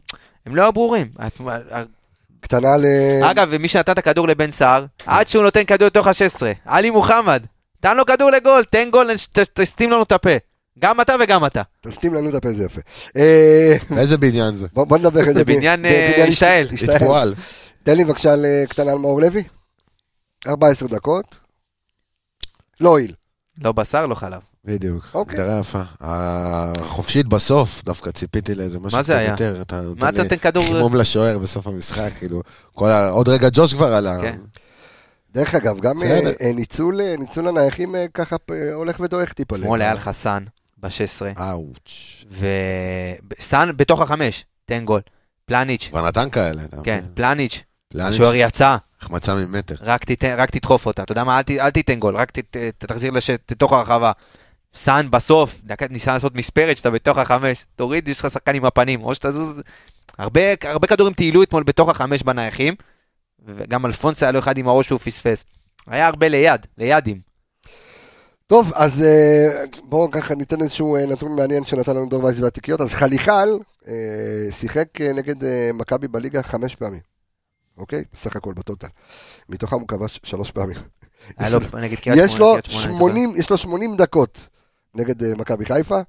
הם 0.46 0.56
לא 0.56 0.62
היו 0.62 0.74
ברורים. 0.74 1.08
קטנה 2.40 2.78
ל... 2.78 2.86
אגב, 3.24 3.48
ומי 3.52 3.68
שנתן 3.68 3.92
את 3.92 3.98
הכדור 3.98 4.28
לבן 4.28 4.52
סער, 4.52 4.86
עד 5.06 5.28
שהוא 5.28 5.44
נותן 5.44 5.64
כדור 5.64 5.88
לתוך 5.88 6.08
ה-16, 6.08 6.42
עלי 6.66 6.90
מוחמד, 6.90 7.44
תן 7.80 7.98
לו 7.98 8.06
כדור 8.06 8.32
לגול, 8.32 8.64
תן 8.64 8.90
גול, 8.92 9.10
תסתים 9.54 9.92
לנו 9.92 10.04
את 10.04 10.12
הפה. 10.12 10.30
גם 10.80 11.02
אתה 11.02 11.16
וגם 11.20 11.46
אתה. 11.46 11.62
תסתים 11.82 12.14
לנו 12.14 12.30
את 12.30 12.34
הפה, 12.34 12.52
זה 12.52 12.66
יפה. 12.66 12.82
אה, 13.18 13.78
איזה 13.98 14.18
בניין 14.18 14.56
זה? 14.56 14.68
בוא 14.74 14.98
נדבר 14.98 15.20
איזה... 15.20 15.34
זה 15.34 15.46
בניין, 15.46 15.86
אה, 15.86 16.26
השתעל. 16.28 17.36
תן 17.84 17.98
לי 17.98 18.04
בבקשה 18.04 18.34
על 18.34 18.46
אה, 18.46 18.64
קטנה 18.70 18.92
על 18.92 18.98
מאור 18.98 19.22
לוי. 19.22 19.44
14 20.48 20.90
דקות. 20.90 21.40
לא 22.82 22.90
הועיל. 22.90 23.14
לא 23.64 23.72
בשר, 23.72 24.06
לא 24.06 24.16
חלב. 24.16 24.40
בדיוק, 24.66 25.08
אוקיי. 25.14 25.40
הגדרה 25.40 25.60
יפה. 25.60 25.82
החופשית 26.02 27.26
בסוף, 27.26 27.84
דווקא 27.84 28.12
ציפיתי 28.12 28.56
לאיזה 28.56 28.80
משהו 28.80 28.98
מה 28.98 29.04
זה 29.04 29.14
קצת 29.14 29.20
היה? 29.20 29.30
יותר. 29.30 29.62
אתה 29.62 29.82
מה 30.02 30.10
אתה 30.10 30.24
נותן 30.24 30.38
כדור... 30.38 30.64
חימום 30.64 30.96
לשוער 30.96 31.38
בסוף 31.38 31.68
המשחק, 31.68 32.12
כאילו, 32.20 32.42
כל 32.74 32.90
ה... 32.90 33.10
עוד 33.10 33.30
רגע 33.30 33.48
ג'וש 33.54 33.74
כבר 33.74 33.94
עלה. 33.94 34.18
כן. 34.22 34.40
דרך 35.34 35.56
אגב, 35.56 35.80
גם 35.80 36.00
ניצול 36.56 37.00
ניצול 37.18 37.48
הנייחים 37.48 37.96
ככה 38.14 38.36
הולך 38.74 39.00
ודועך 39.00 39.34
טיפה. 39.34 39.56
אתמול 39.56 39.82
היה 39.82 39.94
לך 39.94 40.12
סאן 40.12 40.44
ב-16, 40.86 41.42
אאוץ'. 41.42 42.26
וסאן 43.40 43.72
בתוך 43.78 44.02
החמש, 44.02 44.46
תן 44.66 44.86
גול. 44.86 45.02
פלניץ', 45.46 45.88
כבר 45.90 46.08
נתן 46.08 46.30
כאלה. 46.30 46.64
כן, 46.84 47.04
פלניץ', 47.14 47.64
השוער 48.00 48.36
יצא, 48.36 48.78
החמצה 49.02 49.36
ממטר. 49.36 49.76
רק 49.82 50.04
תיתן- 50.06 50.36
רק 50.38 50.50
תדחוף 50.52 50.86
אותה. 50.86 51.04
אתה 51.04 51.12
יודע 51.12 51.24
מה, 51.24 51.38
אל 51.38 51.44
ת- 51.44 51.52
אל 51.52 51.70
תיתן 51.70 52.00
גול, 52.00 52.16
רק 52.18 52.32
ת- 52.32 52.58
ת- 52.58 52.86
תחזיר 52.86 53.12
לש- 53.12 53.30
לתוך 53.30 53.74
הרחבה. 53.74 54.12
סאן 54.76 55.12
בסוף, 55.12 55.62
דקה 55.64 55.86
ניסה 55.90 56.14
לעשות 56.14 56.36
מספרת 56.36 56.78
שאתה 56.78 56.90
בתוך 56.92 57.18
החמש, 57.18 57.66
תוריד, 57.76 58.08
יש 58.08 58.20
לך 58.20 58.32
שחקן 58.32 58.56
עם 58.56 58.66
הפנים, 58.66 59.04
או 59.04 59.16
שתזוז. 59.16 59.62
הרבה 60.18 60.42
הרבה 60.64 60.88
כדורים 60.88 61.14
טיילו 61.14 61.44
אתמול 61.44 61.64
בתוך 61.64 61.90
החמש 61.90 62.24
בנייחים, 62.24 62.76
וגם 63.46 63.86
אלפונס 63.86 64.24
היה 64.24 64.32
לו 64.32 64.40
אחד 64.40 64.58
עם 64.58 64.68
הראש 64.68 64.88
שהוא 64.88 65.00
פספס. 65.00 65.44
היה 65.88 66.08
הרבה 66.08 66.28
ליד, 66.28 66.66
לידים. 66.78 67.22
טוב, 68.48 68.72
אז 68.76 69.02
אה, 69.04 69.64
בואו 69.84 70.12
ככה 70.12 70.36
ניתן 70.36 70.62
איזשהו 70.62 70.96
אה, 70.96 71.06
נתון 71.06 71.36
מעניין 71.36 71.66
שנתן 71.66 71.96
לנו 71.96 72.10
דור 72.10 72.24
וייס 72.24 72.40
והתיקיות. 72.40 72.82
אז 72.82 72.94
חליחל, 72.94 73.50
אה, 73.88 73.94
שיחק 74.52 75.02
נגד 75.02 75.36
מכבי 75.74 76.08
בליגה 76.08 76.44
חמש 76.44 76.76
פעמים, 76.76 77.00
אוקיי? 77.78 78.04
בסך 78.14 78.36
הכל 78.36 78.54
בטוטל. 78.54 78.88
מתוכם 79.50 79.76
הוא 79.76 79.88
כבש 79.88 80.20
שלוש 80.24 80.52
פעמים. 80.52 80.78
היה 81.38 81.48
יש 81.48 81.54
לו 81.54 81.60
לו- 81.60 81.80
נגד 81.80 82.00
קריית 82.00 82.20
יש 82.26 82.32
שמונה, 82.32 82.46
לו 82.46 82.52
קריית 82.52 82.66
שמונה, 82.66 82.86
אני 82.86 82.94
זוכר. 82.94 83.10
80, 83.10 83.34
יש 83.38 83.50
לו 83.50 83.58
80 83.58 83.98
דקות 83.98 84.50
נגד 84.96 85.34
מכבי 85.38 85.66
חיפה, 85.66 86.00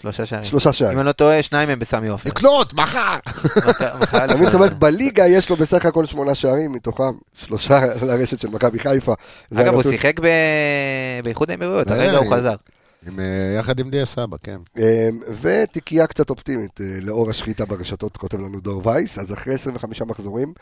שלושה 0.00 0.26
שערים. 0.26 0.44
שלושה 0.44 0.68
אם 0.68 0.72
שערים. 0.72 0.98
אני 0.98 1.06
לא 1.06 1.12
טועה, 1.12 1.42
שניים 1.42 1.68
הם 1.68 1.78
בסמי 1.78 2.08
עופר. 2.08 2.30
לקנות, 2.30 2.74
מחר! 2.74 3.16
מבין? 4.34 4.44
זאת 4.44 4.54
אומרת, 4.54 4.78
בליגה 4.78 5.26
יש 5.26 5.50
לו 5.50 5.56
בסך 5.56 5.86
הכל 5.86 6.06
שמונה 6.06 6.34
שערים, 6.34 6.72
מתוכם 6.72 7.12
שלושה 7.34 7.80
לרשת 8.02 8.40
של 8.40 8.48
מכבי 8.48 8.78
חיפה. 8.78 9.14
אגב, 9.54 9.74
הוא. 9.74 9.82
שיחק 9.82 10.20
באיחוד 11.24 11.50
האמירויות, 11.50 11.90
אה, 11.90 11.96
הרגע 11.96 12.18
הוא 12.18 12.34
חזר. 12.34 12.54
עם, 13.06 13.20
אה, 13.20 13.56
יחד 13.58 13.78
עם 13.78 13.90
דיה 13.90 14.06
סבא, 14.06 14.36
כן. 14.42 14.58
אה, 14.78 15.08
ותיקייה 15.40 16.06
קצת 16.06 16.30
אופטימית, 16.30 16.80
אה, 16.80 16.86
לאור 17.00 17.30
השחיטה 17.30 17.64
ברשתות, 17.64 18.16
כותב 18.16 18.38
לנו 18.38 18.60
דור 18.60 18.86
וייס, 18.86 19.18
אז 19.18 19.32
אחרי 19.32 19.54
25 19.54 20.02
מחזורים, 20.02 20.52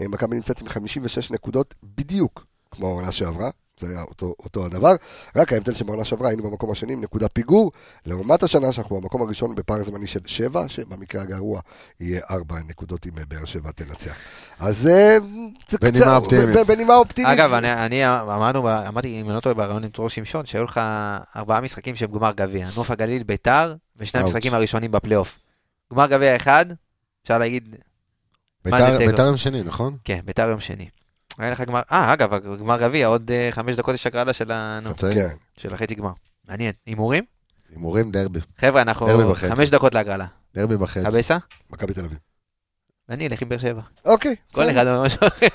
אה, 0.00 0.08
מכבי 0.08 0.36
נמצאת 0.36 0.60
עם 0.60 0.68
56 0.68 1.30
נקודות 1.30 1.74
בדיוק 1.96 2.51
כמו 2.72 2.86
העונה 2.88 3.12
שעברה, 3.12 3.50
זה 3.80 3.86
היה 3.90 4.02
אותו, 4.02 4.34
אותו 4.38 4.66
הדבר, 4.66 4.92
רק 5.36 5.52
ההבדל 5.52 5.74
שבעונה 5.74 6.04
שעברה 6.04 6.28
היינו 6.28 6.42
במקום 6.42 6.70
השני 6.70 6.92
עם 6.92 7.00
נקודה 7.00 7.28
פיגור, 7.28 7.72
לעומת 8.06 8.42
השנה 8.42 8.72
שאנחנו 8.72 9.00
במקום 9.00 9.22
הראשון 9.22 9.54
בפער 9.54 9.82
זמני 9.82 10.06
של 10.06 10.20
7, 10.26 10.68
שבמקרה 10.68 11.22
הגרוע 11.22 11.60
יהיה 12.00 12.20
4 12.30 12.56
נקודות 12.68 13.06
אם 13.06 13.12
אה, 13.18 13.22
באר 13.28 13.44
שבע 13.44 13.70
תנצח. 13.70 14.14
אז 14.60 14.86
אה, 14.86 15.16
זה 15.68 15.78
בנימה 15.80 15.96
קצת- 15.98 16.16
אופטימית. 16.16 16.56
ב- 16.56 16.62
בנימה 16.72 16.94
אופטימית. 16.96 17.32
אגב, 17.32 17.52
אני, 17.52 17.72
אני 17.86 18.06
אמרנו, 18.08 18.68
אמרתי, 18.88 19.20
אם 19.20 19.26
אני 19.26 19.34
לא 19.34 19.40
טועה, 19.40 19.54
בריאיון 19.54 19.84
עם 19.84 19.90
דרור 19.94 20.08
שמשון, 20.08 20.46
שהיו 20.46 20.64
לך 20.64 20.80
ארבעה 21.36 21.60
משחקים 21.60 21.96
שהם 21.96 22.10
גמר 22.12 22.32
גביע. 22.36 22.66
נוף 22.76 22.90
הגליל, 22.90 23.22
ביתר, 23.22 23.74
ושני. 23.96 24.20
המשחקים 24.22 24.54
הראשונים 24.54 24.90
בפלייאוף. 24.90 25.38
גמר 25.92 26.06
גביע 26.06 26.36
אחד, 26.36 26.66
אפשר 27.22 27.38
להגיד? 27.38 27.76
ביתר 28.64 29.22
יום 29.26 29.36
שני, 29.36 29.62
נכון? 29.62 29.96
כן, 30.04 30.20
ביתר 30.24 30.48
יום 30.48 30.60
שני. 30.60 30.88
היה 31.42 31.52
לך 31.52 31.60
גמר, 31.60 31.80
אה, 31.92 32.12
אגב, 32.12 32.34
גמר 32.58 32.80
גביע, 32.80 33.06
עוד 33.06 33.30
אה, 33.30 33.48
חמש 33.50 33.76
דקות 33.76 33.94
יש 33.94 34.06
הגרלה 34.06 34.32
של 34.32 34.50
ה-. 34.52 34.80
כן. 35.14 35.28
של 35.56 35.74
החצי 35.74 35.94
גמר. 35.94 36.12
מעניין. 36.48 36.72
הימורים? 36.86 37.24
הימורים 37.70 38.10
דרבי. 38.10 38.40
חבר'ה, 38.58 38.82
אנחנו. 38.82 39.06
חמש 39.34 39.70
דקות 39.70 39.94
להגרלה. 39.94 40.26
דרבי 40.54 40.76
בחצי. 40.76 41.04
קבסה? 41.04 41.38
מכבי 41.70 41.94
תל 41.94 42.04
אביב. 42.04 42.18
ואני 43.12 43.26
אלך 43.26 43.42
עם 43.42 43.48
באר 43.48 43.58
שבע. 43.58 43.80
אוקיי, 44.04 44.34
כל. 44.52 44.70
אחד 44.70 44.86
אומר 44.86 45.02
משהו 45.02 45.18
אחר. 45.28 45.46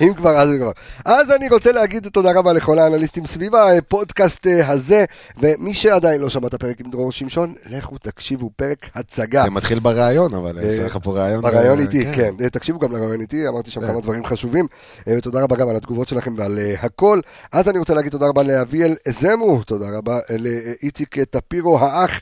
אם 0.00 0.14
כבר, 0.14 0.30
אז 0.30 0.48
כבר. 0.58 0.70
אז 1.04 1.30
אני 1.30 1.48
רוצה 1.48 1.72
להגיד 1.72 2.08
תודה 2.08 2.32
רבה 2.32 2.52
לכל 2.52 2.78
האנליסטים 2.78 3.26
סביב 3.26 3.54
הפודקאסט 3.54 4.46
אה, 4.46 4.68
הזה, 4.68 5.04
ומי 5.38 5.74
שעדיין 5.74 6.20
לא 6.20 6.30
שמע 6.30 6.48
את 6.48 6.54
הפרק 6.54 6.80
עם 6.80 6.90
דרור 6.90 7.12
שמשון, 7.12 7.54
לכו 7.66 7.98
תקשיבו, 7.98 8.50
פרק 8.56 8.86
הצגה. 8.94 9.44
זה 9.44 9.50
מתחיל 9.50 9.78
בראיון, 9.78 10.34
אבל 10.34 10.58
יש 10.62 10.78
לך 10.78 10.98
פה 11.02 11.12
ראיון. 11.12 11.42
בריאיון 11.42 11.78
אה, 11.78 11.82
איתי, 11.82 12.04
כן. 12.14 12.34
אה, 12.40 12.50
תקשיבו 12.50 12.78
גם 12.78 12.92
לריאיון 12.92 13.20
איתי, 13.20 13.48
אמרתי 13.48 13.70
שם 13.70 13.80
כן. 13.80 13.86
כמה 13.86 14.00
דברים 14.00 14.24
חשובים, 14.24 14.66
ותודה 15.06 15.42
רבה 15.42 15.56
גם 15.56 15.68
על 15.68 15.76
התגובות 15.76 16.08
שלכם 16.08 16.34
ועל 16.38 16.58
הכל. 16.82 17.20
אז 17.52 17.68
אני 17.68 17.78
רוצה 17.78 17.94
להגיד 17.94 18.12
תודה 18.12 18.26
רבה 18.26 18.42
לאביאל 18.42 18.96
זמו, 19.08 19.62
תודה 19.64 19.86
רבה 19.98 20.18
לאיציק 20.38 21.18
טפירו 21.30 21.78
האח. 21.78 22.20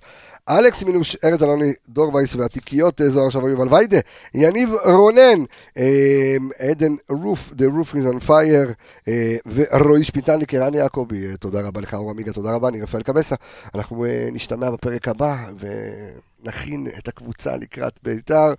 אלכס 0.49 0.83
מינוש, 0.83 1.17
ארז 1.25 1.43
אלוני, 1.43 1.73
דור 1.89 2.15
וייס 2.15 2.35
והתיקיות, 2.35 3.01
אה, 3.01 3.09
זוהר 3.09 3.31
שבוי 3.31 3.51
יובל 3.51 3.75
ויידה, 3.75 3.99
יניב 4.35 4.71
רונן, 4.85 5.45
אה, 5.77 6.37
עדן 6.59 6.93
רוף, 7.09 7.51
The 7.51 7.63
Roof 7.63 7.95
is 7.95 8.15
on 8.15 8.29
fire, 8.29 8.73
אה, 9.09 9.37
ורועי 9.47 10.05
שפיטליק, 10.05 10.55
ערן 10.55 10.75
יעקבי, 10.75 11.37
תודה 11.37 11.67
רבה 11.67 11.81
לך, 11.81 11.95
אור 11.95 12.11
עמיגה, 12.11 12.33
תודה 12.33 12.55
רבה, 12.55 12.69
אני 12.69 12.83
רפאל 12.83 13.03
קבסה. 13.03 13.35
אנחנו 13.75 14.05
נשתמע 14.33 14.71
בפרק 14.71 15.09
הבא, 15.09 15.37
ונכין 15.59 16.89
את 16.99 17.09
הקבוצה 17.09 17.57
לקראת 17.57 17.93
בית"ר. 18.03 18.53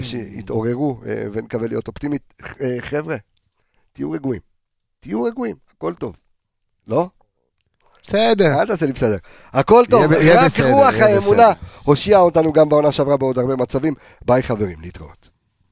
שיתעוררו 0.00 1.00
ונקווה 1.32 1.68
להיות 1.68 1.88
אופטימית. 1.88 2.34
חבר'ה, 2.80 3.16
תהיו 3.92 4.10
רגועים. 4.10 4.40
תהיו 5.00 5.22
רגועים, 5.22 5.56
הכל 5.76 5.94
טוב. 5.94 6.16
לא? 6.86 7.08
בסדר. 8.08 8.60
אל 8.60 8.66
תעשה 8.66 8.86
לי 8.86 8.92
בסדר. 8.92 9.16
הכל 9.52 9.84
טוב, 9.90 10.12
רק 10.12 10.60
רוח 10.60 10.94
האמונה. 11.00 11.52
הושיעה 11.84 12.20
אותנו 12.20 12.52
גם 12.52 12.68
בעונה 12.68 12.92
שעברה 12.92 13.16
בעוד 13.16 13.38
הרבה 13.38 13.56
מצבים. 13.56 13.94
ביי 14.26 14.42
חברים, 14.42 14.76
להתראות. 14.82 15.27